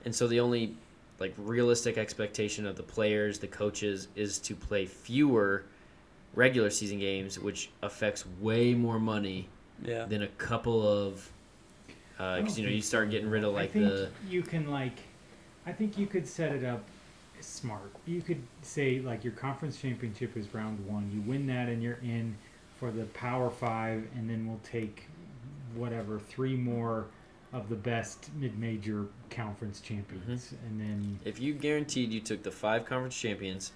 and 0.05 0.13
so 0.13 0.27
the 0.27 0.39
only 0.39 0.75
like 1.19 1.34
realistic 1.38 1.97
expectation 1.97 2.65
of 2.65 2.75
the 2.75 2.84
players, 2.84 3.39
the 3.39 3.47
coaches, 3.47 4.07
is 4.15 4.38
to 4.39 4.55
play 4.55 4.85
fewer 4.85 5.63
regular 6.35 6.69
season 6.69 6.99
games, 6.99 7.39
which 7.39 7.69
affects 7.81 8.25
way 8.39 8.73
more 8.73 8.99
money 8.99 9.49
yeah. 9.84 10.05
than 10.05 10.23
a 10.23 10.27
couple 10.27 10.88
of. 10.88 11.29
Uh, 12.19 12.38
because 12.38 12.55
don't 12.55 12.63
you 12.63 12.69
know 12.69 12.75
you 12.75 12.81
start 12.81 13.11
getting 13.11 13.29
rid 13.29 13.43
of 13.43 13.53
like 13.53 13.69
I 13.69 13.73
think 13.73 13.85
the 13.85 14.09
you 14.27 14.41
can 14.41 14.71
like, 14.71 14.99
I 15.65 15.71
think 15.71 15.97
you 15.97 16.07
could 16.07 16.27
set 16.27 16.51
it 16.51 16.63
up 16.63 16.84
smart. 17.41 17.91
You 18.05 18.21
could 18.21 18.41
say 18.61 18.99
like 18.99 19.23
your 19.23 19.34
conference 19.34 19.79
championship 19.79 20.35
is 20.35 20.51
round 20.53 20.85
one. 20.88 21.11
You 21.13 21.21
win 21.21 21.45
that 21.47 21.69
and 21.69 21.81
you're 21.81 21.99
in 22.01 22.35
for 22.79 22.91
the 22.91 23.05
Power 23.05 23.49
Five, 23.49 24.07
and 24.15 24.29
then 24.29 24.47
we'll 24.47 24.61
take 24.63 25.07
whatever 25.78 26.20
three 26.20 26.56
more 26.56 27.06
of 27.54 27.70
the 27.70 27.76
best 27.76 28.30
mid-major 28.36 29.06
conference 29.30 29.80
champions, 29.80 30.48
Mm-hmm. 30.48 30.66
and 30.68 30.82
then 30.82 31.20
if 31.26 31.40
you 31.40 31.54
guaranteed 31.54 32.12
you 32.12 32.20
took 32.20 32.44
the 32.44 32.52
five 32.52 32.86
conference 32.86 33.18
champions 33.18 33.72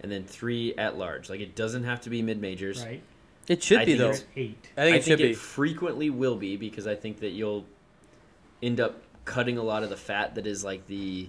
and 0.00 0.10
then 0.10 0.24
three 0.24 0.74
at 0.76 0.96
large, 0.96 1.28
like 1.28 1.40
it 1.40 1.54
doesn't 1.54 1.84
have 1.84 2.00
to 2.02 2.10
be 2.10 2.22
mid 2.22 2.40
majors. 2.40 2.82
right, 2.82 3.02
It 3.48 3.62
should 3.62 3.78
I 3.80 3.84
be 3.84 3.92
think 3.92 3.98
though. 3.98 4.08
it's- 4.10 4.24
eight. 4.36 4.68
I 4.76 4.82
think 4.84 4.96
it 4.96 5.04
should 5.04 5.18
be. 5.18 5.34
frequently 5.34 6.08
will 6.10 6.36
be 6.36 6.56
because 6.56 6.86
I 6.86 6.94
think 6.94 7.20
that 7.20 7.30
you'll 7.30 7.66
end 8.62 8.80
up 8.80 9.02
cutting 9.26 9.58
a 9.58 9.62
lot 9.62 9.82
of 9.82 9.90
the 9.90 9.96
fat 9.96 10.34
that 10.36 10.46
is 10.46 10.64
like 10.64 10.86
the 10.86 11.28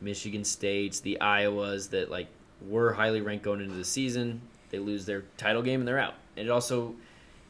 Michigan 0.00 0.44
States, 0.44 1.00
the 1.00 1.18
Iowas 1.20 1.90
that 1.90 2.10
like 2.10 2.28
were 2.66 2.92
highly 2.92 3.20
ranked 3.20 3.44
going 3.44 3.60
into 3.60 3.74
the 3.74 3.84
season. 3.84 4.40
They 4.70 4.78
lose 4.78 5.04
their 5.04 5.24
title 5.36 5.62
game 5.62 5.80
and 5.80 5.88
they're 5.88 5.98
out. 5.98 6.14
And 6.36 6.46
it 6.46 6.50
also 6.50 6.94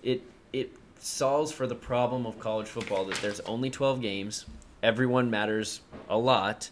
it 0.02 0.22
it 0.54 0.72
solves 1.02 1.52
for 1.52 1.66
the 1.66 1.74
problem 1.74 2.26
of 2.26 2.38
college 2.38 2.66
football 2.66 3.04
that 3.06 3.16
there's 3.22 3.40
only 3.40 3.70
12 3.70 4.00
games. 4.00 4.46
Everyone 4.82 5.30
matters 5.30 5.80
a 6.08 6.16
lot. 6.18 6.70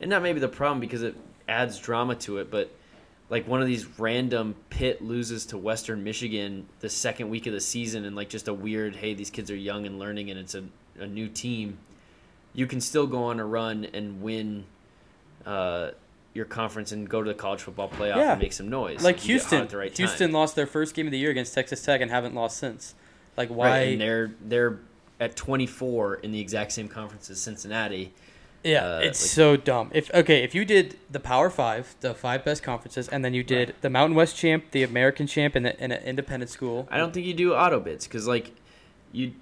And 0.00 0.10
not 0.10 0.22
maybe 0.22 0.40
the 0.40 0.48
problem 0.48 0.80
because 0.80 1.02
it 1.02 1.14
adds 1.48 1.78
drama 1.78 2.14
to 2.16 2.38
it, 2.38 2.50
but 2.50 2.70
like 3.30 3.48
one 3.48 3.60
of 3.60 3.66
these 3.66 3.86
random 3.98 4.54
Pitt 4.70 5.02
loses 5.02 5.46
to 5.46 5.58
Western 5.58 6.04
Michigan 6.04 6.66
the 6.80 6.88
second 6.88 7.28
week 7.30 7.46
of 7.46 7.52
the 7.52 7.60
season, 7.60 8.04
and 8.04 8.14
like 8.14 8.28
just 8.28 8.46
a 8.48 8.54
weird, 8.54 8.94
hey, 8.96 9.14
these 9.14 9.30
kids 9.30 9.50
are 9.50 9.56
young 9.56 9.86
and 9.86 9.98
learning, 9.98 10.30
and 10.30 10.38
it's 10.38 10.54
a, 10.54 10.64
a 10.98 11.06
new 11.06 11.28
team. 11.28 11.78
You 12.54 12.66
can 12.66 12.80
still 12.80 13.06
go 13.06 13.24
on 13.24 13.40
a 13.40 13.44
run 13.44 13.86
and 13.92 14.22
win 14.22 14.64
uh, 15.44 15.90
your 16.34 16.44
conference 16.44 16.92
and 16.92 17.08
go 17.08 17.22
to 17.22 17.28
the 17.28 17.34
college 17.34 17.60
football 17.62 17.88
playoff 17.88 18.16
Yeah. 18.16 18.32
and 18.32 18.40
make 18.42 18.52
some 18.52 18.68
noise. 18.68 19.02
Like 19.02 19.26
You 19.26 19.38
get 19.38 19.42
hot 19.46 19.50
Houston. 19.60 19.78
right 19.78 19.96
Houston 19.96 20.28
time. 20.28 20.34
lost 20.34 20.54
their 20.56 20.66
first 20.66 20.94
game 20.94 21.06
of 21.06 21.12
the 21.12 21.18
year 21.18 21.30
against 21.30 21.54
Texas 21.54 21.82
Tech 21.82 22.00
and 22.00 22.10
haven't 22.10 22.34
lost 22.34 22.58
since. 22.58 22.94
Like 23.36 23.48
why? 23.48 23.68
Right, 23.68 23.80
and 23.92 24.00
they're 24.00 24.30
they're 24.42 24.78
at 25.20 25.34
24 25.36 26.16
in 26.16 26.32
the 26.32 26.40
exact 26.40 26.72
same 26.72 26.88
conference 26.88 27.30
as 27.30 27.40
Cincinnati. 27.40 28.12
Yeah, 28.64 28.84
Uh, 28.84 28.98
it's 28.98 29.22
like- 29.22 29.30
so 29.30 29.56
dumb. 29.56 29.90
If 29.94 30.12
okay, 30.12 30.42
if 30.42 30.54
you 30.54 30.64
did 30.64 30.96
the 31.10 31.20
Power 31.20 31.50
Five, 31.50 31.94
the 32.00 32.14
five 32.14 32.44
best 32.44 32.62
conferences, 32.62 33.08
and 33.08 33.24
then 33.24 33.32
you 33.32 33.44
did 33.44 33.74
the 33.80 33.90
Mountain 33.90 34.16
West 34.16 34.36
champ, 34.36 34.70
the 34.72 34.82
American 34.82 35.26
champ, 35.26 35.54
and, 35.54 35.64
the, 35.66 35.80
and 35.80 35.92
an 35.92 36.02
independent 36.02 36.50
school, 36.50 36.88
I 36.90 36.98
don't 36.98 37.12
think 37.14 37.26
you 37.26 37.34
do 37.34 37.54
auto 37.54 37.78
bids 37.80 38.06
because 38.06 38.26
like 38.26 38.52
you 39.12 39.32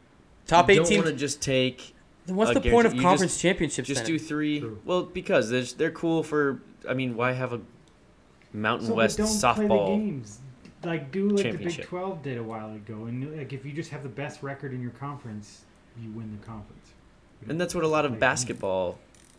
top 0.46 0.68
you 0.68 0.74
eight 0.74 0.76
don't 0.78 0.86
teams. 0.86 1.04
want 1.04 1.14
to 1.14 1.18
just 1.18 1.40
take 1.40 1.94
Then 2.26 2.36
what's 2.36 2.50
uh, 2.50 2.54
the 2.60 2.70
point 2.70 2.86
of 2.86 2.94
you 2.94 3.00
conference 3.00 3.32
just- 3.32 3.42
championships? 3.42 3.88
Just 3.88 4.02
then? 4.02 4.06
do 4.12 4.18
three. 4.18 4.60
True. 4.60 4.80
Well, 4.84 5.04
because 5.04 5.48
they're 5.48 5.62
they're 5.62 5.90
cool 5.90 6.22
for. 6.22 6.60
I 6.88 6.92
mean, 6.94 7.16
why 7.16 7.32
have 7.32 7.52
a 7.54 7.60
Mountain 8.52 8.88
So 8.88 8.94
West 8.94 9.16
but 9.18 9.26
play 9.26 9.66
the 9.66 9.72
softball? 9.72 10.26
Games. 10.84 11.00
Like 11.02 11.12
do 11.12 11.28
like 11.30 11.52
the 11.52 11.64
Big. 11.64 11.82
Twelve 11.82 12.22
did 12.22 12.38
a 12.38 12.42
while 12.42 12.72
ago, 12.74 13.04
and 13.06 13.36
like 13.36 13.52
if 13.52 13.64
you 13.64 13.72
just 13.72 13.90
have 13.90 14.02
the 14.02 14.08
best 14.08 14.42
record 14.42 14.72
in 14.72 14.80
your 14.80 14.92
conference, 14.92 15.62
you 16.00 16.10
win 16.10 16.36
the 16.38 16.46
conference. 16.46 16.90
And 17.48 17.60
that's 17.60 17.74
what 17.74 17.84
a 17.84 17.88
lot 17.88 18.04
of 18.04 18.12
games. 18.12 18.20
basketball 18.20 18.98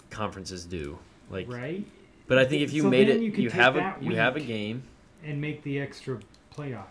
conferences 0.09 0.65
do. 0.65 0.97
Like, 1.29 1.49
right? 1.49 1.85
but 2.27 2.37
I 2.37 2.45
think 2.45 2.61
if 2.61 2.73
you 2.73 2.83
So 2.83 2.89
made 2.89 3.09
it, 3.09 3.21
you 3.21 3.31
you, 3.31 3.49
have 3.49 3.75
a 3.75 3.95
you 3.99 4.15
have 4.15 4.35
a 4.35 4.41
game. 4.41 4.83
And 5.23 5.41
make 5.41 5.63
the 5.63 5.79
extra 5.79 6.19
playoff. 6.55 6.85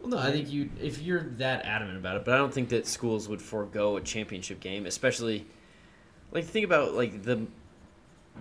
Well, 0.00 0.10
no, 0.10 0.18
I 0.18 0.30
think 0.30 0.50
you 0.50 0.70
if 0.80 1.02
you're 1.02 1.24
that 1.38 1.64
adamant 1.64 1.98
about 1.98 2.16
it, 2.16 2.24
but 2.24 2.34
I 2.34 2.38
don't 2.38 2.52
think 2.52 2.70
that 2.70 2.86
schools 2.86 3.28
would 3.28 3.42
forego 3.42 3.96
a 3.96 4.00
championship 4.00 4.60
game, 4.60 4.86
especially 4.86 5.46
like 6.32 6.44
think 6.44 6.64
about 6.64 6.94
like 6.94 7.22
the 7.22 7.46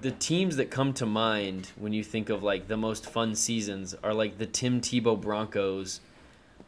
the 0.01 0.11
teams 0.11 0.57
that 0.57 0.69
come 0.69 0.93
to 0.93 1.05
mind 1.05 1.71
when 1.75 1.93
you 1.93 2.03
think 2.03 2.29
of 2.29 2.43
like 2.43 2.67
the 2.67 2.77
most 2.77 3.05
fun 3.05 3.35
seasons 3.35 3.95
are 4.03 4.13
like 4.13 4.37
the 4.37 4.45
Tim 4.45 4.81
Tebow 4.81 5.19
Broncos 5.19 6.01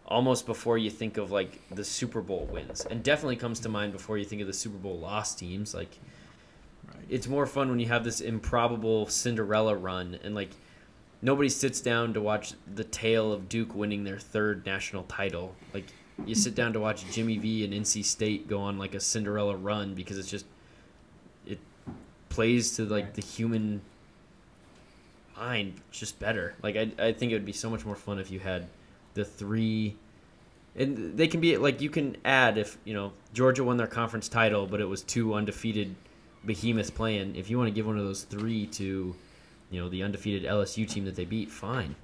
almost 0.05 0.45
before 0.45 0.77
you 0.77 0.89
think 0.89 1.17
of 1.17 1.31
like 1.31 1.61
the 1.69 1.83
Super 1.83 2.21
Bowl 2.21 2.47
wins. 2.51 2.85
And 2.85 3.03
definitely 3.03 3.35
comes 3.35 3.59
to 3.61 3.69
mind 3.69 3.91
before 3.91 4.17
you 4.17 4.25
think 4.25 4.41
of 4.41 4.47
the 4.47 4.53
Super 4.53 4.77
Bowl 4.77 4.97
lost 4.97 5.39
teams 5.39 5.73
like 5.73 5.99
Right. 6.87 7.05
it's 7.09 7.27
more 7.27 7.45
fun 7.45 7.69
when 7.69 7.79
you 7.79 7.87
have 7.87 8.03
this 8.03 8.19
improbable 8.21 9.05
Cinderella 9.07 9.75
run 9.75 10.17
and 10.23 10.33
like 10.33 10.49
nobody 11.21 11.49
sits 11.49 11.81
down 11.81 12.13
to 12.13 12.21
watch 12.21 12.53
the 12.73 12.83
tale 12.83 13.31
of 13.31 13.49
Duke 13.49 13.75
winning 13.75 14.03
their 14.03 14.17
third 14.17 14.65
national 14.65 15.03
title. 15.03 15.55
Like 15.73 15.85
you 16.25 16.35
sit 16.35 16.55
down 16.55 16.73
to 16.73 16.79
watch 16.79 17.05
Jimmy 17.11 17.37
V 17.37 17.63
and 17.63 17.73
NC 17.73 18.03
State 18.03 18.47
go 18.47 18.59
on 18.61 18.77
like 18.77 18.95
a 18.95 18.99
Cinderella 18.99 19.55
run 19.55 19.93
because 19.93 20.17
it's 20.17 20.31
just 20.31 20.45
plays 22.29 22.75
to 22.77 22.85
like 22.85 23.13
the 23.13 23.21
human 23.21 23.81
mind 25.37 25.73
just 25.91 26.19
better. 26.19 26.55
Like 26.63 26.75
I 26.75 26.91
I 26.99 27.13
think 27.13 27.31
it 27.31 27.35
would 27.35 27.45
be 27.45 27.53
so 27.53 27.69
much 27.69 27.85
more 27.85 27.95
fun 27.95 28.19
if 28.19 28.31
you 28.31 28.39
had 28.39 28.67
the 29.13 29.25
three 29.25 29.95
and 30.75 31.17
they 31.17 31.27
can 31.27 31.41
be 31.41 31.57
like 31.57 31.81
you 31.81 31.89
can 31.89 32.15
add 32.23 32.57
if 32.57 32.77
you 32.85 32.93
know 32.93 33.11
Georgia 33.33 33.63
won 33.63 33.77
their 33.77 33.87
conference 33.87 34.29
title, 34.29 34.65
but 34.67 34.79
it 34.79 34.85
was 34.85 35.01
two 35.03 35.33
undefeated 35.33 35.95
behemoths 36.45 36.89
playing. 36.89 37.35
If 37.35 37.49
you 37.49 37.57
want 37.57 37.67
to 37.67 37.73
give 37.73 37.85
one 37.85 37.97
of 37.97 38.05
those 38.05 38.23
three 38.23 38.65
to, 38.67 39.15
you 39.71 39.81
know, 39.81 39.89
the 39.89 40.03
undefeated 40.03 40.49
LSU 40.49 40.87
team 40.87 41.05
that 41.05 41.15
they 41.15 41.25
beat, 41.25 41.51
fine. 41.51 41.95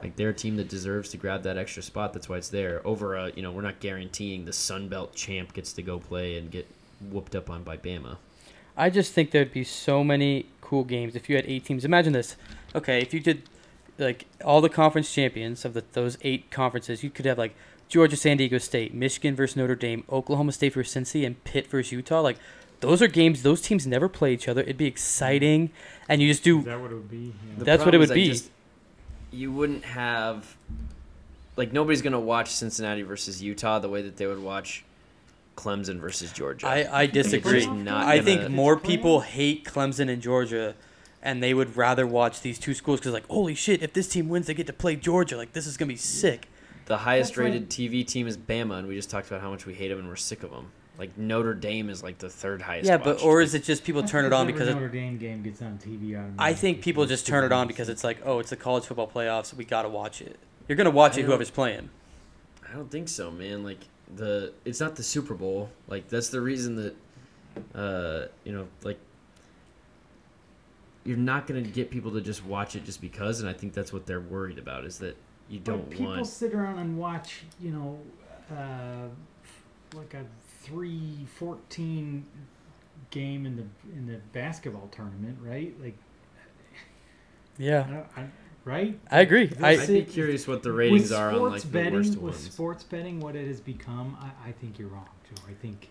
Like 0.00 0.16
they're 0.16 0.30
a 0.30 0.34
team 0.34 0.56
that 0.56 0.68
deserves 0.68 1.10
to 1.10 1.16
grab 1.16 1.42
that 1.44 1.56
extra 1.56 1.82
spot. 1.82 2.12
That's 2.12 2.28
why 2.28 2.36
it's 2.36 2.50
there. 2.50 2.86
Over 2.86 3.16
a, 3.16 3.32
you 3.32 3.42
know, 3.42 3.50
we're 3.50 3.62
not 3.62 3.80
guaranteeing 3.80 4.44
the 4.44 4.52
Sun 4.52 4.88
Belt 4.88 5.14
champ 5.14 5.54
gets 5.54 5.72
to 5.74 5.82
go 5.82 5.98
play 5.98 6.36
and 6.36 6.50
get 6.50 6.68
whooped 7.10 7.34
up 7.34 7.50
on 7.50 7.62
by 7.62 7.76
Bama. 7.76 8.16
I 8.76 8.90
just 8.90 9.12
think 9.12 9.30
there'd 9.30 9.52
be 9.52 9.64
so 9.64 10.04
many 10.04 10.46
cool 10.60 10.84
games 10.84 11.16
if 11.16 11.28
you 11.28 11.36
had 11.36 11.46
eight 11.46 11.64
teams. 11.64 11.84
Imagine 11.84 12.12
this. 12.12 12.36
Okay, 12.74 13.00
if 13.00 13.14
you 13.14 13.20
did 13.20 13.42
like 13.98 14.26
all 14.44 14.60
the 14.60 14.68
conference 14.68 15.12
champions 15.12 15.64
of 15.64 15.74
the, 15.74 15.84
those 15.92 16.18
eight 16.22 16.50
conferences. 16.50 17.02
You 17.02 17.10
could 17.10 17.24
have 17.24 17.38
like 17.38 17.54
Georgia, 17.88 18.16
San 18.16 18.36
Diego 18.36 18.58
State, 18.58 18.92
Michigan 18.94 19.34
versus 19.34 19.56
Notre 19.56 19.74
Dame, 19.74 20.04
Oklahoma 20.10 20.52
State 20.52 20.74
versus 20.74 20.94
Cincy, 20.94 21.24
and 21.26 21.42
Pitt 21.44 21.66
versus 21.68 21.92
Utah. 21.92 22.20
Like 22.20 22.38
those 22.80 23.00
are 23.00 23.08
games. 23.08 23.42
Those 23.42 23.62
teams 23.62 23.86
never 23.86 24.08
play 24.08 24.34
each 24.34 24.48
other. 24.48 24.60
It'd 24.62 24.76
be 24.76 24.86
exciting, 24.86 25.70
and 26.08 26.20
you 26.20 26.28
just 26.28 26.44
do. 26.44 26.58
Is 26.58 26.64
that 26.66 26.80
what 26.80 26.90
it 26.90 26.94
would 26.94 27.10
be? 27.10 27.34
Yeah. 27.56 27.64
That's 27.64 27.84
what 27.84 27.94
it 27.94 27.98
would 27.98 28.12
be. 28.12 28.28
just- 28.28 28.50
you 29.32 29.50
wouldn't 29.52 29.84
have 29.84 30.56
like 31.56 31.72
nobody's 31.72 32.00
gonna 32.00 32.20
watch 32.20 32.50
Cincinnati 32.50 33.02
versus 33.02 33.42
Utah 33.42 33.78
the 33.78 33.88
way 33.88 34.00
that 34.02 34.16
they 34.16 34.26
would 34.26 34.38
watch 34.38 34.84
Clemson 35.56 35.98
versus 35.98 36.32
Georgia. 36.32 36.66
I, 36.66 37.02
I 37.02 37.06
disagree. 37.06 37.60
just 37.64 37.72
not 37.72 38.04
I 38.06 38.18
gonna- 38.18 38.22
think 38.22 38.50
more 38.50 38.76
people 38.78 39.20
hate 39.20 39.64
Clemson 39.64 40.08
and 40.10 40.20
Georgia, 40.22 40.74
and 41.22 41.42
they 41.42 41.54
would 41.54 41.76
rather 41.76 42.06
watch 42.06 42.42
these 42.42 42.58
two 42.58 42.74
schools 42.74 43.00
because, 43.00 43.12
like, 43.12 43.26
holy 43.28 43.54
shit, 43.54 43.82
if 43.82 43.92
this 43.92 44.08
team 44.08 44.28
wins, 44.28 44.46
they 44.46 44.54
get 44.54 44.66
to 44.68 44.72
play 44.72 44.96
Georgia. 44.96 45.36
Like, 45.36 45.52
this 45.52 45.66
is 45.66 45.76
gonna 45.76 45.88
be 45.88 45.96
sick. 45.96 46.48
the 46.86 46.98
highest 46.98 47.30
That's 47.30 47.38
like- 47.38 47.44
rated 47.46 47.68
TV 47.68 48.04
team 48.06 48.28
is 48.28 48.36
Bama, 48.38 48.78
and 48.78 48.86
we 48.86 48.94
just 48.94 49.10
talked 49.10 49.26
about 49.26 49.40
how 49.40 49.50
much 49.50 49.66
we 49.66 49.74
hate 49.74 49.88
them 49.88 49.98
and 49.98 50.08
we're 50.08 50.14
sick 50.14 50.44
of 50.44 50.52
them. 50.52 50.70
Like 50.98 51.18
Notre 51.18 51.52
Dame 51.52 51.90
is 51.90 52.02
like 52.02 52.18
the 52.18 52.30
third 52.30 52.62
highest. 52.62 52.86
Yeah, 52.88 52.96
but 52.96 53.16
watched. 53.16 53.24
or 53.26 53.40
is 53.42 53.54
it 53.54 53.64
just 53.64 53.82
people 53.84 54.00
That's 54.02 54.12
turn 54.12 54.24
it 54.24 54.32
on 54.32 54.42
every 54.42 54.52
because 54.52 54.68
it, 54.68 54.74
Notre 54.74 54.88
Dame 54.88 55.18
game 55.18 55.42
gets 55.42 55.60
on 55.60 55.76
TV 55.78 56.14
automatically. 56.14 56.36
I 56.38 56.54
think 56.54 56.80
people 56.80 57.04
just 57.04 57.26
turn 57.26 57.44
it 57.44 57.52
on 57.52 57.66
because 57.66 57.88
it's 57.90 58.02
like, 58.04 58.18
oh, 58.24 58.38
it's 58.38 58.48
the 58.50 58.56
college 58.56 58.84
football 58.84 59.06
playoffs. 59.08 59.52
We 59.52 59.64
gotta 59.66 59.88
watch 59.90 60.22
it. 60.22 60.38
You're 60.68 60.76
gonna 60.76 60.88
watch 60.90 61.16
I 61.18 61.20
it, 61.20 61.24
whoever's 61.26 61.50
playing. 61.50 61.90
I 62.66 62.72
don't 62.74 62.90
think 62.90 63.08
so, 63.08 63.30
man. 63.30 63.62
Like 63.62 63.80
the 64.14 64.52
it's 64.64 64.80
not 64.80 64.96
the 64.96 65.02
Super 65.02 65.34
Bowl. 65.34 65.70
Like 65.88 66.08
that's 66.08 66.28
the 66.28 66.40
reason 66.40 66.76
that 66.76 66.96
uh 67.74 68.26
you 68.44 68.52
know 68.52 68.66
like 68.82 68.98
you're 71.04 71.16
not 71.16 71.46
gonna 71.46 71.62
get 71.62 71.90
people 71.90 72.10
to 72.12 72.20
just 72.20 72.44
watch 72.44 72.74
it 72.76 72.84
just 72.84 73.00
because, 73.00 73.40
and 73.40 73.48
I 73.48 73.52
think 73.52 73.72
that's 73.72 73.92
what 73.92 74.06
they're 74.06 74.20
worried 74.20 74.58
about 74.58 74.84
is 74.84 74.98
that 74.98 75.16
you 75.48 75.60
But 75.64 75.90
don't 75.90 75.90
people 75.90 76.06
want. 76.16 76.26
sit 76.26 76.54
around 76.54 76.78
and 76.78 76.96
watch, 76.98 77.42
you 77.60 77.70
know, 77.72 77.98
uh, 78.56 79.08
like 79.96 80.14
a 80.14 80.24
3-14 80.64 82.24
game 83.10 83.46
in 83.46 83.56
the 83.56 83.64
in 83.96 84.06
the 84.06 84.18
basketball 84.32 84.88
tournament, 84.88 85.38
right? 85.42 85.74
Like, 85.82 85.96
I 87.82 87.86
Yeah, 87.86 87.86
don't, 87.90 88.06
I, 88.16 88.26
right? 88.66 88.98
I 89.10 89.20
agree. 89.20 89.46
They'll 89.46 89.64
I 89.64 89.70
I'd 89.70 89.86
be 89.88 90.02
curious 90.02 90.46
what 90.46 90.62
the 90.62 90.72
ratings 90.72 91.10
are 91.12 91.30
on 91.30 91.36
sports 91.36 91.52
like 91.52 91.62
the 91.62 91.68
betting, 91.68 91.94
worst 91.94 92.16
with 92.18 92.38
sports 92.38 92.84
betting, 92.84 93.20
what 93.20 93.34
it 93.34 93.46
has 93.46 93.60
become, 93.60 94.18
I, 94.20 94.48
I 94.48 94.52
think 94.52 94.78
you're 94.78 94.88
wrong, 94.88 95.08
Joe. 95.34 95.42
I 95.48 95.54
think, 95.54 95.88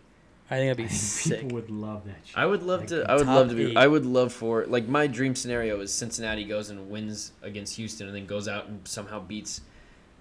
I 0.51 0.57
think 0.57 0.69
that'd 0.69 0.71
I 0.71 0.73
be 0.75 0.83
think 0.87 0.91
sick. 0.91 1.41
people 1.41 1.55
would 1.55 1.71
love 1.71 2.05
that 2.05 2.17
shit. 2.25 2.37
I 2.37 2.45
would 2.45 2.61
love 2.61 2.81
Like 2.81 2.89
to. 2.89 3.09
I 3.09 3.15
would 3.15 3.25
love 3.27 3.49
to 3.49 3.55
be. 3.55 3.71
eight. 3.71 3.77
I 3.77 3.87
would 3.87 4.05
love 4.05 4.31
for 4.31 4.65
like 4.67 4.87
my 4.87 5.07
dream 5.07 5.33
scenario 5.35 5.79
is 5.79 5.91
Cincinnati 5.91 6.43
goes 6.43 6.69
and 6.69 6.89
wins 6.91 7.31
against 7.41 7.75
Houston, 7.77 8.05
and 8.07 8.15
then 8.15 8.27
goes 8.27 8.47
out 8.47 8.67
and 8.67 8.87
somehow 8.87 9.19
beats 9.19 9.61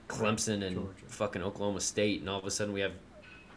Clemson 0.08 0.62
and 0.64 0.76
Georgia. 0.76 0.90
fucking 1.08 1.42
Oklahoma 1.42 1.80
State, 1.80 2.20
and 2.20 2.30
all 2.30 2.38
of 2.38 2.44
a 2.46 2.50
sudden 2.50 2.72
we 2.72 2.80
have 2.80 2.92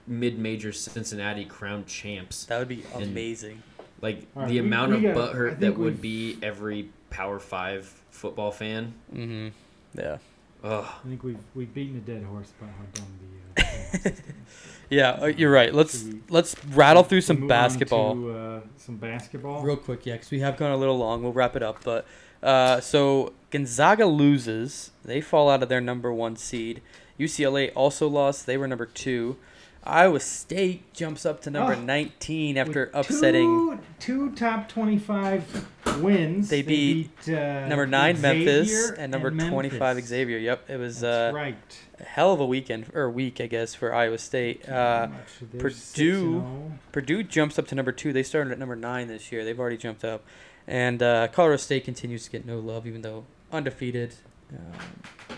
mid-major 0.07 0.72
Cincinnati 0.72 1.44
crowned 1.45 1.86
champs. 1.88 2.45
That 2.45 2.60
would 2.60 2.68
be 2.69 2.84
And- 2.94 3.03
amazing. 3.03 3.61
Like 4.02 4.28
All 4.36 4.44
right, 4.44 4.48
the 4.49 4.61
we- 4.61 4.65
amount 4.68 4.91
we 4.91 5.07
of 5.07 5.15
gotta- 5.15 5.34
butthurt 5.38 5.60
that 5.60 5.78
would 5.78 6.02
be 6.02 6.38
every 6.44 6.90
Power 7.10 7.40
Five 7.40 7.91
football 8.18 8.52
fan. 8.52 8.94
Mm-hmm. 9.14 9.48
Yeah. 9.99 10.18
Ugh. 10.64 10.85
I 10.85 11.07
think 11.07 11.23
we've 11.23 11.38
we've 11.56 11.73
beaten 11.73 11.98
a 11.98 11.99
dead 11.99 12.23
horse 12.23 12.52
about 12.60 12.73
how 12.76 12.85
dumb 12.94 13.07
the. 13.22 13.61
Uh, 13.61 13.65
system 13.91 14.11
is. 14.11 14.22
Yeah, 14.89 15.10
uh, 15.22 15.26
you're 15.26 15.52
right. 15.52 15.73
Let's 15.73 16.03
we- 16.03 16.22
let's 16.30 16.56
rattle 16.69 17.03
through 17.03 17.22
some 17.22 17.38
move 17.38 17.44
on 17.44 17.48
basketball. 17.49 18.15
To, 18.15 18.31
uh, 18.31 18.61
some 18.77 18.98
basketball. 18.98 19.61
Real 19.61 19.76
quick, 19.77 20.06
yeah, 20.06 20.14
because 20.14 20.31
we 20.31 20.39
have 20.39 20.57
gone 20.57 20.72
a 20.72 20.77
little 20.77 20.98
long. 20.98 21.22
We'll 21.23 21.34
wrap 21.34 21.56
it 21.56 21.64
up. 21.64 21.84
But 21.84 22.06
uh, 22.41 22.80
so 22.81 23.34
Gonzaga 23.52 24.06
loses. 24.06 24.91
They 25.06 25.22
fall 25.22 25.49
out 25.49 25.61
of 25.64 25.69
their 25.69 25.81
number 25.81 26.11
one 26.11 26.35
seed. 26.35 26.81
UCLA 27.19 27.72
also 27.76 28.07
lost. 28.07 28.45
They 28.45 28.57
were 28.57 28.68
number 28.68 28.85
two. 28.85 29.38
Iowa 29.88 30.19
State 30.19 30.93
jumps 30.93 31.26
up 31.26 31.41
to 31.41 31.49
number 31.49 31.73
Oh. 31.73 31.81
19 31.81 32.57
after 32.57 32.91
upsetting 32.93 33.80
two, 33.99 34.30
two 34.30 34.35
top 34.35 34.68
twenty-five 34.69 35.68
wins. 36.01 36.49
They 36.49 36.61
beat 36.61 37.30
uh, 37.30 37.68
number 37.68 37.88
nine 37.88 38.19
Memphis 38.22 38.91
and 38.91 39.11
number 39.11 39.31
Memphis. 39.31 39.51
25 39.51 40.05
Xavier. 40.05 40.38
Yep, 40.38 40.69
it 40.69 40.77
was 40.77 41.03
uh, 41.03 41.31
right. 41.34 41.55
a 41.99 42.03
hell 42.03 42.34
of 42.34 42.39
a 42.39 42.45
weekend 42.45 42.91
or 42.93 43.09
week, 43.09 43.39
I 43.41 43.47
guess, 43.47 43.73
for 43.73 43.93
Iowa 43.93 44.18
State. 44.18 44.68
Uh, 44.68 45.07
How 45.07 45.14
much? 45.14 45.18
They're 45.51 45.61
Purdue- 45.61 46.38
oh. 46.45 46.72
Purdue 46.91 47.23
jumps 47.23 47.57
up 47.57 47.68
to 47.68 47.76
number 47.76 47.91
two. 47.91 48.14
They 48.14 48.23
started 48.23 48.51
at 48.51 48.59
number 48.59 48.76
nine 48.76 49.07
this 49.07 49.31
year. 49.31 49.43
They've 49.45 49.59
already 49.59 49.77
jumped 49.77 50.03
up, 50.03 50.23
and 50.68 51.01
uh, 51.01 51.27
Colorado 51.30 51.57
State 51.57 51.85
continues 51.85 52.26
to 52.26 52.31
get 52.31 52.45
no 52.45 52.59
love, 52.59 52.85
even 52.85 53.01
though 53.01 53.26
undefeated. 53.51 54.15
Um, 54.51 55.38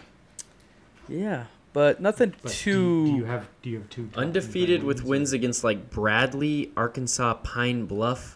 yeah, 1.08 1.46
but 1.80 2.02
nothing 2.02 2.34
But 2.42 2.52
too. 2.52 3.06
Do, 3.06 3.12
do 3.12 3.18
you 3.20 3.24
have 3.24 3.48
do 3.62 3.70
you 3.70 3.78
have 3.78 3.90
two 3.90 4.10
Undefeated 4.16 4.84
with 4.84 5.02
wins 5.06 5.32
or- 5.32 5.38
against 5.38 5.64
like 5.64 5.90
Bradley, 5.90 6.72
Arkansas, 6.76 7.36
Pine 7.36 7.86
Bluff, 7.86 8.36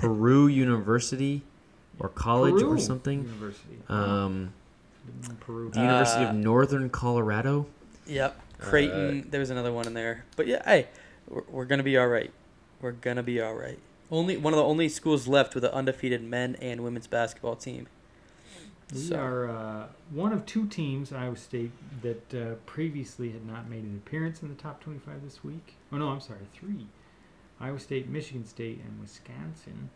Peru 0.00 0.46
University, 0.66 1.42
or 1.98 2.08
college 2.08 2.54
or 2.62 2.68
Peru 2.68 2.78
something. 2.80 3.24
University. 3.24 3.78
Um, 3.88 4.52
Peru. 5.40 5.70
the 5.70 5.80
University 5.80 6.24
Uh, 6.24 6.28
of 6.30 6.36
Northern 6.36 6.88
Colorado. 6.88 7.66
Yep, 8.06 8.40
Creighton. 8.60 9.26
there 9.30 9.40
was 9.40 9.50
another 9.50 9.72
one 9.72 9.88
in 9.88 9.94
there, 9.94 10.24
but 10.36 10.46
yeah, 10.46 10.62
hey, 10.64 10.86
we're, 11.28 11.42
we're 11.50 11.64
gonna 11.64 11.82
be 11.82 11.96
all 11.98 12.06
right. 12.06 12.30
We're 12.80 12.92
gonna 12.92 13.24
be 13.24 13.40
all 13.40 13.54
right. 13.54 13.80
Only 14.12 14.36
one 14.36 14.52
of 14.52 14.58
the 14.58 14.64
only 14.64 14.88
schools 14.88 15.26
left 15.26 15.56
with 15.56 15.64
an 15.64 15.72
undefeated 15.72 16.22
men 16.22 16.54
and 16.60 16.82
women's 16.84 17.08
basketball 17.08 17.56
team. 17.56 17.88
We 18.92 18.98
So- 19.00 19.16
are 19.16 19.50
uh, 19.50 19.86
one 20.10 20.32
of 20.32 20.46
two 20.46 20.66
teams, 20.68 21.12
Iowa 21.12 21.36
State, 21.36 21.72
that 22.02 22.34
uh, 22.34 22.54
previously 22.66 23.30
had 23.32 23.44
not 23.46 23.68
made 23.68 23.82
an 23.82 24.00
appearance 24.06 24.42
in 24.42 24.48
the 24.48 24.54
top 24.54 24.80
25 24.80 25.24
this 25.24 25.42
week. 25.42 25.74
Oh, 25.92 25.96
no, 25.96 26.08
I'm 26.08 26.20
sorry, 26.20 26.46
three. 26.54 26.86
Iowa 27.60 27.80
State, 27.80 28.08
Michigan 28.08 28.46
State, 28.46 28.80
and 28.86 29.00
Wisconsin. 29.00 29.90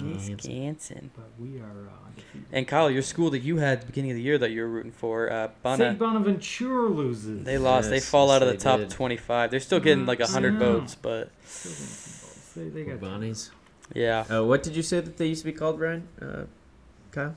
Wisconsin. 0.00 1.10
but 1.14 1.28
we 1.38 1.58
are 1.58 1.88
uh, 1.88 2.06
undefeated. 2.08 2.46
And 2.52 2.66
Kyle, 2.68 2.90
your 2.90 3.02
school 3.02 3.30
that 3.30 3.40
you 3.40 3.56
had 3.58 3.72
at 3.74 3.80
the 3.82 3.86
beginning 3.86 4.12
of 4.12 4.16
the 4.16 4.22
year 4.22 4.38
that 4.38 4.50
you 4.50 4.62
were 4.62 4.68
rooting 4.68 4.92
for, 4.92 5.30
uh, 5.30 5.48
Bana, 5.62 5.76
St. 5.76 5.98
Bonaventure 5.98 6.88
loses. 6.88 7.44
they 7.44 7.58
lost. 7.58 7.90
they 7.90 8.00
fall 8.00 8.30
out 8.30 8.42
of 8.42 8.48
the 8.48 8.56
top 8.56 8.78
did. 8.80 8.90
25. 8.90 9.50
They're 9.50 9.60
still 9.60 9.80
getting 9.80 10.06
like 10.06 10.20
I 10.20 10.24
100 10.24 10.52
know. 10.58 10.80
votes, 10.80 10.94
but 10.94 11.30
Still 11.44 11.72
getting 11.72 11.86
votes. 11.86 12.52
They, 12.54 12.68
they 12.68 12.84
got 12.84 13.00
Bonnies. 13.00 13.50
yeah. 13.94 14.20
Uh, 14.30 14.44
what 14.44 14.62
did 14.62 14.76
you 14.76 14.82
say 14.82 15.00
that 15.00 15.16
they 15.16 15.26
used 15.26 15.42
to 15.42 15.46
be 15.46 15.52
called, 15.52 15.80
Ryan? 15.80 16.08
Uh, 16.20 16.44
Kyle? 17.10 17.34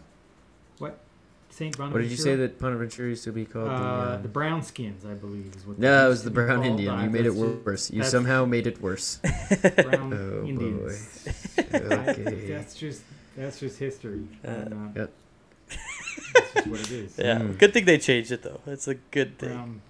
St. 1.52 1.78
Bonaventure. 1.78 1.94
What 1.94 2.02
did 2.02 2.12
you 2.12 2.18
say 2.18 2.36
that 2.36 2.60
Bonaventure 2.60 3.08
used 3.08 3.24
to 3.24 3.32
be 3.32 3.46
called? 3.46 3.70
Uh, 3.70 3.78
the, 3.78 3.86
uh, 3.86 4.18
the 4.18 4.28
Brownskins, 4.28 5.10
I 5.10 5.14
believe, 5.14 5.54
is 5.56 5.66
what. 5.66 5.80
they 5.80 5.88
no, 5.88 6.06
it 6.06 6.10
was 6.10 6.24
the 6.24 6.30
Brown 6.32 6.58
called. 6.58 6.66
Indian. 6.66 6.94
Uh, 6.94 7.04
You 7.04 7.10
made 7.10 7.26
it 7.26 7.34
worse. 7.34 7.90
You 7.92 8.00
that's- 8.00 8.12
somehow 8.12 8.44
made 8.44 8.68
it 8.68 8.82
worse. 8.82 9.20
Brown 9.78 10.14
Oh, 10.14 10.46
Indians. 10.46 11.28
Okay. 11.58 12.46
I, 12.52 12.54
that's 12.58 12.76
just 12.76 13.04
that's 13.38 13.60
just 13.62 13.80
history. 13.80 14.28
Uh, 14.46 14.50
I'm 14.52 14.94
Yep. 14.98 15.12
That's 16.34 16.54
just 16.54 16.68
what 16.68 16.80
it 16.82 16.92
is. 16.92 17.18
Yeah, 17.18 17.40
Mm. 17.40 17.58
good 17.58 17.72
thing 17.74 17.86
they 17.86 17.98
changed 18.00 18.32
it 18.34 18.44
though. 18.44 18.60
It's 18.68 18.88
a 18.90 18.96
good 18.96 19.38
thing. 19.40 19.50
Brown, 19.50 19.82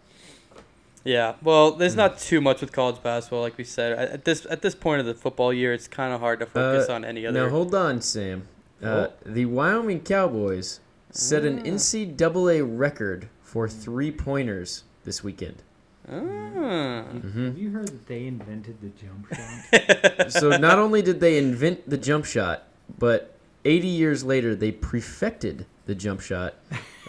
Yeah. 1.04 1.34
Well, 1.42 1.72
there's 1.72 1.94
Mm. 1.94 1.98
not 1.98 2.20
too 2.20 2.42
much 2.42 2.62
with 2.62 2.72
college 2.74 3.02
basketball, 3.02 3.42
like 3.42 3.58
we 3.58 3.64
said. 3.64 3.98
At 3.98 4.10
at 4.12 4.26
this 4.26 4.46
at 4.52 4.62
this 4.62 4.76
point 4.76 5.00
of 5.00 5.08
the 5.08 5.16
football 5.16 5.52
year, 5.52 5.74
it's 5.74 5.88
kind 5.88 6.14
of 6.14 6.20
hard 6.20 6.40
to 6.42 6.46
focus 6.46 6.90
Uh, 6.90 6.94
on 6.94 7.04
any 7.06 7.26
other. 7.26 7.44
Now 7.46 7.50
hold 7.50 7.74
on, 7.74 8.02
Sam. 8.02 8.48
Uh, 8.86 9.08
the 9.26 9.46
Wyoming 9.46 10.02
Cowboys 10.02 10.80
set 11.12 11.44
an 11.46 11.60
Ah. 11.60 11.64
NCAA 11.64 12.62
record 12.62 13.28
for 13.42 13.68
three 13.68 14.12
pointers 14.12 14.84
this 15.06 15.24
weekend. 15.24 15.64
Ah. 16.08 16.14
Mhm. 16.14 17.46
Have 17.46 17.58
you 17.58 17.72
heard 17.72 17.88
that 17.88 18.08
they 18.08 18.28
invented 18.28 18.78
the 18.82 18.90
jump 18.90 19.28
shot? 19.34 20.32
so 20.32 20.50
not 20.58 20.78
only 20.80 21.02
did 21.02 21.20
they 21.20 21.38
invent 21.38 21.90
the 21.90 21.98
jump 21.98 22.26
shot, 22.26 22.64
but 23.00 23.34
80 23.64 23.88
years 23.88 24.24
later 24.24 24.56
they 24.56 24.72
perfected 24.72 25.66
the 25.88 25.96
jump 25.96 26.22
shot 26.22 26.56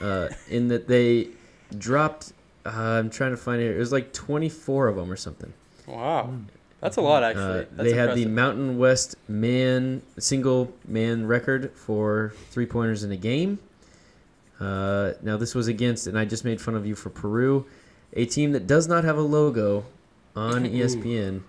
uh, 0.01 0.29
in 0.49 0.69
that 0.69 0.89
they 0.89 1.29
dropped. 1.77 2.33
Uh, 2.65 2.71
I'm 2.71 3.11
trying 3.11 3.31
to 3.33 3.37
find 3.37 3.61
it. 3.61 3.75
It 3.75 3.79
was 3.79 3.93
like 3.93 4.13
24 4.13 4.89
of 4.89 4.97
them 4.97 5.11
or 5.13 5.17
something. 5.17 5.53
Wow, 5.87 6.31
Mm. 6.33 6.45
That's 6.81 6.97
a 6.97 7.01
lot 7.01 7.23
Uh, 7.23 7.27
actually. 7.27 7.67
That's 7.77 7.91
they 7.91 7.93
had 7.97 8.15
the. 8.15 8.27
Mountain 8.27 8.79
West 8.79 9.17
man 9.29 10.03
single 10.19 10.73
man 10.87 11.27
record 11.27 11.73
for 11.75 12.33
three 12.51 12.67
pointers 12.67 13.03
in 13.05 13.11
a 13.13 13.17
game. 13.17 13.59
Uh, 14.61 15.13
now 15.23 15.37
this 15.37 15.55
was 15.55 15.69
against, 15.69 16.07
and 16.07 16.19
I 16.19 16.25
just 16.25 16.45
made 16.45 16.61
fun 16.61 16.75
of 16.75 16.87
you 16.87 16.95
for 16.95 17.11
Peru, 17.11 17.67
a 18.15 18.25
team 18.25 18.53
that 18.53 18.67
does 18.67 18.89
not 18.89 19.05
have 19.05 19.19
a 19.19 19.23
logo 19.23 19.85
on 20.35 20.65
ESPN. 20.65 21.43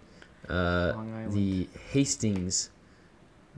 Uh, 0.49 0.93
the 1.29 1.67
Hastings, 1.91 2.69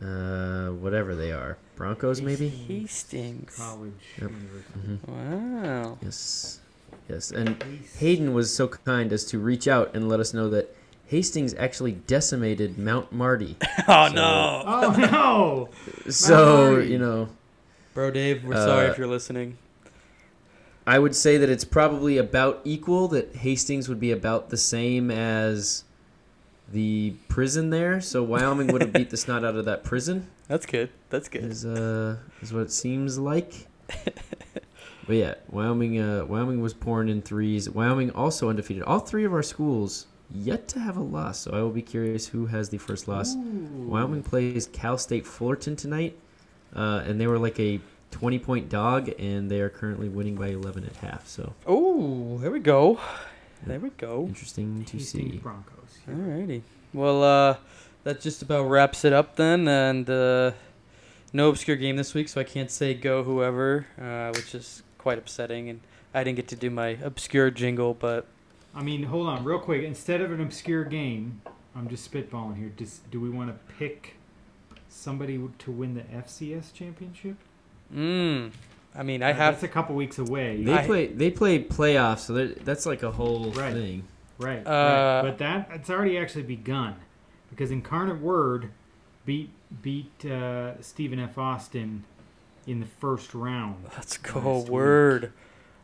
uh, 0.01 0.69
whatever 0.69 1.15
they 1.15 1.31
are, 1.31 1.57
Broncos 1.75 2.21
maybe. 2.21 2.49
Hastings. 2.49 3.55
College 3.57 3.93
Yep. 4.21 4.31
University. 4.31 4.73
hmm 5.05 5.11
Wow. 5.11 5.97
Yes, 6.01 6.59
yes, 7.07 7.31
and 7.31 7.61
Hayden 7.97 8.33
was 8.33 8.53
so 8.53 8.67
kind 8.67 9.11
as 9.13 9.23
to 9.25 9.39
reach 9.39 9.67
out 9.67 9.95
and 9.95 10.07
let 10.09 10.19
us 10.19 10.33
know 10.33 10.49
that 10.49 10.75
Hastings 11.09 11.53
actually 11.55 11.91
decimated 11.93 12.77
Mount 12.77 13.11
Marty. 13.11 13.57
Oh 13.87 14.07
So- 14.07 14.13
no. 14.13 14.63
Oh 14.65 14.95
no! 14.97 15.69
So 16.11 16.77
you 16.79 16.97
know, 16.99 17.29
Bro, 17.93 18.11
Dave, 18.11 18.43
we're 18.45 18.55
sorry 18.55 18.87
Uh, 18.87 18.91
if 18.91 18.97
you're 18.97 19.07
listening. 19.07 19.57
I 20.87 20.97
would 20.97 21.15
say 21.15 21.37
that 21.37 21.49
it's 21.49 21.65
probably 21.65 22.17
about 22.17 22.61
equal. 22.63 23.07
That 23.09 23.35
Hastings 23.35 23.87
would 23.89 23.99
be 23.99 24.11
about 24.11 24.49
the 24.49 24.57
same 24.57 25.11
as 25.11 25.83
the 26.71 27.13
prison 27.27 27.69
there. 27.69 28.01
So 28.01 28.23
Wyoming 28.23 28.67
would 28.67 28.81
have 28.81 28.93
beat 28.93 29.09
the 29.09 29.17
snot 29.17 29.43
out 29.45 29.55
of 29.55 29.65
that 29.65 29.83
prison. 29.83 30.27
That's 30.47 30.65
good. 30.65 30.89
That's 31.09 31.27
good. 31.29 31.43
Is 31.43 31.65
uh 31.65 32.17
is 32.41 32.53
what 32.53 32.61
it 32.63 32.71
seems 32.71 33.17
like. 33.19 33.67
but 35.07 35.15
yeah, 35.15 35.35
Wyoming. 35.49 35.99
Uh, 35.99 36.25
Wyoming 36.25 36.61
was 36.61 36.73
pouring 36.73 37.09
in 37.09 37.21
threes. 37.21 37.69
Wyoming 37.69 38.11
also 38.11 38.49
undefeated. 38.49 38.83
All 38.83 38.99
three 38.99 39.25
of 39.25 39.33
our 39.33 39.43
schools 39.43 40.07
yet 40.33 40.67
to 40.69 40.79
have 40.79 40.97
a 40.97 41.01
loss. 41.01 41.39
So 41.39 41.51
I 41.51 41.61
will 41.61 41.71
be 41.71 41.81
curious 41.81 42.27
who 42.27 42.45
has 42.47 42.69
the 42.69 42.77
first 42.77 43.07
loss. 43.07 43.35
Wyoming 43.35 44.23
plays 44.23 44.67
Cal 44.67 44.97
State 44.97 45.25
Fullerton 45.25 45.75
tonight, 45.75 46.17
uh, 46.75 47.03
and 47.05 47.19
they 47.19 47.27
were 47.27 47.39
like 47.39 47.59
a 47.59 47.79
20 48.11 48.39
point 48.39 48.69
dog, 48.69 49.09
and 49.19 49.49
they 49.49 49.61
are 49.61 49.69
currently 49.69 50.09
winning 50.09 50.35
by 50.35 50.47
11 50.47 50.83
at 50.85 50.95
half. 50.97 51.27
So 51.27 51.53
Oh, 51.67 52.37
there 52.39 52.51
we 52.51 52.59
go. 52.59 52.99
There 53.65 53.79
we 53.79 53.89
go. 53.91 54.25
interesting 54.27 54.85
to 54.85 54.97
Hastings 54.97 55.31
see. 55.33 55.37
Broncos. 55.37 55.97
Alrighty. 56.09 56.61
Well, 56.93 57.23
uh, 57.23 57.57
that 58.03 58.21
just 58.21 58.41
about 58.41 58.63
wraps 58.63 59.03
it 59.05 59.13
up 59.13 59.35
then, 59.35 59.67
and 59.67 60.09
uh, 60.09 60.51
no 61.33 61.49
obscure 61.49 61.75
game 61.75 61.97
this 61.97 62.13
week, 62.13 62.29
so 62.29 62.39
I 62.41 62.45
can't 62.45 62.71
say 62.71 62.93
go 62.93 63.23
whoever, 63.23 63.85
uh, 64.01 64.31
which 64.33 64.55
is 64.55 64.81
quite 64.97 65.17
upsetting, 65.17 65.69
and 65.69 65.81
I 66.13 66.23
didn't 66.23 66.37
get 66.37 66.47
to 66.47 66.55
do 66.55 66.69
my 66.69 66.97
obscure 67.03 67.51
jingle, 67.51 67.93
but 67.93 68.25
I 68.75 68.83
mean, 68.83 69.03
hold 69.03 69.27
on, 69.27 69.43
real 69.43 69.59
quick. 69.59 69.83
Instead 69.83 70.21
of 70.21 70.31
an 70.31 70.41
obscure 70.41 70.83
game, 70.83 71.41
I'm 71.75 71.87
just 71.89 72.09
spitballing 72.11 72.57
here. 72.57 72.71
Just, 72.77 73.09
do 73.11 73.19
we 73.19 73.29
want 73.29 73.49
to 73.49 73.73
pick 73.75 74.15
somebody 74.87 75.39
to 75.59 75.71
win 75.71 75.95
the 75.95 76.01
FCS 76.03 76.73
championship? 76.73 77.35
mm, 77.93 78.51
I 78.95 79.03
mean, 79.03 79.23
I 79.23 79.31
Uh, 79.31 79.35
have 79.35 79.53
That's 79.55 79.63
a 79.63 79.67
couple 79.67 79.95
weeks 79.95 80.19
away. 80.19 80.63
They 80.63 80.73
I- 80.73 80.85
play 80.85 81.07
they 81.07 81.31
play 81.31 81.63
playoffs, 81.63 82.19
so 82.19 82.47
that's 82.47 82.85
like 82.85 83.01
a 83.03 83.11
whole 83.11 83.51
Right. 83.51 83.73
thing. 83.73 84.03
Right, 84.39 84.65
Uh, 84.65 84.69
right. 84.69 85.21
But 85.23 85.37
that 85.39 85.69
it's 85.73 85.89
already 85.89 86.17
actually 86.17 86.43
begun 86.43 86.95
because 87.49 87.71
Incarnate 87.71 88.19
Word 88.21 88.69
beat 89.25 89.49
beat 89.81 90.25
uh, 90.25 90.79
Stephen 90.81 91.19
F. 91.19 91.37
Austin 91.37 92.03
in 92.67 92.79
the 92.79 92.85
first 92.85 93.33
round. 93.33 93.85
let's 93.95 94.17
go 94.17 94.39
last 94.39 94.69
week. 94.69 95.31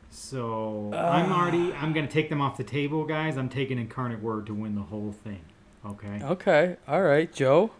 Word. 0.09 0.15
So 0.15 0.91
Uh. 0.93 0.97
I'm 0.97 1.31
already 1.31 1.73
I'm 1.73 1.93
gonna 1.93 2.07
take 2.07 2.29
them 2.29 2.41
off 2.41 2.57
the 2.57 2.63
table, 2.63 3.05
guys. 3.05 3.37
I'm 3.37 3.49
taking 3.49 3.77
Incarnate 3.77 4.21
Word 4.21 4.45
to 4.47 4.53
win 4.53 4.75
the 4.75 4.81
whole 4.83 5.11
thing. 5.23 5.41
Okay. 5.85 6.19
Okay, 6.23 6.77
all 6.87 7.03
right, 7.03 7.31
Joe. 7.31 7.71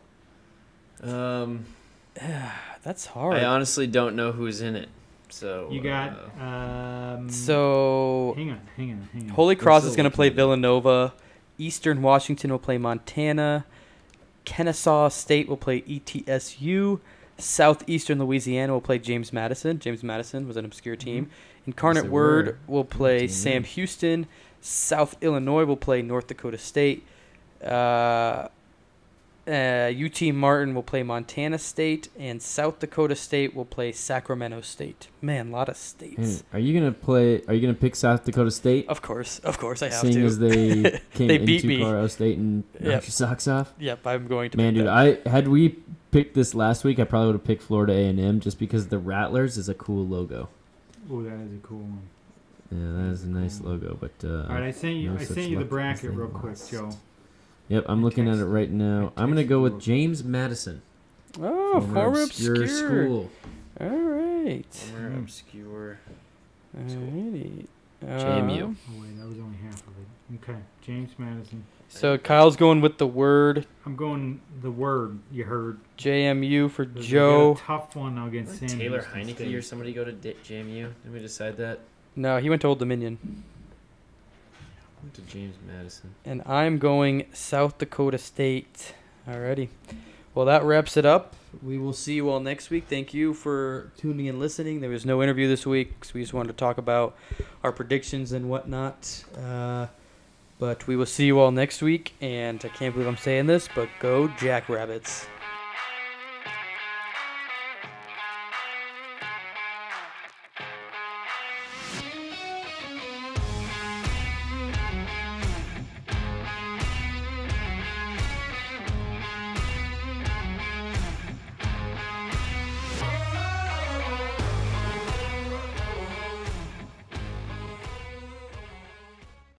Um, 1.02 1.66
That's 2.84 3.08
hard. 3.08 3.36
I 3.38 3.46
honestly 3.46 3.88
don't 3.88 4.16
know 4.16 4.32
who's 4.32 4.62
in 4.62 4.76
it. 4.76 4.90
So 5.30 5.70
You 5.72 5.82
got 5.82 6.14
uh, 6.40 6.44
um, 6.44 7.30
so 7.30 8.34
hang 8.38 8.52
on, 8.52 8.62
hang 8.78 8.92
on, 8.92 9.10
hang 9.12 9.24
on. 9.24 9.30
Holy 9.30 9.56
Cross 9.56 9.82
still 9.82 9.90
is 9.92 9.96
going 9.98 10.10
to 10.10 10.16
play. 10.16 10.30
Villanova. 10.30 11.14
Eastern 11.58 12.02
Washington 12.02 12.52
will 12.52 12.60
play 12.60 12.78
Montana. 12.78 13.66
Kennesaw 14.46 15.10
State 15.10 15.48
will 15.50 15.58
play 15.58 15.82
ETSU. 15.82 17.00
Southeastern 17.38 18.20
Louisiana 18.20 18.74
will 18.74 18.82
play 18.82 19.00
James 19.00 19.34
Madison. 19.34 19.80
James 19.80 20.04
Madison 20.04 20.48
was 20.48 20.58
an 20.58 20.64
obscure 20.66 20.96
team. 20.96 21.30
Incarnate 21.68 22.06
Word 22.06 22.58
will 22.68 22.86
play 22.86 23.28
Sam. 23.28 23.64
Houston. 23.64 24.28
South 24.62 25.16
Illinois 25.22 25.66
will 25.66 25.78
play 25.78 26.02
North 26.02 26.28
Dakota 26.28 26.58
State. 26.58 27.06
Uh, 27.64 28.48
uh, 29.48 29.92
UT 30.04 30.22
Martin 30.34 30.74
will 30.74 30.82
play 30.82 31.04
Montana 31.04 31.60
State, 31.60 32.10
and 32.18 32.42
South 32.42 32.80
Dakota 32.80 33.16
State 33.16 33.56
will 33.56 33.66
play 33.66 33.92
Sacramento 33.92 34.62
State. 34.62 35.08
Man, 35.22 35.50
a 35.50 35.52
lot 35.52 35.70
of 35.70 35.78
states. 35.78 36.44
Are 36.52 36.58
you 36.58 36.74
gonna 36.80 36.92
play? 36.92 37.44
Are 37.48 37.54
you 37.54 37.62
gonna 37.62 37.76
pick 37.76 37.96
South 37.96 38.24
Dakota 38.26 38.50
State? 38.50 38.88
Of 38.90 39.04
course, 39.04 39.38
of 39.40 39.60
course, 39.60 39.84
I 39.84 39.90
have 39.90 40.02
seeing 40.02 40.16
to. 40.16 40.26
as 40.26 40.40
they 40.40 41.00
came 41.14 41.28
They 41.28 41.38
beat 41.38 41.64
into 41.64 41.68
me. 41.68 41.80
Colorado 41.80 42.08
State 42.08 42.38
and 42.40 42.64
knocked 42.74 42.84
Yep. 42.86 43.04
your 43.04 43.12
socks 43.12 43.48
off. 43.48 43.72
Yep, 43.80 44.08
I'm 44.08 44.28
going 44.28 44.50
to. 44.50 44.58
Man, 44.58 44.74
dude. 44.74 44.88
I 44.88 45.20
had 45.30 45.48
we 45.48 45.78
picked 46.10 46.34
this 46.34 46.56
last 46.56 46.84
week, 46.84 46.98
I 46.98 47.04
probably 47.04 47.28
would 47.28 47.36
have 47.36 47.44
picked 47.44 47.62
Florida 47.62 47.94
A 47.94 48.08
and 48.08 48.20
M 48.20 48.40
just 48.40 48.58
because 48.58 48.88
the 48.88 48.98
Rattlers 48.98 49.58
is 49.58 49.70
a 49.70 49.76
cool 49.76 50.08
logo. 50.08 50.50
Oh, 51.12 51.22
that 51.24 51.34
is 51.40 51.54
a 51.54 51.58
cool 51.64 51.80
one. 51.80 52.02
Yeah, 52.72 53.04
that 53.04 53.12
is 53.12 53.24
a 53.24 53.28
nice 53.28 53.62
logo. 53.62 53.98
But 54.00 54.28
uh, 54.28 54.44
All 54.50 54.56
right, 54.56 54.64
I 54.64 54.72
sent 54.72 54.96
you. 54.96 55.12
no 55.12 55.20
I 55.20 55.24
sent 55.24 55.50
you 55.50 55.60
the 55.60 55.66
bracket 55.66 56.02
they 56.02 56.08
real 56.10 56.28
quick. 56.30 56.58
Joe. 56.70 56.90
yep, 57.68 57.86
I'm 57.88 58.04
looking 58.04 58.28
at 58.28 58.38
it 58.38 58.46
right 58.46 58.70
now. 58.72 59.14
I 59.16 59.22
I'm 59.24 59.30
gonna 59.30 59.44
go 59.44 59.62
with 59.62 59.80
James 59.80 60.24
Madison. 60.24 60.82
Oh, 61.40 61.82
former, 61.82 62.24
obscure. 62.24 62.66
school. 62.68 63.30
All 63.80 63.88
right. 63.90 64.66
Former 64.74 65.10
Hmm. 65.12 65.20
obscure. 65.20 66.00
Alrighty. 66.78 67.68
JMU. 68.04 68.64
Um, 68.64 68.78
Oh 68.90 69.02
wait, 69.02 69.18
that 69.20 69.28
was 69.28 69.40
only 69.40 69.58
half 69.64 69.82
of 69.82 69.94
it. 70.00 70.36
Okay, 70.44 70.60
James 70.82 71.12
Madison. 71.18 71.64
So 71.96 72.18
Kyle's 72.18 72.58
going 72.58 72.82
with 72.82 72.98
the 72.98 73.08
word 73.08 73.66
I'm 73.86 73.96
going 73.96 74.42
the 74.62 74.70
word 74.72 75.18
you 75.32 75.46
heard. 75.46 75.80
JMU 75.98 76.70
for 76.70 76.84
Because 76.86 77.06
we 77.08 77.14
got 77.14 77.20
Joe. 77.20 77.52
a 77.54 77.56
tough 77.58 77.96
one 77.96 78.16
now 78.16 78.28
against 78.28 78.60
Sam 78.60 78.68
Taylor 78.68 79.00
Houston 79.02 79.22
Heinicke 79.22 79.36
State. 79.36 79.56
or 79.56 79.62
somebody 79.62 79.94
go 79.94 80.04
to 80.04 80.12
D- 80.12 80.36
JMU? 80.44 80.92
Did 81.04 81.14
we 81.14 81.20
decide 81.20 81.56
that? 81.58 81.80
No, 82.18 82.38
he 82.38 82.50
went 82.50 82.62
to 82.64 82.68
Old 82.68 82.80
Dominion. 82.80 83.18
Went 85.04 85.14
to 85.14 85.22
James 85.22 85.56
Madison. 85.66 86.16
And 86.26 86.42
I'm 86.46 86.80
going 86.80 87.28
South 87.32 87.78
Dakota 87.78 88.18
State. 88.18 88.94
Alrighty. 89.28 89.70
Well, 90.34 90.46
that 90.48 90.64
wraps 90.64 90.98
it 90.98 91.06
up. 91.06 91.34
We 91.64 91.78
will 91.78 91.94
see 91.94 92.16
you 92.16 92.30
all 92.30 92.42
next 92.42 92.70
week. 92.70 92.86
Thank 92.90 93.14
you 93.14 93.34
for 93.34 93.92
tuning 93.98 94.28
and 94.28 94.38
listening. 94.38 94.82
There 94.82 94.90
was 94.90 95.06
no 95.06 95.24
interview 95.24 95.48
this 95.48 95.66
week, 95.66 96.04
so 96.04 96.12
we 96.16 96.22
just 96.22 96.34
wanted 96.34 96.50
to 96.50 96.56
talk 96.58 96.78
about 96.78 97.16
our 97.64 97.72
predictions 97.72 98.34
and 98.34 98.50
whatnot. 98.50 99.24
Uh, 99.42 99.88
but 100.60 100.88
we 100.88 100.96
will 100.96 101.06
see 101.06 101.26
you 101.26 101.40
all 101.40 101.52
next 101.52 101.82
week. 101.82 102.14
And 102.22 102.64
I 102.64 102.70
can't 102.70 102.94
believe 102.94 103.08
I'm 103.08 103.18
saying 103.18 103.48
this, 103.48 103.68
but 103.74 103.90
go 104.00 104.28
Jackrabbits. 104.28 105.28